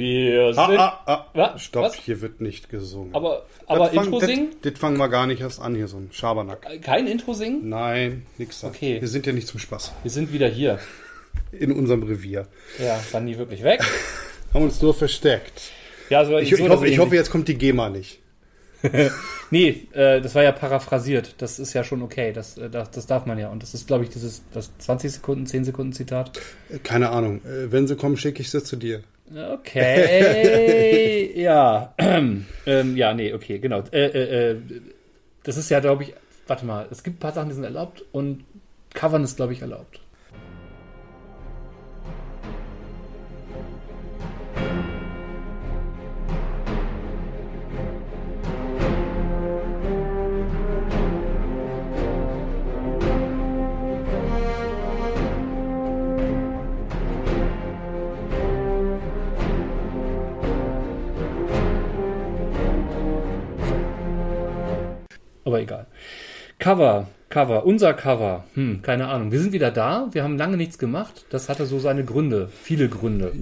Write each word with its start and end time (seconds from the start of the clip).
Wir 0.00 0.54
sind. 0.54 0.58
Ah, 0.58 1.00
ah, 1.06 1.26
ah. 1.34 1.58
Stopp, 1.58 1.84
Was? 1.84 1.94
hier 1.94 2.20
wird 2.22 2.40
nicht 2.40 2.68
gesungen. 2.70 3.14
Aber, 3.14 3.44
aber 3.66 3.90
Das 3.90 3.92
Intro 3.94 4.18
das- 4.18 4.28
singen? 4.28 4.48
Das 4.62 4.78
fangen 4.78 4.96
wir 4.96 5.08
gar 5.08 5.26
nicht 5.26 5.40
erst 5.40 5.60
an, 5.60 5.74
hier 5.74 5.88
so 5.88 5.98
ein 5.98 6.08
Schabernack. 6.12 6.66
Kein 6.82 7.06
Intro 7.06 7.34
singen? 7.34 7.68
Nein, 7.68 8.24
nix 8.38 8.60
da. 8.62 8.68
Okay. 8.68 9.00
Wir 9.00 9.08
sind 9.08 9.26
ja 9.26 9.32
nicht 9.32 9.46
zum 9.46 9.60
Spaß. 9.60 9.92
Wir 10.02 10.10
sind 10.10 10.32
wieder 10.32 10.48
hier. 10.48 10.78
In 11.52 11.72
unserem 11.72 12.02
Revier. 12.02 12.48
Ja, 12.78 12.98
waren 13.12 13.26
die 13.26 13.36
wirklich 13.38 13.62
weg? 13.62 13.80
Haben 14.54 14.64
uns 14.64 14.80
nur 14.82 14.94
versteckt. 14.94 15.70
Ja, 16.08 16.18
also 16.20 16.38
Ich, 16.38 16.50
so, 16.50 16.56
ich, 16.56 16.68
hoffe, 16.68 16.88
ich 16.88 16.98
hoffe, 16.98 17.14
jetzt 17.14 17.30
kommt 17.30 17.46
die 17.48 17.54
GEMA 17.56 17.88
nicht. 17.90 18.18
Nee, 19.52 19.88
äh, 19.94 20.20
das 20.20 20.36
war 20.36 20.44
ja 20.44 20.52
paraphrasiert. 20.52 21.34
Das 21.38 21.58
ist 21.58 21.72
ja 21.72 21.82
schon 21.82 22.02
okay. 22.02 22.32
Das, 22.32 22.56
äh, 22.56 22.70
das, 22.70 22.92
das 22.92 23.06
darf 23.06 23.26
man 23.26 23.36
ja. 23.36 23.48
Und 23.48 23.64
das 23.64 23.74
ist, 23.74 23.88
glaube 23.88 24.04
ich, 24.04 24.10
dieses 24.10 24.42
das 24.54 24.70
20 24.78 25.10
Sekunden, 25.10 25.44
10 25.44 25.64
Sekunden 25.64 25.92
Zitat. 25.92 26.38
Äh, 26.72 26.78
Keine 26.78 27.10
Ahnung. 27.10 27.40
Äh, 27.44 27.72
Wenn 27.72 27.88
sie 27.88 27.96
kommen, 27.96 28.16
schicke 28.16 28.42
ich 28.42 28.50
sie 28.50 28.62
zu 28.62 28.76
dir. 28.76 29.02
Okay, 29.32 31.32
ja. 31.40 31.94
ähm, 31.98 32.46
ja, 32.96 33.14
nee, 33.14 33.32
okay, 33.32 33.58
genau. 33.58 33.82
Äh, 33.92 34.06
äh, 34.06 34.50
äh, 34.50 34.60
das 35.44 35.56
ist 35.56 35.70
ja, 35.70 35.80
glaube 35.80 36.02
ich, 36.02 36.14
warte 36.46 36.66
mal, 36.66 36.86
es 36.90 37.02
gibt 37.02 37.16
ein 37.16 37.20
paar 37.20 37.32
Sachen, 37.32 37.48
die 37.48 37.54
sind 37.54 37.64
erlaubt 37.64 38.04
und 38.12 38.44
Covern 38.92 39.22
ist, 39.22 39.36
glaube 39.36 39.52
ich, 39.52 39.62
erlaubt. 39.62 40.00
Cover, 66.60 67.08
Cover, 67.30 67.64
unser 67.64 67.94
Cover. 67.94 68.44
Hm, 68.54 68.82
keine 68.82 69.08
Ahnung. 69.08 69.32
Wir 69.32 69.40
sind 69.40 69.52
wieder 69.52 69.70
da. 69.70 70.08
Wir 70.12 70.22
haben 70.22 70.36
lange 70.36 70.56
nichts 70.56 70.78
gemacht. 70.78 71.24
Das 71.30 71.48
hatte 71.48 71.66
so 71.66 71.78
seine 71.78 72.04
Gründe. 72.04 72.48
Viele 72.62 72.88
Gründe. 72.88 73.32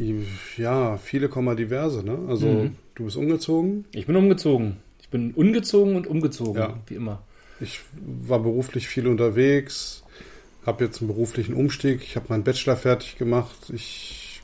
Ja, 0.56 0.96
viele 0.98 1.28
Komma 1.28 1.54
diverse, 1.54 2.04
ne? 2.04 2.18
Also, 2.28 2.46
Mhm. 2.46 2.76
du 2.94 3.04
bist 3.04 3.16
umgezogen. 3.16 3.84
Ich 3.92 4.06
bin 4.06 4.16
umgezogen. 4.16 4.76
Ich 5.00 5.08
bin 5.08 5.32
ungezogen 5.32 5.96
und 5.96 6.06
umgezogen. 6.06 6.60
Ja. 6.62 6.74
Wie 6.86 6.94
immer. 6.94 7.22
Ich 7.60 7.80
war 8.00 8.38
beruflich 8.38 8.86
viel 8.88 9.06
unterwegs, 9.08 10.04
habe 10.64 10.84
jetzt 10.84 11.00
einen 11.00 11.08
beruflichen 11.08 11.54
Umstieg. 11.54 12.02
Ich 12.02 12.14
habe 12.14 12.26
meinen 12.28 12.44
Bachelor 12.44 12.76
fertig 12.76 13.18
gemacht. 13.18 13.56
Ich 13.74 14.42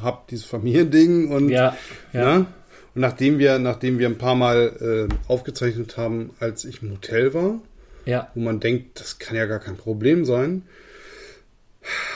habe 0.00 0.18
dieses 0.30 0.44
Familiending 0.44 1.30
und 1.32 1.48
Ja, 1.48 1.76
ja. 2.12 2.38
Ne? 2.40 2.46
Und 2.94 3.00
nachdem 3.00 3.38
wir, 3.38 3.58
nachdem 3.58 3.98
wir 3.98 4.06
ein 4.06 4.18
paar 4.18 4.34
Mal 4.34 5.08
äh, 5.10 5.14
aufgezeichnet 5.32 5.96
haben, 5.96 6.30
als 6.40 6.64
ich 6.66 6.82
im 6.82 6.92
Hotel 6.92 7.32
war, 7.34 7.58
Ja. 8.04 8.30
wo 8.34 8.40
man 8.40 8.60
denkt, 8.60 9.00
das 9.00 9.18
kann 9.18 9.36
ja 9.36 9.46
gar 9.46 9.58
kein 9.60 9.76
Problem 9.76 10.24
sein. 10.24 10.62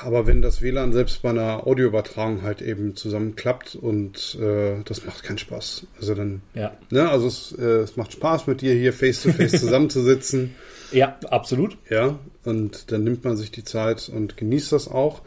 Aber 0.04 0.28
wenn 0.28 0.42
das 0.42 0.62
WLAN 0.62 0.92
selbst 0.92 1.22
bei 1.22 1.30
einer 1.30 1.66
Audioübertragung 1.66 2.42
halt 2.42 2.62
eben 2.62 2.94
zusammenklappt 2.94 3.74
und 3.74 4.38
äh, 4.40 4.76
das 4.84 5.04
macht 5.04 5.24
keinen 5.24 5.38
Spaß. 5.38 5.86
Also 5.98 6.14
dann, 6.14 6.42
Ja. 6.54 6.72
ne, 6.90 7.08
also 7.08 7.26
es, 7.26 7.50
äh, 7.58 7.62
es 7.80 7.96
macht 7.96 8.12
Spaß 8.12 8.46
mit 8.46 8.60
dir 8.60 8.74
hier 8.74 8.92
face 8.92 9.22
to 9.22 9.32
face 9.32 9.50
zusammenzusitzen. 9.60 10.54
Ja, 10.92 11.18
absolut. 11.30 11.76
Ja, 11.90 12.16
und 12.44 12.92
dann 12.92 13.02
nimmt 13.02 13.24
man 13.24 13.36
sich 13.36 13.50
die 13.50 13.64
Zeit 13.64 14.08
und 14.08 14.36
genießt 14.36 14.70
das 14.70 14.86
auch. 14.86 15.22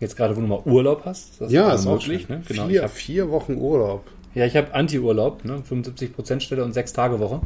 Jetzt 0.00 0.16
gerade, 0.16 0.36
wo 0.36 0.40
du 0.40 0.48
mal 0.48 0.62
Urlaub 0.64 1.02
hast. 1.04 1.40
Das 1.40 1.52
ja, 1.52 1.72
ist 1.72 1.84
möglich. 1.86 2.28
Ne? 2.28 2.42
Genau. 2.48 2.64
Ich 2.64 2.72
vier, 2.72 2.82
hab, 2.82 2.90
vier 2.90 3.30
Wochen 3.30 3.54
Urlaub. 3.54 4.04
ja, 4.34 4.44
ich 4.46 4.56
habe 4.56 4.74
Anti-Urlaub. 4.74 5.44
Ne? 5.44 5.62
75% 5.70 6.40
Stelle 6.40 6.64
und 6.64 6.72
6 6.72 6.92
Tage 6.92 7.20
Woche. 7.20 7.40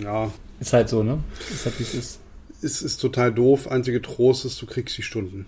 Ja, 0.00 0.30
Ist 0.60 0.72
halt 0.72 0.88
so, 0.88 1.02
ne? 1.02 1.18
Ist 1.52 1.64
halt, 1.66 1.78
wie 1.78 1.82
es 1.84 1.94
ist. 1.94 2.20
ist, 2.62 2.82
ist 2.82 2.96
total 2.98 3.32
doof. 3.32 3.68
Einzige 3.70 4.00
Trost 4.02 4.44
ist, 4.44 4.60
du 4.62 4.66
kriegst 4.66 4.96
die 4.96 5.02
Stunden. 5.02 5.46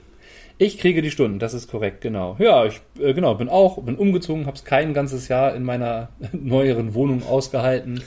Ich 0.59 0.79
kriege 0.79 1.03
die 1.03 1.11
Stunden, 1.11 1.39
das 1.39 1.53
ist 1.53 1.71
korrekt, 1.71 2.01
genau. 2.01 2.37
Ja, 2.39 2.65
ich 2.65 2.81
äh, 2.99 3.13
genau, 3.13 3.35
bin 3.35 3.49
auch, 3.51 3.83
bin 3.83 3.97
umgezogen, 3.97 4.47
habe 4.47 4.57
es 4.57 4.65
kein 4.65 4.95
ganzes 4.95 5.29
Jahr 5.29 5.55
in 5.55 5.65
meiner 5.65 6.09
neueren 6.33 6.95
Wohnung 6.95 7.23
ausgehalten. 7.23 8.03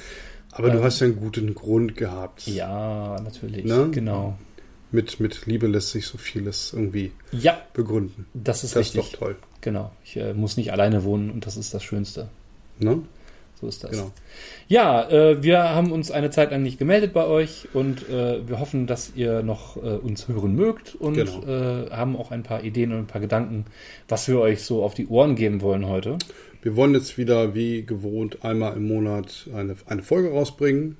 Aber 0.51 0.71
du 0.71 0.79
Ähm, 0.79 0.83
hast 0.83 0.99
ja 0.99 1.05
einen 1.07 1.15
guten 1.17 1.53
Grund 1.53 1.95
gehabt. 1.95 2.47
Ja, 2.47 3.17
natürlich, 3.23 3.65
Ne? 3.65 3.89
genau. 3.91 4.35
Mit, 4.91 5.19
mit 5.19 5.45
Liebe 5.45 5.67
lässt 5.67 5.91
sich 5.91 6.07
so 6.07 6.17
vieles 6.17 6.73
irgendwie 6.73 7.11
Ja, 7.31 7.61
begründen. 7.73 8.25
das 8.33 8.63
ist 8.63 8.75
Das 8.75 8.87
ist 8.87 8.95
richtig. 8.95 9.11
doch 9.13 9.19
toll. 9.19 9.35
Genau, 9.61 9.91
ich 10.03 10.17
äh, 10.17 10.33
muss 10.33 10.57
nicht 10.57 10.71
alleine 10.71 11.03
wohnen 11.03 11.29
und 11.29 11.45
das 11.45 11.55
ist 11.57 11.75
das 11.75 11.83
Schönste. 11.83 12.29
Ne? 12.79 13.03
So 13.59 13.67
ist 13.67 13.83
das. 13.83 13.91
Genau. 13.91 14.11
Ja, 14.69 15.09
äh, 15.09 15.43
wir 15.43 15.59
haben 15.69 15.91
uns 15.91 16.11
eine 16.11 16.29
Zeit 16.29 16.51
lang 16.51 16.63
nicht 16.63 16.79
gemeldet 16.79 17.11
bei 17.13 17.25
euch 17.25 17.67
und 17.73 18.07
äh, 18.07 18.47
wir 18.47 18.59
hoffen, 18.59 18.87
dass 18.87 19.11
ihr 19.15 19.43
noch 19.43 19.75
äh, 19.77 19.79
uns 19.97 20.27
hören 20.29 20.55
mögt 20.55 20.95
und 20.95 21.15
Genau. 21.15 21.43
äh, 21.45 21.89
haben 21.91 22.15
auch 22.15 22.31
ein 22.31 22.43
paar 22.43 22.63
Ideen 22.63 22.91
und 22.93 22.99
ein 22.99 23.07
paar 23.07 23.19
Gedanken, 23.19 23.65
was 24.07 24.27
wir 24.29 24.39
euch 24.39 24.63
so 24.63 24.83
auf 24.83 24.93
die 24.93 25.07
Ohren 25.07 25.35
geben 25.35 25.61
wollen 25.61 25.87
heute. 25.87 26.17
Wir 26.61 26.75
wollen 26.75 26.93
jetzt 26.93 27.17
wieder 27.17 27.53
wie 27.53 27.83
gewohnt 27.85 28.43
einmal 28.45 28.75
im 28.77 28.87
Monat 28.87 29.47
eine, 29.53 29.75
eine 29.87 30.03
Folge 30.03 30.29
rausbringen. 30.31 30.95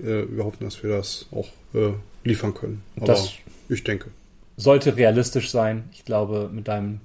Äh, 0.00 0.24
wir 0.30 0.44
hoffen, 0.44 0.64
dass 0.64 0.82
wir 0.82 0.90
das 0.90 1.26
auch 1.30 1.48
äh, 1.74 1.92
liefern 2.24 2.54
können. 2.54 2.82
Aber 2.96 3.06
Das- 3.06 3.34
ich 3.68 3.84
denke. 3.84 4.10
Sollte 4.56 4.96
realistisch 4.96 5.50
sein, 5.50 5.84
ich 5.92 6.04
glaube, 6.04 6.50
mit 6.52 6.66
deinem 6.68 7.00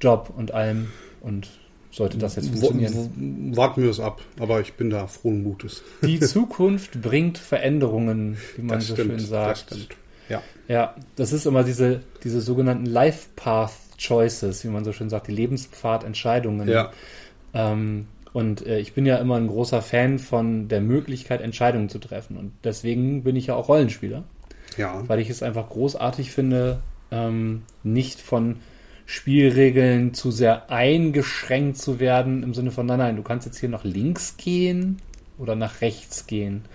Job 0.00 0.32
und 0.36 0.52
allem 0.54 0.88
und 1.20 1.48
sollte 1.90 2.18
das 2.18 2.36
jetzt 2.36 2.48
funktionieren. 2.48 3.56
warten 3.56 3.82
wir 3.82 3.90
es 3.90 4.00
ab. 4.00 4.20
Aber 4.38 4.60
ich 4.60 4.74
bin 4.74 4.90
da 4.90 5.06
frohen 5.06 5.42
Mutes. 5.42 5.82
Die 6.02 6.20
Zukunft 6.20 7.00
bringt 7.00 7.38
Veränderungen, 7.38 8.36
wie 8.56 8.62
man 8.62 8.80
so 8.80 8.94
schön 8.96 9.18
sagt. 9.18 9.70
Das 9.70 9.78
stimmt. 9.78 9.96
Ja. 10.28 10.42
Ja, 10.68 10.94
das 11.16 11.32
ist 11.32 11.46
immer 11.46 11.64
diese, 11.64 12.00
diese 12.22 12.42
sogenannten 12.42 12.84
Life 12.84 13.28
Path 13.36 13.72
Choices, 13.96 14.62
wie 14.64 14.68
man 14.68 14.84
so 14.84 14.92
schön 14.92 15.08
sagt, 15.08 15.28
die 15.28 15.32
Lebenspfad-Entscheidungen. 15.32 16.68
Ja. 16.68 16.92
Ähm, 17.54 18.06
und 18.34 18.66
äh, 18.66 18.78
ich 18.78 18.92
bin 18.92 19.06
ja 19.06 19.16
immer 19.16 19.36
ein 19.36 19.46
großer 19.46 19.80
Fan 19.82 20.18
von 20.18 20.68
der 20.68 20.82
Möglichkeit, 20.82 21.40
Entscheidungen 21.40 21.88
zu 21.88 21.98
treffen. 21.98 22.36
Und 22.36 22.52
deswegen 22.64 23.22
bin 23.24 23.36
ich 23.36 23.46
ja 23.46 23.54
auch 23.54 23.68
Rollenspieler, 23.68 24.24
Ja. 24.76 25.02
weil 25.08 25.18
ich 25.20 25.30
es 25.30 25.42
einfach 25.42 25.70
großartig 25.70 26.30
finde, 26.30 26.80
ähm, 27.10 27.62
nicht 27.82 28.20
von 28.20 28.56
Spielregeln 29.10 30.12
zu 30.12 30.30
sehr 30.30 30.70
eingeschränkt 30.70 31.78
zu 31.78 31.98
werden, 31.98 32.42
im 32.42 32.52
Sinne 32.52 32.70
von, 32.70 32.84
nein, 32.84 32.98
nein, 32.98 33.16
du 33.16 33.22
kannst 33.22 33.46
jetzt 33.46 33.56
hier 33.58 33.70
nach 33.70 33.82
links 33.82 34.36
gehen 34.36 34.98
oder 35.38 35.56
nach 35.56 35.80
rechts 35.80 36.26
gehen. 36.26 36.66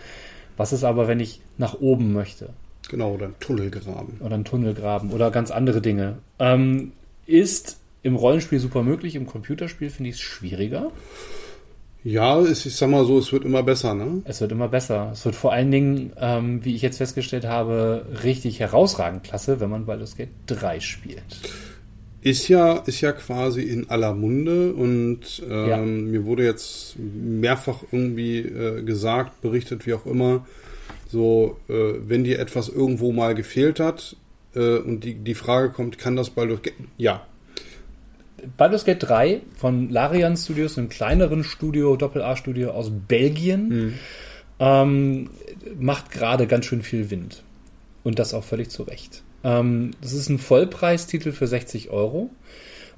Was 0.58 0.74
ist 0.74 0.84
aber, 0.84 1.08
wenn 1.08 1.20
ich 1.20 1.42
nach 1.60 1.80
oben 1.80 2.12
möchte? 2.12 2.50
Genau, 2.90 3.14
oder 3.14 3.28
ein 3.28 3.36
Tunnel 3.40 3.70
graben. 3.70 4.18
oder 4.20 4.34
einen 4.34 4.46
Tunnel 4.46 4.74
graben 4.74 5.12
oder 5.12 5.30
ganz 5.30 5.52
andere 5.52 5.80
Dinge. 5.80 6.18
Ähm, 6.40 6.94
ist 7.28 7.78
im 8.02 8.16
Rollenspiel 8.16 8.60
super 8.60 8.82
möglich, 8.82 9.14
im 9.14 9.28
Computerspiel 9.28 9.92
finde 9.92 10.10
ich 10.10 10.16
es 10.16 10.22
schwieriger. 10.22 10.92
Ja, 12.04 12.40
es, 12.40 12.66
ich 12.66 12.76
sag 12.76 12.90
mal 12.90 13.06
so, 13.06 13.20
es 13.20 13.32
wird 13.32 13.46
immer 13.46 13.62
besser, 13.62 13.94
ne? 13.94 14.24
Es 14.26 14.42
wird 14.42 14.52
immer 14.52 14.70
besser. 14.70 15.12
Es 15.14 15.24
wird 15.24 15.36
vor 15.36 15.54
allen 15.54 15.70
Dingen, 15.70 16.14
ähm, 16.20 16.66
wie 16.66 16.74
ich 16.74 16.82
jetzt 16.82 16.98
festgestellt 16.98 17.46
habe, 17.46 18.08
richtig 18.24 18.60
herausragend 18.60 19.24
klasse, 19.24 19.60
wenn 19.60 19.70
man 19.70 19.86
Baldur's 19.86 20.18
Gate 20.18 20.30
3 20.48 20.80
spielt. 20.80 21.22
Ist 22.24 22.48
ja, 22.48 22.78
ist 22.86 23.02
ja 23.02 23.12
quasi 23.12 23.62
in 23.64 23.90
aller 23.90 24.14
Munde 24.14 24.74
und 24.74 25.44
ähm, 25.50 25.68
Ja. 25.68 25.78
mir 25.78 26.26
wurde 26.26 26.44
jetzt 26.46 26.96
mehrfach 26.98 27.84
irgendwie 27.92 28.40
äh, 28.40 28.82
gesagt, 28.84 29.42
berichtet, 29.42 29.86
wie 29.86 29.94
auch 29.94 30.06
immer, 30.06 30.46
so, 31.10 31.58
äh, 31.70 31.94
wenn 32.08 32.24
dir 32.24 32.40
etwas 32.40 32.70
irgendwo 32.70 33.12
mal 33.12 33.36
gefehlt 33.36 33.80
hat 33.80 34.16
äh, 34.56 34.78
und 34.78 35.04
die, 35.04 35.16
die 35.16 35.36
Frage 35.36 35.70
kommt, 35.70 35.98
kann 35.98 36.16
das 36.16 36.30
Baldur's 36.30 36.62
Gate? 36.62 36.74
Ja, 36.98 37.26
Baldur's 38.58 38.84
Gate 38.86 39.02
3 39.04 39.42
von 39.56 39.90
Larian 39.90 40.36
Studios, 40.36 40.78
einem 40.78 40.90
kleineren 40.90 41.44
Studio, 41.44 41.96
Doppel-A-Studio 41.96 42.72
aus 42.72 42.92
Belgien, 43.08 43.94
ähm, 44.60 45.30
macht 45.80 46.12
gerade 46.12 46.48
ganz 46.48 46.66
schön 46.66 46.82
viel 46.82 47.10
Wind. 47.10 47.44
Und 48.04 48.20
das 48.20 48.34
auch 48.34 48.44
völlig 48.44 48.70
zu 48.70 48.84
Recht. 48.84 49.24
Ähm, 49.44 49.92
das 50.02 50.14
ist 50.14 50.30
ein 50.30 50.40
Vollpreistitel 50.40 51.32
für 51.32 51.48
60 51.48 51.90
Euro 51.90 52.30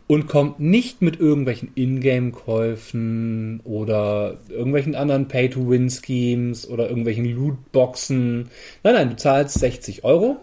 und 0.07 0.27
kommt 0.27 0.59
nicht 0.59 1.01
mit 1.01 1.19
irgendwelchen 1.19 1.71
Ingame-Käufen 1.75 3.62
oder 3.63 4.38
irgendwelchen 4.50 4.95
anderen 4.95 5.27
Pay-to-Win-Schemes 5.27 6.69
oder 6.69 6.88
irgendwelchen 6.89 7.25
Lootboxen. 7.25 8.50
Nein, 8.83 8.94
nein, 8.94 9.09
du 9.09 9.15
zahlst 9.15 9.59
60 9.59 10.03
Euro 10.03 10.38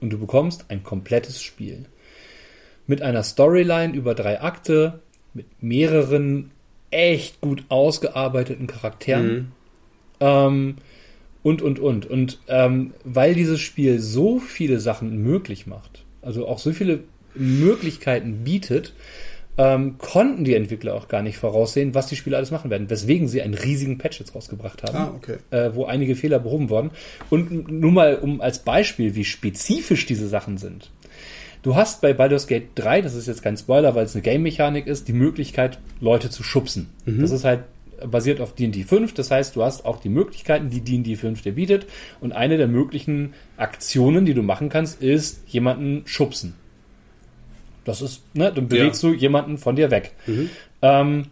und 0.00 0.10
du 0.10 0.18
bekommst 0.18 0.66
ein 0.68 0.82
komplettes 0.82 1.42
Spiel 1.42 1.86
mit 2.86 3.02
einer 3.02 3.22
Storyline 3.22 3.94
über 3.94 4.14
drei 4.14 4.40
Akte, 4.40 5.00
mit 5.34 5.46
mehreren 5.62 6.50
echt 6.90 7.40
gut 7.40 7.64
ausgearbeiteten 7.68 8.66
Charakteren. 8.66 9.52
Ähm, 10.20 10.76
und, 11.42 11.62
und, 11.62 11.78
und. 11.78 12.06
Und 12.06 12.38
ähm, 12.48 12.92
weil 13.04 13.34
dieses 13.34 13.60
Spiel 13.60 13.98
so 14.00 14.38
viele 14.38 14.80
Sachen 14.80 15.18
möglich 15.22 15.66
macht, 15.66 16.04
also 16.22 16.46
auch 16.46 16.58
so 16.58 16.72
viele 16.72 17.00
Möglichkeiten 17.34 18.44
bietet, 18.44 18.92
ähm, 19.58 19.96
konnten 19.98 20.44
die 20.44 20.54
Entwickler 20.54 20.94
auch 20.94 21.08
gar 21.08 21.22
nicht 21.22 21.36
voraussehen, 21.36 21.94
was 21.94 22.06
die 22.06 22.16
Spieler 22.16 22.38
alles 22.38 22.50
machen 22.50 22.70
werden, 22.70 22.88
weswegen 22.88 23.28
sie 23.28 23.42
einen 23.42 23.52
riesigen 23.54 23.98
Patch 23.98 24.18
jetzt 24.20 24.34
rausgebracht 24.34 24.82
haben, 24.82 24.96
Ah, 24.96 25.14
okay. 25.14 25.36
äh, 25.50 25.74
wo 25.74 25.84
einige 25.84 26.16
Fehler 26.16 26.38
behoben 26.38 26.70
wurden. 26.70 26.90
Und 27.28 27.70
nur 27.70 27.92
mal 27.92 28.16
um 28.16 28.40
als 28.40 28.60
Beispiel, 28.60 29.14
wie 29.14 29.24
spezifisch 29.24 30.06
diese 30.06 30.26
Sachen 30.28 30.56
sind. 30.56 30.90
Du 31.62 31.76
hast 31.76 32.00
bei 32.00 32.12
Baldur's 32.14 32.46
Gate 32.46 32.70
3, 32.76 33.02
das 33.02 33.14
ist 33.14 33.28
jetzt 33.28 33.42
kein 33.42 33.56
Spoiler, 33.56 33.94
weil 33.94 34.04
es 34.06 34.14
eine 34.14 34.22
Game-Mechanik 34.22 34.86
ist, 34.86 35.06
die 35.06 35.12
Möglichkeit, 35.12 35.78
Leute 36.00 36.28
zu 36.30 36.42
schubsen. 36.42 36.88
Das 37.06 37.30
ist 37.30 37.44
halt 37.44 37.60
basiert 38.06 38.40
auf 38.40 38.54
D&D 38.54 38.82
5, 38.84 39.14
das 39.14 39.30
heißt, 39.30 39.56
du 39.56 39.62
hast 39.62 39.84
auch 39.84 40.00
die 40.00 40.08
Möglichkeiten, 40.08 40.70
die 40.70 40.80
D&D 40.80 41.16
5 41.16 41.42
dir 41.42 41.52
bietet 41.52 41.86
und 42.20 42.32
eine 42.32 42.56
der 42.56 42.68
möglichen 42.68 43.34
Aktionen, 43.56 44.24
die 44.24 44.34
du 44.34 44.42
machen 44.42 44.68
kannst, 44.68 45.02
ist 45.02 45.42
jemanden 45.46 46.02
schubsen. 46.06 46.54
Das 47.84 48.00
ist, 48.02 48.22
ne, 48.34 48.52
dann 48.54 48.68
bewegst 48.68 49.02
du 49.02 49.12
jemanden 49.12 49.58
von 49.58 49.76
dir 49.76 49.90
weg. 49.90 50.12
Ähm, 50.82 51.26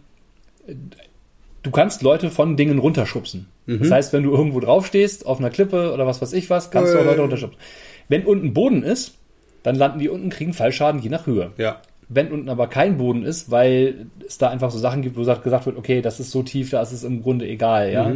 du 1.63 1.71
kannst 1.71 2.01
Leute 2.01 2.29
von 2.29 2.57
Dingen 2.57 2.79
runterschubsen. 2.79 3.47
Das 3.79 3.91
heißt, 3.91 4.13
wenn 4.13 4.23
du 4.23 4.31
irgendwo 4.31 4.59
draufstehst, 4.59 5.25
auf 5.25 5.39
einer 5.39 5.49
Klippe 5.49 5.93
oder 5.93 6.05
was 6.05 6.21
weiß 6.21 6.33
ich 6.33 6.49
was, 6.49 6.71
kannst 6.71 6.93
du 6.93 6.97
auch 6.97 7.03
Äh. 7.03 7.07
Leute 7.07 7.21
runterschubsen. 7.21 7.59
Wenn 8.09 8.25
unten 8.25 8.53
Boden 8.53 8.83
ist, 8.83 9.17
dann 9.63 9.75
landen 9.75 9.99
die 9.99 10.09
unten, 10.09 10.29
kriegen 10.29 10.53
Fallschaden 10.53 11.01
je 11.01 11.09
nach 11.09 11.25
Höhe. 11.25 11.51
Ja. 11.57 11.81
Wenn 12.13 12.31
unten 12.31 12.49
aber 12.49 12.67
kein 12.67 12.97
Boden 12.97 13.23
ist, 13.23 13.51
weil 13.51 14.07
es 14.27 14.37
da 14.37 14.49
einfach 14.49 14.69
so 14.69 14.77
Sachen 14.77 15.01
gibt, 15.01 15.15
wo 15.15 15.21
gesagt 15.21 15.65
wird, 15.65 15.77
okay, 15.77 16.01
das 16.01 16.19
ist 16.19 16.31
so 16.31 16.43
tief, 16.43 16.69
da 16.69 16.81
ist 16.81 16.91
es 16.91 17.05
im 17.05 17.21
Grunde 17.21 17.47
egal, 17.47 17.91
ja. 17.91 18.13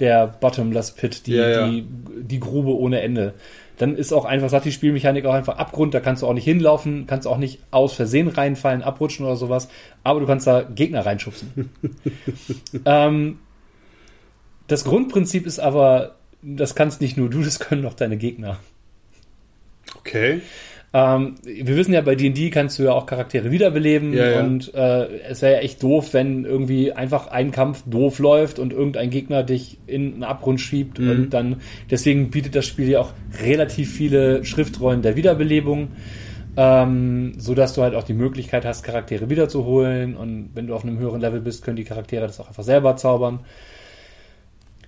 Der 0.00 0.26
Bottomless 0.26 0.90
Pit, 0.90 1.28
die, 1.28 1.34
Ja, 1.34 1.48
ja. 1.48 1.68
die, 1.68 1.86
die 2.22 2.40
Grube 2.40 2.76
ohne 2.76 3.02
Ende. 3.02 3.34
Dann 3.78 3.94
ist 3.94 4.12
auch 4.12 4.24
einfach, 4.24 4.48
sagt 4.48 4.64
die 4.64 4.72
Spielmechanik 4.72 5.24
auch 5.26 5.34
einfach 5.34 5.58
Abgrund, 5.58 5.94
da 5.94 6.00
kannst 6.00 6.22
du 6.22 6.26
auch 6.26 6.32
nicht 6.32 6.44
hinlaufen, 6.44 7.06
kannst 7.06 7.28
auch 7.28 7.38
nicht 7.38 7.60
aus 7.70 7.92
Versehen 7.92 8.26
reinfallen, 8.26 8.82
abrutschen 8.82 9.24
oder 9.24 9.36
sowas, 9.36 9.68
aber 10.02 10.18
du 10.18 10.26
kannst 10.26 10.48
da 10.48 10.62
Gegner 10.62 11.06
reinschubsen. 11.06 11.70
ähm, 12.84 13.38
das 14.66 14.84
Grundprinzip 14.84 15.46
ist 15.46 15.60
aber, 15.60 16.16
das 16.42 16.74
kannst 16.74 17.00
nicht 17.00 17.16
nur 17.16 17.30
du, 17.30 17.42
das 17.42 17.60
können 17.60 17.86
auch 17.86 17.94
deine 17.94 18.16
Gegner. 18.16 18.58
Okay. 19.98 20.40
Ähm, 20.94 21.34
wir 21.44 21.76
wissen 21.76 21.92
ja, 21.92 22.00
bei 22.00 22.14
D&D 22.14 22.48
kannst 22.50 22.78
du 22.78 22.84
ja 22.84 22.92
auch 22.92 23.06
Charaktere 23.06 23.50
wiederbeleben 23.50 24.12
Ja, 24.14 24.30
ja. 24.30 24.40
und 24.40 24.72
äh, 24.74 25.06
es 25.28 25.42
wäre 25.42 25.54
ja 25.54 25.58
echt 25.60 25.82
doof, 25.82 26.14
wenn 26.14 26.44
irgendwie 26.44 26.92
einfach 26.92 27.26
ein 27.26 27.50
Kampf 27.50 27.82
doof 27.86 28.18
läuft 28.18 28.58
und 28.58 28.72
irgendein 28.72 29.10
Gegner 29.10 29.42
dich 29.42 29.78
in 29.86 30.14
einen 30.14 30.22
Abgrund 30.24 30.60
schiebt 30.60 30.98
Mhm. 30.98 31.10
und 31.10 31.30
dann, 31.30 31.56
deswegen 31.90 32.30
bietet 32.30 32.54
das 32.54 32.64
Spiel 32.66 32.88
ja 32.88 33.00
auch 33.00 33.12
relativ 33.42 33.92
viele 33.92 34.44
Schriftrollen 34.44 35.02
der 35.02 35.16
Wiederbelebung, 35.16 35.88
ähm, 36.56 37.32
so 37.36 37.54
dass 37.54 37.74
du 37.74 37.82
halt 37.82 37.94
auch 37.94 38.04
die 38.04 38.14
Möglichkeit 38.14 38.64
hast, 38.64 38.82
Charaktere 38.82 39.28
wiederzuholen 39.28 40.16
und 40.16 40.50
wenn 40.54 40.66
du 40.68 40.74
auf 40.74 40.84
einem 40.84 40.98
höheren 40.98 41.20
Level 41.20 41.40
bist, 41.40 41.62
können 41.64 41.76
die 41.76 41.84
Charaktere 41.84 42.26
das 42.26 42.40
auch 42.40 42.48
einfach 42.48 42.62
selber 42.64 42.96
zaubern. 42.96 43.40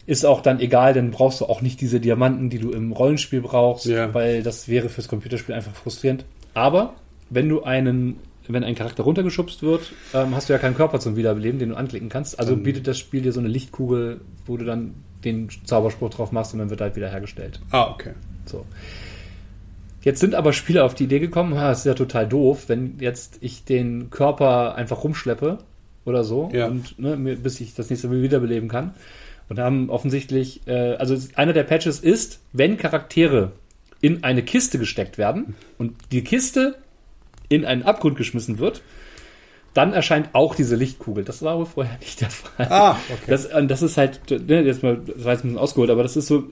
Ist 0.09 0.25
auch 0.25 0.41
dann 0.41 0.59
egal, 0.59 0.95
dann 0.95 1.11
brauchst 1.11 1.43
du 1.43 1.45
auch 1.45 1.61
nicht 1.61 1.81
diese 1.83 2.01
Diamanten, 2.01 2.49
die 2.49 2.59
du 2.59 2.71
im 2.73 2.93
Rollenspiel 2.93 3.43
brauchst, 3.43 3.85
Ja. 3.85 4.13
weil 4.15 4.43
das 4.43 4.67
wäre 4.67 4.89
fürs 4.89 5.07
Computerspiel 5.07 5.55
einfach 5.55 5.75
frustrierend. 5.75 6.25
Aber 6.55 6.95
wenn 7.29 7.47
du 7.49 7.63
einen, 7.63 8.17
wenn 8.49 8.65
ein 8.65 8.75
Charakter 8.75 9.03
runtergeschubst 9.03 9.63
wird, 9.63 9.93
ähm, 10.15 10.35
hast 10.35 10.49
du 10.49 10.55
ja 10.55 10.59
keinen 10.59 10.75
Körper 10.75 10.99
zum 10.99 11.17
Wiederbeleben, 11.17 11.59
den 11.59 11.69
du 11.69 11.75
anklicken 11.77 12.09
kannst. 12.09 12.39
Also 12.41 12.57
bietet 12.57 12.87
das 12.89 12.99
Spiel 12.99 13.21
dir 13.21 13.33
so 13.33 13.41
eine 13.41 13.51
Lichtkugel, 13.51 14.23
wo 14.47 14.57
du 14.57 14.65
dann 14.65 14.95
den 15.25 15.51
Zauberspruch 15.65 16.09
drauf 16.09 16.33
machst 16.33 16.55
und 16.55 16.61
dann 16.61 16.71
wird 16.71 16.81
er 16.81 16.85
halt 16.87 16.97
wieder 16.97 17.11
hergestellt. 17.11 17.61
Ah, 17.71 17.91
okay. 17.93 18.13
So. 18.47 18.65
Jetzt 20.03 20.21
sind 20.21 20.35
aber 20.35 20.53
Spieler 20.53 20.85
auf 20.85 20.95
die 20.95 21.05
Idee 21.05 21.19
gekommen, 21.19 21.55
ha, 21.59 21.69
das 21.69 21.81
ist 21.81 21.85
ja 21.85 21.95
total 21.95 22.27
doof, 22.27 22.65
wenn 22.69 22.95
jetzt 23.01 23.39
ich 23.41 23.65
den 23.65 24.11
Körper 24.11 24.75
einfach 24.77 25.05
rumschleppe 25.05 25.59
oder 26.07 26.25
so 26.25 26.49
Ja. 26.53 26.69
und 26.69 26.99
ne, 26.99 27.17
bis 27.37 27.61
ich 27.61 27.75
das 27.75 27.91
nächste 27.91 28.09
Mal 28.09 28.23
wiederbeleben 28.23 28.69
kann. 28.69 28.95
Und 29.49 29.59
haben 29.59 29.89
offensichtlich, 29.89 30.61
äh, 30.67 30.95
also 30.97 31.17
einer 31.37 31.53
der 31.55 31.63
Patches 31.65 32.01
ist, 32.01 32.41
wenn 32.53 32.77
Charaktere 32.77 33.53
in 34.01 34.23
eine 34.23 34.43
Kiste 34.43 34.79
gesteckt 34.79 35.17
werden 35.19 35.55
und 35.79 35.95
die 36.13 36.23
Kiste 36.23 36.77
in 37.49 37.65
einen 37.65 37.83
Abgrund 37.83 38.17
geschmissen 38.19 38.59
wird, 38.59 38.83
dann 39.75 39.93
erscheint 39.93 40.31
auch 40.35 40.55
diese 40.55 40.77
Lichtkugel. 40.77 41.25
Das 41.25 41.43
war 41.43 41.57
wohl 41.59 41.67
vorher 41.67 41.97
nicht 42.01 42.21
der 42.21 42.31
Fall. 42.31 42.67
Ah, 42.71 42.97
okay. 43.11 43.25
Das, 43.31 43.49
das 43.69 43.83
ist 43.83 43.97
halt, 43.97 44.21
ne, 44.31 44.63
jetzt 44.63 44.83
mal, 44.83 45.01
das 45.07 45.25
war 45.25 45.33
jetzt 45.33 45.45
ein 45.45 45.49
bisschen 45.49 45.59
ausgeholt, 45.59 45.91
aber 45.91 46.03
das 46.03 46.17
ist 46.17 46.27
so 46.27 46.45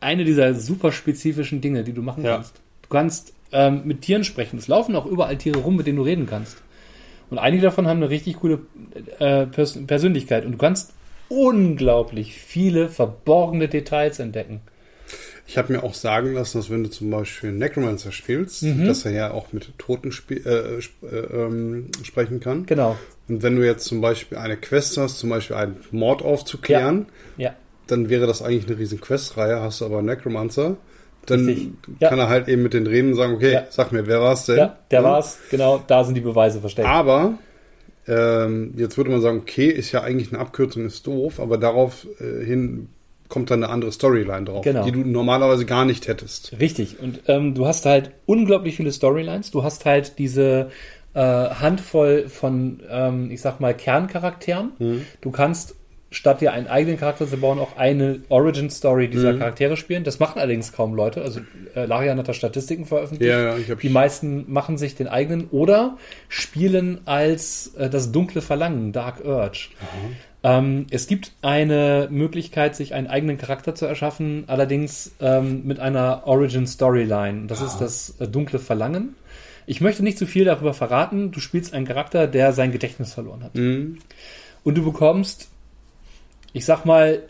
eine 0.00 0.24
dieser 0.24 0.54
super 0.54 0.90
spezifischen 0.92 1.60
Dinge, 1.60 1.84
die 1.84 1.92
du 1.92 2.02
machen 2.02 2.24
Ja. 2.24 2.36
kannst. 2.36 2.54
Du 2.82 2.88
kannst 2.88 3.32
ähm, 3.52 3.82
mit 3.84 4.02
Tieren 4.02 4.24
sprechen. 4.24 4.58
Es 4.58 4.66
laufen 4.66 4.96
auch 4.96 5.06
überall 5.06 5.36
Tiere 5.36 5.58
rum, 5.58 5.76
mit 5.76 5.86
denen 5.86 5.98
du 5.98 6.04
reden 6.04 6.26
kannst. 6.26 6.56
Und 7.28 7.38
einige 7.38 7.62
davon 7.62 7.86
haben 7.86 7.98
eine 7.98 8.10
richtig 8.10 8.36
coole 8.36 8.60
äh, 9.18 9.46
Pers 9.46 9.78
Persönlichkeit. 9.86 10.44
Und 10.44 10.52
du 10.52 10.58
kannst 10.58 10.92
unglaublich 11.30 12.34
viele 12.38 12.88
verborgene 12.88 13.68
Details 13.68 14.18
entdecken. 14.18 14.60
Ich 15.46 15.58
habe 15.58 15.72
mir 15.72 15.82
auch 15.82 15.94
sagen 15.94 16.34
lassen, 16.34 16.58
dass 16.58 16.70
wenn 16.70 16.84
du 16.84 16.90
zum 16.90 17.10
Beispiel 17.10 17.50
Necromancer 17.50 18.12
spielst, 18.12 18.62
Mhm. 18.62 18.86
dass 18.86 19.04
er 19.04 19.12
ja 19.12 19.30
auch 19.32 19.52
mit 19.52 19.76
Toten 19.78 20.12
äh, 20.30 20.34
äh, 20.36 20.80
ähm, 21.32 21.86
sprechen 22.04 22.38
kann. 22.40 22.66
Genau. 22.66 22.96
Und 23.28 23.42
wenn 23.42 23.56
du 23.56 23.64
jetzt 23.66 23.84
zum 23.86 24.00
Beispiel 24.00 24.38
eine 24.38 24.56
Quest 24.56 24.96
hast, 24.96 25.18
zum 25.18 25.30
Beispiel 25.30 25.56
einen 25.56 25.76
Mord 25.90 26.22
aufzuklären, 26.22 27.06
Ja. 27.36 27.54
dann 27.88 28.08
wäre 28.10 28.26
das 28.28 28.42
eigentlich 28.42 28.66
eine 28.68 28.78
riesen 28.78 29.00
Questreihe. 29.00 29.60
Hast 29.60 29.80
du 29.80 29.86
aber 29.86 29.98
einen 29.98 30.06
Necromancer, 30.06 30.76
dann. 31.26 31.76
Ja. 31.98 32.08
kann 32.10 32.18
er 32.20 32.28
halt 32.28 32.46
eben 32.48 32.62
mit 32.62 32.72
den 32.74 32.86
reden 32.86 33.14
sagen, 33.16 33.34
okay, 33.34 33.52
Ja. 33.52 33.66
sag 33.70 33.90
mir, 33.92 34.06
wer 34.06 34.20
war's 34.20 34.46
denn? 34.46 34.56
Ja, 34.56 34.78
der 34.92 35.00
Ja. 35.00 35.04
war's. 35.04 35.38
Genau, 35.50 35.82
da 35.86 36.04
sind 36.04 36.14
die 36.14 36.20
Beweise 36.20 36.60
versteckt. 36.60 36.86
Aber 36.88 37.34
ähm, 38.08 38.74
jetzt 38.76 38.96
würde 38.96 39.10
man 39.10 39.20
sagen, 39.20 39.38
okay, 39.38 39.68
ist 39.68 39.92
ja 39.92 40.02
eigentlich 40.02 40.32
eine 40.32 40.40
Abkürzung, 40.40 40.86
ist 40.86 41.06
doof, 41.06 41.38
aber 41.40 41.58
darauf 41.58 42.06
äh, 42.20 42.44
hin 42.44 42.88
kommt 43.28 43.50
dann 43.50 43.62
eine 43.62 43.72
andere 43.72 43.92
Storyline 43.92 44.44
drauf, 44.44 44.64
Genau. 44.64 44.84
die 44.84 44.90
du 44.90 45.00
normalerweise 45.00 45.64
gar 45.64 45.84
nicht 45.84 46.08
hättest. 46.08 46.58
Richtig. 46.58 46.98
Und 47.00 47.20
ähm, 47.28 47.54
du 47.54 47.66
hast 47.66 47.86
halt 47.86 48.10
unglaublich 48.26 48.74
viele 48.76 48.90
Storylines. 48.90 49.52
Du 49.52 49.62
hast 49.62 49.84
halt 49.84 50.18
diese 50.18 50.70
äh, 51.14 51.20
Handvoll 51.20 52.28
von, 52.28 52.82
ähm, 52.90 53.30
ich 53.30 53.40
sag 53.40 53.60
mal, 53.60 53.72
Kerncharakteren. 53.74 54.72
Du 55.20 55.30
kannst 55.30 55.76
statt 56.10 56.40
dir 56.40 56.52
einen 56.52 56.66
eigenen 56.66 56.98
Charakter 56.98 57.28
zu 57.28 57.36
bauen, 57.36 57.58
auch 57.58 57.76
eine 57.76 58.20
Origin-Story 58.28 59.08
dieser 59.08 59.34
Charaktere 59.38 59.76
spielen. 59.76 60.02
Das 60.02 60.18
machen 60.18 60.40
allerdings 60.40 60.72
kaum 60.72 60.94
Leute. 60.94 61.22
Also 61.22 61.40
äh, 61.74 61.84
Larian 61.84 62.18
hat 62.18 62.28
da 62.28 62.32
Statistiken 62.32 62.84
veröffentlicht. 62.84 63.30
Ja, 63.30 63.40
ja, 63.40 63.56
ich 63.56 63.70
habe 63.70 63.80
Die 63.80 63.88
meisten 63.88 64.50
machen 64.50 64.76
sich 64.76 64.96
den 64.96 65.06
eigenen 65.06 65.48
oder 65.50 65.96
spielen 66.28 67.00
als 67.04 67.74
äh, 67.76 67.88
das 67.88 68.10
dunkle 68.10 68.42
Verlangen, 68.42 68.92
Dark 68.92 69.24
Urge. 69.24 69.68
Ähm, 70.42 70.86
es 70.90 71.06
gibt 71.06 71.32
eine 71.42 72.08
Möglichkeit, 72.10 72.74
sich 72.74 72.94
einen 72.94 73.06
eigenen 73.06 73.38
Charakter 73.38 73.74
zu 73.74 73.86
erschaffen, 73.86 74.44
allerdings 74.48 75.12
ähm, 75.20 75.62
mit 75.64 75.78
einer 75.78 76.22
Origin 76.26 76.66
Storyline. 76.66 77.46
Das 77.46 77.60
ist 77.60 77.78
das 77.78 78.16
äh, 78.18 78.26
dunkle 78.26 78.58
Verlangen. 78.58 79.14
Ich 79.66 79.80
möchte 79.80 80.02
nicht 80.02 80.18
zu 80.18 80.26
viel 80.26 80.44
darüber 80.44 80.74
verraten. 80.74 81.30
Du 81.30 81.38
spielst 81.38 81.72
einen 81.74 81.86
Charakter, 81.86 82.26
der 82.26 82.52
sein 82.52 82.72
Gedächtnis 82.72 83.12
verloren 83.12 83.44
hat. 83.44 83.54
Mhm. 83.54 83.98
Und 84.64 84.76
du 84.76 84.84
bekommst, 84.84 85.48
ich 86.52 86.64
sag 86.64 86.84
mal, 86.84 87.22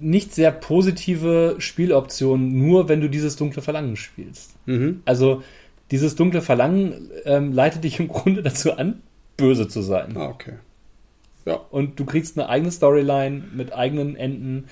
nicht 0.00 0.34
sehr 0.34 0.52
positive 0.52 1.56
Spieloptionen, 1.58 2.56
nur 2.56 2.88
wenn 2.88 3.00
du 3.00 3.10
dieses 3.10 3.36
dunkle 3.36 3.62
Verlangen 3.62 3.96
spielst. 3.96 4.54
Mhm. 4.66 5.02
Also 5.04 5.42
dieses 5.90 6.16
dunkle 6.16 6.42
Verlangen 6.42 7.10
ähm, 7.24 7.52
leitet 7.52 7.84
dich 7.84 8.00
im 8.00 8.08
Grunde 8.08 8.42
dazu 8.42 8.72
an, 8.72 9.02
böse 9.36 9.68
zu 9.68 9.82
sein. 9.82 10.16
Ah, 10.16 10.28
okay. 10.28 10.54
Und 11.70 12.00
du 12.00 12.04
kriegst 12.04 12.36
eine 12.36 12.48
eigene 12.48 12.72
Storyline 12.72 13.44
mit 13.54 13.72
eigenen 13.72 14.16
Enden. 14.16 14.64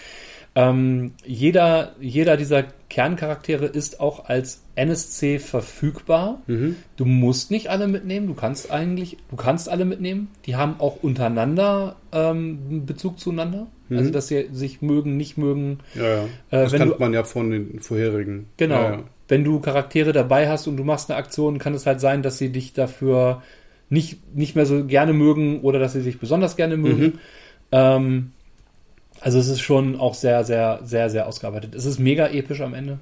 Ähm, 0.56 1.12
jeder, 1.24 1.94
jeder 2.00 2.36
dieser 2.36 2.64
Kerncharaktere 2.88 3.66
ist 3.66 4.00
auch 4.00 4.26
als 4.26 4.62
NSC 4.74 5.38
verfügbar. 5.38 6.42
Mhm. 6.46 6.76
Du 6.96 7.04
musst 7.04 7.50
nicht 7.50 7.70
alle 7.70 7.88
mitnehmen, 7.88 8.26
du 8.26 8.34
kannst 8.34 8.70
eigentlich, 8.70 9.18
du 9.30 9.36
kannst 9.36 9.68
alle 9.68 9.84
mitnehmen. 9.84 10.30
Die 10.46 10.56
haben 10.56 10.76
auch 10.78 11.02
untereinander 11.02 11.96
ähm, 12.12 12.86
Bezug 12.86 13.20
zueinander. 13.20 13.66
Mhm. 13.88 13.98
Also 13.98 14.10
dass 14.10 14.28
sie 14.28 14.48
sich 14.52 14.82
mögen, 14.82 15.16
nicht 15.16 15.36
mögen. 15.38 15.78
Ja, 15.94 16.04
ja. 16.04 16.22
Äh, 16.24 16.28
das 16.50 16.72
kannte 16.72 16.94
du- 16.94 17.00
man 17.00 17.12
ja 17.12 17.24
von 17.24 17.50
den 17.50 17.80
vorherigen. 17.80 18.46
Genau. 18.56 18.74
Ja, 18.82 18.90
ja. 18.92 19.02
Wenn 19.28 19.44
du 19.44 19.60
Charaktere 19.60 20.12
dabei 20.12 20.48
hast 20.48 20.66
und 20.66 20.76
du 20.76 20.84
machst 20.84 21.10
eine 21.10 21.18
Aktion, 21.18 21.58
kann 21.58 21.74
es 21.74 21.86
halt 21.86 22.00
sein, 22.00 22.22
dass 22.22 22.38
sie 22.38 22.50
dich 22.50 22.72
dafür 22.74 23.42
nicht, 23.88 24.36
nicht 24.36 24.54
mehr 24.56 24.66
so 24.66 24.84
gerne 24.84 25.12
mögen 25.12 25.60
oder 25.60 25.78
dass 25.78 25.92
sie 25.94 26.00
sich 26.02 26.18
besonders 26.18 26.56
gerne 26.56 26.76
mögen. 26.76 27.02
Mhm. 27.04 27.18
Ähm, 27.72 28.32
also 29.20 29.38
es 29.38 29.48
ist 29.48 29.60
schon 29.60 29.98
auch 29.98 30.14
sehr, 30.14 30.44
sehr, 30.44 30.80
sehr, 30.84 31.08
sehr 31.08 31.26
ausgearbeitet. 31.26 31.74
Es 31.74 31.86
ist 31.86 31.98
mega 31.98 32.28
episch 32.28 32.60
am 32.60 32.74
Ende. 32.74 32.98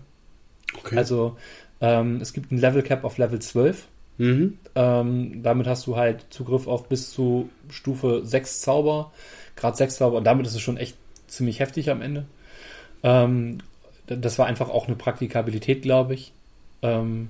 Okay. 0.79 0.97
Also 0.97 1.37
ähm, 1.81 2.21
es 2.21 2.33
gibt 2.33 2.53
ein 2.53 2.59
Level 2.59 2.83
Cap 2.83 3.05
auf 3.05 3.19
Level 3.19 3.41
12. 3.41 3.89
mhm. 4.19 4.59
Ähm, 4.75 5.43
damit 5.43 5.67
hast 5.67 5.87
du 5.87 5.97
halt 5.97 6.27
Zugriff 6.31 6.67
auf 6.67 6.89
bis 6.89 7.11
zu 7.11 7.51
Stufe 7.69 8.23
6 8.25 8.61
Zauber, 8.62 9.12
Grad 9.56 9.76
6 9.76 9.97
Zauber 9.97 10.18
und 10.18 10.25
damit 10.25 10.47
ist 10.47 10.54
es 10.54 10.61
schon 10.61 10.76
echt 10.76 10.97
ziemlich 11.26 11.61
heftig 11.61 11.90
am 11.90 12.02
Ende. 12.02 12.26
Ähm, 13.02 13.59
das 14.06 14.38
war 14.38 14.47
einfach 14.47 14.68
auch 14.68 14.87
eine 14.87 14.97
Praktikabilität, 14.97 15.82
glaube 15.82 16.14
ich. 16.14 16.32
Ähm, 16.82 17.28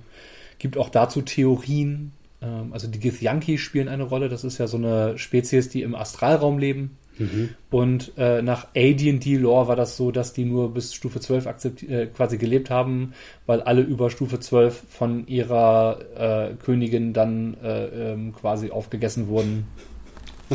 gibt 0.59 0.77
auch 0.79 0.89
dazu 0.89 1.23
Theorien. 1.23 2.13
Ähm, 2.41 2.73
also 2.73 2.89
die 2.89 2.99
Githyanki 2.99 3.59
spielen 3.59 3.89
eine 3.89 4.05
Rolle. 4.05 4.29
Das 4.29 4.45
ist 4.45 4.59
ja 4.59 4.67
so 4.67 4.77
eine 4.77 5.19
Spezies, 5.19 5.69
die 5.69 5.83
im 5.83 5.95
Astralraum 5.95 6.59
leben. 6.59 6.97
Mhm. 7.19 7.51
Und 7.71 8.13
äh, 8.17 8.43
nach 8.43 8.69
AD&D-Lore 8.75 9.69
war 9.69 9.77
das 9.77 9.97
so, 9.97 10.11
dass 10.11 10.33
die 10.33 10.45
nur 10.45 10.73
bis 10.73 10.95
Stufe 10.95 11.21
12 11.21 11.47
akzept, 11.47 11.83
äh, 11.83 12.07
quasi 12.07 12.39
gelebt 12.39 12.71
haben, 12.71 13.13
weil 13.47 13.61
alle 13.61 13.83
über 13.83 14.11
Stufe 14.11 14.41
12 14.41 14.83
von 14.89 15.27
ihrer 15.27 15.99
äh, 16.17 16.55
Königin 16.55 17.13
dann 17.13 17.57
äh, 17.63 18.13
ähm, 18.13 18.33
quasi 18.33 18.71
aufgegessen 18.71 19.29
wurden, 19.29 19.67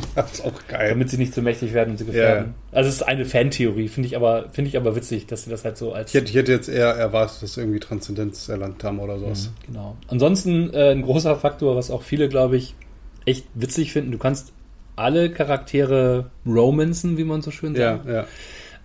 Das 0.16 0.34
ist 0.34 0.46
auch 0.46 0.54
geil. 0.68 0.90
damit 0.90 1.10
sie 1.10 1.18
nicht 1.18 1.34
zu 1.34 1.42
mächtig 1.42 1.74
werden 1.74 1.92
und 1.92 1.98
sie 1.98 2.06
gefährden. 2.06 2.54
Also 2.72 2.90
es 2.90 2.96
ist 2.96 3.04
eine 3.04 3.26
Fantheorie, 3.26 3.88
finde 3.88 4.08
ich 4.08 4.16
aber 4.16 4.50
finde 4.52 4.70
ich 4.70 4.78
aber 4.78 4.96
witzig, 4.96 5.26
dass 5.28 5.44
sie 5.44 5.50
das 5.50 5.64
halt 5.66 5.78
so 5.78 5.94
als 5.94 6.10
Ich 6.12 6.16
hätte, 6.22 6.30
ich 6.30 6.36
hätte 6.36 6.52
jetzt 6.52 6.70
eher 6.70 6.88
erwartet, 6.90 7.42
dass 7.44 7.54
sie 7.56 7.62
irgendwie 7.62 7.80
Transzendenz 7.80 8.48
erlangt 8.50 8.84
haben 8.84 9.00
oder 9.00 9.20
sowas. 9.20 9.52
Genau. 9.66 9.96
Ansonsten 10.08 10.74
äh, 10.74 10.92
ein 10.92 11.02
großer 11.02 11.36
Faktor, 11.36 11.76
was 11.76 11.92
auch 11.92 12.02
viele, 12.04 12.30
glaube 12.30 12.58
ich, 12.58 12.76
echt 13.26 13.46
witzig 13.56 13.92
finden. 13.94 14.12
Du 14.12 14.18
kannst 14.18 14.54
alle 14.96 15.30
Charaktere 15.30 16.32
romanzen, 16.46 17.18
wie 17.18 17.24
man 17.24 17.42
so 17.42 17.52
schön 17.52 17.76
Ja, 17.76 17.98
sagt. 17.98 18.08
ja. 18.10 18.26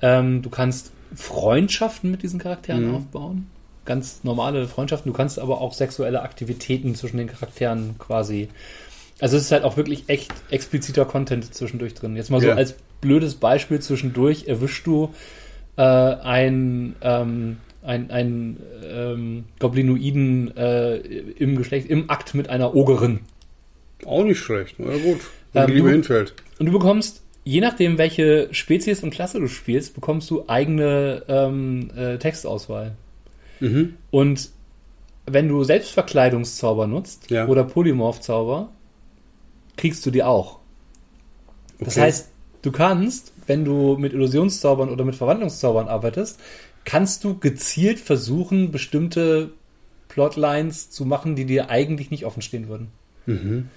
Ähm, 0.02 0.42
du 0.42 0.50
kannst 0.50 0.90
Freundschaften 1.14 2.10
mit 2.10 2.22
diesen 2.22 2.38
Charakteren 2.38 2.88
Mhm. 2.88 2.94
aufbauen. 2.96 3.46
Ganz 3.84 4.20
normale 4.22 4.68
Freundschaften. 4.68 5.10
Du 5.10 5.16
kannst 5.16 5.38
aber 5.38 5.60
auch 5.60 5.72
sexuelle 5.74 6.22
Aktivitäten 6.22 6.94
zwischen 6.94 7.16
den 7.16 7.26
Charakteren 7.26 7.96
quasi. 7.98 8.48
Also 9.22 9.36
es 9.36 9.44
ist 9.44 9.52
halt 9.52 9.62
auch 9.62 9.76
wirklich 9.76 10.04
echt 10.08 10.32
expliziter 10.50 11.04
Content 11.04 11.54
zwischendurch 11.54 11.94
drin. 11.94 12.16
Jetzt 12.16 12.30
mal 12.30 12.40
so 12.40 12.48
Ja. 12.48 12.54
als 12.56 12.74
blödes 13.00 13.36
Beispiel 13.36 13.78
zwischendurch 13.78 14.48
erwischst 14.48 14.84
du 14.84 15.14
äh, 15.76 15.82
ein, 15.82 16.96
ähm, 17.02 17.58
ein, 17.84 18.10
ein 18.10 18.56
ähm, 18.84 19.44
Goblinoiden 19.60 20.56
äh, 20.56 20.96
im 20.96 21.56
Geschlecht, 21.56 21.88
im 21.88 22.10
Akt 22.10 22.34
mit 22.34 22.48
einer 22.50 22.74
Ogerin. 22.74 23.20
Auch 24.04 24.24
nicht 24.24 24.40
schlecht. 24.40 24.74
Na 24.78 24.92
gut. 24.96 25.20
Wo 25.52 25.60
Ähm, 25.60 25.66
die 25.68 25.72
Liebe 25.74 25.90
hinfällt. 25.90 26.34
Und 26.58 26.66
du 26.66 26.72
bekommst, 26.72 27.22
je 27.44 27.60
nachdem, 27.60 27.98
welche 27.98 28.48
Spezies 28.50 29.04
und 29.04 29.10
Klasse 29.10 29.38
du 29.38 29.46
spielst, 29.46 29.94
bekommst 29.94 30.28
du 30.30 30.44
eigene 30.48 31.22
ähm, 31.28 31.90
äh, 31.96 32.18
Textauswahl. 32.18 32.92
Mhm. 33.60 33.94
Und 34.10 34.50
wenn 35.26 35.46
du 35.48 35.62
Selbstverkleidungszauber 35.62 36.88
nutzt 36.88 37.30
Ja. 37.30 37.46
oder 37.46 37.62
Polymorphzauber, 37.62 38.70
kriegst 39.82 40.06
du 40.06 40.12
die 40.12 40.22
auch. 40.22 40.60
Das 41.80 41.94
Okay. 41.96 42.02
heißt, 42.02 42.28
du 42.62 42.70
kannst, 42.70 43.32
wenn 43.48 43.64
du 43.64 43.96
mit 43.98 44.12
Illusionszaubern 44.12 44.88
oder 44.90 45.04
mit 45.04 45.16
Verwandlungszaubern 45.16 45.88
arbeitest, 45.88 46.38
kannst 46.84 47.24
du 47.24 47.36
gezielt 47.38 47.98
versuchen, 47.98 48.70
bestimmte 48.70 49.50
Plotlines 50.06 50.90
zu 50.90 51.04
machen, 51.04 51.34
die 51.34 51.46
dir 51.46 51.68
eigentlich 51.68 52.12
nicht 52.12 52.24
offen 52.26 52.42
stehen 52.42 52.68
würden. 52.68 52.92
Mhm. 53.26 53.68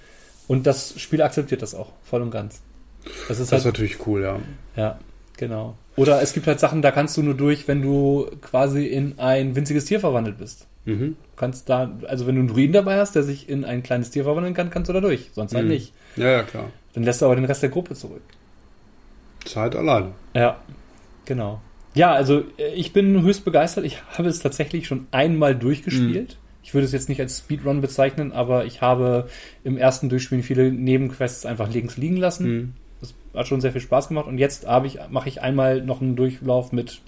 Und 0.46 0.66
das 0.68 0.98
Spiel 1.00 1.22
akzeptiert 1.22 1.60
das 1.60 1.74
auch, 1.74 1.90
voll 2.04 2.22
und 2.22 2.30
ganz. 2.30 2.60
Das 3.04 3.12
ist 3.12 3.28
Das 3.28 3.40
ist 3.40 3.52
halt, 3.52 3.64
natürlich 3.64 4.06
cool, 4.06 4.22
ja. 4.22 4.38
ja, 4.76 4.98
genau. 5.36 5.76
Oder 5.96 6.22
es 6.22 6.32
gibt 6.34 6.46
halt 6.46 6.60
Sachen, 6.60 6.82
da 6.82 6.92
kannst 6.92 7.16
du 7.16 7.22
nur 7.22 7.34
durch, 7.34 7.66
wenn 7.66 7.82
du 7.82 8.30
quasi 8.42 8.86
in 8.86 9.18
ein 9.18 9.56
winziges 9.56 9.86
Tier 9.86 9.98
verwandelt 9.98 10.38
bist. 10.38 10.66
Mhm. 10.86 11.16
Du 11.32 11.36
kannst 11.36 11.68
da, 11.68 11.92
also 12.06 12.26
wenn 12.26 12.36
du 12.36 12.40
einen 12.40 12.48
Druiden 12.48 12.72
dabei 12.72 12.96
hast, 12.98 13.14
der 13.14 13.22
sich 13.22 13.48
in 13.48 13.64
ein 13.64 13.82
kleines 13.82 14.10
Tier 14.10 14.24
verwandeln 14.24 14.54
kann, 14.54 14.70
kannst 14.70 14.88
du 14.88 14.92
da 14.94 15.00
durch. 15.00 15.30
Sonst 15.34 15.54
halt 15.54 15.64
Mhm. 15.66 15.70
nicht. 15.72 15.92
Ja, 16.16 16.30
ja, 16.30 16.42
klar. 16.42 16.70
Dann 16.94 17.02
lässt 17.04 17.20
du 17.20 17.26
aber 17.26 17.36
den 17.36 17.44
Rest 17.44 17.62
der 17.62 17.68
Gruppe 17.70 17.94
zurück. 17.94 18.22
Zeit 19.44 19.76
alleine. 19.76 20.12
Ja, 20.34 20.60
genau. 21.24 21.60
Ja, 21.94 22.12
also 22.12 22.42
äh, 22.58 22.72
ich 22.74 22.92
bin 22.92 23.22
höchst 23.22 23.44
begeistert. 23.44 23.84
Ich 23.84 24.02
habe 24.18 24.28
es 24.28 24.38
tatsächlich 24.40 24.86
schon 24.86 25.06
einmal 25.10 25.54
durchgespielt. 25.54 26.38
Ich 26.62 26.74
würde 26.74 26.84
es 26.84 26.92
jetzt 26.92 27.08
nicht 27.08 27.20
als 27.20 27.38
Speedrun 27.38 27.80
bezeichnen, 27.80 28.32
aber 28.32 28.64
ich 28.64 28.80
habe 28.80 29.28
im 29.62 29.76
ersten 29.78 30.08
Durchspielen 30.08 30.42
viele 30.42 30.72
Nebenquests 30.72 31.46
einfach 31.46 31.70
links 31.72 31.96
liegen 31.96 32.16
lassen. 32.16 32.48
Mhm. 32.48 32.72
Das 33.00 33.14
hat 33.34 33.46
schon 33.46 33.60
sehr 33.60 33.72
viel 33.72 33.80
Spaß 33.80 34.08
gemacht. 34.08 34.26
Und 34.26 34.38
jetzt 34.38 34.66
habe 34.66 34.86
ich, 34.88 34.98
mache 35.10 35.28
ich 35.28 35.42
einmal 35.42 35.80
noch 35.82 36.00
einen 36.00 36.16
Durchlauf 36.16 36.72
mit, 36.72 37.00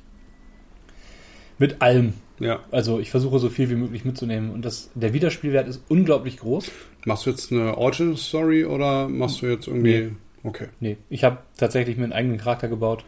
mit 1.59 1.83
allem. 1.83 2.15
Ja. 2.41 2.61
Also 2.71 3.01
ich 3.01 3.11
versuche 3.11 3.39
so 3.39 3.49
viel 3.49 3.71
wie 3.71 3.75
möglich 3.75 4.05
mitzunehmen. 4.05 4.51
Und 4.51 4.65
das, 4.65 4.91
der 4.95 5.13
Wiederspielwert 5.13 5.69
ist 5.69 5.83
unglaublich 5.89 6.39
groß. 6.39 6.71
Machst 7.05 7.27
du 7.27 7.31
jetzt 7.31 7.53
eine 7.53 7.77
Origin 7.77 8.17
Story 8.17 8.65
oder 8.65 9.09
machst 9.09 9.43
du 9.43 9.47
jetzt 9.47 9.67
irgendwie. 9.67 10.01
Nee. 10.01 10.11
Okay. 10.45 10.69
Nee, 10.81 10.97
ich 11.11 11.25
habe 11.25 11.39
tatsächlich 11.57 11.97
mir 11.97 12.05
einen 12.05 12.13
eigenen 12.13 12.39
Charakter 12.39 12.69
gebaut. 12.69 13.05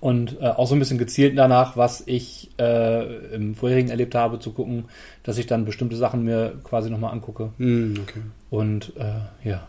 Und 0.00 0.40
äh, 0.40 0.46
auch 0.46 0.66
so 0.66 0.74
ein 0.74 0.78
bisschen 0.78 0.96
gezielt 0.96 1.36
danach, 1.36 1.76
was 1.76 2.02
ich 2.06 2.48
äh, 2.58 3.34
im 3.34 3.54
vorherigen 3.54 3.90
erlebt 3.90 4.14
habe, 4.14 4.38
zu 4.38 4.52
gucken, 4.52 4.86
dass 5.24 5.36
ich 5.36 5.46
dann 5.46 5.66
bestimmte 5.66 5.96
Sachen 5.96 6.24
mir 6.24 6.58
quasi 6.64 6.88
nochmal 6.88 7.12
angucke. 7.12 7.50
Mhm, 7.58 7.96
okay. 8.02 8.20
Und 8.48 8.94
äh, 8.96 9.48
ja. 9.48 9.68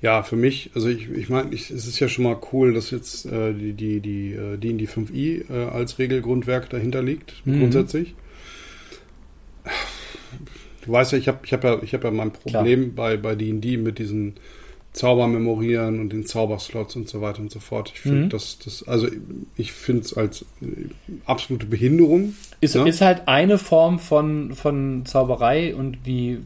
Ja, 0.00 0.22
für 0.22 0.36
mich, 0.36 0.70
also 0.74 0.88
ich, 0.88 1.10
ich 1.10 1.28
meine, 1.28 1.52
es 1.54 1.70
ist 1.70 1.98
ja 1.98 2.08
schon 2.08 2.24
mal 2.24 2.38
cool, 2.52 2.72
dass 2.72 2.90
jetzt 2.90 3.26
äh, 3.26 3.52
die, 3.52 3.72
die, 3.72 4.00
die 4.00 4.32
äh, 4.32 4.56
D&D 4.56 4.86
5i 4.86 5.44
äh, 5.50 5.64
als 5.70 5.98
Regelgrundwerk 5.98 6.70
dahinter 6.70 7.02
liegt, 7.02 7.34
Mhm. 7.44 7.58
grundsätzlich. 7.58 8.14
Du 10.84 10.92
weißt 10.92 11.12
ja, 11.12 11.18
ich 11.18 11.28
habe 11.28 11.40
ich 11.44 11.52
hab 11.52 11.64
ja, 11.64 11.82
ich 11.82 11.92
hab 11.94 12.04
ja 12.04 12.10
mein 12.10 12.32
Problem 12.32 12.94
bei, 12.94 13.16
bei 13.16 13.34
D&D 13.34 13.76
mit 13.76 13.98
diesen 13.98 14.34
Zauber 14.92 15.28
memorieren 15.28 16.00
und 16.00 16.12
den 16.12 16.26
Zauberslots 16.26 16.96
und 16.96 17.08
so 17.08 17.20
weiter 17.20 17.40
und 17.40 17.50
so 17.52 17.60
fort. 17.60 17.92
Ich 17.94 18.00
finde 18.00 18.24
Mhm. 18.24 18.28
das, 18.30 18.58
das, 18.64 18.86
also 18.88 19.06
ich 19.56 19.72
finde 19.72 20.02
es 20.02 20.14
als 20.16 20.42
äh, 20.62 20.66
absolute 21.24 21.66
Behinderung. 21.66 22.34
Ist, 22.60 22.74
Ja. 22.74 22.84
ist 22.84 23.00
halt 23.00 23.28
eine 23.28 23.58
Form 23.58 23.98
von, 24.00 24.54
von 24.54 25.04
Zauberei 25.06 25.74
und 25.76 25.98
die 26.06 26.38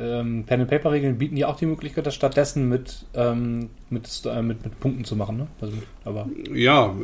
ähm, 0.00 0.44
Pen-and-Paper-Regeln 0.44 1.16
bieten 1.18 1.36
ja 1.36 1.48
auch 1.48 1.56
die 1.56 1.66
Möglichkeit, 1.66 2.06
das 2.06 2.14
stattdessen 2.14 2.68
mit, 2.68 3.06
ähm, 3.14 3.70
mit, 3.88 4.06
äh, 4.26 4.42
mit, 4.42 4.62
mit 4.64 4.78
Punkten 4.78 5.04
zu 5.04 5.16
machen. 5.16 5.38
Ne? 5.38 5.46
Also, 5.60 5.74
aber 6.04 6.28
Ja, 6.54 6.94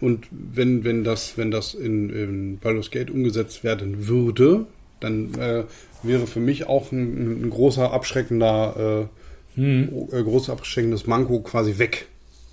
und 0.00 0.26
wenn, 0.30 0.84
wenn 0.84 1.04
das, 1.04 1.38
wenn 1.38 1.50
das 1.50 1.74
in, 1.74 2.10
in 2.10 2.58
Baldur's 2.58 2.90
Gate 2.90 3.10
umgesetzt 3.10 3.64
werden 3.64 4.06
würde, 4.08 4.66
dann 5.00 5.34
äh, 5.34 5.64
wäre 6.02 6.26
für 6.26 6.40
mich 6.40 6.68
auch 6.68 6.92
ein, 6.92 7.44
ein 7.46 7.50
großer 7.50 7.92
abschreckender, 7.92 9.08
hm, 9.54 10.08
großes 10.10 10.50
abschreckendes 10.50 11.06
Manko 11.06 11.40
quasi 11.40 11.78
weg. 11.78 12.06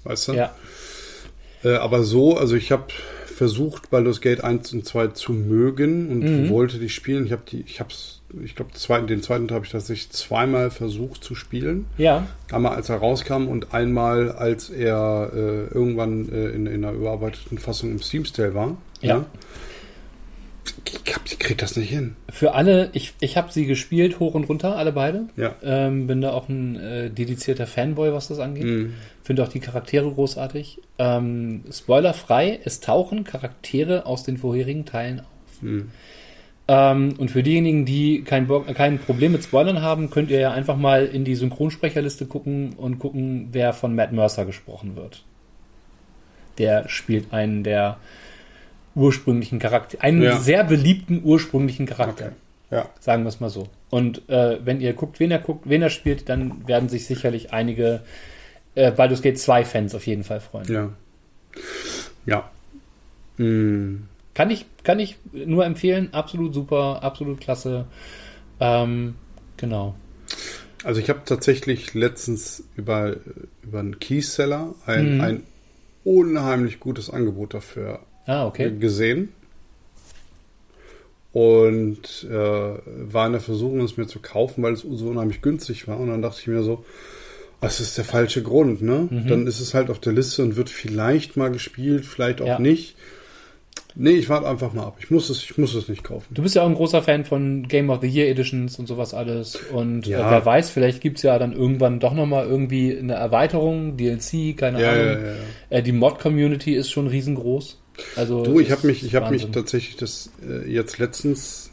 Weißt 0.03 0.29
du? 0.29 0.33
ja. 0.33 0.53
Äh, 1.63 1.75
aber 1.75 2.03
so, 2.03 2.37
also 2.37 2.55
ich 2.55 2.71
habe 2.71 2.85
versucht, 3.35 3.89
Baldur's 3.91 4.21
Gate 4.21 4.43
1 4.43 4.73
und 4.73 4.85
2 4.85 5.07
zu 5.07 5.31
mögen 5.33 6.09
und 6.09 6.23
Mhm. 6.23 6.49
wollte 6.49 6.77
die 6.79 6.89
spielen. 6.89 7.25
Ich 7.25 7.31
habe 7.31 7.43
die, 7.49 7.61
ich 7.67 7.79
hab's, 7.79 8.21
ich 8.43 8.55
glaube, 8.55 8.71
zweiten, 8.73 9.07
den 9.07 9.21
zweiten 9.23 9.47
Teil 9.47 9.55
habe 9.55 9.65
ich 9.65 9.71
tatsächlich 9.71 10.09
zweimal 10.11 10.69
versucht 10.71 11.23
zu 11.23 11.35
spielen. 11.35 11.85
Ja, 11.97 12.27
Einmal 12.51 12.75
als 12.75 12.89
er 12.89 12.97
rauskam 12.97 13.47
und 13.47 13.73
einmal 13.73 14.31
als 14.31 14.69
er 14.69 15.31
äh, 15.33 15.73
irgendwann 15.73 16.29
äh, 16.31 16.49
in, 16.49 16.65
in 16.67 16.83
einer 16.83 16.93
überarbeiteten 16.93 17.57
Fassung 17.57 17.91
im 17.91 18.01
Steam 18.01 18.25
Sale 18.25 18.53
war. 18.55 18.77
Ja. 19.01 19.25
Ich, 20.85 21.15
hab, 21.15 21.25
ich 21.25 21.39
krieg 21.39 21.57
das 21.57 21.75
nicht 21.75 21.89
hin. 21.89 22.15
Für 22.29 22.53
alle, 22.53 22.89
ich, 22.93 23.13
ich 23.19 23.37
habe 23.37 23.51
sie 23.51 23.65
gespielt, 23.65 24.19
hoch 24.19 24.33
und 24.33 24.45
runter, 24.45 24.75
alle 24.75 24.91
beide. 24.91 25.27
Ja. 25.37 25.55
Ähm, 25.63 26.07
bin 26.07 26.21
da 26.21 26.31
auch 26.31 26.49
ein 26.49 26.75
äh, 26.75 27.09
dedizierter 27.09 27.67
Fanboy, 27.67 28.13
was 28.13 28.27
das 28.27 28.39
angeht. 28.39 28.65
Mhm. 28.65 28.93
Finde 29.23 29.43
auch 29.43 29.49
die 29.49 29.59
Charaktere 29.59 30.11
großartig. 30.11 30.79
Ähm, 30.97 31.63
spoilerfrei, 31.71 32.59
es 32.63 32.79
tauchen 32.79 33.23
Charaktere 33.23 34.05
aus 34.05 34.23
den 34.23 34.37
vorherigen 34.37 34.85
Teilen 34.85 35.19
auf. 35.21 35.61
Mhm. 35.61 35.91
Ähm, 36.67 37.15
und 37.17 37.31
für 37.31 37.43
diejenigen, 37.43 37.85
die 37.85 38.23
kein, 38.23 38.47
Bo 38.47 38.61
kein 38.61 38.99
Problem 38.99 39.33
mit 39.33 39.43
Spoilern 39.43 39.81
haben, 39.81 40.09
könnt 40.09 40.31
ihr 40.31 40.39
ja 40.39 40.51
einfach 40.51 40.77
mal 40.77 41.05
in 41.05 41.25
die 41.25 41.35
Synchronsprecherliste 41.35 42.25
gucken 42.25 42.73
und 42.77 42.97
gucken, 42.99 43.49
wer 43.51 43.73
von 43.73 43.93
Matt 43.95 44.13
Mercer 44.13 44.45
gesprochen 44.45 44.95
wird. 44.95 45.23
Der 46.57 46.87
spielt 46.89 47.33
einen 47.33 47.63
der 47.63 47.97
ursprünglichen 48.95 49.59
Charakter, 49.59 50.01
einen 50.01 50.21
Ja. 50.21 50.37
sehr 50.39 50.63
beliebten 50.63 51.21
ursprünglichen 51.23 51.85
Charakter. 51.85 52.25
Okay. 52.27 52.35
Ja. 52.71 52.89
Sagen 52.99 53.23
wir 53.23 53.29
es 53.29 53.39
mal 53.39 53.49
so. 53.49 53.67
Und 53.89 54.27
äh, 54.29 54.59
wenn 54.65 54.79
ihr 54.81 54.93
guckt, 54.93 55.19
wen 55.19 55.31
er 55.31 55.39
guckt, 55.39 55.67
wen 55.67 55.81
er 55.81 55.89
spielt, 55.89 56.29
dann 56.29 56.67
werden 56.67 56.87
sich 56.89 57.05
sicherlich 57.05 57.51
einige 57.53 58.01
äh, 58.75 58.91
Baldur's 58.91 59.21
Gate 59.21 59.37
2 59.39 59.65
Fans 59.65 59.93
auf 59.95 60.07
jeden 60.07 60.23
Fall 60.23 60.39
freuen. 60.39 60.71
Ja. 60.71 60.89
Ja. 62.25 62.49
Mhm. 63.37 64.07
Kann 64.33 64.49
ich, 64.49 64.65
kann 64.83 64.99
ich 64.99 65.17
nur 65.33 65.65
empfehlen. 65.65 66.09
Absolut 66.13 66.53
super, 66.53 67.03
absolut 67.03 67.41
klasse. 67.41 67.85
Ähm, 68.61 69.15
genau. 69.57 69.95
Also 70.83 71.01
ich 71.01 71.09
habe 71.09 71.21
tatsächlich 71.25 71.93
letztens 71.93 72.63
über, 72.77 73.17
über 73.61 73.79
einen 73.79 73.99
Keyseller 73.99 74.73
ein, 74.85 75.15
Mhm. 75.15 75.21
ein 75.21 75.43
unheimlich 76.05 76.79
gutes 76.79 77.09
Angebot 77.09 77.53
dafür 77.53 77.99
Ah, 78.25 78.45
okay. 78.45 78.71
gesehen. 78.79 79.29
Und 81.33 82.27
äh, 82.29 82.33
war 82.33 83.25
in 83.27 83.31
der 83.31 83.41
Versuchung, 83.41 83.79
es 83.81 83.95
mir 83.95 84.05
zu 84.07 84.19
kaufen, 84.19 84.63
weil 84.63 84.73
es 84.73 84.81
so 84.81 85.07
unheimlich 85.07 85.41
günstig 85.41 85.87
war. 85.87 85.99
Und 85.99 86.09
dann 86.09 86.21
dachte 86.21 86.39
ich 86.41 86.47
mir 86.47 86.61
so, 86.61 86.83
das 87.61 87.79
ist 87.79 87.97
der 87.97 88.03
falsche 88.05 88.43
Grund, 88.43 88.81
ne? 88.81 89.07
Mhm. 89.09 89.27
Dann 89.27 89.47
ist 89.47 89.59
es 89.61 89.73
halt 89.73 89.89
auf 89.89 89.99
der 89.99 90.11
Liste 90.13 90.41
und 90.43 90.55
wird 90.57 90.69
vielleicht 90.69 91.37
mal 91.37 91.49
gespielt, 91.51 92.05
vielleicht 92.05 92.41
auch 92.41 92.47
Ja. 92.47 92.59
nicht. 92.59 92.95
Nee, 93.95 94.11
ich 94.11 94.29
warte 94.29 94.47
einfach 94.47 94.73
mal 94.73 94.83
ab. 94.85 94.97
Ich 94.99 95.11
muss 95.11 95.29
es, 95.29 95.43
ich 95.43 95.57
muss 95.57 95.73
es 95.75 95.87
nicht 95.89 96.03
kaufen. 96.03 96.33
Du 96.33 96.41
bist 96.41 96.55
ja 96.55 96.63
auch 96.63 96.67
ein 96.67 96.75
großer 96.75 97.01
Fan 97.01 97.23
von 97.25 97.67
Game 97.67 97.89
of 97.89 97.99
the 98.01 98.07
Year 98.07 98.27
Editions 98.29 98.79
und 98.79 98.87
sowas 98.87 99.13
alles. 99.13 99.55
Und 99.71 100.07
Ja. 100.07 100.27
äh, 100.27 100.31
wer 100.31 100.45
weiß, 100.45 100.69
vielleicht 100.69 101.01
gibt's 101.01 101.23
ja 101.23 101.37
dann 101.39 101.53
irgendwann 101.53 101.99
doch 101.99 102.13
nochmal 102.13 102.45
irgendwie 102.47 102.97
eine 102.97 103.13
Erweiterung, 103.13 103.95
DLC, 103.97 104.55
keine 104.57 104.81
Ja, 104.81 104.91
Ahnung. 104.91 105.05
ja, 105.05 105.19
ja. 105.31 105.33
Äh, 105.69 105.83
die 105.83 105.91
Mod-Community 105.91 106.73
ist 106.75 106.89
schon 106.89 107.07
riesengroß. 107.07 107.80
Also 108.15 108.43
Du, 108.43 108.59
ich 108.59 108.71
habe 108.71 108.87
mich, 108.87 109.03
ich 109.03 109.15
habe 109.15 109.31
mich 109.31 109.47
tatsächlich 109.51 109.95
das 109.97 110.29
äh, 110.47 110.69
jetzt 110.71 110.97
letztens 110.99 111.69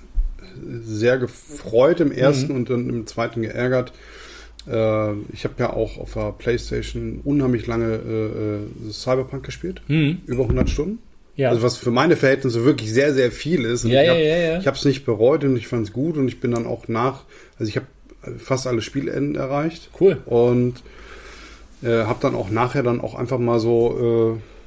sehr 0.85 1.19
gefreut 1.19 2.01
im 2.01 2.11
ersten 2.13 2.53
Mhm. 2.53 2.57
und 2.59 2.71
dann 2.71 2.89
im 2.89 3.07
zweiten 3.07 3.43
geärgert. 3.43 3.93
Äh, 4.69 5.13
ich 5.33 5.45
habe 5.45 5.55
ja 5.59 5.73
auch 5.73 5.99
auf 5.99 6.15
der 6.15 6.33
PlayStation 6.33 7.21
unheimlich 7.25 7.67
lange 7.67 7.95
äh, 7.95 8.89
äh, 8.89 8.93
Cyberpunk 8.93 9.45
gespielt, 9.45 9.83
Hm, 9.87 10.19
über 10.27 10.45
100 10.45 10.69
Stunden. 10.69 10.99
ja. 11.37 11.51
Also 11.51 11.63
was 11.63 11.77
für 11.77 11.91
meine 11.93 12.17
Verhältnisse 12.17 12.65
wirklich 12.65 12.93
sehr, 12.93 13.15
sehr 13.15 13.31
viel 13.31 13.65
ist. 13.65 13.85
Und 13.85 13.93
Ja, 13.93 14.01
ich 14.03 14.07
ja, 14.09 14.13
habe 14.15 14.23
ja, 14.25 14.61
ja. 14.61 14.73
Es 14.73 14.85
nicht 14.85 15.05
bereut 15.07 15.45
und 15.45 15.57
ich 15.57 15.69
fand 15.69 15.87
es 15.87 15.93
gut 15.93 16.17
und 16.17 16.27
ich 16.29 16.41
bin 16.41 16.51
dann 16.51 16.67
auch 16.67 16.89
nach, 16.89 17.23
also 17.59 17.69
ich 17.71 17.77
habe 17.77 17.87
fast 18.39 18.67
alle 18.67 18.83
Spielenden 18.83 19.37
erreicht 19.37 19.91
cool. 20.01 20.19
und 20.27 20.75
äh, 21.83 22.03
habe 22.05 22.19
dann 22.21 22.35
auch 22.35 22.51
nachher 22.51 22.83
dann 22.83 23.01
auch 23.01 23.15
einfach 23.15 23.39
mal 23.39 23.61
so 23.61 24.37
äh, 24.37 24.58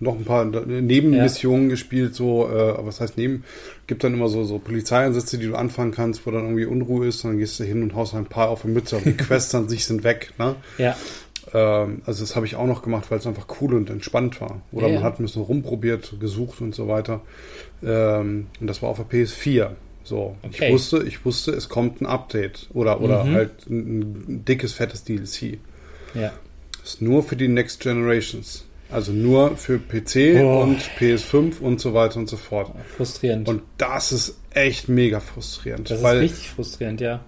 noch 0.00 0.14
ein 0.16 0.24
paar 0.24 0.44
Nebenmissionen 0.44 1.68
gespielt, 1.68 2.14
so, 2.14 2.48
äh, 2.48 2.74
was 2.84 3.00
heißt 3.00 3.16
neben, 3.16 3.44
gibt 3.86 4.04
dann 4.04 4.14
immer 4.14 4.28
so, 4.28 4.44
so 4.44 4.58
Polizeieinsätze, 4.58 5.38
die 5.38 5.46
du 5.46 5.54
anfangen 5.54 5.92
kannst, 5.92 6.26
wo 6.26 6.30
dann 6.30 6.42
irgendwie 6.44 6.66
Unruhe 6.66 7.06
ist, 7.06 7.24
dann 7.24 7.38
gehst 7.38 7.58
du 7.60 7.64
hin 7.64 7.82
und 7.82 7.94
haust 7.94 8.14
ein 8.14 8.26
paar 8.26 8.48
auf 8.50 8.62
die 8.62 8.68
Mütze, 8.68 8.96
und 8.96 9.06
die 9.06 9.12
Quests 9.16 9.54
an 9.54 9.68
sich 9.68 9.84
sind 9.86 10.04
weg, 10.04 10.32
ne? 10.38 10.56
Ja. 10.78 10.96
Ähm, 11.54 12.02
also 12.04 12.22
das 12.22 12.36
habe 12.36 12.44
ich 12.46 12.56
auch 12.56 12.66
noch 12.66 12.82
gemacht, 12.82 13.10
weil 13.10 13.18
es 13.18 13.26
einfach 13.26 13.46
cool 13.60 13.74
und 13.74 13.88
entspannt 13.90 14.40
war. 14.40 14.60
Oder 14.72 14.88
Ja, 14.88 14.94
man 14.94 15.02
ja. 15.02 15.06
hat 15.08 15.18
ein 15.18 15.22
bisschen 15.24 15.42
rumprobiert, 15.42 16.14
gesucht 16.20 16.60
und 16.60 16.74
so 16.74 16.88
weiter. 16.88 17.22
Ähm, 17.82 18.48
und 18.60 18.66
das 18.66 18.82
war 18.82 18.90
auf 18.90 18.98
der 18.98 19.06
PS4. 19.06 19.70
So, 20.04 20.36
Okay. 20.42 20.66
ich 20.66 20.72
wusste, 20.72 21.02
ich 21.04 21.24
wusste, 21.24 21.52
es 21.52 21.68
kommt 21.68 22.00
ein 22.00 22.06
Update 22.06 22.68
oder 22.72 23.00
oder 23.00 23.24
Mhm. 23.24 23.34
halt 23.34 23.50
ein, 23.68 24.00
ein 24.28 24.44
dickes 24.46 24.72
fettes 24.72 25.04
DLC. 25.04 25.58
Ja. 26.14 26.32
Ist 26.82 27.02
nur 27.02 27.22
für 27.22 27.36
die 27.36 27.48
Next 27.48 27.80
Generations. 27.80 28.64
Also 28.90 29.12
nur 29.12 29.56
für 29.56 29.78
PC 29.78 30.40
Oh. 30.42 30.62
und 30.62 30.80
PS5 30.98 31.60
und 31.60 31.80
so 31.80 31.92
weiter 31.92 32.18
und 32.18 32.28
so 32.28 32.36
fort. 32.36 32.72
Frustrierend. 32.96 33.48
Und 33.48 33.62
das 33.76 34.12
ist 34.12 34.38
echt 34.50 34.88
mega 34.88 35.20
frustrierend. 35.20 35.90
das 35.90 36.00
ist 36.00 36.06
richtig 36.06 36.50
frustrierend, 36.50 37.00
ja. 37.00 37.20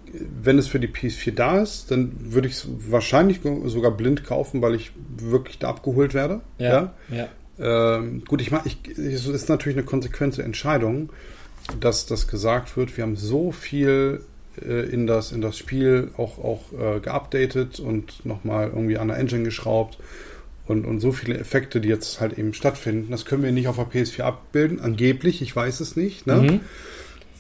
wenn 0.43 0.59
es 0.59 0.67
für 0.69 0.81
die 0.81 0.89
PS4 0.89 1.33
da 1.33 1.61
ist, 1.61 1.91
dann 1.91 2.13
würde 2.19 2.49
ich 2.49 2.55
es 2.55 2.67
wahrscheinlich 2.89 3.41
sogar 3.67 3.91
blind 3.91 4.25
kaufen, 4.25 4.63
weil 4.63 4.75
ich 4.75 4.93
wirklich 5.19 5.59
da 5.59 5.69
abgeholt 5.69 6.15
werde. 6.15 6.41
Ja. 6.59 6.95
Ja. 7.11 7.29
Ähm, 7.59 8.25
gut, 8.27 8.41
ich 8.41 8.51
meine, 8.51 8.65
es 8.97 9.27
ist 9.27 9.49
natürlich 9.51 9.77
eine 9.77 9.85
konsequente 9.87 10.43
Entscheidung, 10.43 11.11
dass 11.79 12.07
das 12.07 12.27
gesagt 12.27 12.77
wird. 12.77 12.97
Wir 12.97 13.05
haben 13.05 13.17
so 13.17 13.53
viel 13.53 14.23
äh, 14.67 14.89
in, 14.91 15.07
das, 15.07 15.31
in 15.31 15.43
das 15.43 15.59
Spiel 15.59 16.11
auch, 16.17 16.39
auch 16.39 16.61
äh, 16.73 17.01
geupdatet 17.01 17.81
und 17.81 18.25
nochmal 18.25 18.69
irgendwie 18.69 18.97
an 18.97 19.09
der 19.09 19.19
Engine 19.19 19.45
geschraubt 19.45 19.99
und, 20.71 20.85
und 20.87 21.01
so 21.01 21.13
viele 21.13 21.37
Effekte, 21.39 21.81
die 21.81 21.89
jetzt 21.89 22.21
halt 22.21 22.39
eben 22.39 22.55
stattfinden. 22.55 23.11
Das 23.11 23.25
können 23.25 23.43
wir 23.43 23.53
nicht 23.53 23.69
auf 23.69 23.77
der 23.77 23.87
PS4 23.87 24.23
abbilden, 24.23 24.81
angeblich, 24.81 25.43
ich 25.43 25.55
weiß 25.55 25.81
es 25.81 25.97
nicht. 25.97 26.27
Ne? 26.27 26.35
Mhm. 26.37 26.61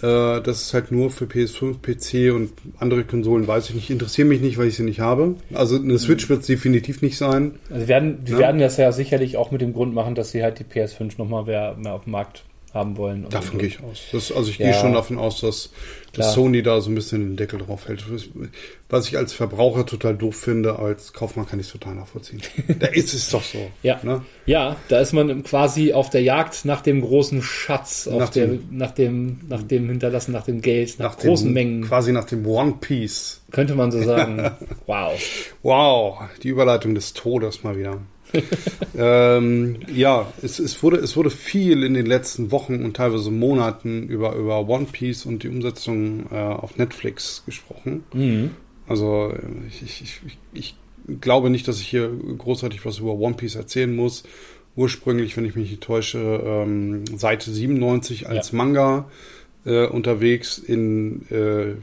Äh, 0.02 0.40
das 0.40 0.62
ist 0.62 0.74
halt 0.74 0.90
nur 0.92 1.10
für 1.10 1.26
PS5, 1.26 1.76
PC 1.80 2.34
und 2.34 2.52
andere 2.78 3.04
Konsolen, 3.04 3.46
weiß 3.46 3.68
ich 3.68 3.74
nicht. 3.74 3.90
Interessieren 3.90 4.28
mich 4.28 4.40
nicht, 4.40 4.58
weil 4.58 4.68
ich 4.68 4.76
sie 4.76 4.82
nicht 4.82 5.00
habe. 5.00 5.36
Also 5.54 5.76
eine 5.76 5.98
Switch 5.98 6.28
wird 6.28 6.40
es 6.40 6.46
definitiv 6.46 7.02
nicht 7.02 7.16
sein. 7.18 7.56
Also 7.70 7.86
werden, 7.86 8.24
die 8.24 8.32
Ja. 8.32 8.38
werden 8.38 8.60
das 8.60 8.76
ja 8.78 8.90
sicherlich 8.92 9.36
auch 9.36 9.50
mit 9.50 9.60
dem 9.60 9.72
Grund 9.72 9.94
machen, 9.94 10.14
dass 10.14 10.30
sie 10.32 10.42
halt 10.42 10.58
die 10.58 10.64
PS5 10.64 11.12
nochmal 11.18 11.44
mehr, 11.44 11.76
mehr 11.78 11.94
auf 11.94 12.04
dem 12.04 12.12
Markt 12.12 12.44
haben 12.72 12.96
wollen. 12.96 13.26
Davon 13.30 13.58
gehe 13.58 13.68
ich 13.68 13.82
aus. 13.82 14.00
Das, 14.12 14.30
also 14.30 14.48
ich 14.50 14.58
Ja. 14.58 14.70
gehe 14.70 14.80
schon 14.80 14.92
davon 14.92 15.18
aus, 15.18 15.40
dass, 15.40 15.70
dass. 16.12 16.34
Sony 16.34 16.62
da 16.62 16.80
so 16.80 16.90
ein 16.90 16.94
bisschen 16.94 17.20
den 17.20 17.36
Deckel 17.36 17.58
drauf 17.58 17.88
hält. 17.88 18.04
Was 18.88 19.08
ich 19.08 19.16
als 19.16 19.32
Verbraucher 19.32 19.86
total 19.86 20.16
doof 20.16 20.36
finde, 20.36 20.78
als 20.78 21.12
Kaufmann 21.12 21.46
kann 21.46 21.58
ich 21.60 21.66
es 21.66 21.72
total 21.72 21.94
nachvollziehen. 21.96 22.40
da 22.78 22.86
ist 22.92 23.12
es 23.14 23.28
doch 23.30 23.42
so. 23.42 23.58
Ja. 23.82 23.98
Ne? 24.02 24.22
Ja, 24.46 24.76
da 24.88 25.00
ist 25.00 25.12
man 25.12 25.42
quasi 25.42 25.92
auf 25.92 26.10
der 26.10 26.22
Jagd 26.22 26.64
nach 26.64 26.80
dem 26.80 27.00
großen 27.00 27.42
Schatz, 27.42 28.06
Nach 28.06 28.28
der, 28.28 28.46
dem- 28.46 28.68
nach 28.70 28.92
dem, 28.92 29.40
nach 29.48 29.62
dem 29.62 29.88
Hinterlassen, 29.88 30.32
nach 30.32 30.44
dem 30.44 30.60
Geld, 30.60 30.98
nach, 30.98 31.16
Nach 31.16 31.18
großen 31.18 31.48
dem, 31.48 31.54
Mengen, 31.54 31.82
Quasi 31.88 32.12
nach 32.12 32.24
dem 32.24 32.46
One 32.46 32.74
Piece. 32.80 33.40
könnte 33.50 33.74
man 33.74 33.90
so 33.90 34.02
sagen. 34.02 34.50
wow. 34.86 35.12
Wow, 35.62 36.18
die 36.42 36.48
Überleitung 36.48 36.94
des 36.94 37.12
Todes 37.14 37.62
mal 37.64 37.76
wieder. 37.76 37.98
ähm, 38.96 39.76
ja, 39.92 40.32
es, 40.42 40.58
es, 40.58 40.82
wurde, 40.82 40.98
es 40.98 41.16
wurde 41.16 41.30
viel 41.30 41.82
in 41.82 41.94
den 41.94 42.06
letzten 42.06 42.50
Wochen 42.50 42.84
und 42.84 42.96
teilweise 42.96 43.30
Monaten 43.30 44.08
über, 44.08 44.34
über 44.34 44.68
One 44.68 44.86
Piece 44.90 45.26
und 45.26 45.42
die 45.42 45.48
Umsetzung 45.48 46.26
äh, 46.30 46.36
auf 46.36 46.76
Netflix 46.76 47.42
gesprochen. 47.46 48.04
Mhm. 48.12 48.50
Also 48.86 49.32
ich, 49.68 49.82
ich, 49.82 50.20
ich, 50.26 50.38
ich 50.52 50.74
glaube 51.20 51.50
nicht, 51.50 51.68
dass 51.68 51.80
ich 51.80 51.88
hier 51.88 52.10
großartig 52.38 52.84
was 52.84 52.98
über 52.98 53.12
One 53.12 53.34
Piece 53.34 53.54
erzählen 53.54 53.94
muss. 53.94 54.24
Ursprünglich, 54.76 55.36
wenn 55.36 55.44
ich 55.44 55.56
mich 55.56 55.70
nicht 55.70 55.82
täusche, 55.82 56.18
ähm, 56.18 57.04
Seite 57.16 57.50
97 57.50 58.28
als 58.28 58.52
Ja. 58.52 58.56
Manga 58.56 59.10
äh, 59.64 59.86
unterwegs 59.86 60.58
in 60.58 61.26
äh, 61.30 61.74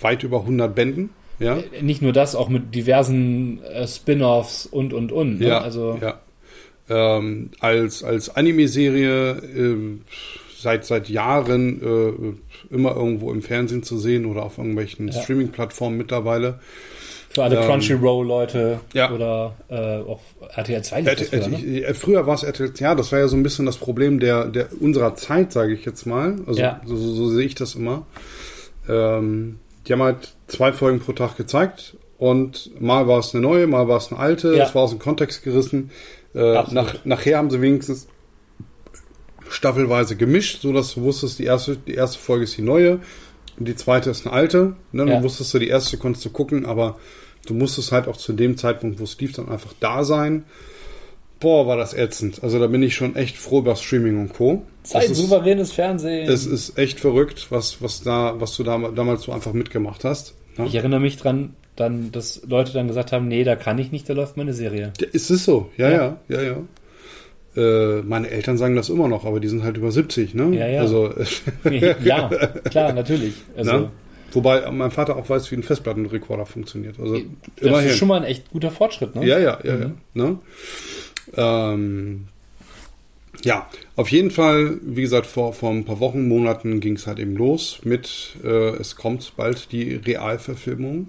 weit 0.00 0.22
über 0.22 0.40
100 0.40 0.74
Bänden. 0.74 1.10
Ja, 1.38 1.58
Nicht 1.80 2.02
nur 2.02 2.12
das, 2.12 2.34
auch 2.34 2.48
mit 2.48 2.74
diversen 2.74 3.62
äh, 3.62 3.86
Spin-offs 3.86 4.66
und 4.66 4.92
und 4.92 5.12
und. 5.12 5.38
Ne? 5.40 5.48
ja, 5.48 5.60
also 5.60 5.98
ja. 6.00 6.18
Ähm, 6.90 7.50
als 7.60 8.02
als 8.02 8.34
Anime-Serie 8.34 9.42
ähm, 9.56 10.02
seit 10.58 10.84
seit 10.86 11.08
Jahren 11.08 11.80
äh, 12.70 12.74
immer 12.74 12.96
irgendwo 12.96 13.30
im 13.32 13.42
Fernsehen 13.42 13.82
zu 13.82 13.98
sehen 13.98 14.24
oder 14.26 14.42
auf 14.42 14.58
irgendwelchen 14.58 15.08
Ja. 15.08 15.20
Streaming-Plattformen 15.22 15.96
mittlerweile. 15.98 16.58
für 17.28 17.44
alle 17.44 17.56
ähm, 17.56 17.66
Crunchyroll-Leute 17.66 18.80
ja. 18.94 19.12
oder 19.12 19.54
äh, 19.68 19.98
auch 20.10 20.20
RTL 20.56 20.82
2 20.82 21.00
lief 21.02 21.10
das 21.14 21.28
RTL, 21.28 21.42
früher, 21.42 21.58
ne? 21.58 21.80
äh, 21.82 21.94
früher 21.94 22.26
war 22.26 22.34
es 22.34 22.42
RTL, 22.42 22.72
ja, 22.78 22.94
das 22.94 23.12
war 23.12 23.18
ja 23.20 23.28
so 23.28 23.36
ein 23.36 23.42
bisschen 23.42 23.66
das 23.66 23.76
Problem 23.76 24.18
der, 24.18 24.46
der 24.46 24.68
unserer 24.80 25.14
Zeit, 25.14 25.52
sage 25.52 25.74
ich 25.74 25.84
jetzt 25.84 26.06
mal. 26.06 26.36
Also 26.46 26.58
Ja. 26.60 26.80
so, 26.86 26.96
so, 26.96 27.14
so 27.14 27.28
sehe 27.28 27.44
ich 27.46 27.54
das 27.54 27.74
immer. 27.74 28.06
Ähm, 28.88 29.58
die 29.86 29.92
haben 29.92 30.02
halt 30.02 30.34
zwei 30.46 30.72
Folgen 30.72 31.00
pro 31.00 31.12
Tag 31.12 31.36
gezeigt 31.36 31.96
und 32.18 32.80
mal 32.80 33.06
war 33.06 33.20
es 33.20 33.34
eine 33.34 33.42
neue, 33.42 33.66
mal 33.66 33.88
war 33.88 33.98
es 33.98 34.10
eine 34.10 34.20
alte. 34.20 34.52
Ja. 34.52 34.64
Das 34.64 34.74
war 34.74 34.82
aus 34.82 34.90
dem 34.90 34.98
Kontext 34.98 35.42
gerissen. 35.42 35.90
Äh, 36.34 36.62
nach, 36.72 37.04
nachher 37.04 37.38
haben 37.38 37.50
sie 37.50 37.60
wenigstens 37.60 38.08
staffelweise 39.48 40.16
gemischt, 40.16 40.60
so 40.60 40.72
dass 40.72 40.94
du 40.94 41.02
wusstest, 41.02 41.38
die 41.38 41.44
erste, 41.44 41.76
die 41.76 41.94
erste 41.94 42.18
Folge 42.18 42.44
ist 42.44 42.56
die 42.56 42.62
neue 42.62 43.00
und 43.58 43.66
die 43.66 43.76
zweite 43.76 44.10
ist 44.10 44.26
eine 44.26 44.34
alte. 44.34 44.76
Ne? 44.92 45.06
Ja. 45.06 45.18
Du 45.18 45.24
wusstest 45.24 45.54
du, 45.54 45.58
die 45.58 45.68
erste 45.68 45.96
konntest 45.96 46.24
du 46.24 46.30
gucken, 46.30 46.66
aber 46.66 46.98
du 47.46 47.54
musstest 47.54 47.92
halt 47.92 48.08
auch 48.08 48.16
zu 48.16 48.32
dem 48.32 48.56
Zeitpunkt, 48.56 48.98
wo 49.00 49.04
es 49.04 49.18
lief, 49.18 49.32
dann 49.32 49.48
einfach 49.48 49.72
da 49.80 50.04
sein. 50.04 50.44
Boah, 51.40 51.66
war 51.66 51.76
das 51.76 51.94
ätzend. 51.94 52.42
Also 52.42 52.58
da 52.58 52.66
bin 52.66 52.82
ich 52.82 52.94
schon 52.96 53.14
echt 53.14 53.36
froh 53.36 53.58
über 53.60 53.76
Streaming 53.76 54.18
und 54.20 54.32
Co. 54.32 54.62
Das 54.82 55.04
ist, 55.04 55.16
Zeitsouveränes 55.16 55.72
Fernsehen. 55.72 56.28
es 56.28 56.46
ist 56.46 56.76
echt 56.78 56.98
verrückt, 56.98 57.46
was, 57.50 57.80
was 57.82 58.02
da, 58.02 58.34
was 58.40 58.56
du 58.56 58.64
da, 58.64 58.76
damals 58.94 59.22
so 59.22 59.32
einfach 59.32 59.52
mitgemacht 59.52 60.04
hast. 60.04 60.34
Ne? 60.56 60.66
ich 60.66 60.74
erinnere 60.74 60.98
mich 61.00 61.16
dran, 61.16 61.54
dann, 61.76 62.10
dass 62.10 62.42
Leute 62.48 62.72
dann 62.72 62.88
gesagt 62.88 63.12
haben, 63.12 63.28
nee, 63.28 63.44
da 63.44 63.54
kann 63.54 63.78
ich 63.78 63.92
nicht, 63.92 64.08
da 64.08 64.14
läuft 64.14 64.36
meine 64.36 64.52
Serie. 64.52 64.92
Ja, 65.00 65.06
Es 65.12 65.30
ist 65.30 65.44
so, 65.44 65.70
ja, 65.76 65.88
Ja. 65.90 66.16
ja, 66.28 66.40
ja, 66.40 66.42
ja. 66.42 66.56
Äh, 67.56 68.02
meine 68.02 68.28
Eltern 68.30 68.58
sagen 68.58 68.74
das 68.76 68.88
immer 68.88 69.08
noch, 69.08 69.24
aber 69.24 69.38
die 69.40 69.48
sind 69.48 69.62
halt 69.62 69.76
über 69.76 69.90
70, 69.92 70.34
ne? 70.34 70.56
Ja, 70.56 70.66
ja. 70.66 70.80
Also, 70.80 71.12
ja, 72.04 72.28
klar, 72.70 72.92
natürlich. 72.92 73.34
Also, 73.56 73.72
ne? 73.72 73.90
Wobei 74.32 74.70
mein 74.70 74.90
Vater 74.90 75.16
auch 75.16 75.28
weiß, 75.30 75.50
wie 75.50 75.56
ein 75.56 75.62
Festplattenrekorder 75.62 76.44
funktioniert. 76.44 77.00
Also, 77.00 77.14
das 77.14 77.22
immerhin. 77.66 77.88
ist 77.90 77.96
schon 77.96 78.08
mal 78.08 78.18
ein 78.18 78.24
echt 78.24 78.50
guter 78.50 78.70
Fortschritt, 78.70 79.14
ne? 79.14 79.24
Ja, 79.26 79.38
ja, 79.38 79.58
ja, 79.64 79.74
Mhm. 79.76 79.82
ja. 79.82 79.90
Ne? 80.24 80.38
Ähm, 81.36 82.28
ja, 83.44 83.68
auf 83.96 84.10
jeden 84.10 84.30
Fall, 84.30 84.78
wie 84.82 85.02
gesagt, 85.02 85.26
vor, 85.26 85.52
vor 85.52 85.70
ein 85.70 85.84
paar 85.84 86.00
Wochen, 86.00 86.26
Monaten 86.26 86.80
ging 86.80 86.96
es 86.96 87.06
halt 87.06 87.18
eben 87.20 87.36
los 87.36 87.80
mit, 87.84 88.36
äh, 88.42 88.48
es 88.76 88.96
kommt 88.96 89.32
bald 89.36 89.70
die 89.70 89.94
Realverfilmung 89.94 91.08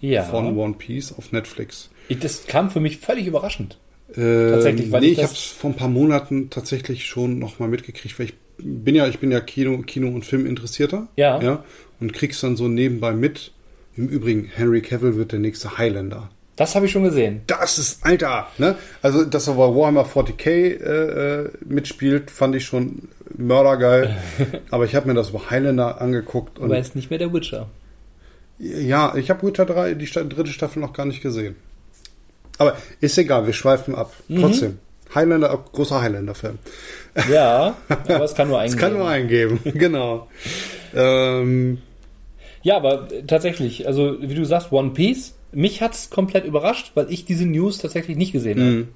Ja. 0.00 0.24
von 0.24 0.56
One 0.56 0.74
Piece 0.74 1.12
auf 1.16 1.30
Netflix. 1.32 1.90
Ich- 2.08 2.18
Das 2.18 2.46
kam 2.46 2.70
für 2.70 2.80
mich 2.80 2.98
völlig 2.98 3.26
überraschend. 3.26 3.78
Ähm, 4.16 4.50
Tatsächlich, 4.52 4.90
weil 4.90 5.02
nee, 5.02 5.08
ich 5.08 5.22
habe 5.22 5.32
es 5.32 5.44
vor 5.44 5.70
ein 5.70 5.76
paar 5.76 5.88
Monaten 5.90 6.48
tatsächlich 6.50 7.04
schon 7.06 7.38
nochmal 7.38 7.68
mitgekriegt, 7.68 8.18
weil 8.18 8.26
ich 8.26 8.34
bin 8.56 8.94
ja, 8.94 9.06
ich 9.06 9.18
bin 9.18 9.30
ja 9.30 9.38
Kino, 9.40 9.78
Kino 9.82 10.08
und 10.08 10.24
Film 10.24 10.46
interessierter. 10.46 11.06
Ja. 11.16 11.40
ja. 11.42 11.64
Und 12.00 12.12
krieg's 12.12 12.40
dann 12.40 12.56
so 12.56 12.66
nebenbei 12.68 13.12
mit. 13.12 13.52
Im 13.96 14.08
Übrigen, 14.08 14.50
Henry 14.54 14.80
Cavill 14.80 15.16
wird 15.16 15.32
der 15.32 15.40
nächste 15.40 15.76
Highlander. 15.78 16.30
Das 16.58 16.74
habe 16.74 16.86
ich 16.86 16.92
schon 16.92 17.04
gesehen. 17.04 17.42
Das 17.46 17.78
ist, 17.78 18.04
Alter, 18.04 18.48
ne? 18.58 18.74
Also, 19.00 19.24
dass 19.24 19.46
er 19.46 19.54
bei 19.54 19.74
Warhammer 19.74 20.04
40k 20.04 20.48
äh, 20.48 21.42
äh, 21.44 21.50
mitspielt, 21.64 22.32
fand 22.32 22.56
ich 22.56 22.66
schon 22.66 23.08
mördergeil. 23.36 24.16
Aber 24.70 24.84
ich 24.84 24.96
habe 24.96 25.06
mir 25.06 25.14
das 25.14 25.30
bei 25.30 25.38
Highlander 25.38 26.00
angeguckt 26.00 26.58
und 26.58 26.66
Aber 26.66 26.74
er 26.74 26.80
ist 26.80 26.96
nicht 26.96 27.10
mehr 27.10 27.18
der 27.20 27.32
Witcher. 27.32 27.68
ja, 28.58 29.14
ich 29.14 29.30
habe 29.30 29.46
Witcher 29.46 29.66
3, 29.66 29.94
die 29.94 30.06
dritte 30.06 30.50
Staffel 30.50 30.80
noch 30.80 30.92
gar 30.92 31.06
nicht 31.06 31.22
gesehen. 31.22 31.54
Aber 32.58 32.76
ist 33.00 33.16
egal, 33.18 33.46
wir 33.46 33.52
schweifen 33.52 33.94
ab. 33.94 34.12
Mhm. 34.26 34.40
Trotzdem. 34.40 34.78
Highlander, 35.14 35.64
großer 35.72 36.02
Highlander-Fan. 36.02 36.58
Ja, 37.30 37.76
aber 37.88 38.24
es 38.24 38.34
kann 38.34 38.48
nur 38.48 38.58
eingeben. 38.58 38.76
Es 38.76 38.80
kann 38.80 38.92
nur 38.98 39.08
eingeben, 39.08 39.60
genau. 39.64 40.28
Ähm, 40.92 41.78
ja, 42.62 42.76
aber 42.76 43.06
tatsächlich, 43.28 43.86
also 43.86 44.16
wie 44.20 44.34
du 44.34 44.44
sagst, 44.44 44.72
One 44.72 44.90
Piece, 44.90 45.34
mich 45.52 45.82
hat's 45.82 46.10
komplett 46.10 46.44
überrascht, 46.44 46.92
weil 46.94 47.10
ich 47.10 47.24
diese 47.24 47.46
News 47.46 47.78
tatsächlich 47.78 48.16
nicht 48.16 48.32
gesehen 48.32 48.58
habe. 48.60 48.70
Mhm. 48.70 48.88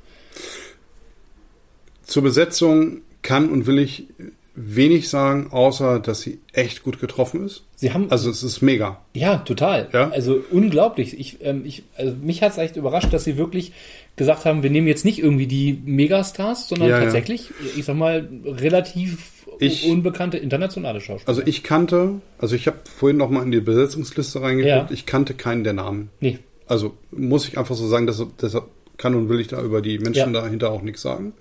Zur 2.03 2.23
Besetzung 2.23 3.03
kann 3.23 3.49
und 3.51 3.67
will 3.67 3.79
ich 3.79 4.07
wenig 4.55 5.09
sagen, 5.09 5.49
außer 5.51 5.99
dass 5.99 6.21
sie 6.21 6.39
echt 6.53 6.83
gut 6.83 7.01
getroffen 7.01 7.47
ist. 7.47 7.65
Sie 7.77 7.93
haben 7.93 8.11
Also 8.11 8.29
es 8.29 8.43
ist 8.43 8.61
mega. 8.61 9.01
Ja, 9.15 9.39
total. 9.39 9.89
Ja? 9.93 10.11
Also 10.11 10.45
unglaublich. 10.51 11.19
Ich, 11.19 11.39
ähm, 11.43 11.63
ich, 11.65 11.85
also 11.97 12.15
mich 12.21 12.43
hat 12.43 12.53
es 12.53 12.59
echt 12.59 12.77
überrascht, 12.77 13.13
dass 13.13 13.25
sie 13.25 13.39
wirklich 13.39 13.73
gesagt 14.17 14.45
haben, 14.45 14.63
wir 14.63 14.69
nehmen 14.69 14.89
jetzt 14.89 15.07
nicht 15.07 15.21
irgendwie 15.21 15.47
die 15.47 15.81
Megastars, 15.85 16.69
sondern 16.69 16.91
Ja, 16.91 16.99
ja. 16.99 17.05
tatsächlich, 17.05 17.49
ich 17.77 17.85
sag 17.87 17.97
mal, 17.97 18.29
relativ 18.45 19.42
Ich- 19.67 19.89
unbekannte 19.89 20.37
internationale 20.39 21.01
Schauspieler. 21.01 21.29
Also 21.29 21.43
ich 21.45 21.63
kannte, 21.63 22.21
also 22.39 22.55
ich 22.57 22.67
habe 22.67 22.79
vorhin 22.85 23.17
noch 23.19 23.31
mal 23.31 23.43
in 23.43 23.51
die 23.53 23.61
Besetzungsliste 23.61 24.41
reingeguckt, 24.43 24.69
Ja. 24.69 24.89
ich 24.91 25.07
kannte 25.07 25.35
keinen 25.35 25.65
der 25.65 25.73
Namen. 25.75 26.11
nee, 26.21 26.39
Also 26.67 26.95
muss 27.11 27.47
ich 27.49 27.59
einfach 27.59 27.75
so 27.75 27.87
sagen, 27.87 28.07
deshalb, 28.07 28.39
deshalb 28.39 28.65
kann 28.97 29.15
und 29.15 29.29
will 29.29 29.41
ich 29.41 29.49
da 29.49 29.61
über 29.63 29.83
die 29.83 29.99
Menschen 29.99 30.33
Ja. 30.35 30.41
dahinter 30.41 30.71
auch 30.71 30.83
nichts 30.83 31.03
sagen. 31.03 31.33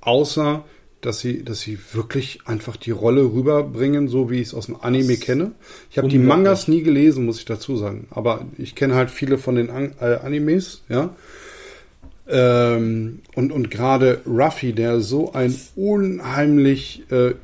Außer, 0.00 0.64
dass 1.00 1.20
sie, 1.20 1.44
dass 1.44 1.60
sie 1.60 1.78
wirklich 1.92 2.40
einfach 2.46 2.76
die 2.76 2.90
Rolle 2.90 3.22
rüberbringen, 3.22 4.08
so 4.08 4.30
wie 4.30 4.40
ich 4.40 4.48
es 4.48 4.54
aus 4.54 4.66
dem 4.66 4.76
Anime 4.80 5.16
kenne. 5.18 5.52
Ich 5.90 5.98
habe 5.98 6.08
die. 6.08 6.18
Mangas 6.18 6.66
nie 6.66 6.82
gelesen, 6.82 7.26
muss 7.26 7.38
ich 7.38 7.44
dazu 7.44 7.76
sagen. 7.76 8.06
Aber 8.10 8.46
ich 8.56 8.74
kenne 8.74 8.94
halt 8.94 9.10
viele 9.10 9.36
von 9.38 9.54
den 9.56 9.68
An 9.70 9.92
äh, 10.00 10.14
Animes, 10.16 10.82
ja. 10.88 11.14
Ähm, 12.26 13.20
und 13.34 13.52
und 13.52 13.70
gerade 13.70 14.22
Ruffy, 14.26 14.72
der 14.72 15.00
so 15.00 15.34
ein 15.34 15.54
unheimlich 15.76 17.02
äh, 17.10 17.34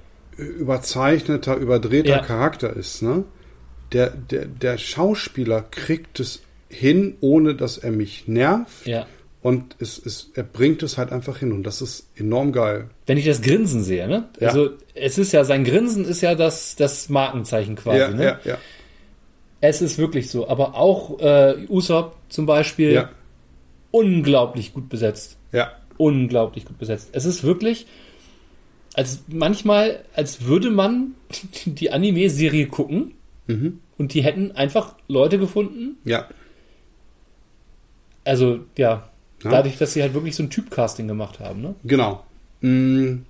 überzeichneter, 0.40 1.57
überdrehter 1.57 2.09
Ja. 2.11 2.22
Charakter 2.22 2.74
ist, 2.74 3.03
ne? 3.03 3.24
Der, 3.92 4.11
der, 4.11 4.46
der 4.46 4.79
Schauspieler 4.79 5.62
kriegt 5.70 6.20
es 6.20 6.42
hin, 6.68 7.16
ohne 7.20 7.55
dass 7.55 7.79
er 7.79 7.90
mich 7.90 8.29
nervt. 8.29 8.87
ja. 8.87 9.07
Und 9.42 9.76
es, 9.79 9.98
es, 9.98 10.31
er 10.35 10.42
bringt 10.42 10.83
es 10.83 10.98
halt 10.98 11.12
einfach 11.12 11.38
hin 11.38 11.53
und 11.53 11.62
das 11.62 11.81
ist 11.81 12.11
enorm 12.14 12.53
geil. 12.53 12.90
Wenn 13.07 13.16
ich 13.16 13.24
das 13.24 13.40
Grinsen 13.40 13.83
sehe, 13.83 14.07
ne? 14.07 14.29
Ja. 14.38 14.48
Also 14.48 14.72
es 14.92 15.16
ist 15.16 15.33
ja, 15.33 15.44
sein 15.44 15.64
Grinsen 15.64 16.05
ist 16.05 16.20
ja 16.20 16.35
das, 16.35 16.76
das 16.76 17.09
Markenzeichen 17.09 17.74
quasi, 17.74 18.00
ja, 18.00 18.11
ne? 18.11 18.22
ja, 18.22 18.38
ja, 18.44 18.59
Es 19.62 19.81
ist 19.81 19.96
wirklich 19.96 20.29
so. 20.29 20.46
Aber 20.46 20.74
auch 20.74 21.20
äh, 21.20 21.55
Usopp 21.70 22.16
zum 22.29 22.44
Beispiel, 22.44 22.92
ja, 22.92 23.09
unglaublich 23.92 24.74
gut 24.74 24.90
besetzt. 24.90 25.38
ja, 25.53 25.72
unglaublich 25.96 26.66
gut 26.66 26.76
besetzt. 26.79 27.09
Es 27.12 27.24
ist 27.24 27.42
wirklich, 27.42 27.87
als 28.94 29.22
manchmal, 29.29 30.05
als 30.14 30.44
würde 30.44 30.70
man 30.70 31.14
die 31.66 31.90
Anime-Serie 31.92 32.66
gucken 32.66 33.12
mhm. 33.46 33.79
und 33.98 34.14
die 34.14 34.22
hätten 34.22 34.53
einfach 34.53 34.94
Leute 35.09 35.38
gefunden. 35.38 35.96
ja, 36.05 36.26
Also, 38.24 38.61
ja, 38.76 39.09
Ja. 39.42 39.50
dadurch, 39.50 39.79
dass 39.79 39.94
sie 39.94 40.03
halt 40.03 40.12
wirklich 40.14 40.37
so 40.37 40.42
ein 40.42 40.50
Typcasting 40.50 41.09
gemacht 41.09 41.40
haben, 41.40 41.62
ne? 41.62 41.74
genau. 41.85 42.24
Mm, 42.61 43.22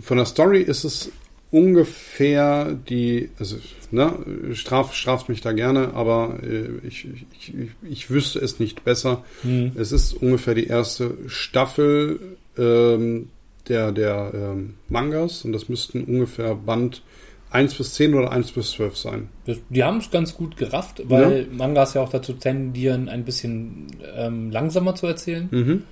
Von 0.00 0.16
der 0.16 0.26
Story 0.26 0.62
ist 0.62 0.84
es 0.84 1.10
ungefähr 1.50 2.74
die, 2.88 3.30
also, 3.40 3.56
ne, 3.90 4.12
straf, 4.52 4.94
straft 4.94 5.28
mich 5.28 5.40
da 5.40 5.52
gerne, 5.52 5.94
aber 5.94 6.38
äh, 6.42 6.68
ich, 6.86 7.06
ich, 7.06 7.26
ich, 7.32 7.70
ich 7.90 8.10
wüsste 8.10 8.38
es 8.38 8.60
nicht 8.60 8.84
besser. 8.84 9.24
Hm. 9.42 9.72
Es 9.76 9.90
ist 9.90 10.12
ungefähr 10.12 10.54
die 10.54 10.66
erste 10.68 11.16
Staffel 11.26 12.36
ähm, 12.56 13.30
der, 13.68 13.92
der 13.92 14.32
ähm, 14.34 14.74
Mangas 14.88 15.44
und 15.44 15.52
das 15.52 15.68
müssten 15.68 16.04
ungefähr 16.04 16.54
Band 16.54 17.02
1 17.50 17.74
bis 17.74 17.94
10 17.94 18.14
oder 18.14 18.30
1 18.30 18.52
bis 18.52 18.72
12 18.72 18.96
sein. 18.96 19.28
Das, 19.46 19.58
die 19.70 19.82
haben 19.82 19.98
es 19.98 20.10
ganz 20.10 20.34
gut 20.34 20.56
gerafft, 20.56 21.02
weil 21.08 21.46
Mangas 21.50 21.94
ja 21.94 22.02
auch 22.02 22.10
dazu 22.10 22.34
tendieren, 22.34 23.08
ein 23.08 23.24
bisschen 23.24 23.86
ähm, 24.16 24.50
langsamer 24.50 24.94
zu 24.94 25.06
erzählen. 25.06 25.48
Mhm. 25.50 25.82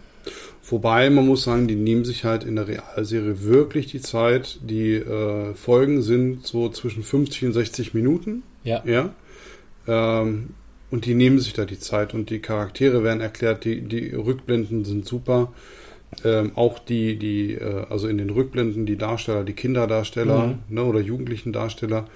Wobei 0.68 1.08
man 1.10 1.26
muss 1.26 1.44
sagen, 1.44 1.68
die 1.68 1.76
nehmen 1.76 2.04
sich 2.04 2.24
halt 2.24 2.44
in 2.44 2.56
der 2.56 2.66
Realserie 2.66 3.42
wirklich 3.42 3.86
die 3.86 4.00
Zeit. 4.00 4.58
Die 4.62 4.94
äh, 4.94 5.54
Folgen 5.54 6.02
sind 6.02 6.44
so 6.44 6.68
zwischen 6.68 7.04
50 7.04 7.44
und 7.44 7.52
60 7.52 7.94
Minuten. 7.94 8.42
Ja. 8.64 8.82
Ja. 8.84 9.10
Ähm, 9.86 10.50
und 10.90 11.06
die 11.06 11.14
nehmen 11.14 11.38
sich 11.38 11.52
da 11.52 11.64
die 11.64 11.78
Zeit 11.78 12.14
und 12.14 12.30
die 12.30 12.40
Charaktere 12.40 13.04
werden 13.04 13.20
erklärt, 13.20 13.64
die, 13.64 13.82
die 13.82 14.10
Rückblenden 14.10 14.84
sind 14.84 15.06
super. 15.06 15.52
Ähm, 16.24 16.52
auch 16.55 16.79
die, 16.79 17.16
die, 17.18 17.52
äh, 17.55 17.85
also 17.90 18.09
in 18.09 18.18
den 18.18 18.31
Rückblenden 18.31 18.87
die 18.87 18.96
Darsteller, 18.96 19.44
die 19.44 19.52
Kinderdarsteller 19.52 20.46
Mhm. 20.48 20.59
ne, 20.68 20.85
oder 20.85 21.00
jugendlichen 21.00 21.52
Darsteller, 21.52 22.07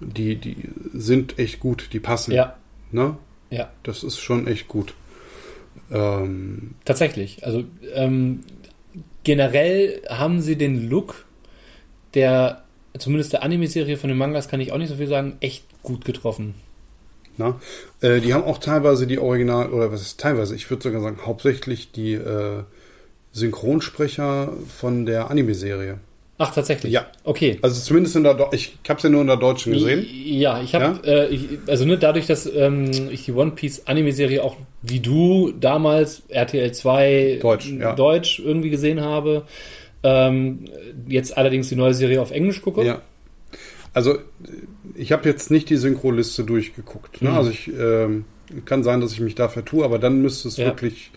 die, 0.00 0.36
die 0.36 0.56
sind 0.92 1.38
echt 1.38 1.60
gut, 1.60 1.90
die 1.92 2.00
passen. 2.00 2.32
Ja, 2.32 2.56
Ne? 2.90 3.16
ja, 3.50 3.70
Das 3.82 4.02
ist 4.02 4.18
schon 4.18 4.46
echt 4.46 4.68
gut. 4.68 4.94
Ähm, 5.92 6.74
tatsächlich. 6.84 7.44
Also 7.44 7.64
ähm, 7.94 8.40
generell 9.24 10.00
haben 10.08 10.40
sie 10.40 10.56
den 10.56 10.88
Look 10.88 11.24
der, 12.14 12.62
zumindest 12.98 13.32
der 13.32 13.42
Anime-Serie 13.42 13.96
von 13.96 14.08
den 14.08 14.18
Mangas, 14.18 14.48
kann 14.48 14.60
ich 14.60 14.72
auch 14.72 14.78
nicht 14.78 14.88
so 14.88 14.96
viel 14.96 15.08
sagen, 15.08 15.36
echt 15.40 15.64
gut 15.82 16.04
getroffen. 16.04 16.54
Na? 17.36 17.60
Äh, 18.00 18.20
die 18.20 18.32
haben 18.32 18.44
auch 18.44 18.58
teilweise 18.58 19.06
die 19.08 19.18
Original, 19.18 19.70
oder 19.72 19.90
was 19.90 20.02
ist 20.02 20.20
teilweise, 20.20 20.54
ich 20.54 20.70
würde 20.70 20.82
sogar 20.84 21.00
sagen, 21.00 21.18
hauptsächlich 21.26 21.90
die 21.90 22.12
äh, 22.14 22.62
Synchronsprecher 23.34 24.52
von 24.78 25.06
der 25.06 25.30
Anime-Serie. 25.30 25.98
Ach, 26.38 26.52
tatsächlich? 26.52 26.92
Ja. 26.92 27.06
Okay. 27.22 27.58
Also 27.62 27.80
zumindest 27.80 28.16
in 28.16 28.24
der, 28.24 28.34
Do 28.34 28.46
ich 28.52 28.76
habe 28.88 28.96
es 28.96 29.04
ja 29.04 29.10
nur 29.10 29.20
in 29.20 29.26
der 29.26 29.36
deutschen 29.36 29.72
gesehen. 29.72 30.04
Ja, 30.24 30.60
ich 30.62 30.74
habe, 30.74 31.00
äh, 31.06 31.28
ich, 31.28 31.48
also 31.68 31.84
ne, 31.84 31.96
dadurch, 31.98 32.26
dass 32.26 32.46
ähm, 32.46 32.90
ich 33.10 33.24
die 33.24 33.32
One 33.32 33.52
Piece 33.52 33.86
Anime-Serie 33.86 34.42
auch 34.42 34.56
wie 34.82 35.00
du 35.00 35.52
damals 35.52 36.22
RTL 36.28 36.72
2 36.72 37.38
Deutsch, 37.40 37.70
ja. 37.70 37.94
Deutsch 37.94 38.40
irgendwie 38.40 38.70
gesehen 38.70 39.00
habe, 39.00 39.44
ähm, 40.02 40.64
jetzt 41.06 41.36
allerdings 41.36 41.68
die 41.68 41.76
neue 41.76 41.94
Serie 41.94 42.20
auf 42.20 42.30
Englisch 42.32 42.62
gucke. 42.62 42.84
Ja. 42.84 43.02
Also 43.92 44.14
äh, 44.14 44.18
ich 44.96 45.12
habe 45.12 45.28
jetzt 45.28 45.50
nicht 45.50 45.70
die 45.70 45.76
Synchronliste 45.76 46.44
durchgeguckt. 46.44 47.22
Ne? 47.22 47.30
Mhm. 47.30 47.36
Also 47.36 47.50
ich 47.50 47.68
ähm, 47.68 48.24
kann 48.64 48.82
sein, 48.82 49.00
dass 49.00 49.12
ich 49.12 49.20
mich 49.20 49.34
da 49.36 49.48
vertue, 49.48 49.84
aber 49.84 49.98
dann 49.98 50.20
müsste 50.20 50.48
es 50.48 50.56
Ja. 50.56 50.66
wirklich 50.66 51.10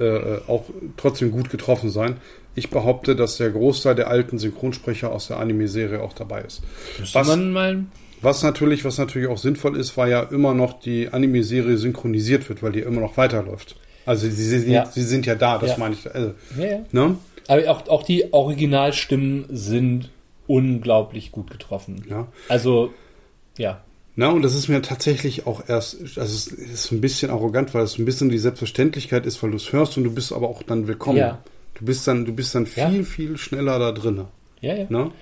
äh, 0.00 0.38
auch 0.46 0.64
trotzdem 0.96 1.30
gut 1.30 1.50
getroffen 1.50 1.90
sein. 1.90 2.16
Ich 2.54 2.70
behaupte, 2.70 3.14
dass 3.16 3.36
der 3.36 3.50
Großteil 3.50 3.94
der 3.94 4.08
alten 4.08 4.38
Synchronsprecher 4.38 5.12
aus 5.12 5.28
der 5.28 5.38
Anime-Serie 5.38 6.00
auch 6.02 6.12
dabei 6.12 6.42
ist. 6.42 6.62
Müsste 6.98 7.18
Was- 7.18 7.28
man 7.28 7.52
mal. 7.52 7.84
Was 8.20 8.42
natürlich, 8.42 8.84
was 8.84 8.98
natürlich 8.98 9.28
auch 9.28 9.38
sinnvoll 9.38 9.76
ist, 9.76 9.96
weil 9.96 10.10
ja 10.10 10.22
immer 10.24 10.52
noch 10.52 10.80
die 10.80 11.08
Anime-Serie 11.08 11.76
synchronisiert 11.76 12.48
wird, 12.48 12.64
weil 12.64 12.72
die 12.72 12.80
immer 12.80 13.00
noch 13.00 13.16
weiterläuft. 13.16 13.76
Also 14.06 14.28
sie, 14.28 14.32
sie, 14.58 14.72
Ja. 14.72 14.86
sie 14.86 15.02
sind 15.04 15.24
ja 15.26 15.36
da, 15.36 15.58
das 15.58 15.70
Ja. 15.70 15.76
meine 15.78 15.94
ich. 15.94 16.12
Also, 16.12 16.32
Ja, 16.58 16.80
ne? 16.90 17.16
Aber 17.46 17.70
auch, 17.70 17.86
auch 17.88 18.02
die 18.02 18.32
Originalstimmen 18.32 19.44
sind 19.50 20.10
unglaublich 20.48 21.30
gut 21.30 21.50
getroffen. 21.50 22.04
Also, 22.48 22.92
ja. 23.56 23.82
Na, 24.20 24.30
und 24.30 24.42
das 24.42 24.56
ist 24.56 24.66
mir 24.66 24.82
tatsächlich 24.82 25.46
auch 25.46 25.68
erst, 25.68 26.18
also 26.18 26.34
es 26.34 26.48
ist 26.48 26.90
ein 26.90 27.00
bisschen 27.00 27.30
arrogant, 27.30 27.72
weil 27.72 27.84
es 27.84 27.98
ein 27.98 28.04
bisschen 28.04 28.30
die 28.30 28.38
Selbstverständlichkeit 28.38 29.24
ist, 29.26 29.40
weil 29.44 29.52
du 29.52 29.56
es 29.56 29.72
hörst 29.72 29.96
und 29.96 30.02
du 30.02 30.12
bist 30.12 30.32
aber 30.32 30.48
auch 30.48 30.64
dann 30.64 30.88
willkommen. 30.88 31.18
Ja. 31.18 31.38
Du 31.74 31.84
bist 31.84 32.08
dann, 32.08 32.24
du 32.24 32.32
bist 32.32 32.52
dann 32.52 32.66
Ja. 32.74 32.90
viel, 32.90 33.04
viel 33.04 33.38
schneller 33.38 33.78
da 33.78 33.92
drin. 33.92 34.24
Ja, 34.60 34.74
ja. 34.74 34.86
Ne? 34.88 35.12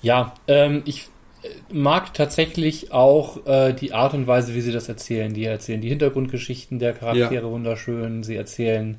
Ja, 0.00 0.32
ähm, 0.48 0.80
ich 0.86 1.08
äh, 1.42 1.48
mag 1.70 2.14
tatsächlich 2.14 2.92
auch 2.92 3.44
äh, 3.46 3.74
die 3.74 3.92
Art 3.92 4.14
und 4.14 4.26
Weise, 4.26 4.54
wie 4.54 4.62
sie 4.62 4.72
das 4.72 4.88
erzählen. 4.88 5.34
Die 5.34 5.44
erzählen 5.44 5.82
die 5.82 5.90
Hintergrundgeschichten 5.90 6.78
der 6.78 6.94
Charaktere 6.94 7.50
wunderschön. 7.50 8.22
Sie 8.22 8.36
erzählen 8.36 8.96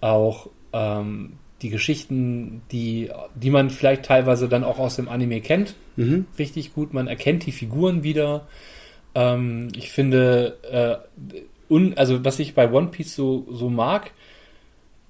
auch 0.00 0.48
ähm, 0.72 1.34
die 1.62 1.70
Geschichten, 1.70 2.62
die, 2.72 3.10
die 3.34 3.50
man 3.50 3.70
vielleicht 3.70 4.04
teilweise 4.04 4.48
dann 4.48 4.64
auch 4.64 4.78
aus 4.78 4.96
dem 4.96 5.08
Anime 5.08 5.40
kennt, 5.40 5.74
Mhm. 5.96 6.26
richtig 6.38 6.74
gut. 6.74 6.92
Man 6.94 7.06
erkennt 7.06 7.44
die 7.46 7.52
Figuren 7.52 8.02
wieder. 8.02 8.46
Ähm, 9.14 9.68
ich 9.76 9.90
finde, 9.92 10.58
äh, 11.20 11.42
un, 11.72 11.94
also 11.96 12.24
was 12.24 12.38
ich 12.38 12.54
bei 12.54 12.70
One 12.72 12.88
Piece 12.88 13.14
so, 13.14 13.46
so 13.50 13.68
mag, 13.68 14.10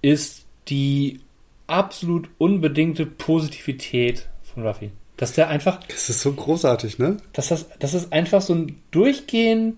ist 0.02 0.44
die 0.68 1.20
absolut 1.68 2.28
unbedingte 2.38 3.06
Positivität 3.06 4.28
von 4.42 4.66
Ruffy. 4.66 4.90
Dass 5.16 5.32
der 5.34 5.48
einfach, 5.48 5.78
Das 5.86 6.08
ist 6.10 6.20
so 6.20 6.32
großartig, 6.32 6.98
ne? 6.98 7.18
dass 7.32 7.48
das, 7.48 7.66
das 7.78 7.94
ist 7.94 8.12
einfach 8.12 8.42
so 8.42 8.54
ein 8.54 8.80
durchgehend 8.90 9.76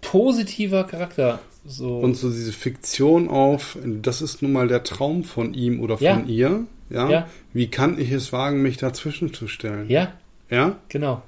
positiver 0.00 0.84
Charakter. 0.84 1.40
So. 1.66 1.98
Und 1.98 2.14
so 2.14 2.30
diese 2.30 2.52
Fiktion 2.52 3.28
auf, 3.28 3.78
das 3.84 4.20
ist 4.22 4.42
nun 4.42 4.52
mal 4.52 4.68
der 4.68 4.82
Traum 4.84 5.24
von 5.24 5.54
ihm 5.54 5.80
oder 5.80 5.96
von 5.96 6.06
Ja. 6.06 6.20
ihr. 6.26 6.64
Ja? 6.90 7.10
Ja. 7.10 7.28
Wie 7.54 7.68
kann 7.68 7.98
ich 7.98 8.10
es 8.12 8.32
wagen, 8.32 8.60
mich 8.62 8.76
dazwischen 8.76 9.32
zu 9.32 9.48
stellen? 9.48 9.88
ja, 9.88 10.12
Ja? 10.50 10.76
genau. 10.88 11.22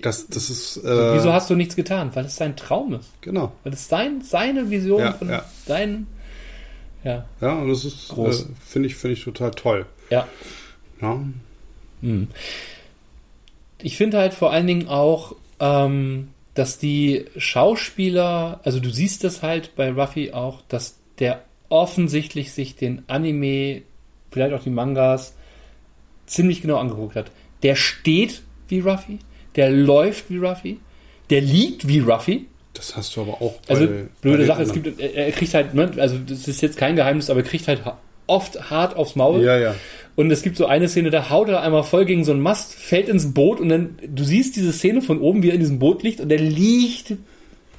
Das, 0.00 0.26
das 0.28 0.48
ist. 0.48 0.78
Äh, 0.78 1.14
Wieso 1.16 1.34
hast 1.34 1.50
du 1.50 1.54
nichts 1.54 1.76
getan? 1.76 2.10
Weil 2.14 2.24
es 2.24 2.36
sein 2.36 2.56
Traum 2.56 2.94
ist. 2.94 3.10
Genau. 3.20 3.52
Weil 3.62 3.74
es 3.74 3.88
sein, 3.88 4.22
seine 4.22 4.70
Vision 4.70 5.00
Ja, 5.00 5.12
von 5.12 5.28
ja. 5.28 5.44
deinem. 5.66 6.06
Ja, 7.04 7.26
Ja, 7.42 7.58
und 7.58 7.68
das 7.68 7.84
ist, 7.84 8.10
äh, 8.16 8.32
finde 8.64 8.88
ich, 8.88 8.94
finde 8.94 9.14
ich 9.14 9.24
total 9.24 9.50
toll. 9.50 9.84
ja. 10.08 10.26
Ja. 11.02 11.20
Mhm. 12.00 12.28
Ich 13.82 13.96
finde 13.98 14.18
halt 14.18 14.32
vor 14.34 14.52
allen 14.52 14.66
Dingen 14.66 14.88
auch, 14.88 15.34
ähm, 15.60 16.28
dass 16.54 16.78
die 16.78 17.24
Schauspieler, 17.36 18.60
also 18.64 18.80
du 18.80 18.90
siehst 18.90 19.24
das 19.24 19.42
halt 19.42 19.74
bei 19.76 19.90
Ruffy 19.90 20.32
auch, 20.32 20.60
dass 20.68 20.98
der 21.18 21.42
offensichtlich 21.68 22.52
sich 22.52 22.76
den 22.76 23.02
Anime, 23.06 23.82
vielleicht 24.30 24.52
auch 24.54 24.62
die 24.62 24.70
Mangas, 24.70 25.34
ziemlich 26.26 26.60
genau 26.62 26.76
angeguckt 26.76 27.16
hat. 27.16 27.30
Der 27.62 27.74
steht 27.76 28.42
wie 28.68 28.80
Ruffy, 28.80 29.18
der 29.56 29.70
läuft 29.70 30.30
wie 30.30 30.38
Ruffy, 30.38 30.80
der 31.30 31.40
liegt 31.40 31.88
wie 31.88 32.00
Ruffy. 32.00 32.46
Das 32.74 32.96
hast 32.96 33.16
du 33.16 33.22
aber 33.22 33.34
auch 33.34 33.54
bei, 33.66 33.74
Also 33.74 33.88
blöde 34.20 34.46
Sache, 34.46 34.62
es 34.62 34.72
gibt, 34.72 34.98
er, 35.00 35.30
kriegt 35.32 35.54
halt, 35.54 35.74
ne, 35.74 35.90
also 35.98 36.18
das 36.18 36.48
ist 36.48 36.60
jetzt 36.62 36.76
kein 36.76 36.96
Geheimnis, 36.96 37.30
aber 37.30 37.40
er 37.40 37.46
kriegt 37.46 37.68
halt 37.68 37.84
ha- 37.84 37.98
oft 38.26 38.70
hart 38.70 38.96
aufs 38.96 39.14
Maul. 39.16 39.42
Ja, 39.42 39.58
ja. 39.58 39.74
Und 40.14 40.30
es 40.30 40.42
gibt 40.42 40.56
so 40.56 40.66
eine 40.66 40.88
Szene, 40.88 41.10
da 41.10 41.30
haut 41.30 41.48
er 41.48 41.62
einmal 41.62 41.84
voll 41.84 42.04
gegen 42.04 42.24
so 42.24 42.32
einen 42.32 42.42
Mast, 42.42 42.74
fällt 42.74 43.08
ins 43.08 43.32
Boot 43.32 43.60
und 43.60 43.70
dann, 43.70 43.98
du 44.06 44.24
siehst 44.24 44.56
diese 44.56 44.72
Szene 44.72 45.00
von 45.00 45.20
oben, 45.20 45.42
wie 45.42 45.48
er 45.48 45.54
in 45.54 45.60
diesem 45.60 45.78
Boot 45.78 46.02
liegt 46.02 46.20
und 46.20 46.30
er 46.30 46.38
liegt. 46.38 47.14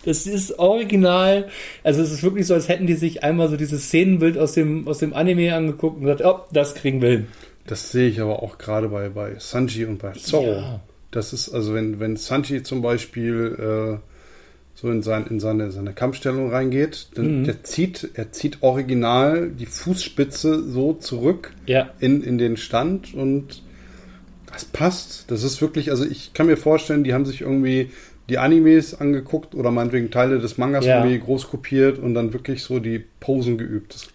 Das 0.05 0.25
ist 0.27 0.59
original. 0.59 1.47
Also 1.83 2.01
es 2.01 2.11
ist 2.11 2.23
wirklich 2.23 2.47
so, 2.47 2.55
als 2.55 2.67
hätten 2.67 2.87
die 2.87 2.95
sich 2.95 3.23
einmal 3.23 3.49
so 3.49 3.55
dieses 3.55 3.85
Szenenbild 3.85 4.37
aus 4.37 4.53
dem, 4.53 4.87
aus 4.87 4.97
dem 4.97 5.13
Anime 5.13 5.55
angeguckt 5.55 5.97
und 5.97 6.03
gesagt, 6.03 6.25
oh, 6.25 6.41
das 6.51 6.75
kriegen 6.75 7.01
wir 7.01 7.09
hin. 7.09 7.27
Das 7.67 7.91
sehe 7.91 8.09
ich 8.09 8.19
aber 8.19 8.43
auch 8.43 8.57
gerade 8.57 8.89
bei, 8.89 9.09
bei 9.09 9.35
Sanji 9.37 9.85
und 9.85 9.99
bei 9.99 10.11
Zorro. 10.11 10.51
Ja. 10.51 10.81
Das 11.11 11.31
ist, 11.31 11.53
also 11.53 11.73
wenn, 11.73 11.99
wenn 11.99 12.17
Sanji 12.17 12.63
zum 12.63 12.81
Beispiel 12.81 13.99
äh, 14.01 14.12
so 14.83 14.91
in, 14.91 15.01
sein, 15.01 15.25
in 15.29 15.39
seine, 15.39 15.71
seine 15.71 15.93
Kampfstellung 15.93 16.51
reingeht, 16.51 17.07
dann 17.15 17.39
Mhm. 17.39 17.43
der 17.45 17.63
zieht, 17.63 18.09
er 18.15 18.33
zieht 18.33 18.57
original 18.61 19.49
die 19.49 19.65
Fußspitze 19.65 20.61
so 20.69 20.91
zurück 20.93 21.53
Ja. 21.65 21.89
in, 21.99 22.21
in 22.21 22.37
den 22.37 22.57
Stand 22.57 23.13
und 23.13 23.63
das 24.51 24.65
passt. 24.65 25.31
Das 25.31 25.43
ist 25.43 25.61
wirklich, 25.61 25.89
also 25.89 26.03
ich 26.05 26.33
kann 26.33 26.47
mir 26.47 26.57
vorstellen, 26.57 27.05
die 27.05 27.13
haben 27.13 27.25
sich 27.25 27.39
irgendwie 27.41 27.91
die 28.27 28.37
Animes 28.39 28.93
angeguckt 28.99 29.55
oder 29.55 29.71
meinetwegen 29.71 30.11
Teile 30.11 30.39
des 30.39 30.57
Mangas 30.57 30.85
Ja. 30.85 30.97
irgendwie 30.97 31.17
groß 31.19 31.47
kopiert 31.49 31.97
und 31.97 32.13
dann 32.13 32.33
wirklich 32.33 32.61
so 32.63 32.79
die 32.79 33.03
Posen 33.21 33.57
geübt. 33.57 33.95
Das 33.95 34.07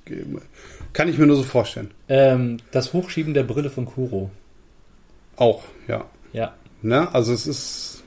kann 0.92 1.09
ich 1.09 1.16
mir 1.16 1.26
nur 1.26 1.37
so 1.37 1.44
vorstellen. 1.44 1.92
Ähm, 2.11 2.59
das 2.72 2.92
Hochschieben 2.92 3.33
der 3.33 3.44
Brille 3.44 3.70
von 3.70 3.87
Kuro. 3.87 4.31
Auch, 5.37 5.62
ja. 5.88 6.04
Ja, 6.35 6.54
Ne? 6.83 7.12
Also 7.14 7.33
es 7.33 7.46
ist. 7.46 8.04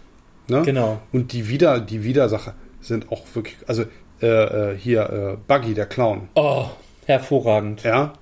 Ne? 0.52 0.64
genau. 0.64 1.02
Und 1.14 1.32
die 1.32 1.48
Wieder, 1.48 1.80
die 1.80 2.04
Widersacher 2.04 2.54
sind 2.82 3.12
auch 3.12 3.24
wirklich. 3.34 3.56
Also 3.68 3.86
äh, 4.22 4.28
äh, 4.28 4.78
hier 4.78 5.10
äh, 5.10 5.38
Buggy, 5.48 5.74
der 5.74 5.86
Clown. 5.86 6.28
Oh, 6.36 6.66
hervorragend. 7.06 7.84
Ja. 7.84 8.14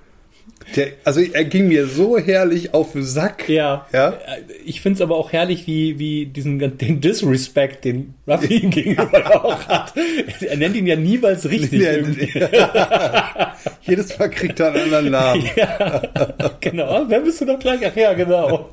Der, 0.76 0.90
also 1.04 1.22
er 1.22 1.46
ging 1.46 1.68
mir 1.68 1.88
so 1.88 2.18
herrlich 2.18 2.74
auf 2.74 2.92
den 2.92 3.04
Sack. 3.04 3.50
Ja. 3.50 3.88
Ja. 3.92 4.14
Ich 4.66 4.82
finde 4.82 4.98
es 4.98 5.02
aber 5.02 5.16
auch 5.16 5.32
herrlich, 5.32 5.66
wie, 5.66 5.98
wie 5.98 6.28
diesen 6.28 6.60
den 6.78 7.02
Disrespect, 7.02 7.86
den 7.86 8.14
Ruffy 8.28 8.58
ihm 8.58 8.70
gegenüber 8.70 9.46
auch 9.46 9.68
hat. 9.68 9.94
Er 10.42 10.58
nennt 10.58 10.76
ihn 10.76 10.86
ja 10.86 10.96
niemals 10.96 11.50
richtig. 11.50 11.82
Irgendwie. 11.82 12.30
Jedes 13.82 14.20
Mal 14.20 14.30
kriegt 14.30 14.60
er 14.60 14.74
einen 14.74 14.84
anderen 14.84 15.12
Namen. 15.12 15.50
Ja, 15.56 16.02
genau. 16.62 17.06
Wer 17.08 17.22
bist 17.22 17.42
du 17.42 17.46
doch 17.46 17.60
gleich? 17.60 17.80
Ach 17.86 17.96
ja, 17.96 18.14
genau. 18.14 18.70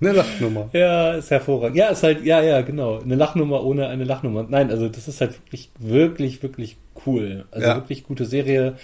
Eine 0.00 0.12
Lachnummer. 0.12 0.68
Ja, 0.72 1.14
ist 1.14 1.30
hervorragend. 1.30 1.76
Ja, 1.76 1.88
ist 1.88 2.02
halt, 2.02 2.24
ja, 2.24 2.42
ja, 2.42 2.60
genau. 2.62 3.00
Eine 3.00 3.14
Lachnummer 3.14 3.64
ohne 3.64 3.88
eine 3.88 4.04
Lachnummer. 4.04 4.46
Nein, 4.48 4.70
also 4.70 4.88
das 4.88 5.08
ist 5.08 5.20
halt 5.20 5.38
wirklich, 5.44 5.70
wirklich, 5.78 6.42
wirklich 6.42 6.76
cool. 7.06 7.44
Also 7.50 7.66
Ja. 7.66 7.76
wirklich 7.76 8.04
gute 8.04 8.24
Serie. 8.26 8.74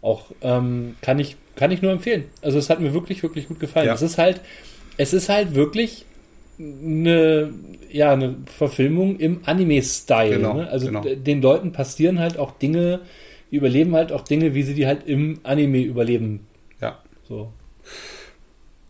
Auch 0.00 0.26
ähm, 0.40 0.96
kann 1.00 1.18
ich, 1.18 1.36
kann 1.56 1.70
ich 1.70 1.82
nur 1.82 1.92
empfehlen. 1.92 2.24
Also 2.40 2.58
es 2.58 2.70
hat 2.70 2.80
mir 2.80 2.94
wirklich, 2.94 3.22
wirklich 3.22 3.48
gut 3.48 3.60
gefallen. 3.60 3.86
Ja. 3.86 3.94
Es 3.94 4.02
ist 4.02 4.18
halt, 4.18 4.40
es 4.96 5.12
ist 5.12 5.28
halt 5.28 5.54
wirklich 5.54 6.06
eine, 6.58 7.50
ja, 7.90 8.12
eine 8.12 8.36
Verfilmung 8.46 9.18
im 9.18 9.40
Anime-Style. 9.44 10.36
Genau, 10.36 10.54
ne? 10.54 10.68
Also 10.68 10.86
genau. 10.86 11.02
den 11.02 11.42
Leuten 11.42 11.72
passieren 11.72 12.18
halt 12.18 12.38
auch 12.38 12.52
Dinge, 12.52 13.00
die 13.50 13.56
überleben 13.56 13.94
halt 13.94 14.12
auch 14.12 14.22
Dinge, 14.22 14.54
wie 14.54 14.62
sie 14.62 14.74
die 14.74 14.86
halt 14.86 15.06
im 15.06 15.40
Anime 15.42 15.82
überleben. 15.82 16.46
Ja. 16.80 16.98
So. 17.28 17.52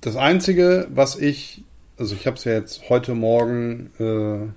Das 0.01 0.16
Einzige, 0.16 0.88
was 0.92 1.18
ich, 1.18 1.62
also 1.98 2.14
ich 2.14 2.26
habe 2.26 2.37
es 2.37 2.44
ja 2.44 2.52
jetzt 2.52 2.88
heute 2.88 3.14
Morgen 3.14 3.90
äh, 4.00 4.42
äh, 4.44 4.48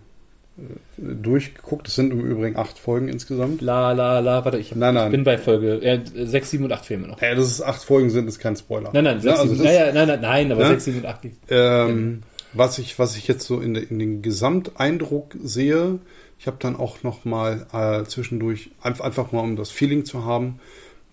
durchgeguckt. 0.98 1.88
Es 1.88 1.96
sind 1.96 2.12
im 2.12 2.22
Übrigen 2.22 2.56
acht 2.58 2.78
Folgen 2.80 3.08
insgesamt. 3.08 3.62
La, 3.62 3.92
la, 3.92 4.20
la, 4.20 4.44
warte, 4.46 4.58
ich, 4.58 4.72
hab, 4.72 4.78
Nein, 4.78 4.94
nein. 4.96 5.06
ich 5.08 5.12
bin 5.12 5.24
bei 5.24 5.38
Folge 5.38 5.82
äh, 5.82 6.00
6, 6.14 6.50
7 6.52 6.64
und 6.64 6.72
8 6.72 6.86
Filme 6.86 7.08
noch. 7.08 7.22
Äh, 7.22 7.36
dass 7.36 7.46
es 7.46 7.62
acht 7.62 7.84
Folgen 7.84 8.10
sind, 8.10 8.28
ist 8.28 8.40
kein 8.40 8.56
Spoiler. 8.56 8.90
Nein, 8.94 9.04
nein, 9.04 9.18
Ne, 9.18 9.22
6, 9.24 9.40
also 9.40 9.54
7, 9.56 9.64
das- 9.64 9.74
naja, 9.74 9.94
nein, 9.94 10.08
nein, 10.08 10.22
nein, 10.22 10.52
aber 10.52 10.62
Ne? 10.64 10.68
6, 10.70 10.86
7 10.86 10.98
und 11.00 11.06
8. 11.06 11.20
Ähm, 11.50 12.22
was, 12.54 12.80
ich, 12.80 12.98
was 13.00 13.18
ich 13.18 13.28
jetzt 13.28 13.46
so 13.46 13.60
in, 13.60 13.74
de, 13.74 13.84
in 13.84 14.00
den 14.00 14.22
Gesamteindruck 14.22 15.36
sehe, 15.44 16.00
ich 16.40 16.48
habe 16.48 16.58
dann 16.60 16.76
auch 16.78 17.04
noch 17.04 17.26
mal 17.26 17.66
äh, 17.74 18.04
zwischendurch, 18.06 18.72
einfach, 18.82 19.04
einfach 19.06 19.32
mal 19.34 19.42
um 19.42 19.56
das 19.58 19.72
Feeling 19.72 20.06
zu 20.06 20.26
haben, 20.26 20.60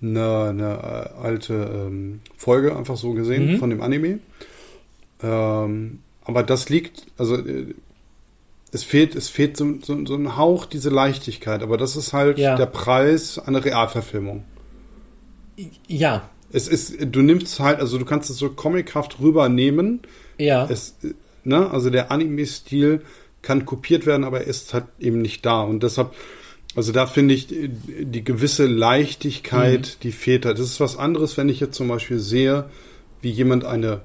eine, 0.00 0.46
eine 0.50 1.12
äh, 1.20 1.20
alte 1.22 1.54
ähm, 1.54 2.20
Folge 2.36 2.76
einfach 2.76 2.96
so 2.96 3.12
gesehen 3.12 3.52
Mhm. 3.54 3.58
von 3.58 3.70
dem 3.70 3.82
Anime. 3.82 4.18
Ähm, 5.22 6.00
aber 6.24 6.42
das 6.42 6.68
liegt, 6.68 7.06
also 7.18 7.36
äh, 7.36 7.74
es 8.72 8.84
fehlt, 8.84 9.14
es 9.14 9.28
fehlt 9.28 9.56
so, 9.56 9.74
so, 9.82 10.06
so 10.06 10.14
ein 10.14 10.36
Hauch 10.36 10.64
diese 10.66 10.88
Leichtigkeit, 10.90 11.62
aber 11.62 11.76
das 11.76 11.96
ist 11.96 12.12
halt 12.12 12.38
Ja. 12.38 12.56
der 12.56 12.66
Preis 12.66 13.38
einer 13.38 13.64
Realverfilmung. 13.64 14.44
Ja, 15.86 16.28
Es 16.54 16.68
ist, 16.68 16.96
du 17.00 17.22
nimmst 17.22 17.60
halt, 17.60 17.80
also 17.80 17.98
du 17.98 18.04
kannst 18.04 18.28
es 18.30 18.38
so 18.38 18.48
comichaft 18.50 19.20
rübernehmen, 19.20 20.00
ja, 20.38 20.66
es, 20.70 20.96
äh, 21.02 21.14
ne, 21.44 21.70
also 21.70 21.90
der 21.90 22.10
Anime-Stil 22.10 23.02
kann 23.42 23.64
kopiert 23.66 24.06
werden, 24.06 24.24
aber 24.24 24.40
er 24.42 24.46
ist 24.46 24.72
halt 24.74 24.84
eben 25.00 25.20
nicht 25.20 25.44
da. 25.44 25.62
Und 25.62 25.82
deshalb, 25.82 26.12
also 26.76 26.92
da 26.92 27.06
finde 27.06 27.34
ich 27.34 27.46
die, 27.48 27.68
die 27.68 28.24
gewisse 28.24 28.66
Leichtigkeit, 28.66 30.02
die 30.04 30.12
fehlt 30.12 30.46
halt. 30.46 30.58
Das 30.58 30.66
ist 30.66 30.80
was 30.80 30.96
anderes, 30.96 31.36
wenn 31.36 31.48
ich 31.48 31.60
jetzt 31.60 31.76
zum 31.76 31.88
Beispiel 31.88 32.18
sehe, 32.18 32.70
wie 33.20 33.30
jemand 33.30 33.64
eine, 33.64 34.00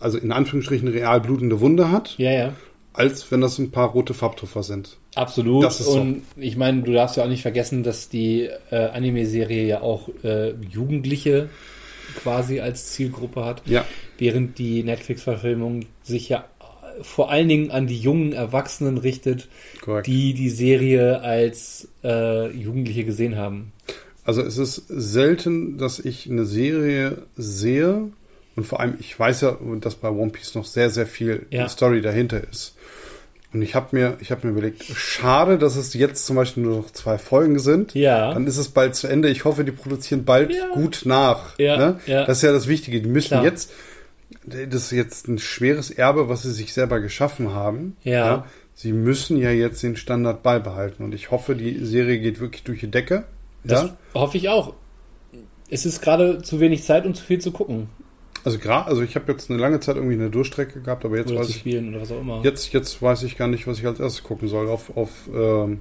also 0.00 0.18
in 0.18 0.32
Anführungsstrichen 0.32 0.88
real 0.88 1.20
blutende 1.20 1.60
Wunde 1.60 1.90
hat, 1.90 2.14
ja, 2.18 2.30
ja. 2.30 2.52
als 2.92 3.30
wenn 3.30 3.40
das 3.40 3.58
ein 3.58 3.70
paar 3.70 3.90
rote 3.90 4.14
Farbtupfer 4.14 4.62
sind. 4.62 4.98
Absolut. 5.14 5.64
Das 5.64 5.80
ist 5.80 5.86
so. 5.86 6.00
und 6.00 6.22
ich 6.36 6.56
meine, 6.56 6.82
du 6.82 6.92
darfst 6.92 7.16
ja 7.16 7.24
auch 7.24 7.28
nicht 7.28 7.42
vergessen, 7.42 7.82
dass 7.82 8.08
die 8.08 8.48
äh, 8.70 8.76
Anime-Serie 8.76 9.66
ja 9.66 9.80
auch 9.80 10.08
äh, 10.22 10.52
Jugendliche 10.70 11.48
quasi 12.22 12.60
als 12.60 12.92
Zielgruppe 12.92 13.44
hat, 13.44 13.62
Ja, 13.66 13.84
während 14.18 14.58
die 14.58 14.82
Netflix-Verfilmung 14.82 15.86
sich 16.02 16.28
ja 16.28 16.44
äh, 16.60 17.02
vor 17.02 17.30
allen 17.30 17.48
Dingen 17.48 17.70
an 17.70 17.86
die 17.86 17.98
jungen 17.98 18.32
Erwachsenen 18.32 18.98
richtet, 18.98 19.48
korrekt. 19.82 20.06
die 20.06 20.34
die 20.34 20.50
Serie 20.50 21.20
als 21.20 21.88
äh, 22.04 22.50
Jugendliche 22.50 23.04
gesehen 23.04 23.36
haben. 23.36 23.72
Also 24.24 24.42
es 24.42 24.58
ist 24.58 24.82
selten, 24.88 25.78
dass 25.78 25.98
ich 25.98 26.28
eine 26.28 26.44
Serie 26.44 27.22
sehe 27.36 28.10
und 28.56 28.64
vor 28.66 28.80
allem, 28.80 28.94
ich 28.98 29.18
weiß 29.18 29.42
ja, 29.42 29.56
dass 29.80 29.94
bei 29.96 30.08
One 30.08 30.30
Piece 30.30 30.54
noch 30.54 30.64
sehr, 30.64 30.88
sehr 30.90 31.06
viel 31.06 31.46
Ja. 31.50 31.68
Story 31.68 32.00
dahinter 32.00 32.42
ist. 32.50 32.74
Und 33.52 33.62
ich 33.62 33.74
habe 33.74 33.88
mir, 33.92 34.16
ich 34.20 34.30
habe 34.30 34.46
mir 34.46 34.52
überlegt, 34.52 34.84
schade, 34.84 35.56
dass 35.58 35.76
es 35.76 35.94
jetzt 35.94 36.26
zum 36.26 36.36
Beispiel 36.36 36.62
nur 36.62 36.78
noch 36.78 36.90
zwei 36.90 37.16
Folgen 37.16 37.58
sind. 37.58 37.94
Ja. 37.94 38.32
Dann 38.34 38.46
ist 38.46 38.56
es 38.56 38.68
bald 38.70 38.94
zu 38.94 39.06
Ende. 39.08 39.28
Ich 39.28 39.44
hoffe, 39.44 39.64
die 39.64 39.72
produzieren 39.72 40.24
bald 40.24 40.52
Ja. 40.52 40.68
gut 40.74 41.02
nach. 41.04 41.58
Ja, 41.58 41.76
ne? 41.76 42.00
ja. 42.06 42.24
Das 42.24 42.38
ist 42.38 42.42
ja 42.42 42.52
das 42.52 42.66
Wichtige. 42.66 43.00
Die 43.00 43.08
müssen 43.08 43.28
Klar. 43.28 43.44
jetzt, 43.44 43.72
das 44.44 44.84
ist 44.84 44.90
jetzt 44.90 45.28
ein 45.28 45.38
schweres 45.38 45.90
Erbe, 45.90 46.28
was 46.28 46.42
sie 46.42 46.52
sich 46.52 46.72
selber 46.72 47.00
geschaffen 47.00 47.54
haben. 47.54 47.96
Ja. 48.02 48.46
Sie 48.74 48.92
müssen 48.92 49.36
ja 49.36 49.50
jetzt 49.50 49.82
den 49.82 49.96
Standard 49.96 50.42
beibehalten. 50.42 51.04
Und 51.04 51.14
ich 51.14 51.30
hoffe, 51.30 51.54
die 51.54 51.84
Serie 51.84 52.18
geht 52.18 52.40
wirklich 52.40 52.64
durch 52.64 52.80
die 52.80 52.90
Decke. 52.90 53.24
Das 53.64 53.84
ja. 53.84 53.96
hoffe 54.14 54.36
ich 54.38 54.48
auch. 54.48 54.74
Es 55.70 55.86
ist 55.86 56.00
gerade 56.00 56.42
zu 56.42 56.60
wenig 56.60 56.84
Zeit, 56.84 57.06
um 57.06 57.14
zu 57.14 57.24
viel 57.24 57.40
zu 57.40 57.52
gucken 57.52 57.88
Also 58.46 58.58
gerade, 58.60 58.86
also 58.86 59.02
ich 59.02 59.16
habe 59.16 59.32
jetzt 59.32 59.50
eine 59.50 59.58
lange 59.60 59.80
Zeit 59.80 59.96
irgendwie 59.96 60.14
eine 60.14 60.30
Durchstrecke 60.30 60.80
gehabt, 60.80 61.04
aber 61.04 61.16
jetzt 61.16 61.32
oder 61.32 61.40
weiß 61.40 61.48
ich, 61.48 61.66
oder 61.66 62.00
was 62.00 62.12
auch 62.12 62.20
immer. 62.20 62.42
jetzt, 62.44 62.72
jetzt 62.72 63.02
weiß 63.02 63.24
ich 63.24 63.36
gar 63.36 63.48
nicht, 63.48 63.66
was 63.66 63.80
ich 63.80 63.86
als 63.86 63.98
erstes 63.98 64.22
gucken 64.22 64.46
soll. 64.46 64.68
Auf, 64.68 64.96
auf 64.96 65.10
ähm, 65.34 65.80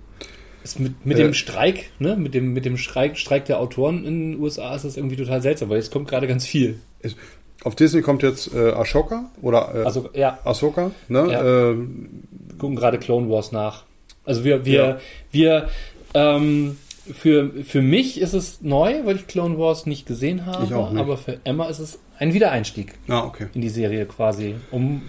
Ist 0.64 0.80
mit, 0.80 1.06
mit 1.06 1.20
Äh, 1.20 1.22
dem 1.26 1.36
Streik, 1.36 1.92
ne, 2.00 2.16
mit 2.18 2.34
dem, 2.34 2.54
mit 2.54 2.66
dem 2.66 2.78
Streik, 2.78 3.20
Streik 3.20 3.46
der 3.46 3.60
Autoren 3.60 4.04
in 4.04 4.32
den 4.32 4.40
USA 4.42 4.76
ist 4.76 4.84
das 4.84 4.98
irgendwie 4.98 5.16
total 5.16 5.44
seltsam, 5.44 5.70
weil 5.70 5.78
jetzt 5.78 5.92
kommt 5.92 6.08
gerade 6.08 6.26
ganz 6.26 6.48
viel. 6.48 6.80
ist, 7.02 7.18
auf 7.64 7.76
Disney 7.76 8.02
kommt 8.02 8.24
jetzt 8.24 8.52
äh, 8.56 8.72
Ashoka 8.72 9.30
oder 9.44 9.72
äh, 9.76 9.84
Also, 9.84 10.10
ja, 10.16 10.40
Ahsoka, 10.44 10.90
ne? 11.08 11.32
Ja. 11.32 11.70
Ähm, 11.70 12.24
wir 12.48 12.58
gucken 12.58 12.76
gerade 12.78 12.98
Clone 12.98 13.30
Wars 13.30 13.52
nach. 13.52 13.84
Also 14.24 14.44
wir, 14.44 14.66
wir, 14.66 14.74
Ja. 14.74 14.98
wir, 15.32 15.70
ähm, 16.16 16.78
für, 17.14 17.52
für 17.64 17.82
mich 17.82 18.20
ist 18.20 18.34
es 18.34 18.62
neu, 18.62 19.06
weil 19.06 19.16
ich 19.18 19.28
Clone 19.28 19.58
Wars 19.58 19.86
nicht 19.86 20.06
gesehen 20.06 20.46
habe, 20.46 20.66
Ich 20.66 20.74
auch 20.74 20.92
nicht. 20.92 21.00
aber 21.00 21.18
für 21.18 21.40
Emma 21.44 21.68
ist 21.70 21.80
es 21.80 22.00
ein 22.20 22.34
Wiedereinstieg 22.34 22.94
ah, 23.08 23.26
okay. 23.26 23.48
in 23.54 23.62
die 23.62 23.70
Serie 23.70 24.06
quasi, 24.06 24.56
um 24.72 25.04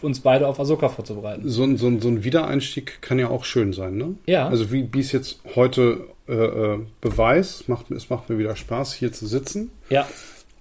uns 0.00 0.20
beide 0.20 0.48
auf 0.48 0.58
Ahsoka 0.58 0.88
vorzubereiten. 0.88 1.48
So, 1.48 1.62
ein- 1.64 1.76
so, 1.76 1.86
ein- 1.86 2.00
so 2.00 2.08
ein 2.08 2.24
Wiedereinstieg 2.24 3.00
kann 3.02 3.18
ja 3.18 3.28
auch 3.28 3.44
schön 3.44 3.72
sein, 3.72 3.96
ne? 3.96 4.14
Ja. 4.26 4.48
Also 4.48 4.72
wie 4.72 4.88
wie 4.92 5.00
es 5.00 5.12
jetzt 5.12 5.40
heute 5.54 6.06
äh, 6.28 6.32
äh, 6.34 6.78
beweist, 7.00 7.68
macht, 7.68 7.90
es 7.90 8.08
macht 8.10 8.28
mir 8.30 8.38
wieder 8.38 8.56
Spaß, 8.56 8.94
hier 8.94 9.12
zu 9.12 9.26
sitzen. 9.26 9.70
Ja, 9.90 10.06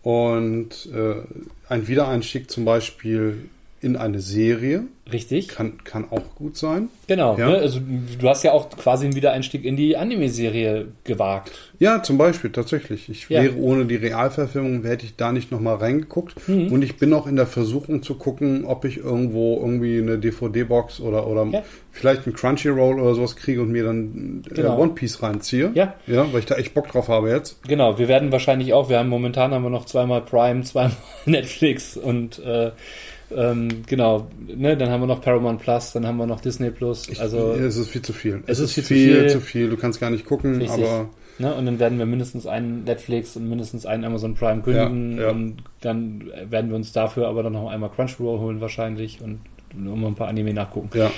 Und 0.04 0.90
äh, 0.94 1.16
ein 1.70 1.88
Wiedereinstieg 1.88 2.50
zum 2.52 2.66
Beispiel 2.66 3.50
in 3.82 3.96
eine 3.96 4.20
Serie 4.20 4.84
Richtig. 5.12 5.48
kann, 5.48 5.84
kann 5.84 6.06
auch 6.12 6.36
gut 6.36 6.56
sein. 6.56 6.90
Genau. 7.08 7.36
Ja. 7.38 7.50
Ne? 7.50 7.58
Also 7.58 7.80
du 8.20 8.30
hast 8.30 8.44
ja 8.44 8.52
auch 8.52 8.70
quasi 8.70 9.06
einen 9.06 9.16
Wiedereinstieg 9.16 9.66
in 9.66 9.76
die 9.76 9.98
Anime-Serie 9.98 10.90
gewagt. 11.04 11.52
Ja, 11.80 12.04
zum 12.04 12.18
Beispiel, 12.20 12.52
tatsächlich. 12.52 13.10
Ich 13.10 13.28
Ja. 13.28 13.42
wäre 13.42 13.56
ohne 13.58 13.86
die 13.86 13.96
Realverfilmung, 13.96 14.84
hätte 14.84 15.06
ich 15.06 15.16
da 15.16 15.32
nicht 15.32 15.52
nochmal 15.52 15.78
reingeguckt. 15.78 16.48
Mhm. 16.48 16.72
Und 16.72 16.84
ich 16.84 16.98
bin 16.98 17.12
auch 17.14 17.26
in 17.26 17.36
der 17.36 17.48
Versuchung 17.48 18.04
zu 18.04 18.16
gucken, 18.16 18.66
ob 18.66 18.86
ich 18.86 18.98
irgendwo 18.98 19.58
irgendwie 19.60 19.98
eine 20.00 20.20
DVD-Box 20.20 21.00
oder, 21.02 21.26
oder 21.28 21.46
Ja. 21.52 21.64
vielleicht 21.92 22.28
ein 22.28 22.34
Crunchyroll 22.34 23.00
oder 23.00 23.16
sowas 23.16 23.36
kriege 23.36 23.62
und 23.64 23.72
mir 23.72 23.84
dann 23.84 24.44
äh, 24.50 24.54
Genau. 24.54 24.78
One 24.80 24.92
Piece 24.94 25.24
reinziehe. 25.24 25.72
Ja. 25.74 25.96
Ja, 26.06 26.32
weil 26.32 26.40
ich 26.42 26.46
da 26.46 26.56
echt 26.56 26.76
Bock 26.76 26.88
drauf 26.90 27.08
habe 27.08 27.32
jetzt. 27.32 27.62
Genau, 27.68 27.98
wir 27.98 28.08
werden 28.08 28.32
wahrscheinlich 28.32 28.74
auch, 28.74 28.90
wir 28.90 29.00
haben 29.00 29.10
momentan 29.10 29.52
haben 29.52 29.64
wir 29.64 29.70
noch 29.72 29.86
zweimal 29.86 30.22
Prime, 30.22 30.62
zweimal 30.64 30.96
Netflix 31.26 31.98
und 31.98 32.38
äh, 32.46 32.72
ähm, 33.36 33.84
genau, 33.88 34.28
ne, 34.48 34.76
dann 34.78 34.90
haben 34.90 35.02
wir 35.02 35.08
noch 35.08 35.22
Paramount 35.22 35.62
Plus, 35.62 35.94
dann 35.94 36.06
haben 36.06 36.18
wir 36.18 36.26
noch 36.26 36.42
Disney 36.42 36.72
Plus, 36.72 37.08
Ich, 37.10 37.22
also 37.22 37.54
es 37.54 37.78
ist 37.78 37.90
viel 37.90 38.02
zu 38.02 38.14
viel. 38.14 38.44
Es 38.48 38.60
ist 38.60 38.74
viel 38.74 38.84
zu 38.84 38.94
viel. 38.94 39.28
zu 39.30 39.42
viel. 39.42 39.70
Du 39.70 39.78
kannst 39.78 40.00
gar 40.00 40.10
nicht 40.10 40.26
gucken, 40.26 40.56
Richtig. 40.62 40.84
aber 40.84 41.10
ne, 41.40 41.54
und 41.56 41.66
dann 41.66 41.80
werden 41.80 41.98
wir 42.00 42.06
mindestens 42.06 42.46
einen 42.48 42.84
Netflix 42.84 43.36
und 43.36 43.50
mindestens 43.50 43.86
einen 43.86 44.04
Amazon 44.04 44.36
Prime 44.36 44.62
kündigen 44.62 45.18
Ja, 45.18 45.24
ja. 45.24 45.30
und 45.32 45.58
dann 45.82 46.32
werden 46.50 46.70
wir 46.70 46.76
uns 46.76 46.92
dafür 46.92 47.28
aber 47.28 47.44
dann 47.44 47.54
noch 47.54 47.70
einmal 47.70 47.90
Crunchyroll 47.90 48.40
holen 48.40 48.62
wahrscheinlich 48.62 49.22
und 49.22 49.42
nur 49.74 49.96
mal 49.96 50.08
ein 50.08 50.16
paar 50.16 50.28
Anime 50.28 50.54
nachgucken. 50.54 50.90
ja. 50.98 51.12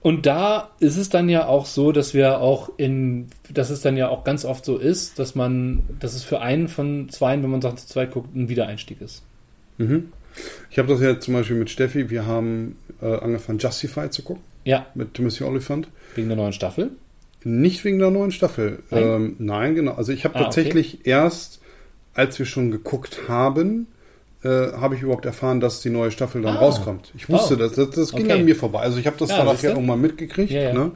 Und 0.00 0.26
da 0.26 0.70
ist 0.80 0.96
es 0.96 1.10
dann 1.10 1.28
ja 1.28 1.46
auch 1.46 1.64
so, 1.64 1.92
dass 1.92 2.12
wir 2.12 2.40
auch 2.40 2.70
in, 2.76 3.28
dass 3.52 3.70
es 3.70 3.82
dann 3.82 3.96
ja 3.96 4.08
auch 4.08 4.24
ganz 4.24 4.44
oft 4.44 4.64
so 4.64 4.76
ist, 4.76 5.20
dass 5.20 5.36
man, 5.36 5.84
dass 6.00 6.14
es 6.14 6.24
für 6.24 6.40
einen 6.40 6.66
von 6.66 7.08
zwei, 7.08 7.40
wenn 7.40 7.48
man 7.48 7.62
sagt, 7.62 7.78
zu 7.78 7.86
zweit 7.86 8.10
guckt, 8.10 8.34
ein 8.34 8.48
Wiedereinstieg 8.48 9.00
ist. 9.00 9.22
Mhm. 9.78 10.08
Ich 10.70 10.78
habe 10.78 10.88
das 10.88 11.00
ja 11.00 11.18
zum 11.20 11.34
Beispiel 11.34 11.56
mit 11.56 11.70
Steffi, 11.70 12.10
wir 12.10 12.26
haben 12.26 12.76
äh, 13.02 13.06
angefangen 13.16 13.58
Justified 13.58 14.12
zu 14.12 14.22
gucken 14.22 14.42
Ja, 14.64 14.86
mit 14.94 15.14
Timothy 15.14 15.44
Oliphant. 15.44 15.88
wegen 16.14 16.28
der 16.28 16.36
neuen 16.36 16.52
Staffel. 16.52 16.90
Nicht 17.44 17.84
wegen 17.84 17.98
der 17.98 18.10
neuen 18.10 18.30
Staffel. 18.30 18.78
Nein? 18.90 19.02
Ähm, 19.02 19.36
nein, 19.38 19.74
genau. 19.74 19.94
Also 19.94 20.12
ich 20.12 20.24
habe 20.24 20.36
Ah, 20.36 20.44
tatsächlich 20.44 21.06
erst, 21.06 21.60
als 22.14 22.38
wir 22.38 22.46
schon 22.46 22.70
geguckt 22.70 23.22
haben, 23.28 23.88
äh, 24.44 24.48
habe 24.48 24.94
ich 24.94 25.02
überhaupt 25.02 25.24
erfahren, 25.26 25.60
dass 25.60 25.82
die 25.82 25.90
neue 25.90 26.10
Staffel 26.12 26.42
dann 26.42 26.56
Ah. 26.56 26.60
rauskommt. 26.60 27.12
Ich 27.16 27.28
wusste 27.28 27.54
Oh. 27.54 27.56
das, 27.58 27.72
das, 27.72 27.90
das 27.90 28.12
ging 28.12 28.26
Okay. 28.26 28.32
an 28.40 28.44
mir 28.44 28.54
vorbei. 28.56 28.80
Also 28.80 28.98
ich 28.98 29.06
habe 29.06 29.16
das 29.18 29.30
Ja, 29.30 29.38
dann 29.38 29.48
siehste. 29.48 29.66
nachher 29.68 29.76
irgendwann 29.76 30.00
mitgekriegt, 30.00 30.50
Ja, 30.52 30.62
ja. 30.62 30.72
Ne? 30.72 30.92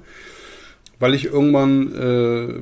weil 0.98 1.14
ich 1.14 1.24
irgendwann 1.26 1.92
äh, 1.94 2.60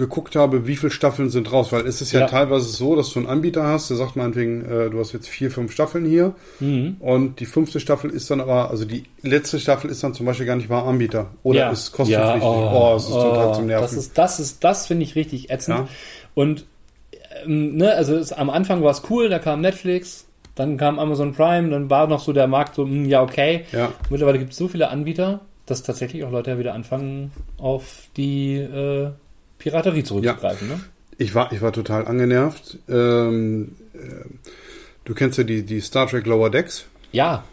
geguckt 0.00 0.34
habe, 0.34 0.66
wie 0.66 0.74
viele 0.74 0.90
Staffeln 0.90 1.30
sind 1.30 1.52
raus. 1.52 1.70
Weil 1.70 1.86
es 1.86 2.00
ist 2.00 2.10
ja, 2.10 2.20
Ja. 2.20 2.26
teilweise 2.26 2.68
so, 2.68 2.96
dass 2.96 3.12
du 3.12 3.20
einen 3.20 3.28
Anbieter 3.28 3.62
hast, 3.64 3.88
der 3.90 3.96
sagt 3.96 4.16
meinetwegen, 4.16 4.64
äh, 4.64 4.90
du 4.90 4.98
hast 4.98 5.12
jetzt 5.12 5.28
vier, 5.28 5.50
fünf 5.52 5.70
Staffeln 5.70 6.04
hier 6.04 6.34
Mhm. 6.58 6.96
und 6.98 7.38
die 7.38 7.46
fünfte 7.46 7.78
Staffel 7.78 8.10
ist 8.10 8.28
dann 8.30 8.40
aber, 8.40 8.70
also 8.70 8.84
die 8.84 9.04
letzte 9.22 9.60
Staffel 9.60 9.90
ist 9.90 10.02
dann 10.02 10.14
zum 10.14 10.26
Beispiel 10.26 10.46
gar 10.46 10.56
nicht 10.56 10.68
bei 10.68 10.82
Anbieter 10.82 11.28
oder 11.44 11.58
ja. 11.60 11.70
ist 11.70 11.92
kostenpflichtig. 11.92 12.42
Ja, 12.42 12.72
oh, 12.72 12.96
es 12.96 13.04
ist 13.04 13.10
total 13.12 13.54
zum 13.54 13.66
Nerven. 13.66 13.82
Das 13.82 13.92
ist, 13.92 14.18
das 14.18 14.40
ist, 14.40 14.64
das 14.64 14.86
finde 14.88 15.04
ich 15.04 15.14
richtig 15.14 15.50
ätzend. 15.50 15.88
Und 16.34 16.64
ähm, 17.44 17.76
ne, 17.76 17.92
also 17.94 18.16
es, 18.16 18.32
am 18.32 18.50
Anfang 18.50 18.82
war 18.82 18.90
es 18.90 19.02
cool, 19.10 19.28
da 19.28 19.38
kam 19.38 19.60
Netflix, 19.60 20.26
dann 20.54 20.76
kam 20.76 20.98
Amazon 20.98 21.32
Prime, 21.32 21.70
dann 21.70 21.88
war 21.90 22.06
noch 22.06 22.20
so 22.20 22.32
der 22.32 22.46
Markt 22.46 22.74
so, 22.74 22.84
hm, 22.84 23.04
ja, 23.06 23.22
okay. 23.22 23.64
ja. 23.72 23.92
Mittlerweile 24.10 24.38
gibt 24.38 24.52
es 24.52 24.58
so 24.58 24.68
viele 24.68 24.88
Anbieter, 24.88 25.40
dass 25.66 25.82
tatsächlich 25.82 26.24
auch 26.24 26.30
Leute 26.32 26.50
ja 26.50 26.58
wieder 26.58 26.74
anfangen, 26.74 27.30
auf 27.56 28.08
die 28.16 28.56
äh, 28.56 29.10
Piraterie 29.60 30.02
zurückzugreifen. 30.02 30.66
Ne? 30.68 30.80
Ich 31.18 31.34
war, 31.36 31.52
ich 31.52 31.62
war 31.62 31.72
total 31.72 32.06
angenervt. 32.08 32.78
Ähm, 32.88 33.76
äh, 33.94 33.98
du 35.04 35.14
kennst 35.14 35.38
ja 35.38 35.44
die, 35.44 35.62
die 35.62 35.80
Star 35.80 36.08
Trek 36.08 36.26
Lower 36.26 36.50
Decks. 36.50 36.86
Ja, 37.12 37.44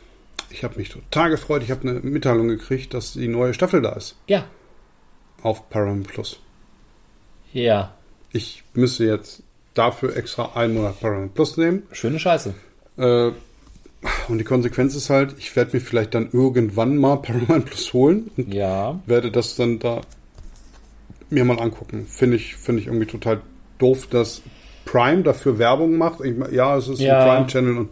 Ich 0.49 0.63
habe 0.63 0.77
mich 0.77 0.89
total 0.89 1.29
gefreut. 1.29 1.61
Ich 1.63 1.69
habe 1.71 1.81
eine 1.87 1.99
Mitteilung 1.99 2.47
gekriegt, 2.47 2.93
dass 2.95 3.13
die 3.13 3.27
neue 3.27 3.53
Staffel 3.53 3.81
da 3.81 3.91
ist. 3.93 4.15
ja, 4.27 4.45
Auf 5.43 5.69
Paramount 5.69 6.07
Plus. 6.07 6.39
ja. 7.53 7.93
Ich 8.33 8.63
müsste 8.73 9.05
jetzt 9.05 9.41
dafür 9.73 10.15
extra 10.17 10.51
einen 10.55 10.73
Monat 10.75 10.99
Paramount 10.99 11.33
Plus 11.33 11.55
nehmen. 11.57 11.83
Schöne 11.91 12.19
Scheiße. 12.19 12.53
Äh, 12.97 13.31
und 14.27 14.37
die 14.37 14.43
Konsequenz 14.43 14.95
ist 14.95 15.09
halt, 15.09 15.35
ich 15.39 15.55
werde 15.55 15.75
mir 15.75 15.81
vielleicht 15.81 16.13
dann 16.13 16.29
irgendwann 16.31 16.97
mal 16.97 17.17
Paramount 17.17 17.65
Plus 17.65 17.93
holen 17.93 18.29
und 18.37 18.53
Ja. 18.53 18.99
werde 19.05 19.31
das 19.31 19.55
dann 19.55 19.79
da 19.79 20.01
mir 21.29 21.43
mal 21.45 21.59
angucken. 21.59 22.05
Finde 22.07 22.35
ich, 22.37 22.55
finde 22.55 22.81
ich 22.81 22.87
irgendwie 22.87 23.05
total 23.05 23.41
doof, 23.79 24.07
dass 24.09 24.41
Prime 24.85 25.23
dafür 25.23 25.59
Werbung 25.59 25.97
macht. 25.97 26.21
Ich, 26.23 26.33
ja, 26.51 26.77
es 26.77 26.87
ist 26.87 26.99
Ja. 27.01 27.19
ein 27.19 27.27
Prime-Channel 27.47 27.77
und 27.77 27.89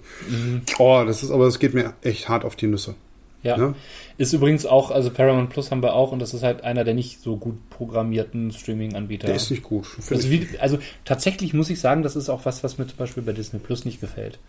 oh, 0.80 1.04
das 1.06 1.24
ist, 1.24 1.32
aber 1.32 1.45
das 1.45 1.60
geht 1.60 1.74
mir 1.74 1.93
echt 2.02 2.30
hart 2.30 2.45
auf 2.45 2.56
die 2.56 2.67
Nüsse. 2.67 2.95
Ja. 3.43 3.58
Ne? 3.58 3.76
Ist 4.17 4.34
übrigens 4.34 4.65
auch, 4.65 4.89
also 4.89 5.12
Paramount 5.12 5.52
Plus 5.52 5.69
haben 5.69 5.84
wir 5.84 5.93
auch 5.93 6.12
und 6.12 6.17
das 6.19 6.34
ist 6.34 6.41
halt 6.41 6.63
einer 6.63 6.84
der 6.84 6.95
nicht 6.95 7.21
so 7.21 7.36
gut 7.38 7.69
programmierten 7.69 8.52
Streaming-Anbieter. 8.52 9.28
Der 9.28 9.36
ist 9.36 9.52
nicht 9.52 9.62
gut. 9.62 9.86
Also, 10.10 10.32
wie, 10.32 10.48
also 10.60 10.80
tatsächlich 11.04 11.54
muss 11.54 11.69
ich 11.69 11.80
sagen, 11.80 12.02
das 12.02 12.15
ist 12.15 12.30
auch 12.30 12.45
was, 12.45 12.63
was 12.63 12.80
mir 12.80 12.88
zum 12.88 12.98
Beispiel 12.98 13.21
bei 13.21 13.34
Disney 13.34 13.60
Plus 13.60 13.86
nicht 13.86 14.02
gefällt. 14.02 14.39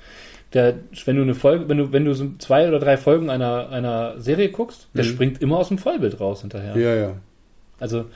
Der, 0.54 0.76
wenn 1.04 1.16
du 1.16 1.22
eine 1.22 1.34
Folge, 1.34 1.68
wenn 1.68 1.76
du, 1.76 1.92
wenn 1.92 2.04
du 2.06 2.14
so 2.14 2.30
zwei 2.38 2.68
oder 2.68 2.78
drei 2.78 2.96
Folgen 2.96 3.28
einer, 3.28 3.68
einer 3.68 4.18
Serie 4.20 4.48
guckst, 4.50 4.88
der 4.94 5.04
Mhm. 5.04 5.08
springt 5.08 5.42
immer 5.42 5.58
aus 5.58 5.68
dem 5.68 5.76
Vollbild 5.78 6.18
raus 6.20 6.40
hinterher. 6.40 6.76
Ja, 6.78 6.94
ja. 6.94 7.12
Also, 7.78 8.06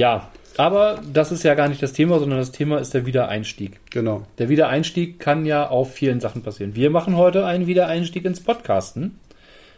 ja. 0.00 0.30
Aber 0.56 1.00
das 1.12 1.30
ist 1.32 1.42
ja 1.44 1.54
gar 1.54 1.68
nicht 1.68 1.82
das 1.82 1.92
Thema, 1.92 2.18
sondern 2.18 2.38
das 2.38 2.50
Thema 2.50 2.78
ist 2.78 2.92
der 2.92 3.06
Wiedereinstieg. 3.06 3.78
Genau. 3.90 4.26
Der 4.38 4.48
Wiedereinstieg 4.48 5.18
kann 5.20 5.46
ja 5.46 5.68
auf 5.68 5.94
vielen 5.94 6.20
Sachen 6.20 6.42
passieren. 6.42 6.74
Wir 6.74 6.90
machen 6.90 7.16
heute 7.16 7.46
einen 7.46 7.66
Wiedereinstieg 7.66 8.24
ins 8.24 8.40
Podcasten, 8.40 9.18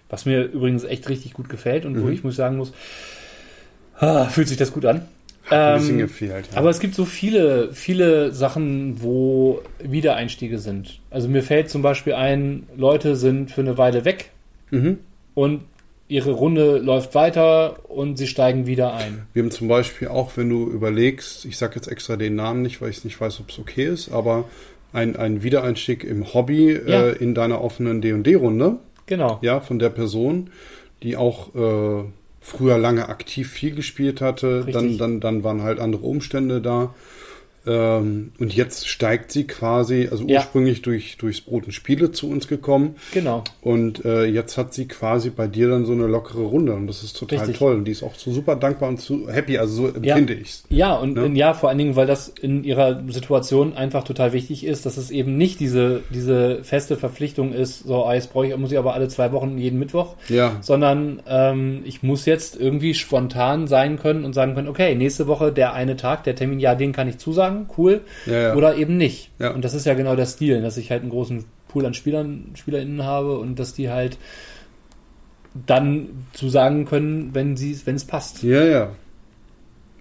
was 0.09 0.25
mir 0.25 0.45
übrigens 0.45 0.85
echt 0.85 1.09
richtig 1.09 1.35
gut 1.35 1.49
gefällt 1.51 1.85
und 1.85 2.01
wo 2.01 2.07
Mhm. 2.07 2.13
ich 2.13 2.25
muss 2.25 2.37
sagen 2.37 2.57
muss, 2.57 2.73
ah, 3.99 4.25
fühlt 4.25 4.49
sich 4.49 4.57
das 4.57 4.73
gut 4.73 4.87
an. 4.87 5.03
Hat 5.45 5.53
ein 5.59 5.79
bisschen 5.79 5.95
Ähm, 5.95 5.99
gefehlt. 6.07 6.49
Ja. 6.53 6.59
aber 6.59 6.71
es 6.71 6.81
gibt 6.81 6.95
so 6.95 7.05
viele, 7.05 7.73
viele 7.73 8.33
Sachen, 8.33 9.03
wo 9.03 9.61
Wiedereinstiege 9.79 10.59
sind. 10.59 11.01
Also 11.11 11.29
mir 11.29 11.43
fällt 11.43 11.69
zum 11.69 11.83
Beispiel 11.83 12.15
ein, 12.15 12.67
Leute 12.77 13.17
sind 13.17 13.51
für 13.51 13.61
eine 13.61 13.77
Weile 13.77 14.05
weg 14.05 14.31
mhm. 14.71 14.99
und 15.35 15.63
ihre 16.13 16.33
Runde 16.33 16.77
läuft 16.79 17.15
weiter 17.15 17.77
und 17.89 18.19
sie 18.19 18.27
steigen 18.27 18.67
wieder 18.67 18.93
ein. 18.95 19.27
Wir 19.33 19.43
haben 19.43 19.51
zum 19.51 19.69
Beispiel 19.69 20.09
auch, 20.09 20.37
wenn 20.37 20.51
du 20.51 20.67
überlegst, 20.69 21.47
ich 21.47 21.57
sage 21.57 21.77
jetzt 21.77 21.89
extra 21.89 22.17
den 22.17 22.35
Namen 22.35 22.61
nicht, 22.61 22.83
weil 22.83 22.91
ich 22.91 23.03
nicht 23.05 23.19
weiß, 23.19 23.41
ob 23.41 23.49
es 23.51 23.59
okay 23.59 23.87
ist, 23.87 24.13
aber 24.13 24.45
ein, 24.93 25.17
ein 25.17 25.43
Wiedereinstieg 25.43 26.05
im 26.05 26.35
Hobby 26.35 26.73
Ja. 26.87 27.07
äh, 27.09 27.13
in 27.13 27.35
deiner 27.35 27.63
offenen 27.63 28.03
D&D-Runde, 28.03 28.77
Genau. 29.07 29.39
ja, 29.41 29.61
von 29.61 29.79
der 29.79 29.89
Person, 29.89 30.51
die 31.03 31.17
auch 31.17 31.55
äh, 31.55 32.05
früher 32.41 32.77
lange 32.77 33.09
aktiv 33.09 33.51
viel 33.51 33.75
gespielt 33.75 34.21
hatte, 34.21 34.67
dann, 34.71 34.99
dann, 34.99 35.21
dann 35.21 35.45
waren 35.45 35.63
halt 35.63 35.81
andere 35.81 36.03
Umstände 36.05 36.61
da. 36.61 36.95
Ähm, 37.67 38.33
und 38.41 38.53
jetzt 38.55 38.89
steigt 38.89 39.31
sie 39.31 39.45
quasi, 39.47 40.09
also 40.11 40.25
Ja. 40.27 40.39
ursprünglich 40.41 40.83
durch, 40.83 41.17
durchs 41.17 41.41
Brot 41.41 41.67
und 41.67 41.73
Spiele 41.73 42.11
zu 42.11 42.29
uns 42.29 42.49
gekommen. 42.49 42.97
Genau. 43.13 43.45
Und 43.61 44.05
äh, 44.05 44.25
jetzt 44.25 44.59
hat 44.59 44.75
sie 44.75 44.89
quasi 44.89 45.31
bei 45.31 45.47
dir 45.47 45.69
dann 45.69 45.85
so 45.85 45.93
eine 45.93 46.07
lockere 46.07 46.43
Runde 46.43 46.73
und 46.75 46.87
das 46.89 47.03
ist 47.05 47.17
total 47.17 47.39
Richtig. 47.39 47.59
toll. 47.59 47.75
Und 47.77 47.85
die 47.85 47.93
ist 47.93 48.03
auch 48.03 48.15
so 48.17 48.33
super 48.33 48.57
dankbar 48.57 48.89
und 48.89 49.01
so 49.01 49.29
happy, 49.29 49.59
also 49.59 49.75
so 49.75 49.89
Ja. 49.89 49.95
empfinde 50.17 50.35
ich's. 50.35 50.65
Ja, 50.71 50.95
und 50.95 51.15
Ne? 51.15 51.31
ja, 51.39 51.55
vor 51.55 51.69
allen 51.69 51.79
Dingen, 51.79 51.95
weil 51.97 52.07
das 52.07 52.29
in 52.29 52.65
ihrer 52.65 53.01
Situation 53.09 53.75
einfach 53.77 54.03
total 54.05 54.33
wichtig 54.33 54.65
ist, 54.67 54.85
dass 54.87 54.97
es 54.97 55.11
eben 55.11 55.37
nicht 55.37 55.61
diese, 55.61 56.03
diese 56.11 56.65
feste 56.65 56.97
Verpflichtung 56.97 57.53
ist, 57.53 57.85
so, 57.87 58.05
ah, 58.05 58.15
jetzt 58.15 58.33
brauche 58.33 58.47
ich, 58.49 58.57
muss 58.57 58.73
ich 58.73 58.79
aber 58.79 58.95
alle 58.95 59.09
zwei 59.09 59.31
Wochen 59.33 59.57
jeden 59.59 59.79
Mittwoch, 59.79 60.17
Ja, 60.29 60.57
sondern 60.63 61.23
ähm, 61.29 61.83
ich 61.85 62.03
muss 62.03 62.27
jetzt 62.27 62.59
irgendwie 62.61 62.95
spontan 62.95 63.67
sein 63.69 63.99
können 63.99 64.25
und 64.25 64.33
sagen 64.33 64.55
können, 64.55 64.69
okay, 64.69 64.95
nächste 64.95 65.27
Woche 65.29 65.53
der 65.53 65.75
eine 65.75 65.97
Tag, 65.97 66.25
der 66.25 66.35
Termin, 66.35 66.59
ja, 66.59 66.75
den 66.75 66.93
kann 66.93 67.09
ich 67.09 67.19
zusagen, 67.19 67.52
cool, 67.77 68.03
ja, 68.27 68.41
ja. 68.41 68.55
oder 68.55 68.77
eben 68.77 68.97
nicht. 68.97 69.31
Ja. 69.39 69.51
Und 69.53 69.65
das 69.65 69.75
ist 69.75 69.87
ja 69.87 69.95
genau 69.95 70.17
der 70.17 70.27
Stil, 70.27 70.63
dass 70.63 70.77
ich 70.77 70.91
halt 70.91 71.03
einen 71.03 71.11
großen 71.11 71.45
Pool 71.69 71.87
an 71.87 71.95
Spielern, 71.95 72.53
SpielerInnen 72.55 73.05
habe 73.05 73.39
und 73.39 73.59
dass 73.59 73.75
die 73.75 73.91
halt 73.91 74.19
dann 75.67 76.27
zusagen 76.33 76.85
können, 76.87 77.35
wenn 77.35 77.57
sie 77.57 77.79
wenn 77.85 77.97
es 77.97 78.05
passt. 78.05 78.43
ja, 78.43 78.65
ja. 78.65 78.93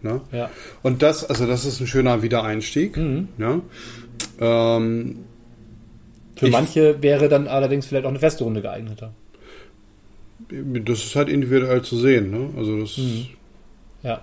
Ne? 0.03 0.21
Ja. 0.31 0.49
Und 0.81 1.03
das, 1.03 1.23
also 1.29 1.45
das 1.45 1.63
ist 1.65 1.79
ein 1.79 1.87
schöner 1.87 2.23
Wiedereinstieg. 2.23 2.97
Mhm. 2.97 3.27
Ne? 3.37 3.61
Ähm, 4.39 5.25
Für 6.35 6.49
manche 6.49 7.01
wäre 7.03 7.29
dann 7.29 7.47
allerdings 7.47 7.85
vielleicht 7.85 8.05
auch 8.05 8.09
eine 8.09 8.19
feste 8.19 8.43
Runde 8.43 8.61
geeigneter. 8.61 9.13
das 10.49 11.03
ist 11.05 11.15
halt 11.15 11.29
individuell 11.29 11.83
zu 11.83 11.97
sehen. 11.97 12.31
Ne? 12.31 12.49
Also 12.57 12.79
das, 12.79 12.97
Mhm. 12.97 13.27
Ja. 14.03 14.21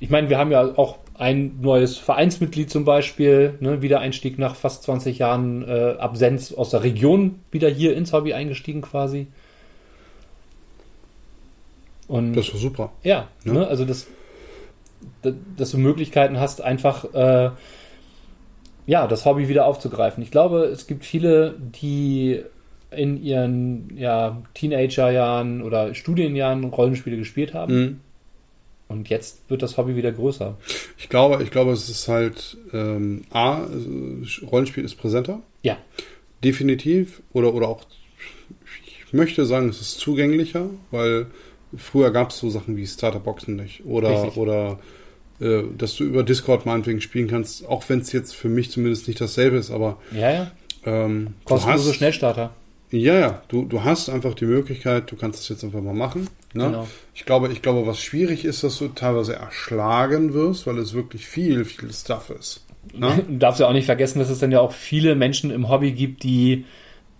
Ich 0.00 0.10
meine, 0.10 0.28
wir 0.28 0.38
haben 0.38 0.50
ja 0.50 0.62
auch 0.76 0.98
ein 1.16 1.60
neues 1.60 1.96
Vereinsmitglied 1.96 2.70
zum 2.70 2.84
Beispiel, 2.84 3.54
ne, 3.60 3.82
Wiedereinstieg 3.82 4.38
nach 4.38 4.56
fast 4.56 4.82
20 4.82 5.18
Jahren 5.18 5.62
äh, 5.68 5.94
Absenz 5.98 6.52
aus 6.52 6.70
der 6.70 6.82
Region, 6.82 7.40
wieder 7.52 7.68
hier 7.68 7.96
ins 7.96 8.12
Hobby 8.12 8.34
eingestiegen 8.34 8.80
quasi. 8.82 9.28
Und 12.08 12.34
das 12.34 12.48
ist 12.48 12.60
super. 12.60 12.92
ja, 13.02 13.28
Ja. 13.44 13.52
Ne, 13.52 13.66
also 13.66 13.84
das, 13.84 14.06
da- 15.22 15.32
dass 15.56 15.70
du 15.70 15.78
Möglichkeiten 15.78 16.38
hast, 16.38 16.60
einfach 16.60 17.06
äh, 17.14 17.50
ja, 18.86 19.06
das 19.06 19.24
Hobby 19.24 19.48
wieder 19.48 19.64
aufzugreifen. 19.66 20.22
Ich 20.22 20.30
glaube, 20.30 20.64
es 20.64 20.86
gibt 20.86 21.04
viele, 21.04 21.54
die 21.58 22.42
in 22.90 23.22
ihren 23.22 23.96
ja, 23.96 24.42
Teenagerjahren 24.54 25.62
oder 25.62 25.94
Studienjahren 25.94 26.64
Rollenspiele 26.64 27.16
gespielt 27.16 27.54
haben. 27.54 27.74
Mhm. 27.74 28.00
Und 28.94 29.08
jetzt 29.08 29.42
wird 29.48 29.60
das 29.62 29.76
Hobby 29.76 29.96
wieder 29.96 30.12
größer. 30.12 30.56
Ich 30.96 31.08
glaube, 31.08 31.42
ich 31.42 31.50
glaube, 31.50 31.72
es 31.72 31.88
ist 31.88 32.06
halt 32.06 32.56
ähm, 32.72 33.24
A, 33.32 33.66
Rollenspiel 34.50 34.84
ist 34.84 34.94
präsenter. 34.94 35.40
Ja. 35.62 35.76
Definitiv. 36.44 37.22
Oder, 37.32 37.52
oder 37.54 37.68
auch, 37.68 37.84
ich 39.06 39.12
möchte 39.12 39.44
sagen, 39.46 39.68
es 39.68 39.80
ist 39.80 39.98
zugänglicher, 39.98 40.66
weil 40.92 41.26
früher 41.76 42.12
gab 42.12 42.30
es 42.30 42.38
so 42.38 42.50
Sachen 42.50 42.76
wie 42.76 42.86
Starterboxen 42.86 43.56
nicht. 43.56 43.84
Oder, 43.84 44.10
Richtig. 44.22 44.36
oder 44.36 44.78
äh, 45.40 45.62
dass 45.76 45.96
du 45.96 46.04
über 46.04 46.22
Discord 46.22 46.64
meinetwegen 46.66 47.00
spielen 47.00 47.26
kannst, 47.26 47.66
auch 47.66 47.88
wenn 47.88 47.98
es 47.98 48.12
jetzt 48.12 48.34
für 48.36 48.48
mich 48.48 48.70
zumindest 48.70 49.08
nicht 49.08 49.20
dasselbe 49.20 49.56
ist, 49.56 49.72
aber 49.72 49.98
Ja, 50.12 50.30
ja. 50.30 50.52
ähm, 50.84 51.34
du 51.40 51.54
Kostenlose 51.54 51.88
hast, 51.90 51.96
Schnellstarter. 51.96 52.54
Ja, 52.92 53.18
ja, 53.18 53.42
du, 53.48 53.64
du 53.64 53.82
hast 53.82 54.08
einfach 54.08 54.34
die 54.34 54.44
Möglichkeit, 54.44 55.10
du 55.10 55.16
kannst 55.16 55.40
es 55.40 55.48
jetzt 55.48 55.64
einfach 55.64 55.80
mal 55.80 55.94
machen. 55.94 56.28
Ne? 56.54 56.66
Genau. 56.66 56.88
Ich 57.14 57.24
glaube, 57.24 57.50
ich 57.52 57.62
glaube, 57.62 57.86
was 57.86 58.00
schwierig 58.00 58.44
ist, 58.44 58.62
dass 58.64 58.78
du 58.78 58.88
teilweise 58.88 59.34
erschlagen 59.34 60.34
wirst, 60.34 60.66
weil 60.66 60.78
es 60.78 60.94
wirklich 60.94 61.26
viel, 61.26 61.64
viel 61.64 61.92
Stuff 61.92 62.30
ist. 62.30 62.64
Ne? 62.96 63.24
Du 63.28 63.36
darfst 63.38 63.60
ja 63.60 63.68
auch 63.68 63.72
nicht 63.72 63.86
vergessen, 63.86 64.20
dass 64.20 64.30
es 64.30 64.38
dann 64.38 64.52
ja 64.52 64.60
auch 64.60 64.72
viele 64.72 65.14
Menschen 65.16 65.50
im 65.50 65.68
Hobby 65.68 65.92
gibt, 65.92 66.22
die, 66.22 66.64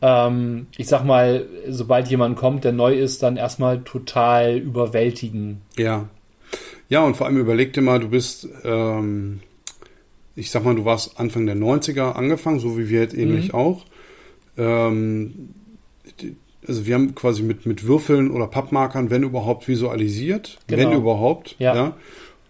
ähm, 0.03 0.67
ich 0.77 0.87
sag 0.87 1.05
mal, 1.05 1.47
sobald 1.69 2.09
jemand 2.09 2.37
kommt, 2.37 2.65
der 2.65 2.73
neu 2.73 2.95
ist, 2.95 3.23
dann 3.23 3.37
erstmal 3.37 3.83
total 3.83 4.57
überwältigen. 4.59 5.63
Ja. 5.77 6.09
Ja, 6.89 7.03
und 7.05 7.17
vor 7.17 7.27
allem 7.27 7.39
überleg 7.39 7.73
dir 7.73 7.81
mal, 7.81 7.99
du 7.99 8.11
bist, 8.11 8.47
ähm, 8.63 9.41
ich 10.37 10.51
sag 10.51 10.65
mal, 10.65 10.75
du 10.77 10.85
warst 10.85 11.19
Anfang 11.19 11.47
der 11.47 11.57
90er 11.57 12.13
angefangen, 12.13 12.61
so 12.61 12.79
wie 12.79 12.89
wir 12.89 13.01
jetzt 13.01 13.17
ähnlich 13.17 13.49
Mhm. 13.49 13.55
auch. 13.55 13.85
Ähm, 14.57 15.49
also 16.67 16.87
wir 16.87 16.95
haben 16.95 17.15
quasi 17.15 17.43
mit, 17.43 17.67
mit 17.67 17.87
Würfeln 17.87 18.31
oder 18.31 18.47
Pappmarkern, 18.47 19.11
wenn 19.11 19.23
überhaupt, 19.23 19.69
visualisiert. 19.69 20.59
Genau. 20.67 20.91
Wenn 20.91 20.99
überhaupt. 20.99 21.57
Ja. 21.59 21.97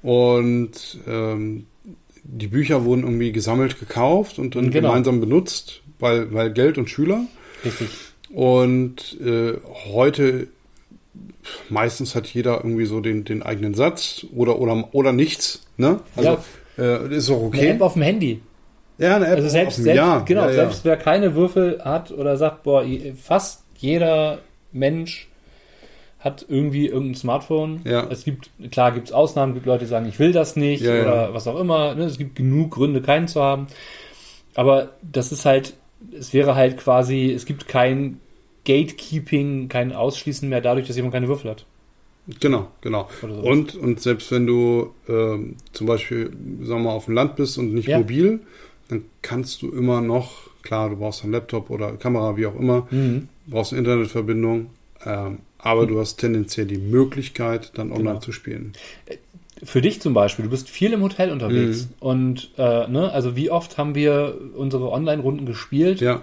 Und 0.03 0.99
ähm, 1.07 1.67
die 2.23 2.47
Bücher 2.49 2.85
wurden 2.85 3.03
irgendwie 3.03 3.33
gesammelt, 3.33 3.79
gekauft 3.81 4.39
und 4.39 4.55
dann 4.57 4.71
Genau. 4.71 4.89
gemeinsam 4.89 5.21
benutzt, 5.21 5.83
weil, 5.99 6.33
weil 6.33 6.53
Geld 6.53 6.79
und 6.79 6.89
Schüler. 6.91 7.25
Richtig. 7.65 7.89
Und 8.31 9.19
äh, 9.21 9.55
heute 9.93 10.49
meistens 11.69 12.15
hat 12.15 12.27
jeder 12.27 12.57
irgendwie 12.59 12.87
so 12.87 13.01
den, 13.01 13.25
den 13.25 13.43
eigenen 13.43 13.75
Satz 13.75 14.27
oder, 14.35 14.59
oder, 14.59 14.89
oder 14.93 15.13
nichts. 15.13 15.63
Ne? 15.77 16.01
Also 16.17 16.39
äh, 16.79 17.15
ist 17.15 17.31
auch 17.31 17.37
Eine 17.39 17.47
okay. 17.47 17.69
App 17.69 17.81
auf 17.81 17.93
dem 17.95 18.03
Handy. 18.03 18.41
ja, 18.99 19.17
eine 19.17 19.27
App 19.27 19.35
Also 19.37 19.47
auf 19.47 19.53
selbst, 19.53 19.79
dem- 19.79 19.85
selbst, 19.85 19.97
ja, 19.99 20.19
genau, 20.21 20.43
ja, 20.43 20.49
ja. 20.49 20.55
selbst 20.55 20.85
wer 20.85 20.97
keine 20.97 21.35
Würfel 21.35 21.81
hat 21.85 22.11
oder 22.11 22.37
sagt, 22.37 22.63
boah, 22.65 22.85
fast 23.21 23.64
jeder 23.79 24.39
Mensch 24.73 25.29
hat 26.21 26.47
irgendwie 26.49 26.87
irgendein 26.89 27.17
Smartphone. 27.17 27.81
Ja. 27.85 28.07
Es 28.11 28.25
gibt, 28.25 28.51
klar 28.71 28.93
gibt 28.93 29.09
es 29.09 29.13
Ausnahmen, 29.13 29.53
gibt 29.55 29.67
Leute, 29.67 29.85
die 29.85 29.91
sagen, 29.91 30.07
ich 30.09 30.19
will 30.19 30.33
das 30.33 30.57
nicht 30.57 30.83
Ja, 30.83 30.95
ja. 30.95 31.03
oder 31.03 31.35
was 31.35 31.47
auch 31.47 31.61
immer. 31.61 31.95
Ne? 31.95 32.05
Es 32.05 32.17
gibt 32.17 32.35
genug 32.37 32.71
Gründe, 32.73 33.03
keinen 33.03 33.29
zu 33.29 33.43
haben. 33.43 33.67
Aber 34.55 34.91
das 35.03 35.33
ist 35.33 35.45
halt, 35.45 35.75
es 36.19 36.33
wäre 36.33 36.55
halt 36.55 36.79
quasi, 36.79 37.31
es 37.31 37.45
gibt 37.45 37.69
kein 37.69 38.21
Gatekeeping, 38.65 39.69
kein 39.69 39.93
Ausschließen 39.93 40.49
mehr 40.49 40.61
dadurch, 40.61 40.87
dass 40.87 40.97
jemand 40.97 41.13
keine 41.15 41.29
Würfel 41.29 41.51
hat. 41.51 41.67
Genau, 42.41 42.69
genau. 42.81 43.07
Und, 43.43 43.75
und 43.75 44.01
selbst 44.01 44.31
wenn 44.33 44.47
du 44.47 44.95
ähm, 45.09 45.57
zum 45.73 45.87
Beispiel, 45.87 46.31
sagen 46.63 46.81
wir 46.83 46.91
mal, 46.91 46.93
auf 46.93 47.05
dem 47.05 47.15
Land 47.15 47.37
bist 47.37 47.59
und 47.59 47.75
nicht 47.75 47.89
Ja. 47.89 47.99
mobil, 47.99 48.41
dann 48.89 49.05
kannst 49.21 49.61
du 49.61 49.71
immer 49.71 50.01
noch, 50.01 50.33
klar, 50.63 50.89
du 50.89 50.97
brauchst 50.97 51.23
einen 51.23 51.33
Laptop 51.33 51.69
oder 51.69 51.93
Kamera, 51.99 52.37
wie 52.39 52.47
auch 52.47 52.59
immer, 52.59 52.87
Mhm. 52.91 53.29
Brauchst 53.47 53.73
eine 53.73 53.81
Internetverbindung, 53.81 54.71
ähm, 55.05 55.39
aber 55.59 55.87
du 55.87 55.99
hast 55.99 56.17
tendenziell 56.17 56.67
die 56.67 56.79
Möglichkeit, 56.79 57.73
dann 57.75 57.91
online 57.91 58.11
Genau. 58.11 58.21
zu 58.21 58.33
spielen. 58.33 58.73
Für 59.63 59.81
dich 59.81 60.01
zum 60.03 60.13
Beispiel, 60.15 60.45
du 60.45 60.51
bist 60.51 60.69
viel 60.69 60.93
im 60.93 61.03
Hotel 61.03 61.31
unterwegs. 61.31 61.87
Mhm. 61.87 61.89
Und 62.01 62.51
äh, 62.59 62.87
ne, 62.89 63.11
also 63.13 63.37
wie 63.37 63.51
oft 63.51 63.79
haben 63.79 63.95
wir 63.95 64.37
unsere 64.57 64.91
Online-Runden 64.91 65.47
gespielt, 65.47 66.01
Ja, 66.01 66.23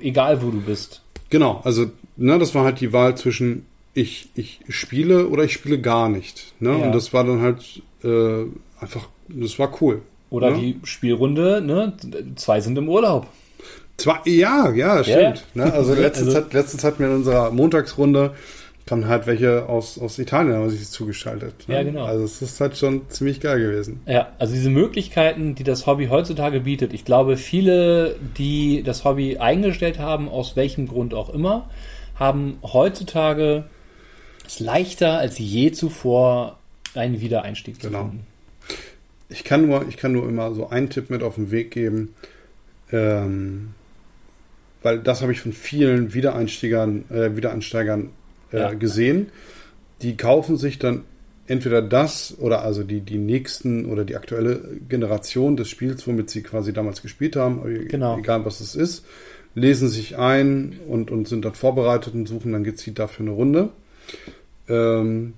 egal 0.00 0.42
wo 0.42 0.50
du 0.50 0.60
bist. 0.60 1.02
genau. 1.30 1.60
Also, 1.64 1.86
ne, 2.16 2.38
das 2.38 2.54
war 2.54 2.64
halt 2.64 2.80
die 2.80 2.92
Wahl 2.92 3.16
zwischen 3.16 3.66
ich, 3.92 4.28
ich 4.36 4.60
spiele 4.68 5.26
oder 5.28 5.42
ich 5.44 5.52
spiele 5.52 5.80
gar 5.80 6.08
nicht. 6.08 6.52
Ne? 6.60 6.70
Ja. 6.70 6.86
Und 6.86 6.92
das 6.92 7.12
war 7.12 7.24
dann 7.24 7.40
halt 7.40 7.82
äh, 8.04 8.44
einfach, 8.80 9.08
das 9.28 9.58
war 9.58 9.76
cool. 9.82 10.00
Oder 10.30 10.50
Ja. 10.50 10.56
die 10.58 10.76
Spielrunde, 10.84 11.60
ne? 11.60 11.92
Zwei 12.36 12.60
sind 12.60 12.78
im 12.78 12.88
Urlaub. 12.88 13.26
Zwar, 14.00 14.26
ja, 14.26 14.70
ja, 14.72 15.04
stimmt. 15.04 15.44
Ne? 15.54 15.72
Also, 15.72 15.94
letztens, 15.94 16.28
Also- 16.28 16.38
hat, 16.38 16.52
letztens 16.52 16.84
hatten 16.84 16.98
wir 17.00 17.06
in 17.06 17.16
unserer 17.16 17.50
Montagsrunde 17.50 18.34
kamen 18.86 19.06
halt 19.06 19.28
welche 19.28 19.68
aus, 19.68 20.00
aus 20.00 20.18
Italien, 20.18 20.54
haben 20.54 20.68
sich 20.68 20.88
zugeschaltet. 20.88 21.68
Ne? 21.68 21.74
Ja, 21.76 21.82
genau. 21.84 22.04
Also 22.06 22.24
es 22.24 22.42
ist 22.42 22.60
halt 22.60 22.76
schon 22.76 23.02
ziemlich 23.08 23.38
geil 23.40 23.60
gewesen. 23.60 24.00
Ja, 24.06 24.32
also 24.40 24.52
diese 24.52 24.68
Möglichkeiten, 24.70 25.54
die 25.54 25.62
das 25.62 25.86
Hobby 25.86 26.06
heutzutage 26.08 26.60
bietet. 26.60 26.92
Ich 26.92 27.04
glaube, 27.04 27.36
viele, 27.36 28.16
die 28.36 28.82
das 28.82 29.04
Hobby 29.04 29.36
eingestellt 29.38 30.00
haben, 30.00 30.28
aus 30.28 30.56
welchem 30.56 30.88
Grund 30.88 31.14
auch 31.14 31.30
immer, 31.30 31.70
haben 32.16 32.58
heutzutage 32.64 33.64
es 34.44 34.58
leichter 34.58 35.18
als 35.18 35.38
je 35.38 35.70
zuvor, 35.70 36.58
einen 36.96 37.20
Wiedereinstieg 37.20 37.80
zu 37.80 37.86
Genau. 37.88 38.08
finden. 38.08 38.26
Ich 39.28 39.44
kann 39.44 39.68
nur, 39.68 39.86
ich 39.88 39.98
kann 39.98 40.10
nur 40.12 40.28
immer 40.28 40.52
so 40.52 40.68
einen 40.68 40.90
Tipp 40.90 41.10
mit 41.10 41.22
auf 41.22 41.36
den 41.36 41.52
Weg 41.52 41.70
geben, 41.70 42.16
ähm, 42.90 43.74
weil 44.82 44.98
das 45.00 45.22
habe 45.22 45.32
ich 45.32 45.40
von 45.40 45.52
vielen 45.52 46.14
Wiedereinsteigern, 46.14 47.04
äh, 47.10 47.36
Wiedereinsteigern 47.36 48.10
äh, 48.52 48.58
Ja. 48.58 48.72
gesehen. 48.74 49.28
Die 50.02 50.16
kaufen 50.16 50.56
sich 50.56 50.78
dann 50.78 51.02
entweder 51.46 51.82
das 51.82 52.36
oder 52.38 52.62
also 52.62 52.82
die, 52.84 53.00
die 53.00 53.18
nächsten 53.18 53.84
oder 53.86 54.04
die 54.04 54.16
aktuelle 54.16 54.60
Generation 54.88 55.56
des 55.56 55.68
Spiels, 55.68 56.06
womit 56.06 56.30
sie 56.30 56.42
quasi 56.42 56.72
damals 56.72 57.02
gespielt 57.02 57.36
haben, 57.36 57.60
e- 57.68 57.84
Genau. 57.86 58.18
egal 58.18 58.44
was 58.44 58.60
es 58.60 58.74
ist, 58.76 59.04
lesen 59.56 59.88
sich 59.88 60.16
ein 60.16 60.78
und, 60.86 61.10
und 61.10 61.26
sind 61.28 61.44
dann 61.44 61.54
vorbereitet 61.54 62.14
und 62.14 62.26
suchen 62.26 62.52
dann 62.52 62.62
gezielt 62.64 62.98
dafür 63.00 63.26
eine 63.26 63.34
Runde. 63.34 63.68
Ähm, 64.68 65.34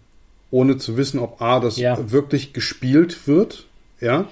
ohne 0.50 0.76
zu 0.76 0.98
wissen, 0.98 1.18
ob 1.18 1.40
A, 1.40 1.60
das 1.60 1.78
Ja. 1.78 2.10
wirklich 2.12 2.52
gespielt 2.52 3.26
wird, 3.26 3.66
ja, 4.00 4.28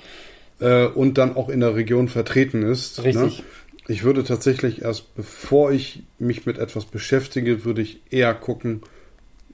äh, 0.60 0.84
und 0.84 1.16
dann 1.16 1.34
auch 1.34 1.48
in 1.48 1.60
der 1.60 1.74
Region 1.74 2.08
vertreten 2.08 2.62
ist. 2.62 3.02
Richtig. 3.02 3.38
Ne? 3.38 3.44
Ich 3.90 4.04
würde 4.04 4.22
tatsächlich 4.22 4.82
erst, 4.82 5.14
bevor 5.16 5.72
ich 5.72 6.04
mich 6.18 6.46
mit 6.46 6.58
etwas 6.58 6.84
beschäftige, 6.84 7.64
würde 7.64 7.82
ich 7.82 8.00
eher 8.10 8.32
gucken, 8.34 8.82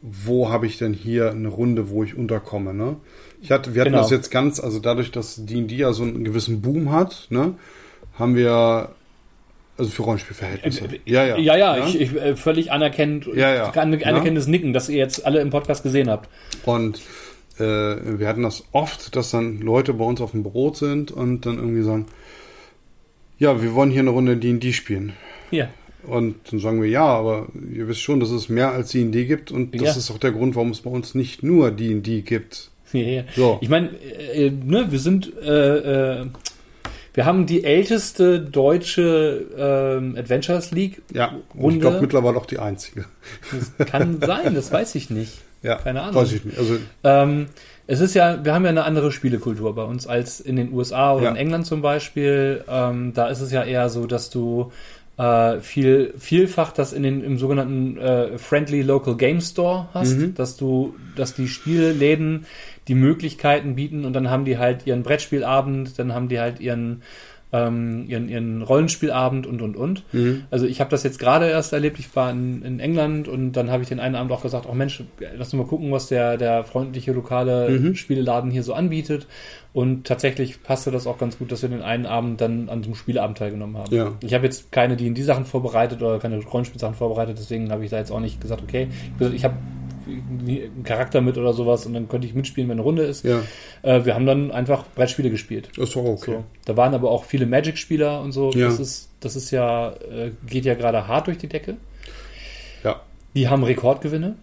wo 0.02 0.50
habe 0.50 0.66
ich 0.66 0.76
denn 0.76 0.92
hier 0.92 1.30
eine 1.30 1.48
Runde, 1.48 1.88
wo 1.88 2.04
ich 2.04 2.14
unterkomme. 2.16 2.74
Ne? 2.74 2.96
Ich 3.40 3.50
hatte, 3.50 3.74
wir 3.74 3.80
hatten 3.80 3.92
Genau. 3.92 4.02
das 4.02 4.10
jetzt 4.10 4.30
ganz, 4.30 4.60
also 4.60 4.78
dadurch, 4.78 5.10
dass 5.10 5.46
D&D 5.46 5.74
ja 5.76 5.92
so 5.94 6.02
einen 6.02 6.22
gewissen 6.22 6.60
Boom 6.60 6.92
hat, 6.92 7.28
ne, 7.30 7.54
haben 8.18 8.36
wir, 8.36 8.90
also 9.78 9.90
für 9.90 10.02
Rollenspielverhältnisse. 10.02 10.84
ja, 11.06 11.24
ja. 11.24 11.36
Äh, 11.36 11.40
Ja, 11.40 11.56
ja, 11.56 11.86
ich, 11.86 11.98
ich 12.00 12.14
äh, 12.14 12.36
völlig 12.36 12.70
anerkennt, 12.72 13.26
Ja, 13.34 13.54
ja. 13.54 13.70
an- 13.70 13.92
Ja. 13.98 14.06
anerkennendes 14.06 14.46
Nicken, 14.48 14.72
dass 14.74 14.88
ihr 14.90 14.98
jetzt 14.98 15.24
alle 15.24 15.40
im 15.40 15.48
Podcast 15.50 15.82
gesehen 15.82 16.10
habt. 16.10 16.28
Und 16.66 17.00
äh, 17.58 17.62
wir 17.62 18.28
hatten 18.28 18.42
das 18.42 18.64
oft, 18.72 19.16
dass 19.16 19.30
dann 19.30 19.60
Leute 19.60 19.94
bei 19.94 20.04
uns 20.04 20.20
auf 20.20 20.32
dem 20.32 20.42
Brot 20.42 20.76
sind 20.76 21.10
und 21.10 21.46
dann 21.46 21.56
irgendwie 21.56 21.82
sagen, 21.82 22.04
ja, 23.38 23.60
wir 23.62 23.74
wollen 23.74 23.90
hier 23.90 24.00
eine 24.00 24.10
Runde 24.10 24.36
D&D 24.36 24.72
spielen. 24.72 25.12
Ja. 25.50 25.68
Und 26.04 26.36
dann 26.50 26.60
sagen 26.60 26.80
wir, 26.80 26.88
ja, 26.88 27.04
aber 27.04 27.48
ihr 27.72 27.88
wisst 27.88 28.00
schon, 28.00 28.20
dass 28.20 28.30
es 28.30 28.48
mehr 28.48 28.70
als 28.72 28.92
D&D 28.92 29.24
gibt 29.24 29.50
und 29.50 29.74
das 29.74 29.82
Ja. 29.82 29.90
ist 29.96 30.10
auch 30.10 30.18
der 30.18 30.30
Grund, 30.32 30.54
warum 30.54 30.70
es 30.70 30.80
bei 30.82 30.90
uns 30.90 31.14
nicht 31.14 31.42
nur 31.42 31.70
D&D 31.72 32.20
gibt. 32.22 32.70
Ja, 32.92 33.00
ja. 33.00 33.22
So. 33.34 33.58
Ich 33.60 33.68
meine, 33.68 33.88
äh, 34.32 34.50
ne, 34.50 34.86
wir 34.90 35.00
sind, 35.00 35.32
äh, 35.42 36.20
äh, 36.20 36.26
wir 37.14 37.24
haben 37.24 37.46
die 37.46 37.64
älteste 37.64 38.40
deutsche 38.40 39.46
ähm, 39.98 40.14
Adventures 40.16 40.70
League. 40.70 41.02
Ja, 41.12 41.34
und 41.54 41.74
ich 41.74 41.80
glaube 41.80 42.00
mittlerweile 42.00 42.36
auch 42.36 42.46
die 42.46 42.58
einzige. 42.58 43.06
Das 43.78 43.88
kann 43.88 44.20
sein, 44.20 44.54
das 44.54 44.70
weiß 44.72 44.94
ich 44.94 45.10
nicht. 45.10 45.32
Ja, 45.62 45.76
Keine 45.76 46.02
Ahnung. 46.02 46.14
Weiß 46.14 46.32
ich 46.32 46.44
nicht. 46.44 46.58
Also, 46.58 46.76
Ähm, 47.02 47.46
es 47.86 48.00
ist 48.00 48.14
ja, 48.14 48.44
wir 48.44 48.52
haben 48.54 48.64
ja 48.64 48.70
eine 48.70 48.84
andere 48.84 49.12
Spielekultur 49.12 49.74
bei 49.74 49.84
uns 49.84 50.06
als 50.06 50.40
in 50.40 50.56
den 50.56 50.72
USA 50.72 51.14
oder 51.14 51.24
Ja. 51.26 51.30
in 51.30 51.36
England 51.36 51.66
zum 51.66 51.82
Beispiel. 51.82 52.64
Ähm, 52.68 53.12
da 53.14 53.28
ist 53.28 53.40
es 53.40 53.52
ja 53.52 53.62
eher 53.62 53.88
so, 53.88 54.06
dass 54.06 54.30
du 54.30 54.72
äh, 55.18 55.60
viel, 55.60 56.12
vielfach 56.18 56.72
das 56.72 56.92
in 56.92 57.02
den, 57.02 57.24
im 57.24 57.38
sogenannten 57.38 57.96
äh, 57.96 58.36
Friendly 58.38 58.82
Local 58.82 59.16
Game 59.16 59.40
Store 59.40 59.88
hast, 59.94 60.14
Mhm. 60.18 60.34
dass 60.34 60.56
du, 60.58 60.94
dass 61.16 61.32
die 61.34 61.48
Spielläden 61.48 62.44
die 62.88 62.94
Möglichkeiten 62.94 63.76
bieten 63.76 64.04
und 64.04 64.12
dann 64.12 64.28
haben 64.30 64.44
die 64.44 64.58
halt 64.58 64.86
ihren 64.86 65.02
Brettspielabend, 65.02 65.98
dann 65.98 66.12
haben 66.12 66.28
die 66.28 66.38
halt 66.38 66.60
ihren 66.60 67.02
ähm, 67.56 68.04
ihren, 68.08 68.28
ihren 68.28 68.62
Rollenspielabend 68.62 69.46
und 69.46 69.62
und 69.62 69.76
und. 69.76 70.02
Mhm. 70.12 70.44
Also 70.50 70.66
ich 70.66 70.80
habe 70.80 70.90
das 70.90 71.02
jetzt 71.02 71.18
gerade 71.18 71.48
erst 71.48 71.72
erlebt. 71.72 71.98
Ich 71.98 72.14
war 72.16 72.30
in, 72.30 72.62
in 72.62 72.80
England 72.80 73.28
und 73.28 73.52
dann 73.52 73.70
habe 73.70 73.82
ich 73.82 73.88
den 73.88 74.00
einen 74.00 74.14
Abend 74.14 74.32
auch 74.32 74.42
gesagt, 74.42 74.66
oh 74.68 74.74
Mensch, 74.74 75.02
lass 75.36 75.52
uns 75.52 75.54
mal 75.54 75.66
gucken, 75.66 75.92
was 75.92 76.08
der, 76.08 76.36
der 76.36 76.64
freundliche 76.64 77.12
lokale 77.12 77.68
Mhm. 77.70 77.94
Spieleladen 77.94 78.50
hier 78.50 78.62
so 78.62 78.74
anbietet. 78.74 79.26
Und 79.72 80.06
tatsächlich 80.06 80.62
passte 80.62 80.90
das 80.90 81.06
auch 81.06 81.18
ganz 81.18 81.38
gut, 81.38 81.52
dass 81.52 81.60
wir 81.62 81.68
den 81.68 81.82
einen 81.82 82.06
Abend 82.06 82.40
dann 82.40 82.70
an 82.70 82.80
diesem 82.80 82.94
Spieleabend 82.94 83.36
teilgenommen 83.36 83.76
haben. 83.76 83.94
Ja. 83.94 84.12
Ich 84.22 84.32
habe 84.32 84.44
jetzt 84.44 84.72
keine 84.72 84.96
die 84.96 85.06
in 85.06 85.14
die 85.14 85.22
Sachen 85.22 85.44
vorbereitet 85.44 86.00
oder 86.00 86.18
keine 86.18 86.42
Rollenspielsachen 86.42 86.94
vorbereitet, 86.94 87.36
deswegen 87.38 87.70
habe 87.70 87.84
ich 87.84 87.90
da 87.90 87.98
jetzt 87.98 88.10
auch 88.10 88.20
nicht 88.20 88.40
gesagt, 88.40 88.62
okay, 88.62 88.88
ich 89.34 89.44
habe 89.44 89.56
einen 90.06 90.82
Charakter 90.84 91.20
mit 91.20 91.36
oder 91.38 91.52
sowas 91.52 91.84
und 91.86 91.94
dann 91.94 92.08
konnte 92.08 92.26
ich 92.26 92.34
mitspielen, 92.34 92.68
wenn 92.68 92.76
eine 92.76 92.82
Runde 92.82 93.02
ist. 93.02 93.24
Ja, 93.24 93.42
Äh, 93.82 94.04
wir 94.04 94.14
haben 94.14 94.26
dann 94.26 94.50
einfach 94.52 94.84
Brettspiele 94.94 95.30
gespielt. 95.30 95.70
ist 95.76 95.94
doch 95.96 96.04
okay. 96.04 96.32
So. 96.32 96.44
Da 96.64 96.76
waren 96.76 96.94
aber 96.94 97.10
auch 97.10 97.24
viele 97.24 97.46
Magic-Spieler 97.46 98.20
und 98.20 98.32
so. 98.32 98.50
Ja. 98.52 98.66
Das 98.66 98.78
ist, 98.80 99.10
das 99.20 99.36
ist 99.36 99.50
ja, 99.50 99.90
äh, 99.92 100.30
geht 100.48 100.64
ja 100.64 100.74
gerade 100.74 101.06
hart 101.08 101.26
durch 101.26 101.38
die 101.38 101.48
Decke. 101.48 101.76
Ja. 102.84 103.00
Die 103.34 103.48
haben 103.48 103.62
Rekordgewinne. 103.64 104.36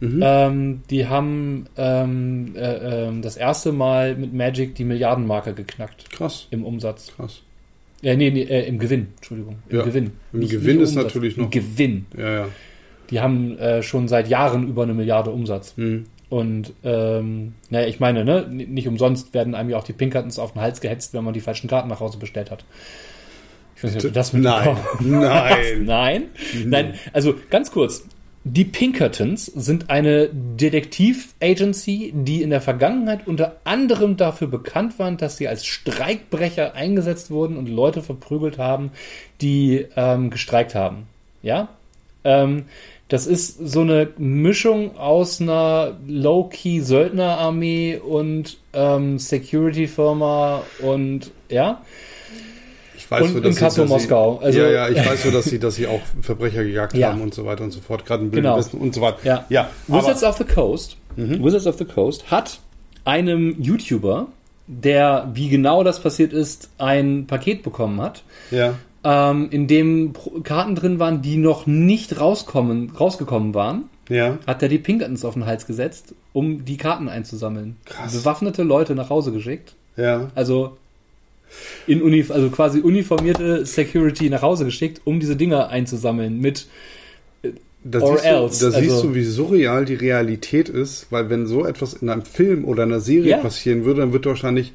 Mhm. 0.00 0.20
Ähm, 0.22 0.82
die 0.90 1.06
haben 1.06 1.66
ähm, 1.76 2.54
äh, 2.56 3.06
ähm, 3.06 3.22
das 3.22 3.36
erste 3.36 3.70
Mal 3.72 4.16
mit 4.16 4.34
Magic 4.34 4.74
die 4.74 4.84
Milliardenmarke 4.84 5.54
geknackt 5.54 6.10
Krass, 6.10 6.48
im 6.50 6.64
Umsatz. 6.64 7.12
krass. 7.16 7.42
Äh, 8.02 8.16
nee, 8.16 8.30
nee 8.30 8.42
äh, 8.42 8.66
im 8.66 8.78
Gewinn, 8.80 9.08
Entschuldigung. 9.16 9.56
Im 9.68 9.76
Ja. 9.78 9.84
Gewinn. 9.84 10.10
Im 10.32 10.40
Gewinn 10.48 10.80
ist 10.80 10.94
natürlich 10.94 11.36
Im 11.38 11.44
noch- 11.44 11.50
Gewinn. 11.50 12.06
Ja, 12.18 12.30
ja. 12.34 12.48
Die 13.10 13.20
haben 13.20 13.58
äh, 13.58 13.82
schon 13.82 14.08
seit 14.08 14.28
Jahren 14.28 14.66
über 14.68 14.82
eine 14.82 14.94
Milliarde 14.94 15.30
Umsatz. 15.30 15.76
Mhm. 15.76 16.06
Und 16.30 16.72
ähm, 16.82 17.54
naja, 17.70 17.86
ich 17.86 18.00
meine, 18.00 18.24
ne, 18.24 18.46
nicht 18.48 18.88
umsonst 18.88 19.34
werden 19.34 19.54
einem 19.54 19.70
ja 19.70 19.78
auch 19.78 19.84
die 19.84 19.92
Pinkertons 19.92 20.38
auf 20.38 20.52
den 20.52 20.62
Hals 20.62 20.80
gehetzt, 20.80 21.14
wenn 21.14 21.22
man 21.22 21.34
die 21.34 21.40
falschen 21.40 21.68
Karten 21.68 21.88
nach 21.88 22.00
Hause 22.00 22.18
bestellt 22.18 22.50
hat. 22.50 22.64
Ich 23.76 23.84
weiß 23.84 23.94
nicht, 23.94 24.04
ob 24.04 24.10
du 24.10 24.14
das 24.14 24.32
Nein, 24.32 24.42
mitbekommen 24.42 25.28
hast. 25.28 25.76
nein. 25.76 25.84
Nein, 25.84 26.22
nein, 26.64 26.94
also 27.12 27.34
ganz 27.50 27.70
kurz. 27.70 28.04
Die 28.46 28.64
Pinkertons 28.66 29.46
sind 29.46 29.88
eine 29.88 30.28
Detektiv-Agency, 30.30 32.12
die 32.14 32.42
in 32.42 32.50
der 32.50 32.60
Vergangenheit 32.60 33.26
unter 33.26 33.56
anderem 33.64 34.18
dafür 34.18 34.48
bekannt 34.48 34.98
waren, 34.98 35.16
dass 35.16 35.38
sie 35.38 35.48
als 35.48 35.64
Streikbrecher 35.64 36.74
eingesetzt 36.74 37.30
wurden 37.30 37.56
und 37.56 37.70
Leute 37.70 38.02
verprügelt 38.02 38.58
haben, 38.58 38.90
die 39.40 39.86
ähm, 39.96 40.28
gestreikt 40.28 40.74
haben. 40.74 41.06
Ja? 41.42 41.68
Ähm, 42.22 42.66
das 43.08 43.26
ist 43.26 43.58
so 43.68 43.80
eine 43.82 44.08
Mischung 44.18 44.96
aus 44.96 45.40
einer 45.40 45.96
Low-Key-Söldnerarmee 46.06 47.98
und 47.98 48.56
ähm, 48.72 49.18
Security-Firma 49.18 50.62
und 50.82 51.30
ja. 51.48 51.82
Ich 52.96 53.10
weiß 53.10 53.22
Und 53.32 53.44
dass 53.44 53.56
Inkasso 53.56 53.74
sie, 53.74 53.80
dass 53.82 53.90
Moskau. 53.90 54.38
Also- 54.38 54.58
ja, 54.60 54.70
ja, 54.70 54.88
ich 54.88 55.06
weiß 55.06 55.24
so, 55.24 55.30
dass 55.30 55.44
sie, 55.44 55.58
dass 55.58 55.74
sie 55.74 55.86
auch 55.86 56.00
Verbrecher 56.22 56.64
gejagt 56.64 56.94
Ja. 56.96 57.10
haben 57.12 57.20
und 57.20 57.34
so 57.34 57.44
weiter 57.44 57.62
und 57.64 57.70
so 57.70 57.80
fort, 57.80 58.06
gerade 58.06 58.24
im 58.24 58.30
Genau. 58.30 58.56
Westen 58.56 58.78
und 58.78 58.94
so 58.94 59.00
weiter. 59.02 59.18
Ja. 59.24 59.44
ja 59.50 59.70
Wizards 59.88 60.22
of 60.24 60.36
the 60.38 60.44
Coast, 60.44 60.96
Wizards 61.16 61.66
of 61.66 61.76
the 61.76 61.84
Coast 61.84 62.30
hat 62.30 62.58
einem 63.04 63.60
YouTuber, 63.60 64.28
der, 64.66 65.30
wie 65.34 65.50
genau 65.50 65.84
das 65.84 66.00
passiert 66.00 66.32
ist, 66.32 66.70
ein 66.78 67.26
Paket 67.26 67.62
bekommen 67.62 68.00
hat, 68.00 68.22
ja, 68.50 68.74
ähm, 69.04 69.48
in 69.50 69.66
dem 69.66 70.12
Karten 70.42 70.74
drin 70.74 70.98
waren, 70.98 71.22
die 71.22 71.36
noch 71.36 71.66
nicht 71.66 72.18
rauskommen, 72.20 72.90
rausgekommen 72.98 73.54
waren, 73.54 73.84
ja, 74.08 74.38
hat 74.46 74.62
er 74.62 74.68
die 74.68 74.78
Pinkertons 74.78 75.24
auf 75.24 75.34
den 75.34 75.46
Hals 75.46 75.66
gesetzt, 75.66 76.14
um 76.32 76.64
die 76.64 76.76
Karten 76.76 77.08
einzusammeln. 77.08 77.76
Krass. 77.86 78.12
Bewaffnete 78.12 78.62
Leute 78.62 78.94
nach 78.94 79.10
Hause 79.10 79.32
geschickt. 79.32 79.74
ja. 79.96 80.30
Also 80.34 80.76
in 81.86 82.02
Uni, 82.02 82.24
also 82.28 82.50
quasi 82.50 82.80
uniformierte 82.80 83.64
Security 83.64 84.28
nach 84.28 84.42
Hause 84.42 84.64
geschickt, 84.64 85.02
um 85.04 85.20
diese 85.20 85.36
Dinger 85.36 85.68
einzusammeln 85.68 86.40
mit 86.40 86.66
Da, 87.86 88.00
Or 88.00 88.14
siehst, 88.14 88.24
du, 88.24 88.28
else, 88.28 88.64
da 88.72 88.80
siehst 88.80 88.92
also- 88.94 89.08
du, 89.08 89.14
wie 89.14 89.24
surreal 89.24 89.84
die 89.84 89.94
Realität 89.94 90.70
ist, 90.70 91.06
weil 91.10 91.28
wenn 91.28 91.46
so 91.46 91.66
etwas 91.66 91.92
in 91.92 92.08
einem 92.08 92.22
Film 92.24 92.64
oder 92.64 92.84
einer 92.84 92.98
Serie 93.00 93.32
Ja. 93.32 93.36
passieren 93.38 93.84
würde, 93.84 94.00
dann 94.00 94.12
wird 94.14 94.24
wahrscheinlich 94.24 94.72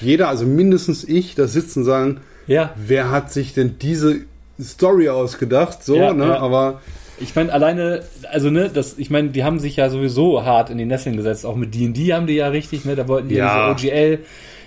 jeder, 0.00 0.28
also 0.28 0.44
mindestens 0.44 1.02
ich, 1.04 1.34
da 1.34 1.46
sitzen 1.48 1.80
und 1.80 1.84
sagen, 1.86 2.18
ja, 2.50 2.74
wer 2.76 3.10
hat 3.10 3.32
sich 3.32 3.54
denn 3.54 3.76
diese 3.80 4.22
Story 4.60 5.08
ausgedacht? 5.08 5.82
So, 5.84 5.96
Ja, 5.96 6.12
ne? 6.12 6.26
ja. 6.26 6.38
Aber 6.40 6.80
Ich 7.20 7.34
meine, 7.36 7.52
alleine, 7.52 8.02
also 8.30 8.50
ne, 8.50 8.70
das, 8.72 8.98
ich 8.98 9.10
meine, 9.10 9.28
die 9.28 9.44
haben 9.44 9.58
sich 9.58 9.76
ja 9.76 9.88
sowieso 9.90 10.44
hart 10.44 10.70
in 10.70 10.78
die 10.78 10.84
Nesseln 10.86 11.16
gesetzt. 11.16 11.46
Auch 11.46 11.54
mit 11.56 11.74
D&D 11.74 12.12
haben 12.12 12.26
die 12.26 12.34
ja 12.34 12.48
richtig, 12.48 12.84
ne, 12.84 12.96
da 12.96 13.08
wollten 13.08 13.28
die 13.28 13.34
ja, 13.36 13.74
diese 13.74 13.88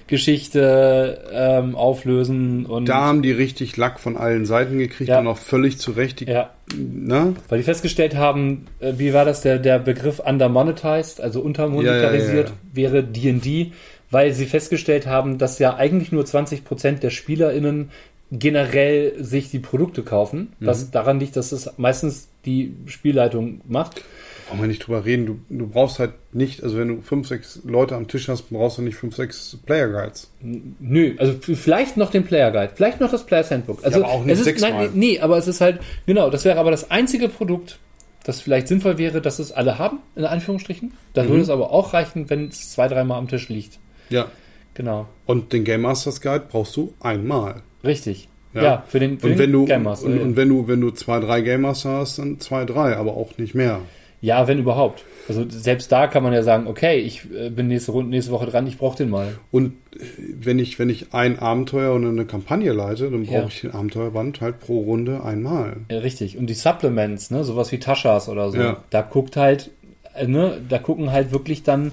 OGL-Geschichte 0.07 1.21
ähm, 1.31 1.75
auflösen 1.75 2.65
und 2.65 2.87
da 2.89 3.01
haben 3.01 3.21
die 3.21 3.31
richtig 3.31 3.77
Lack 3.77 3.99
von 3.99 4.17
allen 4.17 4.45
Seiten 4.45 4.77
gekriegt 4.77 5.09
Ja. 5.09 5.19
und 5.19 5.27
auch 5.27 5.37
völlig 5.37 5.77
zu 5.79 5.91
Recht. 5.91 6.19
Die, 6.19 6.25
ja, 6.25 6.51
ne? 6.75 7.35
weil 7.49 7.57
die 7.57 7.63
festgestellt 7.63 8.15
haben, 8.15 8.65
äh, 8.79 8.93
wie 8.97 9.13
war 9.13 9.25
das 9.25 9.41
der 9.41 9.59
der 9.59 9.79
Begriff 9.79 10.19
undermonetized, 10.19 11.21
also 11.21 11.41
untermonetarisiert, 11.41 12.49
ja, 12.49 12.53
wäre 12.73 13.03
D&D, 13.03 13.71
weil 14.13 14.31
sie 14.33 14.45
festgestellt 14.45 15.05
haben, 15.07 15.37
dass 15.37 15.59
ja 15.59 15.75
eigentlich 15.75 16.11
nur 16.13 16.23
20% 16.23 16.99
der 17.01 17.09
SpielerInnen 17.09 17.89
generell 18.31 19.13
sich 19.23 19.51
die 19.51 19.59
Produkte 19.59 20.01
kaufen, 20.03 20.53
Mhm. 20.59 20.65
was 20.65 20.91
daran 20.91 21.19
liegt, 21.19 21.35
dass 21.35 21.51
es 21.51 21.69
meistens 21.77 22.29
die 22.45 22.75
Spielleitung 22.87 23.61
macht. 23.67 24.01
Brauchen 24.47 24.61
wir 24.61 24.67
nicht 24.67 24.85
drüber 24.85 25.05
reden. 25.05 25.25
Du, 25.25 25.39
du 25.49 25.67
brauchst 25.67 25.99
halt 25.99 26.11
nicht, 26.33 26.63
also 26.63 26.77
wenn 26.77 26.87
du 26.89 27.01
fünf, 27.01 27.27
sechs 27.27 27.59
Leute 27.63 27.95
am 27.95 28.07
Tisch 28.07 28.27
hast, 28.27 28.49
brauchst 28.49 28.77
du 28.77 28.81
nicht 28.81 28.95
fünf, 28.95 29.15
sechs 29.15 29.57
Player 29.65 29.87
Guides. 29.87 30.29
Nö, 30.41 31.15
also 31.17 31.33
vielleicht 31.41 31.95
noch 31.95 32.09
den 32.11 32.23
Player 32.25 32.51
Guide, 32.51 32.71
vielleicht 32.75 32.99
noch 32.99 33.11
das 33.11 33.25
Players 33.25 33.51
Handbook. 33.51 33.83
Also 33.85 33.99
Ja, 33.99 34.05
aber 34.05 34.13
auch 34.13 34.25
nicht 34.25 34.39
es 34.39 34.45
ist, 34.47 34.61
nein, 34.61 34.89
nee, 34.95 35.19
aber 35.19 35.37
es 35.37 35.47
ist 35.47 35.61
halt, 35.61 35.79
genau, 36.05 36.29
das 36.29 36.43
wäre 36.43 36.57
aber 36.59 36.71
das 36.71 36.91
einzige 36.91 37.29
Produkt, 37.29 37.77
das 38.25 38.41
vielleicht 38.41 38.67
sinnvoll 38.67 38.97
wäre, 38.97 39.21
dass 39.21 39.39
es 39.39 39.51
alle 39.51 39.77
haben, 39.79 39.99
in 40.15 40.25
Anführungsstrichen. 40.25 40.93
Dann 41.13 41.25
Mhm. 41.27 41.29
würde 41.29 41.41
es 41.43 41.49
aber 41.49 41.71
auch 41.71 41.93
reichen, 41.93 42.29
wenn 42.29 42.47
es 42.49 42.71
zwei, 42.71 42.87
dreimal 42.87 43.19
am 43.19 43.27
Tisch 43.27 43.47
liegt. 43.49 43.79
Ja. 44.09 44.27
Genau. 44.75 45.07
Und 45.25 45.53
den 45.53 45.63
Game 45.63 45.81
Masters 45.81 46.19
Guide 46.21 46.45
brauchst 46.49 46.75
du 46.77 46.93
einmal. 46.99 47.61
Richtig. 47.83 48.27
Ja, 48.53 48.63
Ja. 48.63 48.83
für 48.87 48.99
den, 48.99 49.19
für 49.19 49.27
Und 49.27 49.37
wenn 49.37 49.51
du 49.51 49.65
Game 49.65 49.83
Master, 49.83 50.07
und, 50.07 50.15
ja. 50.17 50.21
und 50.23 50.35
wenn 50.35 50.49
du 50.49 50.67
wenn 50.67 50.81
du 50.81 50.91
zwei 50.91 51.19
drei 51.19 51.41
Game 51.41 51.61
Master 51.61 51.91
hast, 51.97 52.19
dann 52.19 52.39
zwei 52.39 52.65
drei, 52.65 52.95
aber 52.97 53.15
auch 53.17 53.37
nicht 53.37 53.53
mehr. 53.55 53.79
ja, 54.21 54.47
wenn 54.47 54.57
überhaupt. 54.59 55.03
Also 55.27 55.45
selbst 55.49 55.91
da 55.91 56.07
kann 56.07 56.21
man 56.23 56.33
ja 56.33 56.43
sagen, 56.43 56.67
okay, 56.67 56.97
ich 56.97 57.27
äh, 57.33 57.49
bin 57.49 57.67
nächste, 57.67 57.91
Runde, 57.93 58.09
nächste 58.09 58.31
Woche 58.31 58.45
dran, 58.45 58.65
ich 58.67 58.77
brauche 58.77 58.97
den 58.97 59.09
mal. 59.09 59.37
Und 59.51 59.73
äh, 59.95 59.99
wenn 60.39 60.59
ich 60.59 60.79
wenn 60.79 60.89
ich 60.89 61.13
ein 61.13 61.39
Abenteuer 61.39 61.93
und 61.93 62.05
eine 62.05 62.25
Kampagne 62.25 62.71
leite, 62.73 63.09
dann 63.11 63.25
brauche 63.25 63.35
Ja. 63.35 63.45
ich 63.47 63.61
den 63.61 63.71
Abenteuerband 63.71 64.39
halt 64.41 64.59
pro 64.59 64.79
Runde 64.81 65.23
einmal. 65.23 65.77
Ja, 65.91 65.99
richtig. 65.99 66.37
Und 66.37 66.47
die 66.47 66.53
Supplements, 66.55 67.31
ne, 67.31 67.43
sowas 67.43 67.71
wie 67.71 67.79
Taschas 67.79 68.27
oder 68.29 68.49
so, 68.51 68.57
Ja. 68.57 68.83
da 68.89 69.01
guckt 69.01 69.35
halt, 69.37 69.71
äh, 70.15 70.25
ne, 70.27 70.57
da 70.69 70.77
gucken 70.79 71.11
halt 71.11 71.31
wirklich 71.31 71.63
dann 71.63 71.91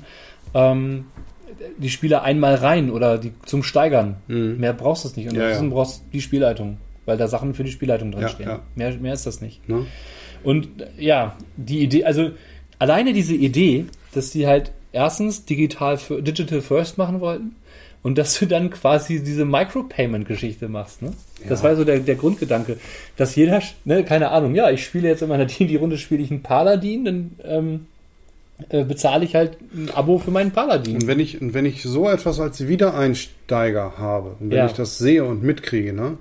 ähm, 0.54 1.06
die 1.78 1.90
Spieler 1.90 2.22
einmal 2.22 2.54
rein 2.56 2.90
oder 2.90 3.18
die 3.18 3.32
zum 3.46 3.62
Steigern. 3.62 4.16
Mehr 4.28 4.72
brauchst 4.72 5.04
du 5.04 5.08
es 5.08 5.16
nicht. 5.16 5.26
Und 5.28 5.34
Mhm. 5.34 5.40
Ja, 5.40 5.46
ansonsten 5.46 5.70
ja. 5.70 5.74
brauchst 5.74 5.98
du 6.00 6.04
die 6.12 6.20
Spielleitung, 6.20 6.78
weil 7.06 7.16
da 7.16 7.28
Sachen 7.28 7.54
für 7.54 7.64
die 7.64 7.70
Spielleitung 7.72 8.12
drin 8.12 8.22
Ja, 8.22 8.28
stehen. 8.28 8.48
ja. 8.48 8.60
Mehr, 8.74 8.92
mehr 8.98 9.12
ist 9.14 9.26
das 9.26 9.40
nicht. 9.40 9.68
Ne? 9.68 9.86
Und 10.42 10.68
äh, 10.80 10.86
ja, 10.98 11.36
die 11.56 11.80
Idee, 11.80 12.04
also 12.04 12.30
alleine 12.78 13.12
diese 13.12 13.34
Idee, 13.34 13.86
dass 14.14 14.30
die 14.30 14.46
halt 14.46 14.72
erstens 14.92 15.44
digital 15.44 15.98
digital 16.20 16.60
first 16.62 16.98
machen 16.98 17.20
wollten 17.20 17.54
und 18.02 18.16
dass 18.18 18.38
du 18.38 18.46
dann 18.46 18.70
quasi 18.70 19.22
diese 19.22 19.44
Micropayment-Geschichte 19.44 20.68
machst, 20.68 21.02
ne? 21.02 21.12
Das 21.48 21.60
Ja. 21.62 21.68
war 21.68 21.76
so 21.76 21.84
der, 21.84 22.00
der 22.00 22.14
Grundgedanke, 22.16 22.78
dass 23.16 23.36
jeder, 23.36 23.60
ne, 23.84 24.04
keine 24.04 24.30
Ahnung, 24.30 24.54
ja, 24.54 24.70
ich 24.70 24.84
spiele 24.84 25.08
jetzt 25.08 25.22
in 25.22 25.28
meiner 25.28 25.44
D&D-Runde 25.46 25.98
spiele 25.98 26.22
ich 26.22 26.30
einen 26.30 26.42
Paladin, 26.42 27.04
dann 27.04 27.30
ähm, 27.44 27.86
äh, 28.68 28.84
bezahle 28.84 29.24
ich 29.24 29.34
halt 29.34 29.56
ein 29.74 29.90
Abo 29.94 30.18
für 30.18 30.30
meinen 30.30 30.50
Paladin. 30.52 30.96
Und 30.96 31.06
wenn 31.06 31.20
ich 31.20 31.40
und 31.40 31.54
wenn 31.54 31.64
ich 31.66 31.82
so 31.82 32.08
etwas 32.08 32.38
als 32.40 32.66
Wiedereinsteiger 32.66 33.94
habe 33.98 34.36
und 34.40 34.50
wenn 34.50 34.58
Ja. 34.58 34.66
ich 34.66 34.72
das 34.72 34.98
sehe 34.98 35.24
und 35.24 35.42
mitkriege, 35.42 35.92
ne, 35.92 36.16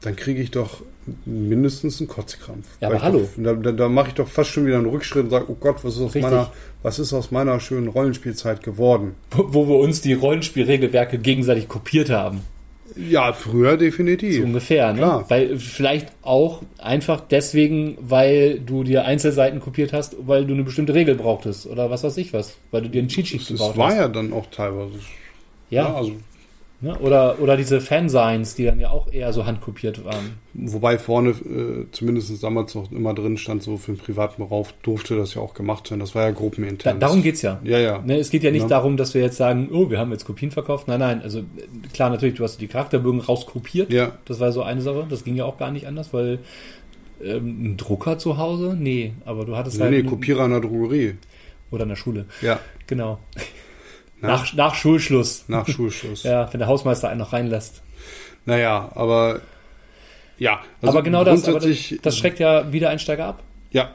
dann 0.00 0.16
kriege 0.16 0.40
ich 0.40 0.50
doch 0.50 0.82
mindestens 1.24 2.00
einen 2.00 2.08
Kotzkrampf. 2.08 2.66
Ja, 2.80 2.88
aber 2.88 3.02
hallo. 3.02 3.28
Doch, 3.36 3.42
da 3.44 3.52
da, 3.54 3.72
da 3.72 3.88
mache 3.88 4.08
ich 4.08 4.14
doch 4.14 4.28
fast 4.28 4.50
schon 4.50 4.66
wieder 4.66 4.76
einen 4.76 4.86
Rückschritt 4.86 5.24
und 5.24 5.30
sage, 5.30 5.46
oh 5.48 5.56
Gott, 5.58 5.84
was 5.84 5.94
ist 5.96 6.00
aus 6.00 6.14
Richtig. 6.14 6.22
meiner 6.22 6.52
was 6.82 6.98
ist 6.98 7.12
aus 7.12 7.30
meiner 7.30 7.60
schönen 7.60 7.88
Rollenspielzeit 7.88 8.62
geworden? 8.62 9.14
Wo, 9.30 9.52
wo 9.52 9.68
wir 9.68 9.76
uns 9.76 10.00
die 10.00 10.12
Rollenspielregelwerke 10.14 11.18
gegenseitig 11.18 11.68
kopiert 11.68 12.10
haben. 12.10 12.40
Ja, 12.96 13.32
früher 13.32 13.76
definitiv. 13.76 14.36
So 14.38 14.42
ungefähr, 14.44 14.92
ne? 14.92 14.98
Klar. 14.98 15.24
Weil 15.30 15.58
vielleicht 15.58 16.08
auch 16.22 16.62
einfach 16.78 17.20
deswegen, 17.20 17.96
weil 18.00 18.58
du 18.60 18.84
dir 18.84 19.04
Einzelseiten 19.04 19.60
kopiert 19.60 19.92
hast, 19.92 20.16
weil 20.26 20.44
du 20.46 20.54
eine 20.54 20.64
bestimmte 20.64 20.94
Regel 20.94 21.14
brauchtest 21.14 21.66
oder 21.66 21.90
was 21.90 22.02
weiß 22.04 22.16
ich 22.16 22.32
was, 22.32 22.56
weil 22.70 22.82
du 22.82 22.88
dir 22.90 23.00
einen 23.00 23.08
Cheat 23.08 23.28
Sheet 23.28 23.40
Das 23.42 23.48
gebaut 23.48 23.76
war 23.76 23.88
hast. 23.90 23.96
ja 23.96 24.08
dann 24.08 24.32
auch 24.32 24.46
teilweise. 24.50 24.98
ja, 25.70 25.94
also 25.94 26.12
Ne? 26.82 26.98
Oder, 26.98 27.38
oder 27.40 27.58
diese 27.58 27.80
Fansigns, 27.82 28.54
die 28.54 28.64
dann 28.64 28.80
ja 28.80 28.88
auch 28.88 29.12
eher 29.12 29.32
so 29.34 29.44
handkopiert 29.44 30.02
waren. 30.04 30.38
Wobei 30.54 30.96
vorne 30.98 31.30
äh, 31.30 31.86
zumindest 31.92 32.42
damals 32.42 32.74
noch 32.74 32.90
immer 32.90 33.12
drin 33.12 33.36
stand, 33.36 33.62
so 33.62 33.76
für 33.76 33.92
den 33.92 33.98
privaten 33.98 34.42
Rauf 34.42 34.72
durfte 34.82 35.14
das 35.16 35.34
ja 35.34 35.42
auch 35.42 35.52
gemacht 35.52 35.90
werden. 35.90 36.00
Das 36.00 36.14
war 36.14 36.22
ja 36.24 36.30
gruppenintern. 36.30 36.98
Da, 36.98 37.06
darum 37.06 37.22
geht's 37.22 37.42
ja. 37.42 37.60
Ja, 37.64 37.78
ja. 37.78 37.98
Ne, 37.98 38.16
es 38.18 38.30
geht 38.30 38.42
ja 38.44 38.50
nicht 38.50 38.62
Ja. 38.62 38.68
darum, 38.68 38.96
dass 38.96 39.12
wir 39.12 39.20
jetzt 39.20 39.36
sagen, 39.36 39.68
oh, 39.70 39.90
wir 39.90 39.98
haben 39.98 40.10
jetzt 40.10 40.24
Kopien 40.24 40.50
verkauft. 40.50 40.88
Nein, 40.88 41.00
nein, 41.00 41.20
also 41.22 41.42
klar, 41.92 42.08
natürlich, 42.08 42.36
du 42.36 42.44
hast 42.44 42.58
die 42.62 42.66
Charakterbögen 42.66 43.20
rauskopiert. 43.20 43.92
Ja. 43.92 44.12
Das 44.24 44.40
war 44.40 44.50
so 44.52 44.62
eine 44.62 44.80
Sache. 44.80 45.06
Das 45.10 45.22
ging 45.22 45.36
ja 45.36 45.44
auch 45.44 45.58
gar 45.58 45.70
nicht 45.70 45.86
anders, 45.86 46.14
weil 46.14 46.38
ähm, 47.22 47.72
ein 47.72 47.76
Drucker 47.76 48.16
zu 48.18 48.38
Hause? 48.38 48.74
Nee, 48.78 49.12
aber 49.26 49.44
du 49.44 49.54
hattest 49.54 49.76
Nee, 49.76 49.82
halt. 49.82 49.92
nee, 49.92 49.98
einen- 49.98 50.08
Kopierer 50.08 50.46
in 50.46 50.52
der 50.52 50.60
Drogerie. 50.60 51.16
Oder 51.70 51.82
in 51.82 51.90
der 51.90 51.96
Schule. 51.96 52.24
Ja, 52.40 52.58
Genau. 52.86 53.18
Na? 54.20 54.28
Nach, 54.28 54.54
nach 54.54 54.74
Schulschluss. 54.74 55.44
nach 55.48 55.66
Schulschluss. 55.66 56.22
Ja, 56.24 56.52
wenn 56.52 56.58
der 56.60 56.68
Hausmeister 56.68 57.08
einen 57.08 57.20
noch 57.20 57.32
reinlässt. 57.32 57.82
Naja, 58.44 58.90
aber 58.94 59.40
ja. 60.38 60.60
also 60.80 60.98
aber 60.98 61.02
genau 61.02 61.24
das, 61.24 61.46
aber 61.48 61.60
das, 61.60 61.94
das 62.02 62.16
schreckt 62.16 62.38
ja 62.38 62.72
Wiedereinsteiger 62.72 63.26
ab. 63.26 63.42
Ja, 63.70 63.94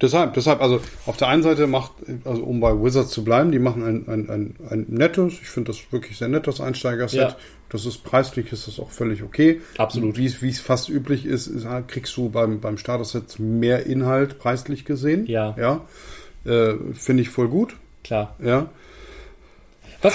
deshalb, 0.00 0.34
deshalb, 0.34 0.60
also 0.60 0.80
auf 1.06 1.16
der 1.16 1.28
einen 1.28 1.42
Seite 1.42 1.66
macht, 1.66 1.92
also 2.24 2.42
um 2.42 2.60
bei 2.60 2.72
Wizards 2.72 3.10
zu 3.10 3.24
bleiben, 3.24 3.52
die 3.52 3.58
machen 3.58 3.82
ein, 3.82 4.08
ein, 4.08 4.30
ein, 4.30 4.54
ein 4.68 4.86
nettes, 4.88 5.34
ich 5.40 5.48
finde 5.48 5.72
das 5.72 5.92
wirklich 5.92 6.18
sehr 6.18 6.28
nettes 6.28 6.60
Einsteiger-Set. 6.60 7.20
Ja. 7.20 7.36
Das 7.68 7.84
ist 7.84 8.04
preislich, 8.04 8.52
ist 8.52 8.68
das 8.68 8.78
auch 8.78 8.90
völlig 8.90 9.22
okay. 9.22 9.60
Absolut. 9.76 10.16
Wie 10.16 10.26
es, 10.26 10.60
fast 10.60 10.88
üblich 10.88 11.26
ist, 11.26 11.48
ist 11.48 11.64
halt, 11.64 11.88
kriegst 11.88 12.16
du 12.16 12.28
beim, 12.28 12.60
beim 12.60 12.78
Starter-Set 12.78 13.38
mehr 13.38 13.86
Inhalt 13.86 14.38
preislich 14.38 14.84
gesehen. 14.84 15.26
Ja. 15.26 15.56
Ja. 15.58 15.80
Äh, 16.44 16.74
finde 16.94 17.22
ich 17.22 17.30
voll 17.30 17.48
gut. 17.48 17.76
Klar. 18.04 18.36
Ja. 18.42 18.68
Was, 20.06 20.14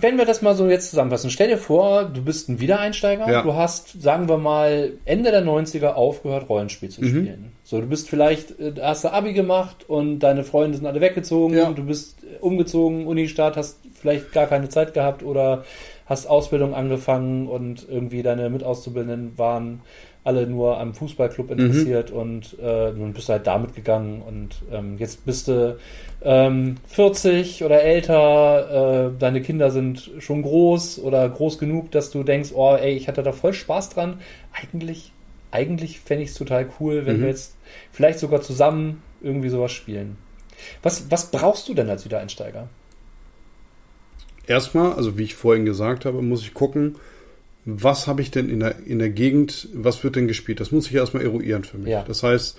wenn 0.00 0.18
wir 0.18 0.24
das 0.24 0.42
mal 0.42 0.54
so 0.54 0.68
jetzt 0.68 0.90
zusammenfassen, 0.90 1.30
stell 1.30 1.48
dir 1.48 1.56
vor, 1.58 2.04
du 2.04 2.22
bist 2.24 2.48
ein 2.48 2.60
Wiedereinsteiger, 2.60 3.30
Ja. 3.30 3.42
du 3.42 3.54
hast, 3.54 4.02
sagen 4.02 4.28
wir 4.28 4.36
mal, 4.38 4.94
Ende 5.04 5.30
der 5.30 5.42
90er 5.44 5.94
aufgehört, 5.94 6.48
Rollenspiel 6.48 6.88
Mhm. 6.88 6.92
zu 6.92 7.04
spielen. 7.04 7.52
So, 7.62 7.80
du 7.80 7.86
bist 7.86 8.08
vielleicht, 8.10 8.58
äh, 8.58 8.72
hast 8.80 9.04
du 9.04 9.12
Abi 9.12 9.32
gemacht 9.32 9.88
und 9.88 10.18
deine 10.18 10.42
Freunde 10.42 10.76
sind 10.76 10.86
alle 10.86 11.00
weggezogen, 11.00 11.56
Ja. 11.56 11.70
du 11.70 11.84
bist 11.84 12.16
umgezogen, 12.40 13.06
Unistart, 13.06 13.56
hast 13.56 13.78
vielleicht 13.94 14.32
gar 14.32 14.46
keine 14.46 14.68
Zeit 14.68 14.92
gehabt 14.92 15.22
oder 15.22 15.64
hast 16.06 16.26
Ausbildung 16.26 16.74
angefangen 16.74 17.46
und 17.46 17.86
irgendwie 17.88 18.22
deine 18.24 18.50
Mitauszubildenden 18.50 19.38
waren 19.38 19.82
alle 20.24 20.46
nur 20.46 20.78
am 20.78 20.94
Fußballclub 20.94 21.50
Mhm. 21.56 21.90
interessiert 21.90 22.10
und 22.12 22.56
äh, 22.62 22.92
nun 22.92 23.12
bist 23.12 23.28
du 23.28 23.32
halt 23.32 23.46
damit 23.46 23.74
gegangen 23.74 24.22
und 24.22 24.62
ähm, 24.70 24.96
jetzt 24.98 25.24
bist 25.26 25.48
du 25.48 25.76
ähm, 26.22 26.76
40 26.86 27.64
oder 27.64 27.82
älter, 27.82 29.08
äh, 29.14 29.18
deine 29.18 29.42
Kinder 29.42 29.70
sind 29.70 30.10
schon 30.20 30.42
groß 30.42 31.00
oder 31.00 31.28
groß 31.28 31.58
genug, 31.58 31.90
dass 31.90 32.10
du 32.10 32.22
denkst, 32.22 32.50
oh 32.54 32.74
ey, 32.76 32.92
ich 32.94 33.08
hatte 33.08 33.22
da 33.24 33.32
voll 33.32 33.52
Spaß 33.52 33.90
dran. 33.90 34.20
Eigentlich, 34.52 35.12
eigentlich 35.50 36.00
fände 36.00 36.22
ich 36.24 36.30
es 36.30 36.36
total 36.36 36.68
cool, 36.80 37.04
wenn 37.06 37.20
Mhm. 37.20 37.22
wir 37.22 37.28
jetzt 37.28 37.56
vielleicht 37.90 38.20
sogar 38.20 38.40
zusammen 38.42 39.02
irgendwie 39.20 39.48
sowas 39.48 39.72
spielen. 39.72 40.16
Was, 40.82 41.10
was 41.10 41.30
brauchst 41.30 41.68
du 41.68 41.74
denn 41.74 41.90
als 41.90 42.04
Wiedereinsteiger? 42.04 42.68
Erstmal, 44.46 44.92
also 44.94 45.18
wie 45.18 45.24
ich 45.24 45.34
vorhin 45.34 45.64
gesagt 45.64 46.04
habe, 46.04 46.20
muss 46.22 46.42
ich 46.42 46.54
gucken, 46.54 46.96
was 47.64 48.06
habe 48.06 48.22
ich 48.22 48.30
denn 48.30 48.48
in 48.48 48.60
der, 48.60 48.74
in 48.86 48.98
der 48.98 49.10
Gegend, 49.10 49.68
was 49.74 50.02
wird 50.04 50.16
denn 50.16 50.26
gespielt? 50.28 50.60
Das 50.60 50.72
muss 50.72 50.86
ich 50.88 50.94
erstmal 50.94 51.22
eruieren 51.22 51.64
für 51.64 51.78
mich. 51.78 51.90
Ja. 51.90 52.04
Das 52.06 52.22
heißt, 52.22 52.58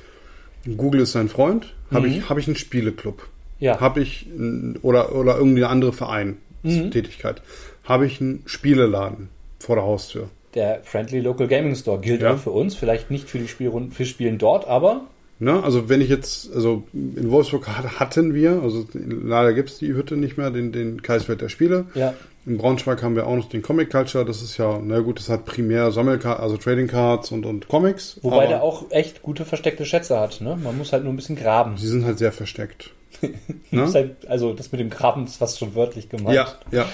Google 0.77 1.01
ist 1.01 1.11
sein 1.11 1.27
Freund. 1.29 1.73
Habe 1.91 2.07
Mhm. 2.07 2.13
ich, 2.13 2.29
habe 2.29 2.39
ich 2.39 2.47
einen 2.47 2.55
Spieleclub? 2.55 3.27
Ja, 3.59 3.79
Habe 3.79 4.01
ich 4.01 4.25
ein- 4.27 4.77
oder, 4.81 5.15
oder 5.15 5.37
irgendeine 5.37 5.69
andere 5.69 5.93
Vereinstätigkeit? 5.93 7.41
Habe 7.83 8.05
ich 8.05 8.21
einen 8.21 8.43
Spieleladen 8.45 9.29
vor 9.59 9.75
der 9.75 9.85
Haustür? 9.85 10.29
der 10.55 10.81
Friendly 10.83 11.19
Local 11.19 11.47
Gaming 11.47 11.73
Store 11.75 11.99
gilt 11.99 12.21
Ja. 12.21 12.35
auch 12.35 12.37
für 12.37 12.51
uns, 12.51 12.75
vielleicht 12.75 13.09
nicht 13.09 13.27
für 13.27 13.39
die 13.39 13.47
Spielrunden, 13.47 13.91
für 13.91 14.05
Spielen 14.05 14.37
dort, 14.37 14.67
aber 14.67 15.07
Ne? 15.39 15.61
Also 15.63 15.89
wenn 15.89 15.99
ich 15.99 16.09
jetzt, 16.09 16.53
also 16.53 16.83
in 16.93 17.31
Wolfsburg 17.31 17.67
hat- 17.67 17.99
hatten 17.99 18.35
wir, 18.35 18.61
also 18.61 18.85
leider 18.93 19.51
gibt 19.53 19.71
es 19.71 19.79
die 19.79 19.91
Hütte 19.93 20.15
nicht 20.15 20.37
mehr, 20.37 20.51
den, 20.51 20.71
den 20.71 21.01
Kreiswert 21.01 21.41
der 21.41 21.49
Spiele. 21.49 21.85
ja, 21.95 22.13
In 22.45 22.57
Braunschweig 22.57 23.01
haben 23.01 23.15
wir 23.15 23.25
auch 23.25 23.35
noch 23.35 23.47
den 23.47 23.61
Comic 23.61 23.89
Culture, 23.89 24.25
das 24.25 24.41
ist 24.41 24.57
ja, 24.57 24.79
na 24.83 24.99
gut, 24.99 25.17
das 25.19 25.29
hat 25.29 25.45
primär 25.45 25.91
Sammelkarten, 25.91 26.43
also 26.43 26.57
Trading 26.57 26.87
Cards 26.87 27.31
und, 27.31 27.45
und 27.45 27.69
Comics. 27.69 28.19
wobei 28.21 28.47
der 28.47 28.61
auch 28.61 28.91
echt 28.91 29.21
gute 29.21 29.45
versteckte 29.45 29.85
Schätze 29.85 30.19
hat. 30.19 30.41
Ne? 30.41 30.57
Man 30.61 30.77
muss 30.77 30.91
halt 30.91 31.03
nur 31.03 31.13
ein 31.13 31.15
bisschen 31.15 31.37
graben. 31.37 31.75
Die 31.77 31.87
sind 31.87 32.05
halt 32.05 32.17
sehr 32.17 32.31
versteckt. 32.31 32.91
Ne? 33.71 33.91
halt, 33.91 34.27
also 34.27 34.53
das 34.53 34.71
mit 34.71 34.81
dem 34.81 34.89
Graben 34.91 35.23
ist 35.23 35.37
fast 35.37 35.57
schon 35.57 35.73
wörtlich 35.73 36.09
gemeint. 36.09 36.35
Ja, 36.35 36.47
ja. 36.71 36.85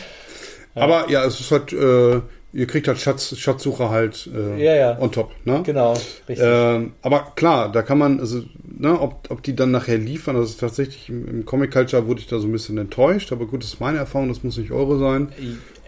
Aber 0.75 1.09
ja, 1.09 1.25
es 1.25 1.39
ist 1.39 1.51
halt, 1.51 1.73
äh, 1.73 2.21
ihr 2.51 2.65
kriegt 2.67 2.87
halt 2.87 2.99
Schatz, 2.99 3.35
Schatzsucher 3.37 3.89
halt 3.89 4.29
äh, 4.33 4.63
Ja, 4.63 4.75
ja. 4.75 4.99
on 4.99 5.11
top. 5.11 5.31
Ne? 5.45 5.61
Genau, 5.65 5.93
richtig. 6.27 6.39
Ähm, 6.41 6.93
aber 7.01 7.33
klar, 7.35 7.71
da 7.71 7.81
kann 7.81 7.97
man, 7.97 8.19
also, 8.19 8.41
ne, 8.65 8.99
ob, 8.99 9.29
ob 9.29 9.43
die 9.43 9.55
dann 9.55 9.71
nachher 9.71 9.97
liefern, 9.97 10.35
das 10.35 10.51
ist 10.51 10.59
tatsächlich 10.59 11.09
im, 11.09 11.27
im 11.27 11.45
Comic 11.45 11.71
Culture 11.71 12.07
wurde 12.07 12.21
ich 12.21 12.27
da 12.27 12.39
so 12.39 12.47
ein 12.47 12.51
bisschen 12.51 12.77
enttäuscht, 12.77 13.31
aber 13.31 13.45
gut, 13.45 13.61
das 13.63 13.73
ist 13.73 13.79
meine 13.79 13.99
Erfahrung, 13.99 14.29
das 14.29 14.43
muss 14.43 14.57
nicht 14.57 14.71
eure 14.71 14.97
sein. 14.97 15.29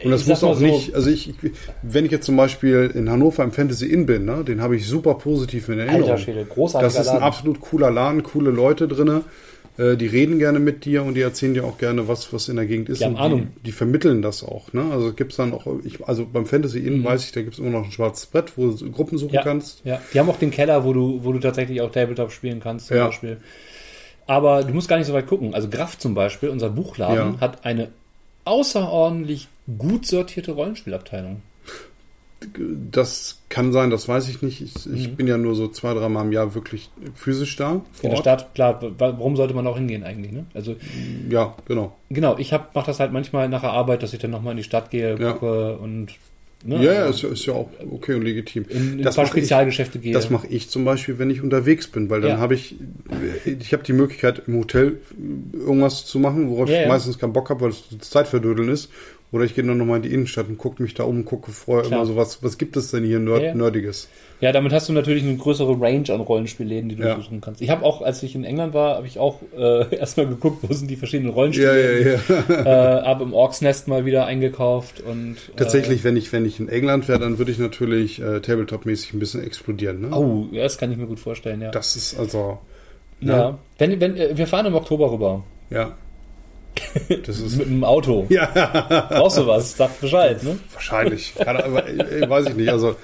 Und 0.03 0.09
das 0.11 0.25
muss 0.25 0.43
auch 0.43 0.55
so, 0.55 0.65
nicht, 0.65 0.95
also 0.95 1.09
ich, 1.11 1.29
ich, 1.29 1.51
wenn 1.83 2.05
ich 2.05 2.11
jetzt 2.11 2.25
zum 2.25 2.35
Beispiel 2.37 2.91
in 2.93 3.09
Hannover 3.09 3.43
im 3.43 3.51
Fantasy 3.51 3.85
Inn 3.87 4.05
bin, 4.05 4.25
ne, 4.25 4.43
den 4.43 4.61
habe 4.61 4.75
ich 4.75 4.87
super 4.87 5.15
positiv 5.15 5.69
in 5.69 5.79
Erinnerung. 5.79 6.03
Alter 6.11 6.17
Schädel, 6.17 6.45
großartiger 6.45 6.87
Das 6.87 6.99
ist 6.99 7.07
ein 7.09 7.15
Laden. 7.15 7.23
absolut 7.27 7.61
cooler 7.61 7.91
Laden, 7.91 8.23
coole 8.23 8.51
Leute 8.51 8.87
drinne. 8.87 9.23
Äh, 9.81 9.97
die 9.97 10.07
reden 10.07 10.37
gerne 10.39 10.59
mit 10.59 10.85
dir 10.85 11.03
und 11.03 11.13
die 11.15 11.21
erzählen 11.21 11.53
dir 11.53 11.63
auch 11.65 11.77
gerne, 11.77 12.07
was, 12.07 12.31
was 12.33 12.49
in 12.49 12.57
der 12.57 12.65
Gegend 12.65 12.89
ist. 12.89 12.99
Die 13.01 13.05
haben 13.05 13.15
und 13.15 13.19
Ahnung. 13.21 13.47
Die, 13.57 13.63
die 13.63 13.71
vermitteln 13.71 14.21
das 14.21 14.43
auch. 14.43 14.71
Ne? 14.73 14.83
Also 14.91 15.13
gibt's 15.13 15.37
dann 15.37 15.53
auch, 15.53 15.65
ich, 15.83 16.05
also 16.07 16.25
beim 16.25 16.45
Fantasy 16.45 16.79
Inn 16.79 17.03
weiß 17.03 17.23
ich, 17.25 17.31
da 17.31 17.41
gibt's 17.41 17.59
immer 17.59 17.69
noch 17.69 17.85
ein 17.85 17.91
schwarzes 17.91 18.25
Brett, 18.27 18.57
wo 18.57 18.67
du 18.69 18.91
Gruppen 18.91 19.17
suchen 19.17 19.31
Mhm. 19.31 19.35
ja, 19.35 19.43
kannst. 19.43 19.81
ja, 19.85 20.01
die 20.13 20.19
haben 20.19 20.29
auch 20.29 20.37
den 20.37 20.51
Keller, 20.51 20.83
wo 20.85 20.93
du, 20.93 21.23
wo 21.23 21.31
du 21.33 21.39
tatsächlich 21.39 21.81
auch 21.81 21.91
Tabletop 21.91 22.31
spielen 22.31 22.59
kannst, 22.59 22.87
zum 22.87 22.97
Ja. 22.97 23.07
Beispiel. 23.07 23.37
Aber 24.27 24.63
du 24.63 24.73
musst 24.73 24.87
gar 24.87 24.97
nicht 24.97 25.07
so 25.07 25.13
weit 25.13 25.27
gucken. 25.27 25.53
Also 25.55 25.67
Graf 25.69 25.97
zum 25.97 26.13
Beispiel, 26.13 26.49
unser 26.49 26.69
Buchladen, 26.69 27.35
Ja. 27.35 27.39
hat 27.41 27.65
eine 27.65 27.89
außerordentlich 28.45 29.47
gut 29.77 30.05
sortierte 30.05 30.51
Rollenspielabteilung. 30.51 31.41
Das 32.91 33.39
kann 33.49 33.71
sein, 33.71 33.91
das 33.91 34.07
weiß 34.07 34.27
ich 34.29 34.41
nicht. 34.41 34.61
Ich, 34.61 34.75
ich 34.91 35.09
Mhm. 35.09 35.15
bin 35.15 35.27
ja 35.27 35.37
nur 35.37 35.53
so 35.55 35.67
zwei, 35.67 35.93
dreimal 35.93 36.25
im 36.25 36.31
Jahr 36.31 36.55
wirklich 36.55 36.89
physisch 37.13 37.55
da. 37.55 37.73
In 37.73 37.81
der 38.01 38.11
Ort. 38.11 38.19
Stadt, 38.21 38.55
klar, 38.55 38.81
wa- 38.81 38.91
warum 39.17 39.35
sollte 39.35 39.53
man 39.53 39.67
auch 39.67 39.77
hingehen 39.77 40.03
eigentlich? 40.03 40.31
Ne? 40.31 40.45
Also 40.53 40.75
Ja, 41.29 41.55
genau. 41.67 41.95
genau, 42.09 42.37
ich 42.39 42.51
hab, 42.51 42.73
mach 42.73 42.85
das 42.85 42.99
halt 42.99 43.11
manchmal 43.11 43.47
nach 43.49 43.61
der 43.61 43.71
Arbeit, 43.71 44.01
dass 44.03 44.13
ich 44.13 44.19
dann 44.19 44.31
nochmal 44.31 44.51
in 44.51 44.57
die 44.57 44.63
Stadt 44.63 44.89
gehe, 44.89 45.17
Ja. 45.19 45.33
gucke 45.33 45.77
und 45.77 46.07
ne, 46.65 46.83
Ja, 46.83 46.93
ja, 46.93 47.05
ist, 47.07 47.21
ja- 47.21 47.29
ist 47.29 47.45
ja 47.45 47.53
auch 47.53 47.69
okay 47.91 48.15
und 48.15 48.23
legitim. 48.23 48.65
in, 48.69 48.93
in 48.99 49.01
das 49.03 49.15
paar 49.15 49.25
mache 49.25 49.37
ich, 49.37 49.43
Spezialgeschäfte 49.43 49.99
gehe. 49.99 50.13
das 50.13 50.29
mache 50.31 50.47
ich 50.47 50.69
zum 50.69 50.83
Beispiel, 50.83 51.19
wenn 51.19 51.29
ich 51.29 51.43
unterwegs 51.43 51.87
bin, 51.87 52.09
weil 52.09 52.21
dann 52.21 52.31
Ja. 52.31 52.37
habe 52.39 52.55
ich, 52.55 52.75
ich 53.45 53.71
habe 53.73 53.83
die 53.83 53.93
Möglichkeit 53.93 54.43
im 54.47 54.57
Hotel 54.57 54.99
irgendwas 55.53 56.05
zu 56.07 56.17
machen, 56.17 56.49
worauf 56.49 56.69
Ja, 56.69 56.81
ich 56.83 56.87
meistens 56.87 57.19
keinen 57.19 57.33
Bock 57.33 57.49
habe, 57.51 57.61
weil 57.61 57.69
es 57.69 57.83
Zeitverdödeln 58.09 58.69
ist. 58.69 58.89
Oder 59.33 59.45
ich 59.45 59.55
gehe 59.55 59.63
dann 59.63 59.77
nochmal 59.77 59.97
in 59.97 60.03
die 60.03 60.13
Innenstadt 60.13 60.49
und 60.49 60.57
gucke 60.57 60.83
mich 60.83 60.93
da 60.93 61.03
um, 61.03 61.23
gucke 61.23 61.51
vorher 61.51 61.85
Klar. 61.87 62.01
immer 62.01 62.05
so, 62.05 62.17
was, 62.17 62.43
was 62.43 62.57
gibt 62.57 62.75
es 62.75 62.91
denn 62.91 63.05
hier 63.05 63.17
Nerd, 63.19 63.41
Ja, 63.41 63.47
ja. 63.49 63.55
Nerdiges? 63.55 64.09
Ja, 64.41 64.51
damit 64.51 64.73
hast 64.73 64.89
du 64.89 64.93
natürlich 64.93 65.23
eine 65.23 65.37
größere 65.37 65.79
Range 65.79 66.03
an 66.09 66.19
Rollenspielläden, 66.19 66.89
die 66.89 66.95
du 66.97 67.03
Ja. 67.03 67.15
suchen 67.15 67.39
kannst. 67.39 67.61
Ich 67.61 67.69
habe 67.69 67.85
auch, 67.85 68.01
als 68.01 68.21
ich 68.23 68.35
in 68.35 68.43
England 68.43 68.73
war, 68.73 68.95
habe 68.95 69.07
ich 69.07 69.19
auch 69.19 69.39
äh, 69.57 69.95
erstmal 69.95 70.27
geguckt, 70.27 70.57
wo 70.67 70.73
sind 70.73 70.89
die 70.91 70.97
verschiedenen 70.97 71.29
Ja, 71.29 71.35
Rollenspiele. 71.35 72.11
ja, 72.11 72.19
ja. 72.27 72.65
Äh, 72.99 73.03
habe 73.05 73.23
im 73.23 73.33
Orks 73.33 73.61
Nest 73.61 73.87
mal 73.87 74.03
wieder 74.05 74.25
eingekauft 74.25 74.99
und 74.99 75.35
äh, 75.35 75.55
Tatsächlich, 75.55 76.03
wenn 76.03 76.17
ich, 76.17 76.33
wenn 76.33 76.45
ich 76.45 76.59
in 76.59 76.67
England 76.67 77.07
wäre, 77.07 77.19
dann 77.19 77.37
würde 77.37 77.51
ich 77.51 77.57
natürlich 77.59 78.21
äh, 78.21 78.41
Tabletop-mäßig 78.41 79.13
ein 79.13 79.19
bisschen 79.19 79.43
explodieren. 79.43 80.01
Ne? 80.01 80.09
Oh, 80.13 80.47
ja, 80.51 80.63
das 80.63 80.77
kann 80.77 80.91
ich 80.91 80.97
mir 80.97 81.07
gut 81.07 81.19
vorstellen, 81.21 81.61
ja. 81.61 81.71
Das 81.71 81.95
ist 81.95 82.19
also, 82.19 82.57
ja. 83.21 83.57
Wenn, 83.77 84.01
wenn, 84.01 84.17
äh, 84.17 84.35
wir 84.37 84.47
fahren 84.47 84.65
im 84.65 84.75
Oktober 84.75 85.09
rüber. 85.13 85.43
ja. 85.69 85.95
Das 87.25 87.39
ist 87.39 87.57
Mit 87.57 87.67
dem 87.67 87.83
Auto. 87.83 88.25
ja, 88.29 88.45
Brauchst 89.09 89.37
du 89.37 89.47
was? 89.47 89.75
Sag 89.77 89.99
Bescheid, 90.01 90.41
ne? 90.43 90.57
wahrscheinlich. 90.73 91.33
Keine 91.35 91.63
Ahnung, 91.63 91.77
äh, 91.77 92.29
weiß 92.29 92.47
ich 92.49 92.55
nicht. 92.55 92.69
Also, 92.69 92.95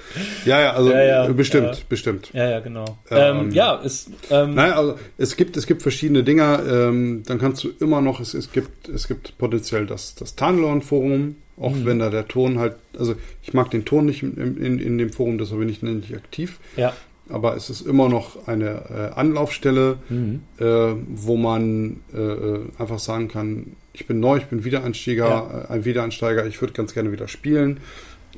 ja, 0.44 0.60
ja, 0.60 0.72
also 0.72 0.90
Ja, 0.90 1.02
ja, 1.02 1.26
äh, 1.28 1.32
bestimmt, 1.32 1.76
ja. 1.76 1.82
bestimmt. 1.88 2.30
Ja, 2.32 2.50
ja, 2.50 2.60
genau. 2.60 2.84
Ähm, 3.10 3.38
Ähm, 3.46 3.50
ja, 3.52 3.74
ist, 3.76 4.10
ähm, 4.30 4.54
Nein, 4.54 4.72
also 4.72 4.96
es 5.16 5.36
gibt, 5.36 5.56
es 5.56 5.66
gibt 5.66 5.82
verschiedene 5.82 6.22
Dinger. 6.24 6.60
Ähm, 6.68 7.22
dann 7.26 7.38
kannst 7.38 7.64
du 7.64 7.70
immer 7.80 8.00
noch, 8.00 8.20
es, 8.20 8.34
es 8.34 8.52
gibt, 8.52 8.88
es 8.88 9.08
gibt 9.08 9.38
potenziell 9.38 9.86
das, 9.86 10.14
das 10.14 10.34
Tarnlorn-Forum, 10.36 11.36
auch 11.60 11.72
Mhm. 11.72 11.86
wenn 11.86 11.98
da 11.98 12.10
der 12.10 12.28
Ton 12.28 12.58
halt, 12.58 12.74
also 12.98 13.14
ich 13.42 13.52
mag 13.54 13.70
den 13.70 13.84
Ton 13.84 14.06
nicht 14.06 14.22
in, 14.22 14.56
in, 14.62 14.78
in 14.78 14.98
dem 14.98 15.12
Forum, 15.12 15.38
deshalb 15.38 15.60
bin 15.60 15.68
ich 15.68 15.82
nicht 15.82 16.14
aktiv. 16.14 16.58
ja. 16.76 16.92
Aber 17.30 17.56
es 17.56 17.68
ist 17.70 17.82
immer 17.82 18.08
noch 18.08 18.46
eine 18.46 19.10
äh, 19.14 19.18
Anlaufstelle, 19.18 19.98
Mhm. 20.08 20.40
äh, 20.58 20.64
wo 21.08 21.36
man 21.36 22.00
äh, 22.14 22.18
äh, 22.18 22.60
einfach 22.78 22.98
sagen 22.98 23.28
kann, 23.28 23.76
ich 23.92 24.06
bin 24.06 24.20
neu, 24.20 24.38
ich 24.38 24.46
bin 24.46 24.64
Wiedereinsteiger, 24.64 25.28
Ja. 25.28 25.64
äh, 25.68 25.72
ein 25.72 25.84
Wiedereinsteiger, 25.84 26.46
ich 26.46 26.60
würde 26.60 26.72
ganz 26.72 26.94
gerne 26.94 27.12
wieder 27.12 27.28
spielen. 27.28 27.80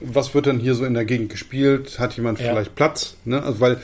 Was 0.01 0.35
wird 0.35 0.47
denn 0.47 0.59
hier 0.59 0.75
so 0.75 0.85
in 0.85 0.95
der 0.95 1.05
Gegend 1.05 1.31
gespielt? 1.31 1.99
Hat 1.99 2.17
jemand 2.17 2.41
Ja. 2.41 2.51
vielleicht 2.51 2.75
Platz? 2.75 3.17
Ne? 3.25 3.43
Also 3.43 3.61
weil 3.61 3.77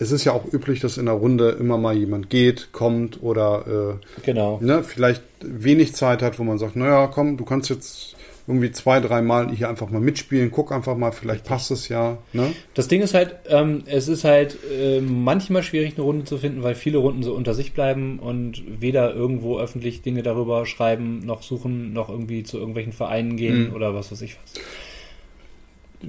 es 0.00 0.12
ist 0.12 0.24
ja 0.24 0.32
auch 0.32 0.50
üblich, 0.52 0.80
dass 0.80 0.96
in 0.96 1.06
der 1.06 1.14
Runde 1.14 1.50
immer 1.58 1.76
mal 1.76 1.94
jemand 1.96 2.30
geht, 2.30 2.68
kommt 2.72 3.22
oder 3.22 3.98
Genau. 4.24 4.58
äh, 4.62 4.64
ne, 4.64 4.84
vielleicht 4.84 5.22
wenig 5.40 5.94
Zeit 5.94 6.22
hat, 6.22 6.38
wo 6.38 6.44
man 6.44 6.58
sagt, 6.58 6.76
naja, 6.76 7.08
komm, 7.08 7.36
du 7.36 7.44
kannst 7.44 7.68
jetzt 7.68 8.14
irgendwie 8.48 8.72
zwei, 8.72 8.98
dreimal 8.98 9.50
hier 9.54 9.68
einfach 9.68 9.90
mal 9.90 10.00
mitspielen, 10.00 10.50
guck 10.50 10.72
einfach 10.72 10.96
mal, 10.96 11.12
vielleicht 11.12 11.44
passt 11.44 11.70
es 11.70 11.88
ja. 11.88 12.16
Ne? 12.32 12.52
Das 12.72 12.88
Ding 12.88 13.02
ist 13.02 13.12
halt, 13.14 13.36
ähm, 13.48 13.82
es 13.86 14.08
ist 14.08 14.24
halt 14.24 14.56
äh, 14.72 15.00
manchmal 15.02 15.62
schwierig, 15.62 15.94
eine 15.94 16.02
Runde 16.02 16.24
zu 16.24 16.38
finden, 16.38 16.62
weil 16.62 16.74
viele 16.74 16.96
Runden 16.98 17.22
so 17.22 17.34
unter 17.34 17.52
sich 17.52 17.74
bleiben 17.74 18.18
und 18.18 18.62
weder 18.80 19.14
irgendwo 19.14 19.58
öffentlich 19.60 20.00
Dinge 20.00 20.22
darüber 20.22 20.64
schreiben, 20.64 21.20
noch 21.26 21.42
suchen, 21.42 21.92
noch 21.92 22.08
irgendwie 22.08 22.42
zu 22.42 22.56
irgendwelchen 22.58 22.92
Vereinen 22.94 23.36
gehen 23.36 23.68
Mhm. 23.68 23.74
oder 23.74 23.94
was 23.94 24.10
weiß 24.10 24.22
ich 24.22 24.36
was. 24.42 24.54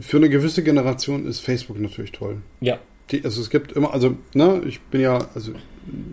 Für 0.05 0.17
eine 0.17 0.29
gewisse 0.29 0.63
Generation 0.63 1.25
ist 1.25 1.39
Facebook 1.41 1.79
natürlich 1.79 2.11
toll. 2.11 2.37
Ja, 2.61 2.79
Die, 3.11 3.23
also 3.25 3.41
es 3.41 3.49
gibt 3.49 3.71
immer, 3.73 3.93
also, 3.93 4.15
ne, 4.33 4.61
ich 4.65 4.79
bin 4.81 5.01
ja, 5.01 5.17
also 5.33 5.51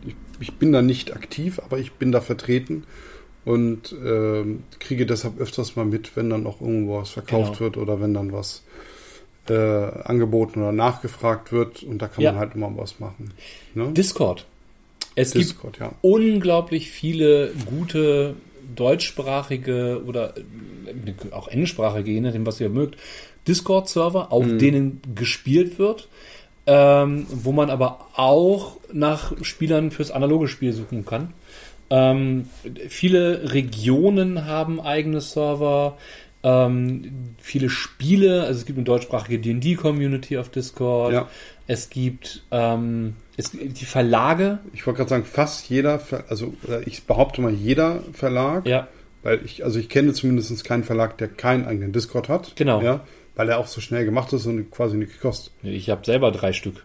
ich, 0.06 0.14
ich 0.40 0.52
bin 0.54 0.72
da 0.72 0.82
nicht 0.82 1.14
aktiv, 1.14 1.60
aber 1.64 1.78
ich 1.78 1.92
bin 1.92 2.10
da 2.10 2.20
vertreten 2.20 2.84
und 3.46 3.94
ähm, 4.04 4.64
kriege 4.80 5.06
deshalb 5.06 5.38
öfters 5.40 5.74
mal 5.76 5.86
mit, 5.86 6.14
wenn 6.16 6.28
dann 6.28 6.46
auch 6.46 6.60
irgendwo 6.60 6.98
was 7.00 7.10
verkauft 7.10 7.52
Genau. 7.52 7.60
wird 7.60 7.76
oder 7.78 7.98
wenn 8.00 8.12
dann 8.12 8.32
was 8.32 8.62
äh, 9.48 9.54
angeboten 9.54 10.60
oder 10.60 10.72
nachgefragt 10.72 11.52
wird 11.52 11.82
und 11.84 12.02
da 12.02 12.08
kann 12.08 12.22
Ja. 12.24 12.32
man 12.32 12.40
halt 12.40 12.54
immer 12.56 12.70
was 12.76 12.98
machen. 13.00 13.32
Ne? 13.74 13.92
Discord. 13.92 14.44
Es 15.14 15.32
gibt 15.32 15.46
Discord, 15.46 15.78
ja. 15.78 15.92
unglaublich 16.02 16.90
viele 16.90 17.52
gute 17.64 18.34
deutschsprachige 18.74 20.02
oder 20.04 20.34
äh, 20.36 21.32
auch 21.32 21.48
englischsprachige, 21.48 22.10
je 22.10 22.20
nachdem, 22.20 22.44
was 22.46 22.60
ihr 22.60 22.68
mögt, 22.68 22.96
Discord-Server, 23.46 24.32
auf 24.32 24.44
Mhm. 24.44 24.58
denen 24.58 25.00
gespielt 25.14 25.78
wird, 25.78 26.08
ähm, 26.66 27.26
wo 27.30 27.52
man 27.52 27.70
aber 27.70 28.08
auch 28.16 28.78
nach 28.92 29.32
Spielern 29.42 29.92
fürs 29.92 30.10
analoge 30.10 30.48
Spiel 30.48 30.72
suchen 30.72 31.04
kann. 31.06 31.32
Ähm, 31.90 32.48
viele 32.88 33.52
Regionen 33.52 34.46
haben 34.46 34.80
eigene 34.80 35.20
Server. 35.20 35.96
Ähm, 36.42 37.34
viele 37.38 37.70
Spiele, 37.70 38.42
also 38.44 38.60
es 38.60 38.66
gibt 38.66 38.78
eine 38.78 38.84
deutschsprachige 38.84 39.38
D&D-Community 39.38 40.38
auf 40.38 40.48
Discord. 40.48 41.12
Ja. 41.12 41.28
Es 41.66 41.90
gibt 41.90 42.44
ähm, 42.50 43.14
es, 43.36 43.50
die 43.50 43.84
Verlage. 43.84 44.60
Ich 44.72 44.86
wollte 44.86 44.98
gerade 44.98 45.10
sagen, 45.10 45.24
fast 45.24 45.68
jeder, 45.68 46.00
also 46.28 46.54
äh, 46.68 46.84
ich 46.84 47.04
behaupte 47.04 47.40
mal 47.40 47.52
jeder 47.52 48.02
Verlag, 48.12 48.66
Ja, 48.66 48.86
weil 49.22 49.40
ich, 49.44 49.64
also 49.64 49.80
ich 49.80 49.88
kenne 49.88 50.12
zumindest 50.12 50.64
keinen 50.64 50.84
Verlag, 50.84 51.18
der 51.18 51.26
keinen 51.26 51.66
eigenen 51.66 51.92
Discord 51.92 52.28
hat. 52.28 52.54
Genau. 52.54 52.80
Ja, 52.80 53.00
weil 53.34 53.48
er 53.48 53.58
auch 53.58 53.66
so 53.66 53.80
schnell 53.80 54.04
gemacht 54.04 54.32
ist 54.32 54.46
und 54.46 54.70
quasi 54.70 54.96
nichts 54.96 55.18
kostet. 55.18 55.52
ich 55.62 55.90
habe 55.90 56.04
selber 56.06 56.30
drei 56.30 56.52
Stück. 56.52 56.84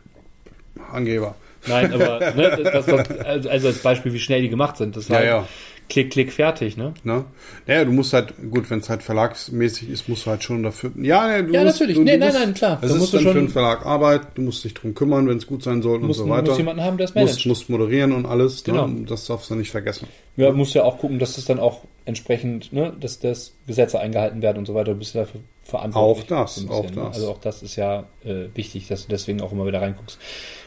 Angeber. 0.92 1.36
Nein, 1.68 1.94
aber 1.94 2.20
ne, 2.36 2.60
das, 2.64 2.86
das, 2.86 3.10
also 3.48 3.68
als 3.68 3.78
Beispiel, 3.80 4.14
wie 4.14 4.20
schnell 4.20 4.42
die 4.42 4.50
gemacht 4.50 4.78
sind. 4.78 4.96
Das 4.98 5.10
war 5.10 5.24
Ja, 5.24 5.34
halt 5.34 5.44
ja. 5.44 5.48
klick, 5.90 6.12
klick, 6.12 6.32
fertig, 6.34 6.76
ne? 6.78 6.94
Ne? 7.04 7.26
Naja, 7.68 7.86
du 7.86 7.92
musst 7.92 8.14
halt, 8.14 8.34
gut, 8.50 8.70
wenn 8.72 8.80
es 8.80 8.90
halt 8.90 9.04
verlagsmäßig 9.04 9.90
ist, 9.90 10.10
musst 10.10 10.26
du 10.26 10.32
halt 10.32 10.42
schon 10.44 10.64
dafür. 10.64 10.92
Ja, 11.00 11.28
nee, 11.28 11.44
du 11.48 11.54
Ja, 11.54 11.64
musst, 11.64 11.80
natürlich. 11.80 11.98
Du, 11.98 12.04
Nee, 12.04 12.14
du 12.14 12.20
nein, 12.20 12.28
musst, 12.30 12.40
nein, 12.40 12.54
klar. 12.56 12.80
Es 12.82 12.88
Da 12.90 12.96
ist 12.96 13.00
musst 13.00 13.14
du 13.14 13.18
dann 13.18 13.24
schon- 13.26 13.34
für 13.34 13.40
den 13.40 13.50
Verlag 13.50 13.86
Arbeit, 13.86 14.22
du 14.36 14.42
musst 14.42 14.64
dich 14.64 14.74
drum 14.74 14.96
kümmern, 14.96 15.28
wenn 15.28 15.38
es 15.38 15.46
gut 15.46 15.62
sein 15.64 15.82
soll 15.82 15.98
und 16.00 16.08
Muss, 16.08 16.18
so 16.18 16.28
weiter. 16.30 16.50
muss 16.50 16.58
jemanden 16.58 16.84
haben, 16.84 16.98
der 16.98 17.06
es 17.06 17.14
musst, 17.16 17.26
managt. 17.28 17.46
musst 17.46 17.70
moderieren 17.70 18.12
und 18.14 18.26
alles. 18.26 18.64
Genau. 18.64 18.88
Ne? 18.88 19.06
Das 19.06 19.26
darfst 19.28 19.50
du 19.52 19.56
nicht 19.56 19.70
vergessen. 19.70 20.08
Ja, 20.38 20.52
musst 20.52 20.74
ja 20.74 20.84
auch 20.84 20.98
gucken, 20.98 21.20
dass 21.20 21.36
das 21.36 21.46
dann 21.46 21.60
auch 21.60 21.82
entsprechend, 22.06 22.74
ne, 22.74 22.94
dass 23.00 23.20
das 23.20 23.54
Gesetze 23.68 24.00
eingehalten 24.00 24.42
werden 24.42 24.58
und 24.58 24.66
so 24.66 24.74
weiter. 24.74 24.94
Du 24.94 24.98
bist 25.00 25.14
ja 25.14 25.22
dafür 25.22 25.42
verantwortlich. 25.64 26.24
Auch 26.32 26.44
das, 26.44 26.58
ein 26.58 26.70
auch 26.70 26.84
ne? 26.84 26.92
das. 26.96 27.16
Also 27.16 27.30
auch 27.30 27.38
das 27.40 27.62
ist 27.62 27.76
ja 27.76 28.06
äh, 28.26 28.46
wichtig, 28.56 28.88
dass 28.88 29.04
du 29.06 29.10
deswegen 29.12 29.42
auch 29.42 29.52
immer 29.52 29.68
wieder 29.68 29.82
reinguckst. 29.82 30.18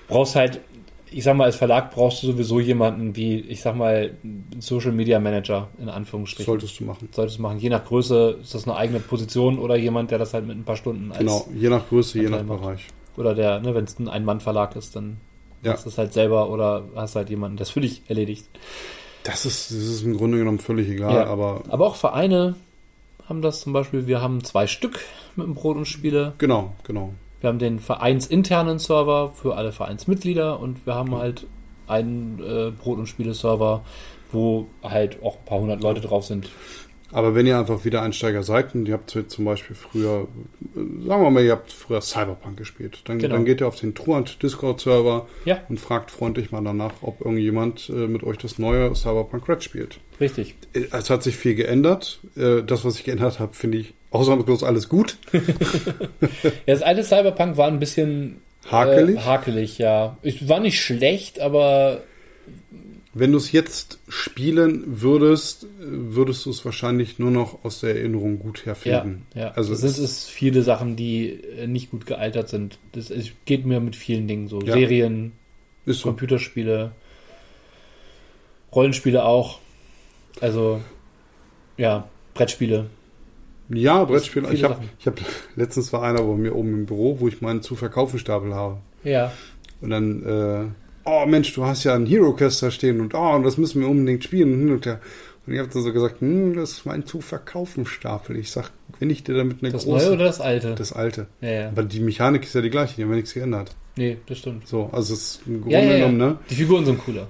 Brauchst 0.06 0.36
halt, 0.36 0.60
ich 1.10 1.22
sag 1.24 1.36
mal, 1.36 1.44
als 1.44 1.56
Verlag 1.56 1.92
brauchst 1.92 2.22
du 2.22 2.26
sowieso 2.28 2.58
jemanden 2.60 3.14
wie, 3.16 3.40
ich 3.40 3.60
sag 3.62 3.76
mal, 3.76 4.12
Social 4.58 4.92
Media 4.92 5.20
Manager 5.20 5.68
in 5.78 5.88
Anführungsstrichen. 5.88 6.50
Solltest 6.50 6.80
du 6.80 6.84
machen. 6.84 7.08
Solltest 7.12 7.38
du 7.38 7.42
machen. 7.42 7.58
Je 7.58 7.68
nach 7.68 7.84
Größe 7.84 8.38
ist 8.42 8.54
das 8.54 8.64
eine 8.66 8.76
eigene 8.76 9.00
Position 9.00 9.58
oder 9.58 9.76
jemand, 9.76 10.10
der 10.10 10.18
das 10.18 10.34
halt 10.34 10.46
mit 10.46 10.56
ein 10.56 10.64
paar 10.64 10.76
Stunden 10.76 11.10
als 11.10 11.18
Genau, 11.20 11.46
je 11.54 11.68
nach 11.68 11.88
Größe, 11.88 12.20
je 12.20 12.28
nach 12.28 12.42
macht. 12.42 12.60
Bereich. 12.62 12.86
oder 13.16 13.34
der, 13.34 13.60
ne, 13.60 13.74
wenn 13.74 13.84
es 13.84 13.98
ein 13.98 14.08
Ein-Mann-Verlag 14.08 14.74
ist, 14.76 14.96
dann 14.96 15.18
Ja. 15.62 15.72
machst 15.72 15.84
du 15.84 15.90
es 15.90 15.98
halt 15.98 16.12
selber 16.12 16.50
oder 16.50 16.84
hast 16.96 17.14
halt 17.16 17.30
jemanden, 17.30 17.56
das 17.58 17.70
für 17.70 17.80
dich 17.80 18.02
erledigt. 18.08 18.46
Das 19.22 19.46
ist, 19.46 19.70
das 19.70 19.78
ist 19.78 20.02
im 20.02 20.16
Grunde 20.16 20.36
genommen 20.38 20.58
völlig 20.58 20.88
egal, 20.88 21.14
Ja. 21.14 21.26
aber 21.26 21.62
Aber 21.68 21.86
auch 21.86 21.96
Vereine 21.96 22.56
haben 23.28 23.40
das 23.40 23.60
zum 23.62 23.72
Beispiel. 23.72 24.06
Wir 24.06 24.20
haben 24.20 24.42
zwei 24.44 24.66
Stück 24.66 25.00
mit 25.36 25.46
dem 25.46 25.54
Brot 25.54 25.76
und 25.76 25.86
Spiele. 25.86 26.32
genau, 26.38 26.72
genau. 26.84 27.14
Wir 27.44 27.48
haben 27.50 27.58
den 27.58 27.78
vereinsinternen 27.78 28.78
Server 28.78 29.32
für 29.34 29.54
alle 29.56 29.70
Vereinsmitglieder 29.70 30.58
und 30.60 30.86
wir 30.86 30.94
haben 30.94 31.14
halt 31.14 31.46
einen 31.86 32.38
äh, 32.42 32.70
Brot- 32.70 32.96
und 32.96 33.06
Spiele-Server, 33.06 33.84
wo 34.32 34.66
halt 34.82 35.22
auch 35.22 35.36
ein 35.36 35.44
paar 35.44 35.58
hundert 35.60 35.82
Leute 35.82 36.00
drauf 36.00 36.24
sind. 36.24 36.48
Aber 37.12 37.34
wenn 37.34 37.46
ihr 37.46 37.58
einfach 37.58 37.84
wieder 37.84 38.00
Einsteiger 38.00 38.42
seid 38.42 38.74
und 38.74 38.88
ihr 38.88 38.94
habt 38.94 39.10
zum 39.28 39.44
Beispiel 39.44 39.76
früher, 39.76 40.26
sagen 40.74 41.22
wir 41.22 41.30
mal, 41.30 41.44
ihr 41.44 41.52
habt 41.52 41.70
früher 41.70 42.00
Cyberpunk 42.00 42.56
gespielt, 42.56 43.02
dann, 43.04 43.18
Genau. 43.18 43.34
dann 43.34 43.44
geht 43.44 43.60
ihr 43.60 43.68
auf 43.68 43.78
den 43.78 43.94
Truant 43.94 44.42
Discord-Server 44.42 45.26
Ja, 45.44 45.58
und 45.68 45.78
fragt 45.78 46.10
freundlich 46.10 46.50
mal 46.50 46.64
danach, 46.64 46.94
ob 47.02 47.20
irgendjemand 47.20 47.90
äh, 47.90 48.08
mit 48.08 48.24
euch 48.24 48.38
das 48.38 48.58
neue 48.58 48.94
Cyberpunk 48.96 49.46
Red 49.50 49.62
spielt. 49.62 50.00
richtig. 50.18 50.54
Äh, 50.72 50.84
Es 50.92 51.10
hat 51.10 51.22
sich 51.22 51.36
viel 51.36 51.54
geändert. 51.56 52.20
Äh, 52.38 52.62
das, 52.62 52.86
was 52.86 52.96
ich 52.98 53.04
geändert 53.04 53.38
habe, 53.38 53.52
finde 53.52 53.76
ich 53.78 53.92
ausnahmslos 54.14 54.62
alles 54.62 54.88
gut. 54.88 55.18
Ja, 56.66 56.74
das 56.74 56.82
alte 56.82 57.04
Cyberpunk 57.04 57.56
war 57.56 57.68
ein 57.68 57.78
bisschen 57.78 58.40
Hakelig. 58.70 59.16
Äh, 59.16 59.20
hakelig, 59.20 59.78
ja. 59.78 60.16
Es 60.22 60.48
war 60.48 60.60
nicht 60.60 60.80
schlecht, 60.80 61.40
aber 61.40 62.02
Wenn 63.12 63.32
du 63.32 63.38
es 63.38 63.52
jetzt 63.52 63.98
spielen 64.08 64.82
würdest, 65.02 65.64
äh, 65.64 65.66
würdest 65.80 66.46
du 66.46 66.50
es 66.50 66.64
wahrscheinlich 66.64 67.18
nur 67.18 67.30
noch 67.30 67.64
aus 67.64 67.80
der 67.80 67.96
Erinnerung 67.96 68.38
gut 68.38 68.60
ja, 68.60 68.66
herfinden. 68.66 69.26
ja. 69.34 69.50
Also 69.50 69.72
Also 69.72 69.86
es 69.86 69.98
ist 69.98 70.28
viele 70.30 70.62
Sachen, 70.62 70.96
die 70.96 71.30
äh, 71.30 71.66
nicht 71.66 71.90
gut 71.90 72.06
gealtert 72.06 72.48
sind. 72.48 72.78
Das 72.92 73.10
es 73.10 73.30
geht 73.44 73.66
mir 73.66 73.80
mit 73.80 73.96
vielen 73.96 74.26
Dingen 74.26 74.48
so. 74.48 74.60
Ja. 74.62 74.74
Serien, 74.74 75.32
so. 75.86 76.08
Computerspiele, 76.08 76.92
Rollenspiele 78.74 79.24
auch. 79.24 79.58
Also, 80.40 80.80
ja, 81.76 82.08
Brettspiele. 82.32 82.86
Ja, 83.68 84.04
Brettspiel. 84.04 84.46
Ich 84.52 84.64
habe 84.64 84.78
hab, 85.06 85.20
letztens 85.56 85.92
war 85.92 86.02
einer 86.02 86.22
bei 86.22 86.34
mir 86.34 86.54
oben 86.54 86.74
im 86.74 86.86
Büro, 86.86 87.20
wo 87.20 87.28
ich 87.28 87.40
meinen 87.40 87.62
zu 87.62 87.76
verkaufen 87.76 88.18
Stapel 88.18 88.54
habe. 88.54 88.78
Ja. 89.02 89.32
Und 89.80 89.90
dann, 89.90 90.22
äh, 90.24 91.08
oh 91.08 91.26
Mensch, 91.26 91.52
du 91.54 91.64
hast 91.64 91.84
ja 91.84 91.94
einen 91.94 92.06
Hero 92.06 92.34
Quest 92.34 92.62
da 92.62 92.70
stehen 92.70 93.00
und 93.00 93.14
oh, 93.14 93.34
und 93.34 93.42
das 93.42 93.56
müssen 93.56 93.80
wir 93.80 93.88
unbedingt 93.88 94.24
spielen 94.24 94.52
und 94.52 94.58
hin 94.60 94.72
und 94.72 94.86
her. 94.86 95.00
Und 95.46 95.52
ich 95.52 95.58
habe 95.58 95.68
dann 95.68 95.82
so 95.82 95.92
gesagt, 95.92 96.20
hm, 96.20 96.54
das 96.54 96.72
ist 96.72 96.86
mein 96.86 97.04
zu 97.04 97.20
verkaufen 97.20 97.84
Stapel. 97.84 98.36
Ich 98.36 98.50
sag, 98.50 98.70
wenn 98.98 99.10
ich 99.10 99.24
dir 99.24 99.34
damit 99.34 99.62
eine 99.62 99.72
Das 99.72 99.84
große, 99.84 100.06
neue 100.06 100.14
oder 100.14 100.24
das 100.24 100.40
alte? 100.40 100.74
das 100.74 100.92
alte. 100.92 101.26
ja, 101.40 101.50
ja. 101.50 101.68
Aber 101.68 101.82
die 101.82 102.00
Mechanik 102.00 102.44
ist 102.44 102.54
ja 102.54 102.62
die 102.62 102.70
gleiche, 102.70 102.96
die 102.96 103.02
haben 103.02 103.10
ja 103.10 103.16
nichts 103.16 103.34
geändert. 103.34 103.76
Nee, 103.96 104.18
das 104.26 104.38
stimmt. 104.38 104.66
So, 104.66 104.88
also 104.90 105.14
es 105.14 105.20
ist 105.20 105.40
im 105.46 105.60
Grunde 105.60 105.76
ja, 105.76 105.82
ja. 105.84 105.96
genommen, 105.98 106.16
ne? 106.16 106.38
Die 106.50 106.54
Figuren 106.54 106.84
sind 106.86 106.98
cooler. 106.98 107.28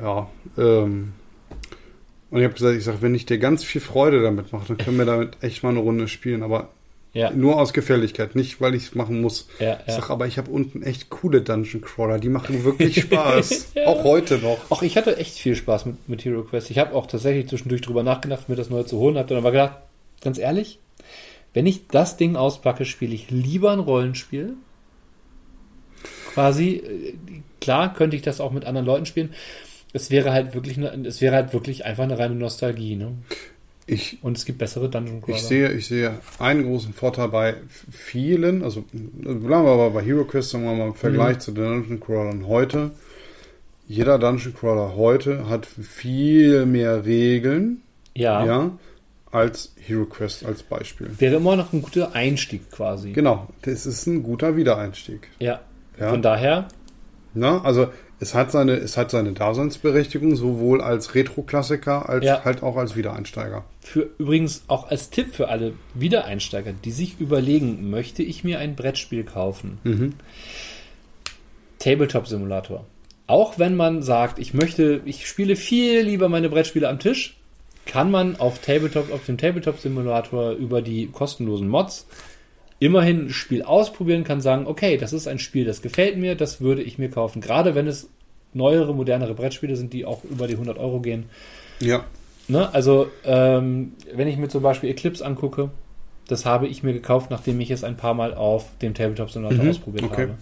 Ja, 0.00 0.28
ähm, 0.56 1.12
und 2.32 2.38
ich 2.38 2.44
habe 2.44 2.54
gesagt, 2.54 2.76
ich 2.76 2.84
sag, 2.84 3.02
wenn 3.02 3.14
ich 3.14 3.26
dir 3.26 3.36
ganz 3.36 3.62
viel 3.62 3.82
Freude 3.82 4.22
damit 4.22 4.52
mache, 4.52 4.68
dann 4.68 4.78
können 4.78 4.96
wir 4.96 5.04
damit 5.04 5.36
echt 5.42 5.62
mal 5.62 5.68
eine 5.68 5.80
Runde 5.80 6.08
spielen, 6.08 6.42
aber 6.42 6.70
Ja, 7.12 7.30
nur 7.30 7.60
aus 7.60 7.74
Gefälligkeit, 7.74 8.34
nicht 8.34 8.58
weil 8.58 8.74
ich 8.74 8.84
es 8.84 8.94
machen 8.94 9.20
muss. 9.20 9.48
ja, 9.58 9.78
Ich 9.82 9.88
ja. 9.88 10.00
sag, 10.00 10.08
aber 10.08 10.26
ich 10.26 10.38
habe 10.38 10.50
unten 10.50 10.82
echt 10.82 11.10
coole 11.10 11.42
Dungeon 11.42 11.82
Crawler, 11.82 12.18
die 12.18 12.30
machen 12.30 12.64
wirklich 12.64 13.00
Spaß. 13.02 13.74
Auch 13.84 14.02
heute 14.02 14.38
noch. 14.38 14.58
Auch 14.70 14.80
ich 14.82 14.96
hatte 14.96 15.18
echt 15.18 15.36
viel 15.36 15.54
Spaß 15.54 15.84
mit, 15.84 16.08
mit 16.08 16.24
Hero 16.24 16.42
Quest. 16.42 16.70
Ich 16.70 16.78
habe 16.78 16.94
auch 16.94 17.06
tatsächlich 17.06 17.48
zwischendurch 17.48 17.82
drüber 17.82 18.02
nachgedacht, 18.02 18.48
mir 18.48 18.56
das 18.56 18.70
neu 18.70 18.82
zu 18.82 18.98
holen. 18.98 19.18
Habe 19.18 19.28
dann 19.28 19.38
aber 19.38 19.50
gedacht, 19.50 19.76
ganz 20.22 20.38
ehrlich, 20.38 20.78
wenn 21.52 21.66
ich 21.66 21.86
das 21.88 22.16
Ding 22.16 22.36
auspacke, 22.36 22.86
spiele 22.86 23.14
ich 23.14 23.30
lieber 23.30 23.72
ein 23.72 23.78
Rollenspiel. 23.78 24.54
Quasi, 26.32 26.76
äh, 26.76 27.14
klar 27.60 27.92
könnte 27.92 28.16
ich 28.16 28.22
das 28.22 28.40
auch 28.40 28.52
mit 28.52 28.64
anderen 28.64 28.86
Leuten 28.86 29.04
spielen. 29.04 29.34
Es 29.92 30.10
wäre 30.10 30.32
halt 30.32 30.54
wirklich, 30.54 30.78
eine, 30.78 31.06
es 31.06 31.20
wäre 31.20 31.34
halt 31.34 31.52
wirklich 31.52 31.84
einfach 31.84 32.04
eine 32.04 32.18
reine 32.18 32.34
Nostalgie. 32.34 32.96
Ne? 32.96 33.12
Ich, 33.86 34.18
Und 34.22 34.38
es 34.38 34.44
gibt 34.44 34.58
bessere 34.58 34.88
Dungeon 34.88 35.20
Crawler. 35.20 35.36
ich, 35.36 35.42
sehe, 35.42 35.72
ich 35.72 35.86
sehe 35.86 36.12
einen 36.38 36.62
großen 36.64 36.94
Vorteil 36.94 37.28
bei 37.28 37.56
vielen, 37.90 38.62
also 38.62 38.84
bleiben 38.92 39.42
wir 39.48 39.56
aber 39.72 39.90
bei 39.90 40.02
Hero 40.02 40.24
Quest, 40.24 40.50
sagen 40.50 40.64
wir 40.64 40.74
mal 40.74 40.86
im 40.88 40.94
Vergleich 40.94 41.36
Mhm. 41.36 41.40
zu 41.40 41.52
den 41.52 41.64
Dungeon 41.64 42.00
Crawlern 42.00 42.46
heute. 42.46 42.92
Jeder 43.88 44.18
Dungeon 44.18 44.54
Crawler 44.54 44.94
heute 44.96 45.48
hat 45.48 45.66
viel 45.66 46.64
mehr 46.64 47.04
Regeln, 47.04 47.82
ja, 48.14 48.44
ja, 48.46 48.70
als 49.32 49.72
Hero 49.80 50.04
Quest 50.06 50.44
als 50.46 50.62
Beispiel. 50.62 51.10
wäre 51.18 51.36
immer 51.36 51.56
noch 51.56 51.72
ein 51.72 51.82
guter 51.82 52.14
Einstieg 52.14 52.70
quasi. 52.70 53.10
Genau, 53.12 53.48
das 53.62 53.84
ist 53.84 54.06
ein 54.06 54.22
guter 54.22 54.56
Wiedereinstieg. 54.56 55.28
Ja. 55.40 55.60
Ja. 55.98 56.08
Von 56.10 56.22
daher, 56.22 56.68
Na, 57.34 57.60
also 57.62 57.88
es 58.22 58.34
hat 58.34 58.52
seine, 58.52 58.74
es 58.74 58.96
hat 58.96 59.10
seine 59.10 59.32
Daseinsberechtigung, 59.32 60.36
sowohl 60.36 60.80
als 60.80 61.16
Retro-Klassiker 61.16 62.08
als 62.08 62.24
Ja. 62.24 62.44
halt 62.44 62.62
auch 62.62 62.76
als 62.76 62.94
Wiedereinsteiger. 62.94 63.64
Für 63.80 64.10
übrigens 64.18 64.62
auch 64.68 64.88
als 64.88 65.10
Tipp 65.10 65.34
für 65.34 65.48
alle 65.48 65.72
Wiedereinsteiger, 65.94 66.72
die 66.72 66.92
sich 66.92 67.18
überlegen, 67.18 67.90
möchte 67.90 68.22
ich 68.22 68.44
mir 68.44 68.60
ein 68.60 68.76
Brettspiel 68.76 69.24
kaufen? 69.24 69.78
Mhm. 69.82 70.14
Tabletop 71.80 72.28
Simulator. 72.28 72.86
Auch 73.26 73.58
wenn 73.58 73.74
man 73.74 74.02
sagt, 74.02 74.38
ich 74.38 74.54
möchte, 74.54 75.00
ich 75.04 75.26
spiele 75.26 75.56
viel 75.56 76.02
lieber 76.02 76.28
meine 76.28 76.48
Brettspiele 76.48 76.88
am 76.88 77.00
Tisch, 77.00 77.36
kann 77.86 78.12
man 78.12 78.36
auf 78.36 78.60
Tabletop, 78.60 79.10
auf 79.12 79.26
dem 79.26 79.36
Tabletop-Simulator 79.36 80.52
über 80.52 80.80
die 80.80 81.08
kostenlosen 81.08 81.68
Mods 81.68 82.06
immerhin 82.82 83.26
ein 83.26 83.30
Spiel 83.30 83.62
ausprobieren, 83.62 84.24
kann 84.24 84.40
sagen, 84.40 84.66
okay, 84.66 84.96
das 84.96 85.12
ist 85.12 85.28
ein 85.28 85.38
Spiel, 85.38 85.64
das 85.64 85.82
gefällt 85.82 86.16
mir, 86.16 86.34
das 86.34 86.60
würde 86.60 86.82
ich 86.82 86.98
mir 86.98 87.10
kaufen. 87.10 87.40
Gerade 87.40 87.76
wenn 87.76 87.86
es 87.86 88.08
neuere, 88.54 88.94
modernere 88.94 89.34
Brettspiele 89.34 89.76
sind, 89.76 89.92
die 89.92 90.04
auch 90.04 90.24
über 90.24 90.46
die 90.46 90.54
100 90.54 90.78
Euro 90.78 91.00
gehen. 91.00 91.24
Ja. 91.80 92.04
Ne? 92.48 92.72
Also, 92.74 93.08
ähm, 93.24 93.92
wenn 94.12 94.28
ich 94.28 94.36
mir 94.36 94.48
zum 94.48 94.62
Beispiel 94.62 94.90
Eclipse 94.90 95.24
angucke, 95.24 95.70
das 96.28 96.44
habe 96.46 96.66
ich 96.68 96.82
mir 96.82 96.92
gekauft, 96.92 97.30
nachdem 97.30 97.60
ich 97.60 97.70
es 97.70 97.84
ein 97.84 97.96
paar 97.96 98.14
Mal 98.14 98.34
auf 98.34 98.66
dem 98.80 98.94
Tabletop-Simulator 98.94 99.64
Mhm, 99.64 99.70
ausprobiert 99.70 100.04
okay. 100.04 100.22
habe. 100.22 100.34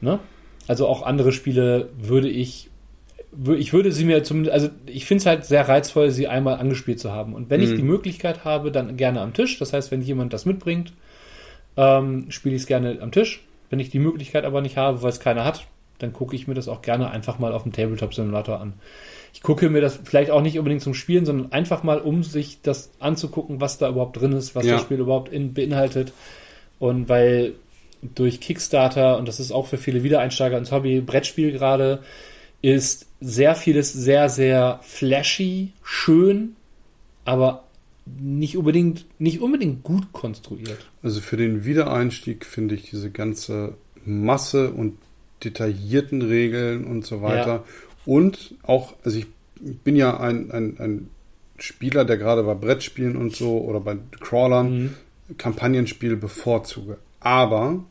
Ne? 0.00 0.18
Also 0.66 0.86
auch 0.86 1.02
andere 1.02 1.32
Spiele 1.32 1.88
würde 1.98 2.28
ich, 2.28 2.68
ich 3.56 3.72
würde 3.72 3.92
sie 3.92 4.04
mir 4.04 4.22
zumindest, 4.24 4.52
also 4.54 4.68
ich 4.86 5.04
finde 5.04 5.20
es 5.22 5.26
halt 5.26 5.44
sehr 5.44 5.68
reizvoll, 5.68 6.10
sie 6.10 6.26
einmal 6.28 6.56
angespielt 6.58 7.00
zu 7.00 7.12
haben. 7.12 7.34
Und 7.34 7.50
wenn 7.50 7.60
ich 7.60 7.70
Mhm. 7.70 7.76
die 7.76 7.82
Möglichkeit 7.82 8.44
habe, 8.44 8.70
dann 8.72 8.96
gerne 8.96 9.20
am 9.20 9.32
Tisch. 9.32 9.58
Das 9.58 9.72
heißt, 9.72 9.90
wenn 9.90 10.02
jemand 10.02 10.32
das 10.32 10.46
mitbringt, 10.46 10.92
ähm, 11.76 12.26
spiele 12.30 12.54
ich 12.56 12.62
es 12.62 12.66
gerne 12.66 12.98
am 13.00 13.12
Tisch. 13.12 13.44
Wenn 13.68 13.78
ich 13.80 13.90
die 13.90 13.98
Möglichkeit 14.00 14.44
aber 14.44 14.60
nicht 14.60 14.76
habe, 14.76 15.02
weil 15.02 15.10
es 15.10 15.20
keiner 15.20 15.44
hat, 15.44 15.66
dann 16.02 16.12
gucke 16.12 16.34
ich 16.34 16.48
mir 16.48 16.54
das 16.54 16.68
auch 16.68 16.82
gerne 16.82 17.10
einfach 17.10 17.38
mal 17.38 17.52
auf 17.52 17.62
dem 17.62 17.72
Tabletop-Simulator 17.72 18.60
an. 18.60 18.74
Ich 19.32 19.42
gucke 19.42 19.70
mir 19.70 19.80
das 19.80 20.00
vielleicht 20.02 20.30
auch 20.30 20.42
nicht 20.42 20.58
unbedingt 20.58 20.82
zum 20.82 20.94
Spielen, 20.94 21.24
sondern 21.24 21.52
einfach 21.52 21.82
mal, 21.82 22.00
um 22.00 22.22
sich 22.24 22.60
das 22.62 22.90
anzugucken, 22.98 23.60
was 23.60 23.78
da 23.78 23.88
überhaupt 23.88 24.20
drin 24.20 24.32
ist, 24.32 24.54
was 24.54 24.66
Ja. 24.66 24.74
das 24.74 24.82
Spiel 24.82 24.98
überhaupt 24.98 25.32
in, 25.32 25.54
beinhaltet. 25.54 26.12
Und 26.78 27.08
weil 27.08 27.54
durch 28.02 28.40
Kickstarter, 28.40 29.18
und 29.18 29.28
das 29.28 29.38
ist 29.40 29.52
auch 29.52 29.66
für 29.66 29.78
viele 29.78 30.02
Wiedereinsteiger 30.02 30.58
ins 30.58 30.72
Hobby, 30.72 31.00
Brettspiel 31.00 31.52
gerade, 31.52 32.02
ist 32.62 33.06
sehr 33.20 33.54
vieles 33.54 33.92
sehr, 33.92 34.28
sehr 34.28 34.80
flashy, 34.82 35.72
schön, 35.82 36.56
aber 37.24 37.64
nicht 38.06 38.56
unbedingt, 38.56 39.04
nicht 39.18 39.40
unbedingt 39.40 39.82
gut 39.82 40.12
konstruiert. 40.12 40.78
Also 41.02 41.20
für 41.20 41.36
den 41.36 41.64
Wiedereinstieg 41.64 42.44
finde 42.44 42.74
ich 42.74 42.90
diese 42.90 43.10
ganze 43.10 43.74
Masse 44.04 44.70
und 44.72 44.96
detaillierten 45.44 46.22
Regeln 46.22 46.84
und 46.84 47.04
so 47.06 47.22
weiter. 47.22 47.64
Und 48.06 48.54
auch, 48.62 48.94
also 49.04 49.18
ich 49.18 49.26
bin 49.60 49.96
ja 49.96 50.18
ein, 50.18 50.50
ein, 50.50 50.76
ein 50.78 51.10
Spieler, 51.58 52.04
der 52.04 52.16
gerade 52.16 52.42
bei 52.42 52.54
Brettspielen 52.54 53.16
und 53.16 53.36
so 53.36 53.58
oder 53.58 53.80
bei 53.80 53.96
Crawlern 54.20 54.72
Mhm. 54.82 54.94
Kampagnenspiele 55.38 56.16
bevorzuge. 56.16 56.98
Aber 57.20 57.84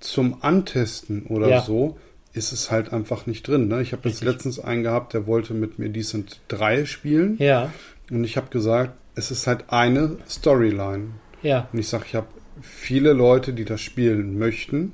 zum 0.00 0.38
Antesten 0.42 1.22
oder 1.26 1.48
Ja. 1.48 1.60
so 1.62 1.98
ist 2.32 2.52
es 2.52 2.70
halt 2.70 2.92
einfach 2.92 3.26
nicht 3.26 3.46
drin. 3.48 3.68
Ne? 3.68 3.82
Ich 3.82 3.92
habe 3.92 4.08
jetzt 4.08 4.22
letztens 4.22 4.58
einen 4.58 4.82
gehabt, 4.82 5.14
der 5.14 5.26
wollte 5.26 5.54
mit 5.54 5.78
mir 5.78 5.88
Decent 5.88 6.40
3 6.48 6.84
spielen. 6.84 7.36
Ja, 7.38 7.72
Und 8.10 8.24
ich 8.24 8.36
habe 8.36 8.48
gesagt, 8.50 8.92
es 9.14 9.30
ist 9.30 9.46
halt 9.46 9.64
eine 9.68 10.18
Storyline. 10.28 11.08
ja, 11.42 11.68
Und 11.72 11.78
ich 11.78 11.88
sage, 11.88 12.04
ich 12.06 12.14
habe 12.14 12.26
viele 12.60 13.12
Leute, 13.14 13.52
die 13.52 13.64
das 13.64 13.80
spielen 13.80 14.38
möchten. 14.38 14.92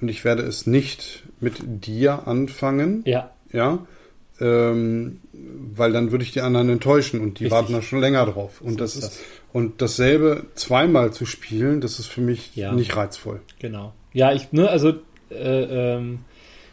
Und 0.00 0.08
ich 0.08 0.24
werde 0.24 0.42
es 0.42 0.66
nicht 0.66 1.22
mit 1.40 1.54
dir 1.86 2.26
anfangen, 2.28 3.02
ja, 3.06 3.30
ja, 3.52 3.86
ähm, 4.40 5.20
weil 5.32 5.92
dann 5.92 6.10
würde 6.12 6.24
ich 6.24 6.32
die 6.32 6.42
anderen 6.42 6.68
enttäuschen 6.68 7.20
und 7.20 7.38
die 7.38 7.44
Richtig. 7.44 7.50
warten 7.52 7.72
da 7.72 7.80
schon 7.82 8.00
länger 8.00 8.26
drauf. 8.26 8.60
Und 8.60 8.72
So 8.72 8.76
das 8.76 8.96
ist 8.96 9.04
ist, 9.04 9.20
und 9.52 9.80
dasselbe 9.80 10.44
zweimal 10.54 11.12
zu 11.12 11.24
spielen, 11.24 11.80
das 11.80 11.98
ist 11.98 12.06
für 12.08 12.20
mich 12.20 12.54
Ja. 12.54 12.72
nicht 12.72 12.94
reizvoll. 12.96 13.40
genau. 13.58 13.94
Ja, 14.12 14.32
ich, 14.32 14.52
ne, 14.52 14.68
also, 14.68 14.94
äh, 15.30 15.94
ähm, 15.96 16.20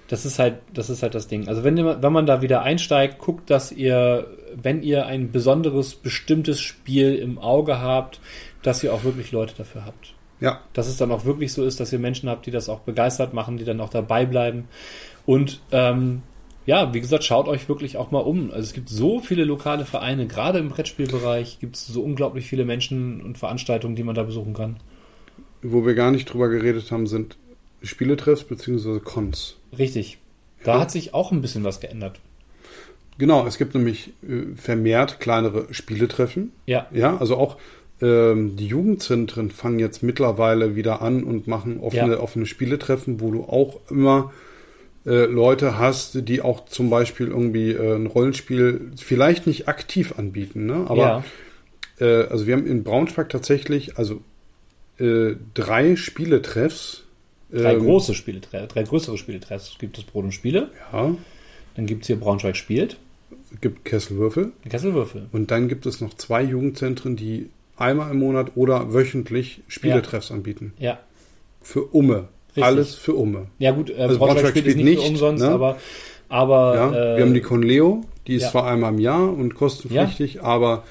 das 0.07 0.25
ist 0.25 0.39
halt, 0.39 0.55
das 0.73 0.89
ist 0.89 1.01
halt 1.03 1.15
das 1.15 1.27
Ding. 1.27 1.47
Also 1.47 1.63
wenn, 1.63 1.77
wenn 1.77 2.13
man 2.13 2.25
da 2.25 2.41
wieder 2.41 2.61
einsteigt, 2.61 3.19
guckt, 3.19 3.49
dass 3.49 3.71
ihr, 3.71 4.27
wenn 4.61 4.83
ihr 4.83 5.05
ein 5.07 5.31
besonderes, 5.31 5.95
bestimmtes 5.95 6.59
Spiel 6.61 7.15
im 7.15 7.37
Auge 7.39 7.79
habt, 7.79 8.19
dass 8.61 8.83
ihr 8.83 8.93
auch 8.93 9.03
wirklich 9.03 9.31
Leute 9.31 9.55
dafür 9.57 9.85
habt. 9.85 10.12
Ja, 10.43 10.59
dass 10.73 10.87
es 10.87 10.97
dann 10.97 11.11
auch 11.11 11.23
wirklich 11.25 11.53
so 11.53 11.63
ist, 11.63 11.79
dass 11.79 11.91
ihr 11.93 11.99
Menschen 11.99 12.27
habt, 12.29 12.45
die 12.45 12.51
das 12.51 12.67
auch 12.69 12.81
begeistert 12.81 13.33
machen, 13.33 13.57
die 13.57 13.63
dann 13.65 13.79
auch 13.79 13.89
dabei 13.89 14.25
bleiben. 14.25 14.65
Und 15.25 15.61
ähm, 15.71 16.21
ja, 16.65 16.93
wie 16.93 16.99
gesagt, 17.01 17.23
schaut 17.23 17.47
euch 17.47 17.67
wirklich 17.69 17.95
auch 17.97 18.11
mal 18.11 18.19
um. 18.19 18.51
Also 18.51 18.61
es 18.63 18.73
gibt 18.73 18.89
so 18.89 19.19
viele 19.21 19.45
lokale 19.45 19.85
Vereine, 19.85 20.27
gerade 20.27 20.59
im 20.59 20.67
Brettspielbereich 20.69 21.59
gibt 21.59 21.77
es 21.77 21.87
so 21.87 22.01
unglaublich 22.03 22.45
viele 22.45 22.65
Menschen 22.65 23.21
und 23.21 23.37
Veranstaltungen, 23.37 23.95
die 23.95 24.03
man 24.03 24.15
da 24.15 24.23
besuchen 24.23 24.53
kann. 24.53 24.77
wo 25.61 25.85
wir 25.85 25.93
gar 25.95 26.11
nicht 26.11 26.25
drüber 26.25 26.49
geredet 26.49 26.91
haben, 26.91 27.07
sind 27.07 27.37
Spieletreffs 27.81 28.43
bzw. 28.43 28.99
Cons. 28.99 29.55
Richtig. 29.77 30.17
Da 30.65 30.73
Ja. 30.75 30.79
hat 30.81 30.91
sich 30.91 31.13
auch 31.13 31.31
ein 31.31 31.41
bisschen 31.41 31.63
was 31.63 31.79
geändert. 31.79 32.19
Genau, 33.17 33.45
es 33.47 33.57
gibt 33.57 33.73
nämlich 33.75 34.09
äh, 34.27 34.55
vermehrt 34.57 35.19
kleinere 35.21 35.67
Spieletreffen. 35.73 36.51
Ja, 36.65 36.87
Ja, 36.91 37.15
also 37.17 37.37
auch 37.37 37.57
ähm, 38.01 38.55
die 38.55 38.67
Jugendzentren 38.67 39.51
fangen 39.51 39.79
jetzt 39.79 40.03
mittlerweile 40.03 40.75
wieder 40.75 41.01
an 41.01 41.23
und 41.23 41.47
machen 41.47 41.79
offene, 41.79 42.13
Ja. 42.13 42.19
offene 42.19 42.45
Spieletreffen, 42.45 43.19
wo 43.21 43.31
du 43.31 43.43
auch 43.43 43.79
immer 43.89 44.33
äh, 45.05 45.25
Leute 45.25 45.77
hast, 45.77 46.27
die 46.27 46.41
auch 46.41 46.65
zum 46.65 46.89
Beispiel 46.89 47.27
irgendwie 47.27 47.71
äh, 47.71 47.95
ein 47.95 48.07
Rollenspiel 48.07 48.91
vielleicht 48.97 49.47
nicht 49.47 49.67
aktiv 49.67 50.13
anbieten, 50.17 50.65
ne? 50.65 50.85
aber 50.87 51.23
ja, 51.99 52.05
äh, 52.05 52.27
also 52.27 52.47
wir 52.47 52.55
haben 52.55 52.65
in 52.65 52.83
Braunschweig 52.83 53.29
tatsächlich 53.29 53.97
also 53.97 54.21
äh, 54.99 55.35
drei 55.53 55.95
Spieletreffs. 55.97 57.03
drei 57.51 57.73
ähm, 57.73 57.81
große 57.81 58.13
Spieletreffs, 58.13 58.73
drei 58.73 58.83
größere 58.83 59.17
Spieletreffs. 59.17 59.71
Es 59.73 59.77
gibt 59.77 59.97
das 59.97 60.05
Brot 60.05 60.23
und 60.25 60.31
Spiele, 60.31 60.71
Ja, 60.91 61.15
dann 61.75 61.85
gibt 61.85 62.03
es 62.03 62.07
hier 62.07 62.15
Braunschweig 62.17 62.55
spielt, 62.55 62.97
es 63.53 63.59
gibt 63.61 63.83
Kesselwürfel 63.85 64.51
Kesselwürfel. 64.69 65.27
und 65.31 65.51
dann 65.51 65.67
gibt 65.67 65.85
es 65.85 65.99
noch 66.01 66.13
zwei 66.13 66.43
Jugendzentren, 66.43 67.15
die 67.15 67.49
einmal 67.77 68.11
im 68.11 68.19
Monat 68.19 68.51
oder 68.55 68.93
wöchentlich 68.93 69.61
Spieletreffs 69.67 70.31
anbieten. 70.31 70.73
Ja, 70.79 70.99
Für 71.61 71.81
Umme. 71.83 72.27
Richtig. 72.49 72.63
Alles 72.65 72.93
für 72.95 73.13
Umme. 73.15 73.47
ja 73.57 73.71
gut, 73.71 73.89
äh, 73.89 73.95
Also 73.95 74.19
Braunschweig, 74.19 74.49
spielt 74.49 74.65
spielt 74.65 74.77
nicht, 74.77 74.99
nicht, 74.99 75.09
umsonst, 75.09 75.43
ne? 75.43 75.49
aber, 75.49 75.77
aber 76.29 76.75
Ja, 76.75 76.89
äh, 77.13 77.17
wir 77.17 77.23
haben 77.25 77.33
die 77.33 77.41
Conleo, 77.41 78.03
die 78.27 78.35
ist 78.35 78.43
ja. 78.43 78.51
zwar 78.51 78.67
einmal 78.67 78.93
im 78.93 78.99
Jahr 78.99 79.27
und 79.33 79.55
kostenpflichtig, 79.55 80.43
aber 80.43 80.83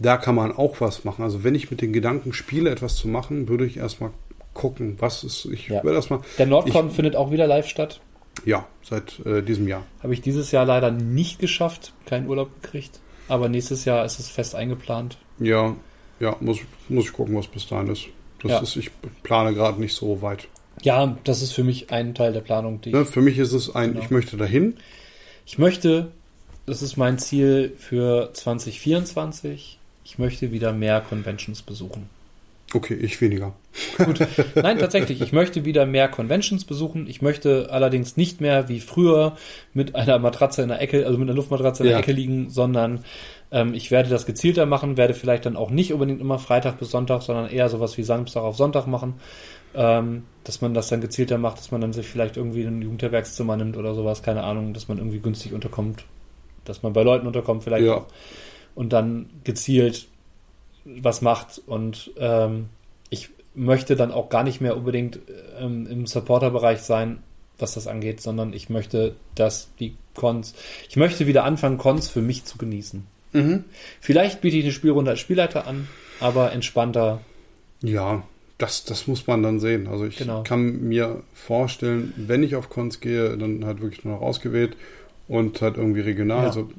da 0.00 0.16
kann 0.16 0.34
man 0.34 0.50
auch 0.50 0.80
was 0.80 1.04
machen. 1.04 1.22
Also 1.22 1.44
wenn 1.44 1.54
ich 1.54 1.70
mit 1.70 1.80
den 1.80 1.92
Gedanken 1.92 2.32
spiele, 2.32 2.70
etwas 2.70 2.96
zu 2.96 3.06
machen, 3.06 3.48
würde 3.48 3.64
ich 3.66 3.76
erstmal 3.76 4.10
gucken, 4.52 4.96
was 4.98 5.22
ist. 5.22 5.44
Ich 5.46 5.68
Ja. 5.68 5.84
würde 5.84 5.96
erstmal. 5.96 6.20
Der 6.38 6.46
Nordcon 6.46 6.90
findet 6.90 7.14
auch 7.14 7.30
wieder 7.30 7.46
live 7.46 7.68
statt. 7.68 8.00
Ja, 8.44 8.66
seit 8.82 9.24
äh, 9.24 9.42
diesem 9.42 9.68
Jahr. 9.68 9.84
Habe 10.02 10.12
ich 10.12 10.22
dieses 10.22 10.50
Jahr 10.50 10.64
leider 10.66 10.90
nicht 10.90 11.38
geschafft, 11.38 11.92
keinen 12.04 12.26
Urlaub 12.26 12.50
gekriegt. 12.62 12.98
Aber 13.28 13.48
nächstes 13.48 13.84
Jahr 13.84 14.04
ist 14.04 14.18
es 14.18 14.28
fest 14.28 14.54
eingeplant. 14.56 15.18
Ja, 15.38 15.74
ja, 16.20 16.36
muss, 16.40 16.58
muss 16.88 17.04
ich 17.06 17.12
gucken, 17.12 17.36
was 17.36 17.46
bis 17.46 17.66
dahin 17.66 17.88
ist. 17.92 18.06
Das 18.42 18.50
Ja. 18.52 18.58
ist, 18.60 18.76
ich 18.76 18.90
plane 19.22 19.54
gerade 19.54 19.80
nicht 19.80 19.94
so 19.94 20.20
weit. 20.22 20.48
Ja, 20.82 21.16
das 21.24 21.40
ist 21.42 21.52
für 21.52 21.64
mich 21.64 21.90
ein 21.90 22.14
Teil 22.14 22.32
der 22.34 22.40
Planung, 22.42 22.80
die 22.82 22.92
Ne, 22.92 23.06
für 23.06 23.22
mich 23.22 23.38
ist 23.38 23.52
es 23.52 23.74
ein, 23.74 23.92
Genau. 23.94 24.04
ich 24.04 24.10
möchte 24.10 24.36
dahin. 24.36 24.76
ich 25.46 25.58
möchte, 25.58 26.12
das 26.66 26.82
ist 26.82 26.96
mein 26.96 27.18
Ziel 27.18 27.72
für 27.78 28.30
2024, 28.34 29.78
ich 30.04 30.18
möchte 30.18 30.52
wieder 30.52 30.72
mehr 30.72 31.00
Conventions 31.00 31.62
besuchen. 31.62 32.08
Okay, 32.74 32.94
ich 32.94 33.20
weniger. 33.20 33.54
Gut, 34.04 34.26
nein, 34.56 34.78
tatsächlich, 34.78 35.20
ich 35.20 35.32
möchte 35.32 35.64
wieder 35.64 35.86
mehr 35.86 36.08
Conventions 36.08 36.64
besuchen. 36.64 37.06
Ich 37.06 37.22
möchte 37.22 37.68
allerdings 37.70 38.16
nicht 38.16 38.40
mehr 38.40 38.68
wie 38.68 38.80
früher 38.80 39.36
mit 39.72 39.94
einer 39.94 40.18
Matratze 40.18 40.62
in 40.62 40.68
der 40.68 40.80
Ecke, 40.80 41.06
also 41.06 41.16
mit 41.18 41.28
einer 41.28 41.36
Luftmatratze 41.36 41.84
in 41.84 41.88
der 41.88 41.98
Ja. 41.98 42.02
Ecke 42.02 42.12
liegen, 42.12 42.50
sondern 42.50 43.04
ähm, 43.52 43.72
ich 43.72 43.90
werde 43.92 44.08
das 44.10 44.26
gezielter 44.26 44.66
machen, 44.66 44.96
werde 44.96 45.14
vielleicht 45.14 45.46
dann 45.46 45.56
auch 45.56 45.70
nicht 45.70 45.92
unbedingt 45.92 46.20
immer 46.20 46.38
Freitag 46.40 46.78
bis 46.78 46.90
Sonntag, 46.90 47.22
sondern 47.22 47.48
eher 47.48 47.68
sowas 47.68 47.96
wie 47.98 48.02
Samstag 48.02 48.42
auf 48.42 48.56
Sonntag 48.56 48.86
machen. 48.86 49.14
Ähm, 49.74 50.24
dass 50.42 50.60
man 50.62 50.72
das 50.74 50.88
dann 50.88 51.00
gezielter 51.00 51.38
macht, 51.38 51.58
dass 51.58 51.70
man 51.70 51.80
dann 51.82 51.92
sich 51.92 52.06
vielleicht 52.08 52.36
irgendwie 52.38 52.64
ein 52.64 52.80
Jugendherbergszimmer 52.82 53.56
nimmt 53.56 53.76
oder 53.76 53.94
sowas, 53.94 54.22
keine 54.22 54.42
Ahnung, 54.42 54.72
dass 54.72 54.88
man 54.88 54.96
irgendwie 54.98 55.18
günstig 55.20 55.52
unterkommt, 55.52 56.04
dass 56.64 56.82
man 56.82 56.94
bei 56.94 57.02
Leuten 57.02 57.26
unterkommt 57.26 57.62
vielleicht 57.62 57.84
Ja. 57.84 57.94
auch 57.98 58.06
und 58.74 58.92
dann 58.92 59.28
gezielt 59.44 60.06
was 61.00 61.20
macht 61.20 61.60
und 61.66 62.12
ähm, 62.18 62.66
ich 63.10 63.30
möchte 63.54 63.96
dann 63.96 64.12
auch 64.12 64.28
gar 64.28 64.44
nicht 64.44 64.60
mehr 64.60 64.76
unbedingt 64.76 65.18
ähm, 65.58 65.86
im 65.90 66.06
Supporter-Bereich 66.06 66.80
sein, 66.80 67.18
was 67.58 67.74
das 67.74 67.86
angeht, 67.86 68.20
sondern 68.20 68.52
ich 68.52 68.68
möchte, 68.68 69.14
dass 69.34 69.68
die 69.80 69.96
Cons, 70.14 70.54
ich 70.88 70.96
möchte 70.96 71.26
wieder 71.26 71.44
anfangen, 71.44 71.78
Cons 71.78 72.08
für 72.08 72.20
mich 72.22 72.44
zu 72.44 72.58
genießen. 72.58 73.06
Mhm. 73.32 73.64
Vielleicht 74.00 74.40
biete 74.40 74.56
ich 74.58 74.64
eine 74.64 74.72
Spielrunde 74.72 75.10
als 75.10 75.20
Spielleiter 75.20 75.66
an, 75.66 75.88
aber 76.20 76.52
entspannter. 76.52 77.20
Ja, 77.82 78.22
das, 78.58 78.84
das 78.84 79.06
muss 79.06 79.26
man 79.26 79.42
dann 79.42 79.58
sehen. 79.60 79.86
Also 79.88 80.06
ich 80.06 80.16
Genau. 80.16 80.42
kann 80.42 80.80
mir 80.82 81.22
vorstellen, 81.34 82.12
wenn 82.16 82.42
ich 82.42 82.56
auf 82.56 82.70
Cons 82.70 83.00
gehe, 83.00 83.36
dann 83.36 83.64
halt 83.64 83.80
wirklich 83.82 84.04
nur 84.04 84.14
noch 84.14 84.22
ausgewählt 84.22 84.76
und 85.28 85.60
halt 85.60 85.76
irgendwie 85.76 86.00
regional. 86.00 86.42
Ja. 86.42 86.46
Also 86.48 86.70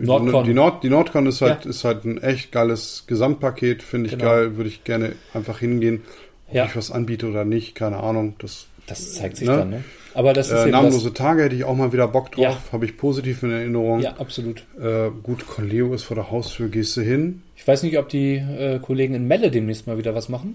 Nordcon. 0.00 0.44
Die, 0.44 0.54
Nord, 0.54 0.82
die 0.82 0.90
Nordcon 0.90 1.26
ist 1.26 1.40
halt, 1.40 1.64
Ja. 1.64 1.70
ist 1.70 1.84
halt 1.84 2.04
ein 2.04 2.22
echt 2.22 2.52
geiles 2.52 3.04
Gesamtpaket, 3.06 3.82
finde 3.82 4.06
ich 4.06 4.12
Genau. 4.18 4.24
geil, 4.30 4.56
würde 4.56 4.68
ich 4.68 4.84
gerne 4.84 5.12
einfach 5.34 5.58
hingehen 5.60 6.02
Ob 6.48 6.54
Ja. 6.54 6.64
ich 6.66 6.76
was 6.76 6.90
anbiete 6.92 7.26
oder 7.28 7.44
nicht, 7.44 7.74
keine 7.74 7.96
Ahnung. 7.98 8.34
Das, 8.38 8.66
Das 8.86 9.14
zeigt 9.14 9.36
sich 9.38 9.48
Ne? 9.48 9.56
dann, 9.56 9.70
ne? 9.70 9.84
Aber 10.14 10.32
das 10.32 10.50
ist 10.52 10.64
äh, 10.64 10.70
namenlose 10.70 11.12
Tage 11.12 11.42
hätte 11.42 11.56
ich 11.56 11.64
auch 11.64 11.74
mal 11.74 11.92
wieder 11.92 12.06
Bock 12.08 12.30
drauf. 12.32 12.44
Ja. 12.44 12.56
Habe 12.72 12.84
ich 12.86 12.96
positiv 12.96 13.42
in 13.42 13.50
Erinnerung. 13.50 14.00
das, 14.00 14.12
Ja, 14.14 14.20
absolut. 14.20 14.62
Äh, 14.80 15.10
gut, 15.24 15.44
Coleo 15.46 15.92
ist 15.92 16.04
vor 16.04 16.14
der 16.14 16.30
Haustür, 16.30 16.68
gehst 16.68 16.96
du 16.96 17.00
hin? 17.02 17.42
Ich 17.56 17.66
weiß 17.66 17.82
nicht, 17.82 17.98
ob 17.98 18.08
die 18.08 18.36
äh, 18.36 18.78
Kollegen 18.78 19.14
in 19.14 19.26
Melle 19.26 19.50
demnächst 19.50 19.86
mal 19.88 19.98
wieder 19.98 20.14
was 20.14 20.28
machen. 20.28 20.54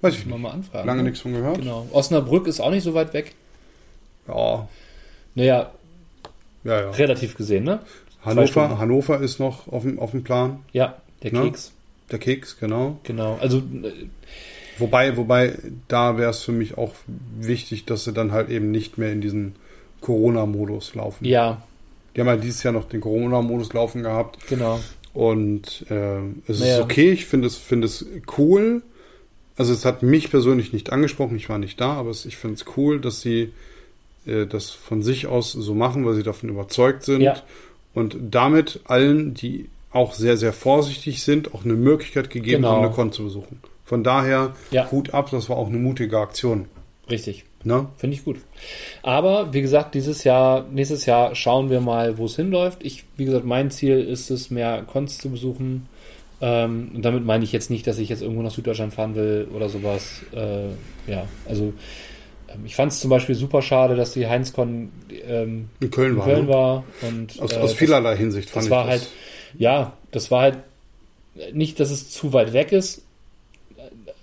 Weiß 0.00 0.14
ich 0.14 0.26
wir 0.26 0.32
nicht. 0.34 0.42
mal 0.42 0.50
anfragen. 0.50 0.86
Lange 0.88 1.02
ne? 1.02 1.08
nichts 1.10 1.22
von 1.22 1.32
gehört. 1.32 1.58
Genau. 1.58 1.86
Osnabrück 1.92 2.46
ist 2.48 2.58
auch 2.60 2.70
nicht 2.70 2.82
so 2.82 2.94
weit 2.94 3.14
weg. 3.14 3.32
Ja, 4.26 4.68
Naja, 5.36 5.70
ja, 6.64 6.80
ja. 6.80 6.90
relativ 6.90 7.36
gesehen, 7.36 7.62
ne? 7.64 7.78
Hannover. 8.24 8.78
Hannover 8.78 9.20
ist 9.20 9.38
noch 9.40 9.68
auf 9.68 9.82
dem, 9.82 9.98
auf 9.98 10.10
dem 10.12 10.24
Plan. 10.24 10.60
Ja, 10.72 10.96
der 11.22 11.32
Ne? 11.32 11.42
Keks. 11.44 11.72
Der 12.10 12.18
Keks, 12.18 12.56
genau. 12.58 12.98
Genau. 13.04 13.36
Also, 13.40 13.58
äh, 13.58 13.92
Wobei, 14.78 15.16
wobei, 15.16 15.58
da 15.88 16.16
wäre 16.18 16.30
es 16.30 16.42
für 16.42 16.52
mich 16.52 16.78
auch 16.78 16.92
wichtig, 17.38 17.84
dass 17.84 18.04
sie 18.04 18.12
dann 18.12 18.30
halt 18.30 18.48
eben 18.48 18.70
nicht 18.70 18.96
mehr 18.96 19.10
in 19.12 19.20
diesen 19.20 19.56
Corona-Modus 20.00 20.94
laufen. 20.94 21.24
ja, 21.24 21.62
Die 22.14 22.20
haben 22.20 22.28
ja 22.28 22.36
dieses 22.36 22.62
Jahr 22.62 22.72
noch 22.72 22.88
den 22.88 23.00
Corona-Modus 23.00 23.72
laufen 23.72 24.02
gehabt. 24.02 24.38
genau. 24.48 24.78
Und 25.14 25.84
äh, 25.90 26.18
es 26.46 26.60
Naja. 26.60 26.76
ist 26.76 26.80
okay, 26.82 27.10
ich 27.10 27.26
finde 27.26 27.48
es, 27.48 27.56
finde 27.56 27.86
es 27.86 28.06
cool. 28.36 28.82
Also 29.56 29.72
es 29.72 29.84
hat 29.84 30.04
mich 30.04 30.30
persönlich 30.30 30.72
nicht 30.72 30.92
angesprochen, 30.92 31.36
ich 31.36 31.48
war 31.48 31.58
nicht 31.58 31.80
da, 31.80 31.94
aber 31.94 32.10
es, 32.10 32.24
ich 32.24 32.36
finde 32.36 32.54
es 32.54 32.64
cool, 32.76 33.00
dass 33.00 33.20
sie 33.20 33.52
äh, 34.26 34.46
das 34.46 34.70
von 34.70 35.02
sich 35.02 35.26
aus 35.26 35.50
so 35.52 35.74
machen, 35.74 36.06
weil 36.06 36.14
sie 36.14 36.22
davon 36.22 36.50
überzeugt 36.50 37.02
sind. 37.02 37.22
Ja. 37.22 37.42
Und 37.98 38.16
damit 38.30 38.80
allen, 38.84 39.34
die 39.34 39.68
auch 39.90 40.12
sehr, 40.14 40.36
sehr 40.36 40.52
vorsichtig 40.52 41.22
sind, 41.22 41.54
auch 41.54 41.64
eine 41.64 41.74
Möglichkeit 41.74 42.30
gegeben 42.30 42.62
Genau. 42.62 42.74
haben, 42.76 42.84
eine 42.84 42.92
Con 42.94 43.12
zu 43.12 43.24
besuchen. 43.24 43.60
Von 43.84 44.04
daher, 44.04 44.54
Ja. 44.70 44.90
Hut 44.90 45.14
ab, 45.14 45.30
das 45.30 45.48
war 45.48 45.56
auch 45.56 45.68
eine 45.68 45.78
mutige 45.78 46.18
Aktion. 46.18 46.66
Richtig. 47.10 47.44
Ne? 47.64 47.86
Finde 47.96 48.14
ich 48.16 48.24
gut. 48.24 48.36
Aber 49.02 49.52
wie 49.52 49.62
gesagt, 49.62 49.94
dieses 49.94 50.22
Jahr, 50.24 50.66
nächstes 50.70 51.06
Jahr 51.06 51.34
schauen 51.34 51.70
wir 51.70 51.80
mal, 51.80 52.16
wo 52.18 52.26
es 52.26 52.36
hinläuft. 52.36 52.84
Ich, 52.84 53.04
wie 53.16 53.24
gesagt, 53.24 53.44
mein 53.44 53.70
Ziel 53.70 53.98
ist 54.00 54.30
es, 54.30 54.50
mehr 54.50 54.82
Cons 54.82 55.18
zu 55.18 55.30
besuchen. 55.30 55.86
Ähm, 56.40 56.92
und 56.94 57.04
damit 57.04 57.24
meine 57.24 57.42
ich 57.42 57.50
jetzt 57.50 57.68
nicht, 57.70 57.86
dass 57.88 57.98
ich 57.98 58.10
jetzt 58.10 58.22
irgendwo 58.22 58.42
nach 58.42 58.52
Süddeutschland 58.52 58.94
fahren 58.94 59.16
will 59.16 59.48
oder 59.52 59.68
sowas. 59.68 60.20
Äh, 60.32 60.68
ja, 61.10 61.26
also 61.48 61.72
ich 62.64 62.74
fand 62.76 62.92
es 62.92 63.00
zum 63.00 63.10
Beispiel 63.10 63.34
super 63.34 63.62
schade, 63.62 63.94
dass 63.96 64.12
die 64.12 64.26
Heinzcon 64.26 64.90
ähm, 65.26 65.68
In 65.80 65.90
Köln 65.90 66.12
in 66.12 66.18
war. 66.18 66.24
Köln 66.26 66.46
ne? 66.46 66.52
war. 66.52 66.84
Und, 67.02 67.40
Aus, 67.40 67.52
äh, 67.52 67.56
aus 67.56 67.70
das- 67.70 67.74
vielerlei 67.74 68.16
Hinsicht 68.16 68.50
fand 68.50 68.56
das 68.62 68.64
ich 68.66 68.70
war 68.70 68.84
das. 68.84 68.90
halt, 68.90 69.08
ja, 69.58 69.92
das 70.10 70.30
war 70.30 70.42
halt 70.42 70.58
nicht, 71.52 71.78
dass 71.80 71.90
es 71.90 72.10
zu 72.10 72.32
weit 72.32 72.52
weg 72.52 72.72
ist. 72.72 73.04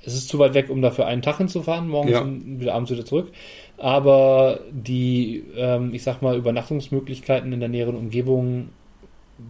Es 0.07 0.13
ist 0.13 0.27
zu 0.27 0.37
weit 0.37 0.53
weg, 0.53 0.69
um 0.69 0.81
dafür 0.81 1.07
einen 1.07 1.21
Tag 1.23 1.37
hinzufahren, 1.37 1.87
morgens 1.87 2.11
Ja. 2.11 2.21
und 2.21 2.59
wieder 2.59 2.75
abends 2.75 2.91
wieder 2.91 3.05
zurück. 3.05 3.31
Aber 3.77 4.59
die, 4.71 5.43
ähm, 5.57 5.93
ich 5.93 6.03
sag 6.03 6.21
mal, 6.21 6.37
Übernachtungsmöglichkeiten 6.37 7.51
in 7.51 7.59
der 7.59 7.69
näheren 7.69 7.95
Umgebung 7.95 8.69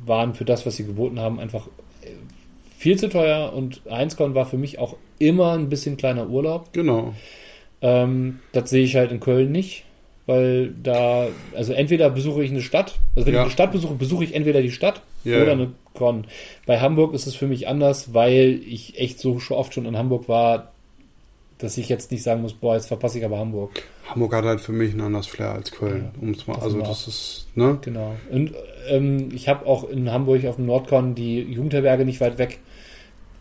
waren 0.05 0.33
für 0.33 0.45
das, 0.45 0.65
was 0.65 0.77
sie 0.77 0.85
geboten 0.85 1.19
haben, 1.19 1.39
einfach 1.39 1.67
äh, 2.01 2.07
viel 2.77 2.97
zu 2.97 3.09
teuer. 3.09 3.51
Und 3.53 3.81
Heinzcon 3.89 4.33
war 4.33 4.45
für 4.45 4.57
mich 4.57 4.79
auch 4.79 4.95
immer 5.19 5.53
ein 5.53 5.69
bisschen 5.69 5.97
kleiner 5.97 6.27
Urlaub. 6.29 6.71
Genau. 6.73 7.13
Ähm, 7.87 8.39
das 8.51 8.69
sehe 8.71 8.83
ich 8.83 8.95
halt 8.95 9.11
in 9.11 9.19
Köln 9.19 9.51
nicht, 9.51 9.83
weil 10.25 10.73
da, 10.81 11.27
also 11.55 11.73
entweder 11.73 12.09
besuche 12.09 12.43
ich 12.43 12.49
eine 12.49 12.61
Stadt, 12.61 12.95
also 13.15 13.27
wenn 13.27 13.33
Ja. 13.35 13.41
ich 13.41 13.45
eine 13.45 13.51
Stadt 13.51 13.71
besuche, 13.71 13.93
besuche 13.93 14.23
ich 14.23 14.33
entweder 14.33 14.61
die 14.63 14.71
Stadt 14.71 15.01
Ja, 15.23 15.41
oder 15.41 15.51
eine 15.51 15.71
Con. 15.93 16.25
Bei 16.65 16.79
Hamburg 16.79 17.13
ist 17.13 17.27
es 17.27 17.35
für 17.35 17.47
mich 17.47 17.67
anders, 17.67 18.13
weil 18.13 18.59
ich 18.67 18.97
echt 18.99 19.19
so 19.19 19.37
oft 19.51 19.73
schon 19.73 19.85
in 19.85 19.97
Hamburg 19.97 20.27
war, 20.27 20.71
dass 21.59 21.77
ich 21.77 21.87
jetzt 21.87 22.11
nicht 22.11 22.23
sagen 22.23 22.41
muss, 22.41 22.53
boah, 22.53 22.75
jetzt 22.75 22.87
verpasse 22.87 23.19
ich 23.19 23.23
aber 23.25 23.37
Hamburg. 23.37 23.83
Hamburg 24.09 24.33
hat 24.33 24.43
halt 24.45 24.59
für 24.61 24.71
mich 24.73 24.93
ein 24.93 24.99
anderes 25.01 25.27
Flair 25.27 25.51
als 25.51 25.71
Köln. 25.71 26.09
Ja. 26.15 26.21
um's 26.21 26.47
mal, 26.47 26.55
Das 26.55 26.63
also 26.63 26.79
das 26.79 27.07
ist, 27.07 27.47
ne? 27.55 27.77
Genau. 27.81 28.15
Und 28.31 28.51
ähm, 28.89 29.29
ich 29.33 29.47
habe 29.47 29.65
auch 29.65 29.87
in 29.89 30.11
Hamburg 30.11 30.43
auf 30.45 30.55
dem 30.57 30.65
Nordcon 30.65 31.15
die 31.15 31.39
Jugendherberge 31.41 32.03
nicht 32.03 32.19
weit 32.19 32.37
weg, 32.39 32.59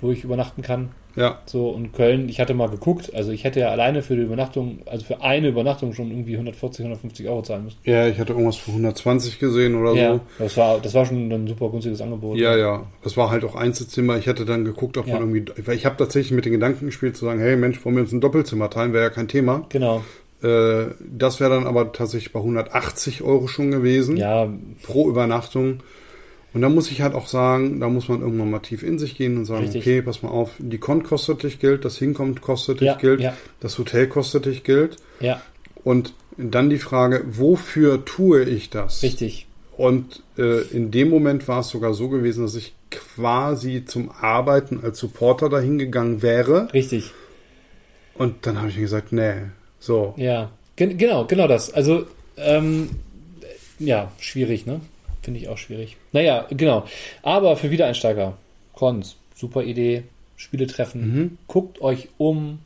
wo 0.00 0.12
ich 0.12 0.22
übernachten 0.22 0.62
kann. 0.62 0.90
Ja, 1.16 1.38
So, 1.46 1.68
und 1.68 1.92
Köln, 1.92 2.28
ich 2.28 2.40
hatte 2.40 2.54
mal 2.54 2.68
geguckt, 2.68 3.12
also 3.14 3.30
ich 3.30 3.44
hätte 3.44 3.60
ja 3.60 3.68
alleine 3.68 4.02
für 4.02 4.16
die 4.16 4.22
Übernachtung, 4.22 4.78
also 4.86 5.04
für 5.04 5.22
eine 5.22 5.48
Übernachtung 5.48 5.92
schon 5.94 6.10
irgendwie 6.10 6.34
140, 6.34 6.80
150 6.84 7.28
Euro 7.28 7.42
zahlen 7.42 7.64
müssen. 7.64 7.78
ja, 7.84 8.08
ich 8.08 8.18
hatte 8.18 8.32
irgendwas 8.32 8.56
für 8.56 8.70
120 8.72 9.38
gesehen 9.38 9.74
oder 9.76 9.92
Ja, 9.94 10.14
so. 10.14 10.20
das 10.38 10.56
war, 10.56 10.80
das 10.80 10.94
war 10.94 11.06
schon 11.06 11.30
ein 11.30 11.46
super 11.46 11.70
günstiges 11.70 12.00
Angebot. 12.00 12.36
Ja, 12.38 12.56
ja. 12.56 12.86
Das 13.02 13.16
war 13.16 13.30
halt 13.30 13.44
auch 13.44 13.54
Einzelzimmer. 13.54 14.16
Ich 14.18 14.26
hatte 14.28 14.44
dann 14.44 14.64
geguckt, 14.64 14.96
ob 14.98 15.06
Ja. 15.06 15.18
man 15.20 15.34
irgendwie, 15.34 15.52
weil 15.66 15.76
ich 15.76 15.86
habe 15.86 15.96
tatsächlich 15.96 16.32
mit 16.32 16.44
den 16.46 16.52
Gedanken 16.52 16.86
gespielt 16.86 17.16
zu 17.16 17.24
sagen, 17.26 17.38
hey 17.40 17.56
Mensch, 17.56 17.84
wollen 17.84 17.96
wir 17.96 18.02
uns 18.02 18.12
ein 18.12 18.20
Doppelzimmer 18.20 18.68
teilen, 18.70 18.92
wäre 18.92 19.04
ja 19.04 19.10
kein 19.10 19.28
Thema. 19.28 19.66
Genau. 19.68 20.02
Äh, 20.42 20.86
das 21.00 21.40
wäre 21.40 21.50
dann 21.50 21.66
aber 21.66 21.92
tatsächlich 21.92 22.32
bei 22.32 22.40
180 22.40 23.22
Euro 23.22 23.46
schon 23.46 23.70
gewesen 23.70 24.16
Ja, 24.16 24.48
pro 24.82 25.08
Übernachtung. 25.08 25.78
Und 26.54 26.60
da 26.62 26.68
muss 26.68 26.90
ich 26.90 27.02
halt 27.02 27.14
auch 27.14 27.26
sagen, 27.26 27.80
da 27.80 27.88
muss 27.88 28.08
man 28.08 28.20
irgendwann 28.20 28.50
mal 28.50 28.60
tief 28.60 28.82
in 28.84 28.98
sich 28.98 29.16
gehen 29.16 29.36
und 29.36 29.44
sagen, 29.44 29.64
Richtig. 29.64 29.82
okay, 29.82 30.02
pass 30.02 30.22
mal 30.22 30.28
auf, 30.30 30.52
die 30.58 30.78
Con 30.78 31.02
kostet 31.02 31.42
dich 31.42 31.58
Geld, 31.58 31.84
das 31.84 31.98
Hinkommt 31.98 32.40
kostet 32.40 32.80
dich 32.80 32.86
Ja, 32.86 32.94
Geld, 32.94 33.20
ja. 33.20 33.36
das 33.60 33.76
Hotel 33.78 34.06
kostet 34.06 34.46
dich 34.46 34.62
Geld. 34.64 34.96
ja, 35.20 35.42
Und 35.82 36.14
dann 36.36 36.70
die 36.70 36.78
Frage, 36.78 37.24
wofür 37.26 38.04
tue 38.04 38.44
ich 38.44 38.70
das? 38.70 39.02
richtig. 39.02 39.46
Und 39.76 40.22
äh, 40.38 40.60
in 40.68 40.92
dem 40.92 41.10
Moment 41.10 41.48
war 41.48 41.58
es 41.60 41.68
sogar 41.70 41.94
so 41.94 42.08
gewesen, 42.08 42.44
dass 42.44 42.54
ich 42.54 42.74
quasi 42.92 43.84
zum 43.84 44.10
Arbeiten 44.20 44.78
als 44.80 45.00
Supporter 45.00 45.48
dahin 45.48 45.78
gegangen 45.78 46.22
wäre. 46.22 46.72
Richtig. 46.72 47.10
Und 48.14 48.46
dann 48.46 48.58
habe 48.58 48.68
ich 48.68 48.76
mir 48.76 48.82
gesagt, 48.82 49.12
nee, 49.12 49.32
so. 49.80 50.14
Ja, 50.16 50.52
Gen 50.76 50.96
genau, 50.96 51.24
genau 51.26 51.48
das. 51.48 51.72
Also, 51.74 52.06
ähm, 52.36 52.90
ja, 53.80 54.12
schwierig, 54.20 54.64
ne? 54.66 54.80
Finde 55.24 55.40
ich 55.40 55.48
auch 55.48 55.58
schwierig. 55.58 55.96
Naja, 56.12 56.46
genau. 56.50 56.84
Aber 57.22 57.56
für 57.56 57.70
Wiedereinsteiger, 57.70 58.36
Cons, 58.74 59.16
super 59.34 59.62
Idee, 59.64 60.02
Spiele 60.36 60.66
treffen, 60.66 61.00
Mhm. 61.00 61.38
guckt 61.48 61.80
euch 61.80 62.08
um, 62.18 62.58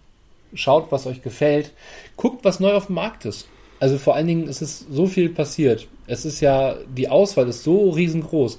schaut, 0.54 0.90
was 0.90 1.06
euch 1.06 1.22
gefällt, 1.22 1.70
guckt, 2.16 2.44
was 2.44 2.58
neu 2.60 2.72
auf 2.74 2.86
dem 2.86 2.96
Markt 2.96 3.24
ist. 3.24 3.46
Also 3.80 3.96
vor 3.96 4.16
allen 4.16 4.26
Dingen 4.26 4.48
ist 4.48 4.60
es 4.60 4.84
so 4.90 5.06
viel 5.06 5.28
passiert. 5.28 5.86
Es 6.08 6.24
ist 6.24 6.40
ja, 6.40 6.74
die 6.96 7.08
Auswahl 7.08 7.46
ist 7.48 7.62
so 7.62 7.90
riesengroß. 7.90 8.58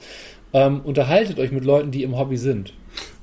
Ähm, 0.53 0.79
unterhaltet 0.83 1.37
euch 1.39 1.51
mit 1.51 1.65
Leuten, 1.65 1.91
die 1.91 2.03
im 2.03 2.17
Hobby 2.17 2.37
sind. 2.37 2.73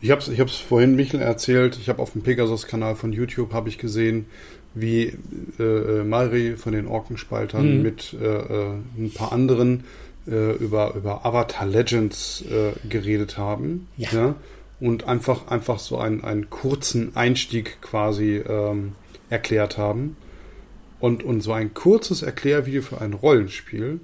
Ich 0.02 0.10
habe 0.10 0.20
es 0.20 0.28
ich 0.28 0.38
hab's 0.40 0.56
vorhin 0.58 0.94
Michel 0.94 1.20
erzählt. 1.20 1.78
Ich 1.80 1.88
habe 1.88 2.02
auf 2.02 2.12
dem 2.12 2.22
Pegasus-Kanal 2.22 2.96
von 2.96 3.12
YouTube 3.14 3.52
habe 3.54 3.68
ich 3.70 3.78
gesehen, 3.78 4.26
wie 4.74 5.14
äh, 5.58 5.62
äh, 5.62 6.04
Mari 6.04 6.56
von 6.56 6.72
den 6.74 6.86
Orkenspaltern 6.86 7.76
Mhm. 7.78 7.82
mit 7.82 8.14
äh, 8.20 8.26
äh, 8.26 8.72
ein 8.98 9.10
paar 9.14 9.32
anderen 9.32 9.84
äh, 10.28 10.52
über, 10.56 10.94
über 10.94 11.24
Avatar 11.24 11.66
Legends 11.66 12.42
äh, 12.42 12.72
geredet 12.88 13.38
haben. 13.38 13.88
Ja. 13.96 14.34
Und 14.80 15.04
einfach, 15.08 15.48
einfach 15.48 15.78
so 15.78 15.98
einen, 15.98 16.22
einen 16.22 16.50
kurzen 16.50 17.16
Einstieg 17.16 17.80
quasi 17.80 18.36
ähm, 18.36 18.92
erklärt 19.30 19.78
haben. 19.78 20.16
Und, 20.98 21.22
und 21.22 21.40
so 21.42 21.52
ein 21.52 21.74
kurzes 21.74 22.22
Erklärvideo 22.22 22.82
für 22.82 23.00
ein 23.00 23.12
Rollenspiel. 23.12 24.00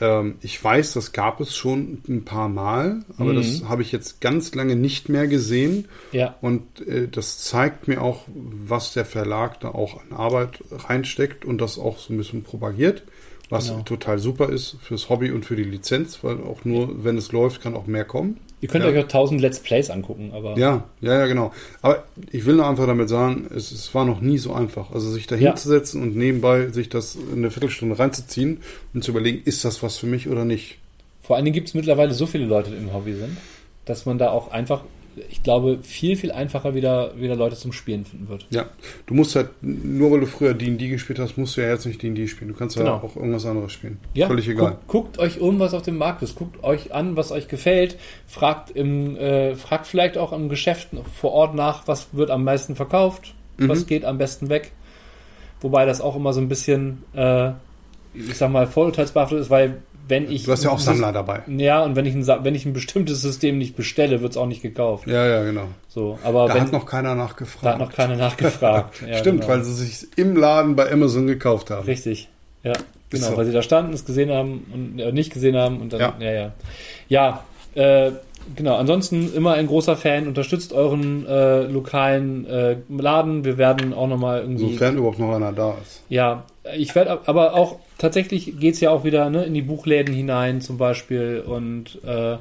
Ähm, 0.00 0.36
ich 0.40 0.62
weiß, 0.62 0.92
das 0.92 1.12
gab 1.12 1.40
es 1.40 1.56
schon 1.56 2.02
ein 2.08 2.24
paar 2.24 2.48
Mal, 2.48 3.04
aber 3.16 3.32
Mhm. 3.32 3.36
das 3.36 3.64
habe 3.68 3.82
ich 3.82 3.92
jetzt 3.92 4.20
ganz 4.20 4.54
lange 4.54 4.76
nicht 4.76 5.08
mehr 5.08 5.26
gesehen. 5.26 5.86
Ja, 6.12 6.36
Und 6.40 6.86
äh, 6.86 7.08
das 7.08 7.38
zeigt 7.38 7.88
mir 7.88 8.02
auch, 8.02 8.24
was 8.34 8.92
der 8.92 9.04
Verlag 9.04 9.60
da 9.60 9.68
auch 9.68 10.00
an 10.02 10.16
Arbeit 10.16 10.62
reinsteckt 10.70 11.44
und 11.44 11.58
das 11.60 11.78
auch 11.78 11.98
so 11.98 12.12
ein 12.12 12.18
bisschen 12.18 12.42
propagiert. 12.42 13.02
Was 13.48 13.68
Genau. 13.68 13.82
total 13.82 14.18
super 14.18 14.48
ist 14.48 14.76
fürs 14.82 15.08
Hobby 15.08 15.30
und 15.30 15.44
für 15.44 15.54
die 15.54 15.62
Lizenz, 15.62 16.18
weil 16.22 16.42
auch 16.42 16.64
nur, 16.64 17.04
wenn 17.04 17.16
es 17.16 17.30
läuft, 17.30 17.62
kann 17.62 17.74
auch 17.76 17.86
mehr 17.86 18.04
kommen. 18.04 18.38
ihr 18.60 18.68
könnt 18.68 18.84
Ja. 18.84 18.90
euch 18.90 19.04
auch 19.04 19.08
tausend 19.08 19.40
Let's 19.40 19.60
Plays 19.60 19.90
angucken, 19.90 20.32
aber 20.34 20.58
Ja, 20.58 20.84
ja, 21.00 21.18
ja, 21.20 21.26
genau. 21.26 21.52
Aber 21.82 22.04
ich 22.32 22.44
will 22.46 22.56
nur 22.56 22.66
einfach 22.66 22.86
damit 22.86 23.08
sagen, 23.08 23.46
es, 23.54 23.70
es 23.70 23.94
war 23.94 24.04
noch 24.04 24.20
nie 24.20 24.38
so 24.38 24.52
einfach. 24.54 24.90
Also 24.92 25.10
sich 25.10 25.26
da 25.28 25.36
hinzusetzen 25.36 26.02
und 26.02 26.16
nebenbei 26.16 26.68
sich 26.70 26.88
das 26.88 27.14
in 27.16 27.34
eine 27.38 27.50
Viertelstunde 27.50 27.96
reinzuziehen 27.98 28.62
und 28.94 29.04
zu 29.04 29.10
überlegen, 29.12 29.42
ist 29.44 29.64
das 29.64 29.82
was 29.82 29.98
für 29.98 30.06
mich 30.06 30.28
oder 30.28 30.44
nicht? 30.44 30.78
Vor 31.22 31.36
allen 31.36 31.44
Dingen 31.44 31.54
gibt 31.54 31.68
es 31.68 31.74
mittlerweile 31.74 32.14
so 32.14 32.26
viele 32.26 32.46
Leute, 32.46 32.70
die 32.70 32.76
im 32.78 32.92
Hobby 32.92 33.12
sind, 33.14 33.36
dass 33.84 34.06
man 34.06 34.16
da 34.18 34.30
auch 34.30 34.50
einfach, 34.50 34.82
ich 35.30 35.42
glaube, 35.42 35.78
viel, 35.82 36.16
viel 36.16 36.30
einfacher 36.32 36.74
wieder, 36.74 37.12
wieder 37.18 37.36
Leute 37.36 37.56
zum 37.56 37.72
Spielen 37.72 38.04
finden 38.04 38.28
wird. 38.28 38.46
Ja, 38.50 38.66
du 39.06 39.14
musst 39.14 39.34
halt, 39.34 39.48
nur 39.62 40.10
weil 40.10 40.20
du 40.20 40.26
früher 40.26 40.54
D&D 40.54 40.88
gespielt 40.88 41.18
hast, 41.18 41.36
musst 41.38 41.56
du 41.56 41.62
ja 41.62 41.68
jetzt 41.70 41.86
nicht 41.86 42.02
D&D 42.02 42.26
spielen. 42.28 42.48
Du 42.52 42.56
kannst 42.56 42.76
ja 42.76 42.82
Genau. 42.82 42.96
auch 42.96 43.16
irgendwas 43.16 43.46
anderes 43.46 43.72
spielen. 43.72 43.98
Ja, 44.14 44.26
Völlig 44.26 44.48
egal. 44.48 44.72
Guckt, 44.86 44.88
guckt 44.88 45.18
euch 45.18 45.40
um, 45.40 45.58
was 45.58 45.74
auf 45.74 45.82
dem 45.82 45.96
Markt 45.98 46.22
ist. 46.22 46.36
Guckt 46.36 46.62
euch 46.62 46.92
an, 46.94 47.16
was 47.16 47.32
euch 47.32 47.48
gefällt. 47.48 47.96
Fragt, 48.26 48.70
im, 48.70 49.16
äh, 49.16 49.54
fragt 49.54 49.86
vielleicht 49.86 50.18
auch 50.18 50.32
im 50.32 50.48
Geschäft 50.48 50.88
vor 51.20 51.32
Ort 51.32 51.54
nach, 51.54 51.88
was 51.88 52.08
wird 52.12 52.30
am 52.30 52.44
meisten 52.44 52.76
verkauft, 52.76 53.34
Mhm. 53.58 53.68
was 53.68 53.86
geht 53.86 54.04
am 54.04 54.18
besten 54.18 54.48
weg. 54.50 54.72
Wobei 55.60 55.86
das 55.86 56.00
auch 56.02 56.16
immer 56.16 56.32
so 56.34 56.40
ein 56.40 56.48
bisschen, 56.48 57.02
äh, 57.14 57.50
ich 58.14 58.34
sag 58.36 58.50
mal, 58.50 58.66
vorurteilsbehaftet 58.66 59.40
ist, 59.40 59.50
weil 59.50 59.78
wenn 60.08 60.30
ich. 60.30 60.44
Du 60.44 60.52
hast 60.52 60.64
ja 60.64 60.70
auch 60.70 60.78
Sammler 60.78 61.12
dabei. 61.12 61.42
Ja, 61.48 61.82
und 61.82 61.96
wenn 61.96 62.06
ich 62.06 62.14
ein, 62.14 62.26
wenn 62.44 62.54
ich 62.54 62.64
ein 62.66 62.72
bestimmtes 62.72 63.22
System 63.22 63.58
nicht 63.58 63.76
bestelle, 63.76 64.20
wird 64.22 64.32
es 64.32 64.36
auch 64.36 64.46
nicht 64.46 64.62
gekauft. 64.62 65.06
Ja, 65.06 65.26
ja, 65.26 65.42
genau. 65.44 65.68
So, 65.88 66.18
aber 66.24 66.46
Da 66.48 66.54
wenn, 66.54 66.62
hat 66.62 66.72
noch 66.72 66.86
keiner 66.86 67.14
nachgefragt. 67.14 67.64
da 67.64 67.70
hat 67.72 67.78
noch 67.78 67.92
keiner 67.92 68.16
nachgefragt. 68.16 69.02
Ja, 69.06 69.18
Stimmt, 69.18 69.40
genau. 69.42 69.52
weil 69.52 69.64
sie 69.64 69.74
sich 69.74 70.06
im 70.16 70.36
Laden 70.36 70.76
bei 70.76 70.90
Amazon 70.90 71.26
gekauft 71.26 71.70
haben. 71.70 71.84
Richtig. 71.86 72.28
Ja, 72.62 72.72
genau, 73.10 73.30
so. 73.30 73.36
weil 73.36 73.46
sie 73.46 73.52
da 73.52 73.62
standen, 73.62 73.92
es 73.92 74.04
gesehen 74.04 74.30
haben 74.30 74.66
und 74.72 74.98
äh, 75.00 75.12
nicht 75.12 75.32
gesehen 75.32 75.56
haben 75.56 75.80
und 75.80 75.92
dann, 75.92 76.00
ja, 76.00 76.14
Ja. 76.20 76.32
ja. 76.32 76.52
Ja, 77.08 77.44
äh, 78.06 78.12
genau. 78.54 78.76
Ansonsten 78.76 79.32
immer 79.34 79.54
ein 79.54 79.66
großer 79.66 79.96
Fan, 79.96 80.28
unterstützt 80.28 80.72
euren 80.72 81.26
äh, 81.26 81.62
lokalen 81.62 82.46
äh, 82.46 82.76
Laden. 82.88 83.44
Wir 83.44 83.58
werden 83.58 83.92
auch 83.92 84.08
nochmal 84.08 84.40
irgendwie. 84.40 84.72
Sofern 84.72 84.96
überhaupt 84.96 85.18
noch 85.18 85.34
einer 85.34 85.52
da 85.52 85.74
ist. 85.82 86.02
Ja, 86.08 86.44
ich 86.76 86.94
werde 86.94 87.20
aber 87.26 87.54
auch, 87.54 87.76
tatsächlich 87.98 88.58
geht's 88.58 88.80
ja 88.80 88.90
auch 88.90 89.04
wieder 89.04 89.30
ne, 89.30 89.44
in 89.44 89.54
die 89.54 89.62
Buchläden 89.62 90.14
hinein 90.14 90.60
zum 90.60 90.78
Beispiel 90.78 91.42
und 91.46 92.00
äh, 92.04 92.36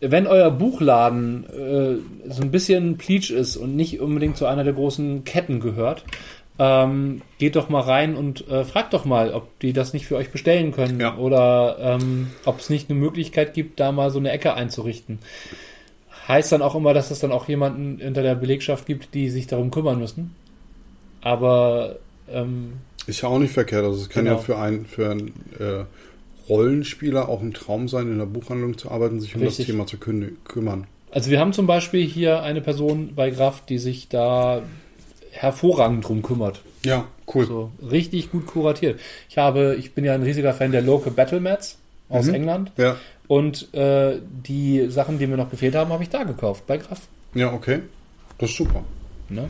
wenn 0.00 0.26
euer 0.26 0.50
Buchladen 0.50 1.44
äh, 1.44 2.30
so 2.30 2.42
ein 2.42 2.50
bisschen 2.50 2.96
Pleach 2.96 3.30
ist 3.30 3.56
und 3.56 3.76
nicht 3.76 4.00
unbedingt 4.00 4.36
zu 4.36 4.46
einer 4.46 4.64
der 4.64 4.72
großen 4.72 5.24
Ketten 5.24 5.60
gehört, 5.60 6.04
ähm, 6.62 7.22
geht 7.38 7.56
doch 7.56 7.70
mal 7.70 7.80
rein 7.80 8.16
und 8.16 8.46
äh, 8.48 8.64
fragt 8.64 8.92
doch 8.92 9.06
mal, 9.06 9.32
ob 9.32 9.58
die 9.60 9.72
das 9.72 9.94
nicht 9.94 10.06
für 10.06 10.16
euch 10.16 10.30
bestellen 10.30 10.72
können 10.72 11.00
Ja. 11.00 11.16
oder 11.16 11.78
ähm, 11.80 12.32
ob 12.44 12.60
es 12.60 12.68
nicht 12.68 12.90
eine 12.90 12.98
Möglichkeit 12.98 13.54
gibt, 13.54 13.80
da 13.80 13.92
mal 13.92 14.10
so 14.10 14.18
eine 14.18 14.30
Ecke 14.30 14.52
einzurichten. 14.52 15.20
Heißt 16.28 16.52
dann 16.52 16.60
auch 16.60 16.74
immer, 16.74 16.92
dass 16.92 17.10
es 17.10 17.18
dann 17.20 17.32
auch 17.32 17.48
jemanden 17.48 17.98
hinter 17.98 18.22
der 18.22 18.34
Belegschaft 18.34 18.84
gibt, 18.84 19.14
die 19.14 19.30
sich 19.30 19.46
darum 19.46 19.70
kümmern 19.70 19.98
müssen. 19.98 20.34
Aber 21.22 21.96
ähm, 22.30 22.74
Ist 23.06 23.22
ja 23.22 23.28
auch 23.30 23.38
nicht 23.38 23.52
verkehrt. 23.54 23.84
Also 23.84 23.98
es 24.02 24.10
kann 24.10 24.24
Genau. 24.24 24.36
ja 24.36 24.42
für 24.42 24.58
einen, 24.58 24.84
für 24.84 25.10
einen 25.10 25.28
äh, 25.58 25.84
Rollenspieler 26.48 27.28
auch 27.28 27.40
ein 27.40 27.54
Traum 27.54 27.88
sein, 27.88 28.08
in 28.12 28.18
der 28.18 28.26
Buchhandlung 28.26 28.76
zu 28.76 28.90
arbeiten, 28.90 29.20
sich 29.20 29.34
um 29.34 29.40
Richtig. 29.42 29.66
das 29.66 29.72
Thema 29.74 29.86
zu 29.86 29.96
kümmern. 29.96 30.86
Also 31.10 31.30
wir 31.30 31.40
haben 31.40 31.52
zum 31.52 31.66
Beispiel 31.66 32.06
hier 32.06 32.42
eine 32.42 32.60
Person 32.60 33.14
bei 33.16 33.30
Graf, 33.30 33.64
die 33.66 33.78
sich 33.78 34.08
da 34.08 34.62
hervorragend 35.30 36.06
drum 36.06 36.22
kümmert. 36.22 36.60
Ja, 36.84 37.06
cool. 37.34 37.46
So 37.46 37.72
richtig 37.90 38.30
gut 38.30 38.46
kuratiert. 38.46 39.00
Ich 39.28 39.38
habe, 39.38 39.76
ich 39.78 39.92
bin 39.94 40.04
ja 40.04 40.14
ein 40.14 40.22
riesiger 40.22 40.52
Fan 40.54 40.72
der 40.72 40.82
Local 40.82 41.12
Battle 41.12 41.40
Mats 41.40 41.78
aus 42.08 42.26
Mhm. 42.26 42.34
England 42.34 42.72
Ja, 42.76 42.96
und 43.28 43.72
äh, 43.74 44.18
die 44.46 44.88
Sachen, 44.90 45.18
die 45.18 45.26
mir 45.26 45.36
noch 45.36 45.50
gefehlt 45.50 45.74
haben, 45.74 45.92
habe 45.92 46.02
ich 46.02 46.08
da 46.08 46.24
gekauft 46.24 46.66
bei 46.66 46.76
Graf. 46.78 47.02
ja, 47.34 47.52
okay. 47.52 47.80
Das 48.38 48.50
ist 48.50 48.56
super. 48.56 48.82
Ne? 49.28 49.48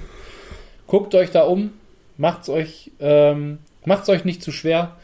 Guckt 0.86 1.14
euch 1.14 1.30
da 1.30 1.42
um, 1.42 1.70
macht's 2.18 2.48
euch, 2.48 2.90
ähm, 2.98 3.58
macht's 3.84 4.08
euch 4.08 4.24
nicht 4.24 4.42
zu 4.42 4.50
schwer, 4.52 4.96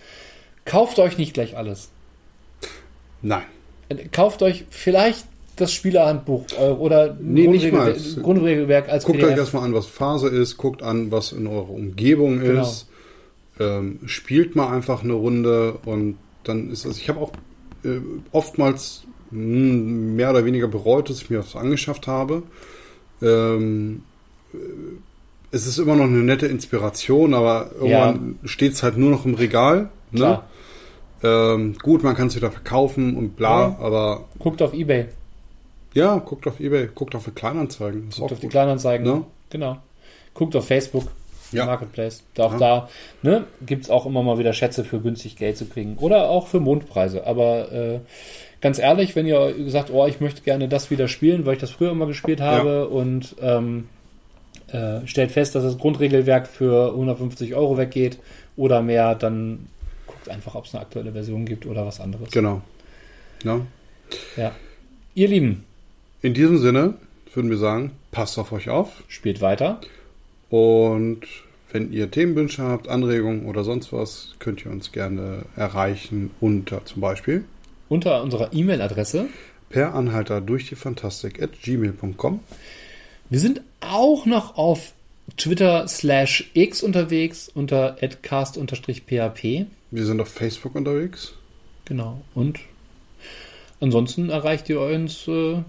kauft 0.64 0.98
euch 0.98 1.16
nicht 1.18 1.32
gleich 1.34 1.56
alles. 1.56 1.90
Nein. 3.22 3.44
Kauft 4.12 4.42
euch 4.42 4.64
vielleicht 4.70 5.26
das 5.56 5.72
Spielerhandbuch 5.72 6.44
äh, 6.60 6.70
oder 6.70 7.16
Nee, 7.20 7.46
nicht 7.46 7.64
Grundregel- 7.72 8.16
mal. 8.16 8.22
Grundregelwerk 8.22 8.88
als 8.88 9.04
Guckt 9.04 9.18
PDF. 9.18 9.32
euch 9.32 9.38
erstmal 9.38 9.64
an, 9.64 9.74
was 9.74 9.86
Phase 9.86 10.28
ist, 10.28 10.56
guckt 10.56 10.82
an, 10.82 11.10
was 11.10 11.32
in 11.32 11.46
eurer 11.46 11.70
Umgebung 11.70 12.40
Genau. 12.40 12.62
ist. 12.62 12.88
Ähm, 13.58 14.00
spielt 14.06 14.54
mal 14.54 14.70
einfach 14.72 15.02
eine 15.02 15.14
Runde 15.14 15.78
und 15.86 16.16
dann 16.44 16.70
ist 16.70 16.84
es. 16.84 16.98
Ich 16.98 17.08
habe 17.08 17.20
auch 17.20 17.32
äh, 17.84 18.00
oftmals 18.32 19.04
mh, 19.30 19.40
mehr 20.14 20.30
oder 20.30 20.44
weniger 20.44 20.68
bereut, 20.68 21.08
dass 21.08 21.22
ich 21.22 21.30
mir 21.30 21.38
was 21.38 21.56
angeschafft 21.56 22.06
habe. 22.06 22.42
Ähm, 23.22 24.02
äh, 24.52 24.58
es 25.52 25.66
ist 25.66 25.78
immer 25.78 25.96
noch 25.96 26.04
eine 26.04 26.18
nette 26.22 26.46
Inspiration, 26.48 27.32
aber 27.32 27.70
irgendwann 27.80 28.38
steht 28.44 28.72
es 28.72 28.82
halt 28.82 28.98
nur 28.98 29.10
noch 29.10 29.24
im 29.24 29.34
Regal. 29.34 29.88
Ne? 30.10 30.40
Ähm, 31.22 31.76
gut, 31.82 32.02
man 32.02 32.14
kann 32.14 32.26
es 32.26 32.36
wieder 32.36 32.50
verkaufen 32.50 33.16
und 33.16 33.36
bla, 33.36 33.68
Ja. 33.68 33.76
aber 33.80 34.24
Guckt 34.38 34.60
auf 34.60 34.74
Ebay, 34.74 35.06
ja, 35.96 36.16
guckt 36.18 36.46
auf 36.46 36.60
Ebay, 36.60 36.88
guckt 36.94 37.14
auf 37.14 37.24
die 37.24 37.30
Kleinanzeigen. 37.32 38.08
Ist 38.08 38.18
guckt 38.18 38.32
auf 38.32 38.38
die 38.38 38.46
gut. 38.46 38.52
Kleinanzeigen. 38.52 39.06
Ne? 39.06 39.24
Genau. 39.50 39.78
Guckt 40.34 40.54
auf 40.54 40.66
Facebook, 40.66 41.04
Ja. 41.52 41.64
Marketplace. 41.66 42.22
Da 42.34 42.44
auch 42.44 42.52
Ja. 42.52 42.58
da 42.58 42.88
ne, 43.22 43.44
gibt 43.64 43.84
es 43.84 43.90
auch 43.90 44.06
immer 44.06 44.22
mal 44.22 44.38
wieder 44.38 44.52
Schätze 44.52 44.84
für 44.84 45.00
günstig 45.00 45.36
Geld 45.36 45.56
zu 45.56 45.64
kriegen. 45.66 45.96
Oder 45.98 46.28
auch 46.28 46.46
für 46.46 46.60
Mondpreise. 46.60 47.26
Aber 47.26 47.72
äh, 47.72 48.00
ganz 48.60 48.78
ehrlich, 48.78 49.16
wenn 49.16 49.26
ihr 49.26 49.54
sagt, 49.68 49.90
oh, 49.90 50.06
ich 50.06 50.20
möchte 50.20 50.42
gerne 50.42 50.68
das 50.68 50.90
wieder 50.90 51.08
spielen, 51.08 51.46
weil 51.46 51.54
ich 51.54 51.60
das 51.60 51.70
früher 51.70 51.90
immer 51.92 52.06
gespielt 52.06 52.40
habe 52.40 52.88
und 52.88 53.34
ähm, 53.40 53.88
äh, 54.68 55.06
stellt 55.06 55.30
fest, 55.32 55.54
dass 55.54 55.62
das 55.62 55.78
Grundregelwerk 55.78 56.46
für 56.48 56.90
150 56.92 57.54
Euro 57.54 57.78
weggeht 57.78 58.18
oder 58.56 58.82
mehr, 58.82 59.14
dann 59.14 59.68
guckt 60.06 60.28
einfach, 60.28 60.54
ob 60.56 60.64
es 60.66 60.74
eine 60.74 60.82
aktuelle 60.82 61.12
Version 61.12 61.44
gibt 61.46 61.66
oder 61.66 61.86
was 61.86 62.00
anderes. 62.00 62.30
Genau. 62.32 62.60
Ja. 63.44 63.60
Ja. 64.36 64.52
Ihr 65.14 65.28
Lieben, 65.28 65.64
In 66.26 66.34
diesem 66.34 66.58
Sinne 66.58 66.94
würden 67.34 67.50
wir 67.50 67.56
sagen, 67.56 67.92
passt 68.10 68.36
auf 68.36 68.50
euch 68.50 68.68
auf 68.68 69.04
spielt 69.06 69.40
weiter. 69.40 69.80
und 70.50 71.20
wenn 71.70 71.92
ihr 71.92 72.10
Themenwünsche 72.10 72.64
habt, 72.64 72.88
Anregungen 72.88 73.46
oder 73.46 73.62
sonst 73.62 73.92
was, 73.92 74.34
könnt 74.40 74.64
ihr 74.64 74.72
uns 74.72 74.90
gerne 74.90 75.44
erreichen 75.54 76.32
unter 76.40 76.84
zum 76.84 77.00
Beispiel 77.00 77.44
Unter 77.88 78.24
unserer 78.24 78.52
E-Mail-Adresse 78.52 79.28
per 79.68 79.94
Anhalter 79.94 80.40
durch 80.40 80.68
die 80.68 80.74
Fantastik 80.74 81.40
at 81.40 81.62
gmail.com. 81.62 82.40
Wir 83.30 83.38
sind 83.38 83.60
auch 83.80 84.26
noch 84.26 84.56
auf 84.56 84.94
Twitter 85.36 85.86
slash 85.86 86.50
X 86.54 86.82
unterwegs 86.82 87.48
unter 87.54 87.98
adcast-php. 88.02 89.66
Wir 89.92 90.04
sind 90.04 90.20
auf 90.20 90.28
Facebook 90.28 90.74
unterwegs. 90.74 91.34
Genau. 91.84 92.22
Und 92.34 92.58
ansonsten 93.78 94.30
erreicht 94.30 94.68
ihr 94.68 94.80
uns 94.80 95.28
äh, 95.28 95.62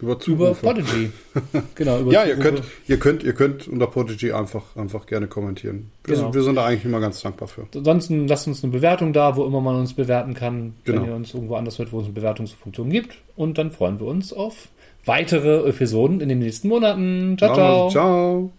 Über 0.00 0.12
über 0.12 0.20
Zurufe. 0.20 0.66
Podigy. 0.66 1.10
genau, 1.74 2.00
über 2.00 2.12
Ja, 2.12 2.24
ihr 2.24 2.36
könnt, 2.36 2.62
ihr 2.88 2.98
könnt, 2.98 3.22
ihr 3.22 3.32
könnt 3.32 3.68
unter 3.68 3.86
Podigy 3.86 4.32
einfach, 4.32 4.76
einfach 4.76 5.06
gerne 5.06 5.26
kommentieren. 5.26 5.90
Wir, 6.04 6.14
Genau. 6.14 6.26
sind, 6.26 6.34
wir 6.34 6.42
sind 6.42 6.54
da 6.56 6.66
eigentlich 6.66 6.84
immer 6.84 7.00
ganz 7.00 7.20
dankbar 7.20 7.48
für. 7.48 7.66
Ansonsten 7.74 8.26
lasst 8.28 8.46
uns 8.46 8.62
eine 8.64 8.72
Bewertung 8.72 9.12
da, 9.12 9.36
wo 9.36 9.44
immer 9.44 9.60
man 9.60 9.76
uns 9.76 9.94
bewerten 9.94 10.34
kann, 10.34 10.74
Genau. 10.84 11.02
wenn 11.02 11.08
ihr 11.08 11.14
uns 11.14 11.34
irgendwo 11.34 11.56
anders 11.56 11.78
hört, 11.78 11.92
wo 11.92 11.98
es 12.00 12.04
eine 12.04 12.14
Bewertungsfunktion 12.14 12.90
gibt. 12.90 13.16
Und 13.36 13.58
dann 13.58 13.70
freuen 13.70 14.00
wir 14.00 14.06
uns 14.06 14.32
auf 14.32 14.68
weitere 15.04 15.68
Episoden 15.68 16.20
in 16.20 16.28
den 16.28 16.38
nächsten 16.40 16.68
Monaten. 16.68 17.36
Ciao, 17.38 17.54
ciao. 17.54 17.90
ciao. 17.90 18.50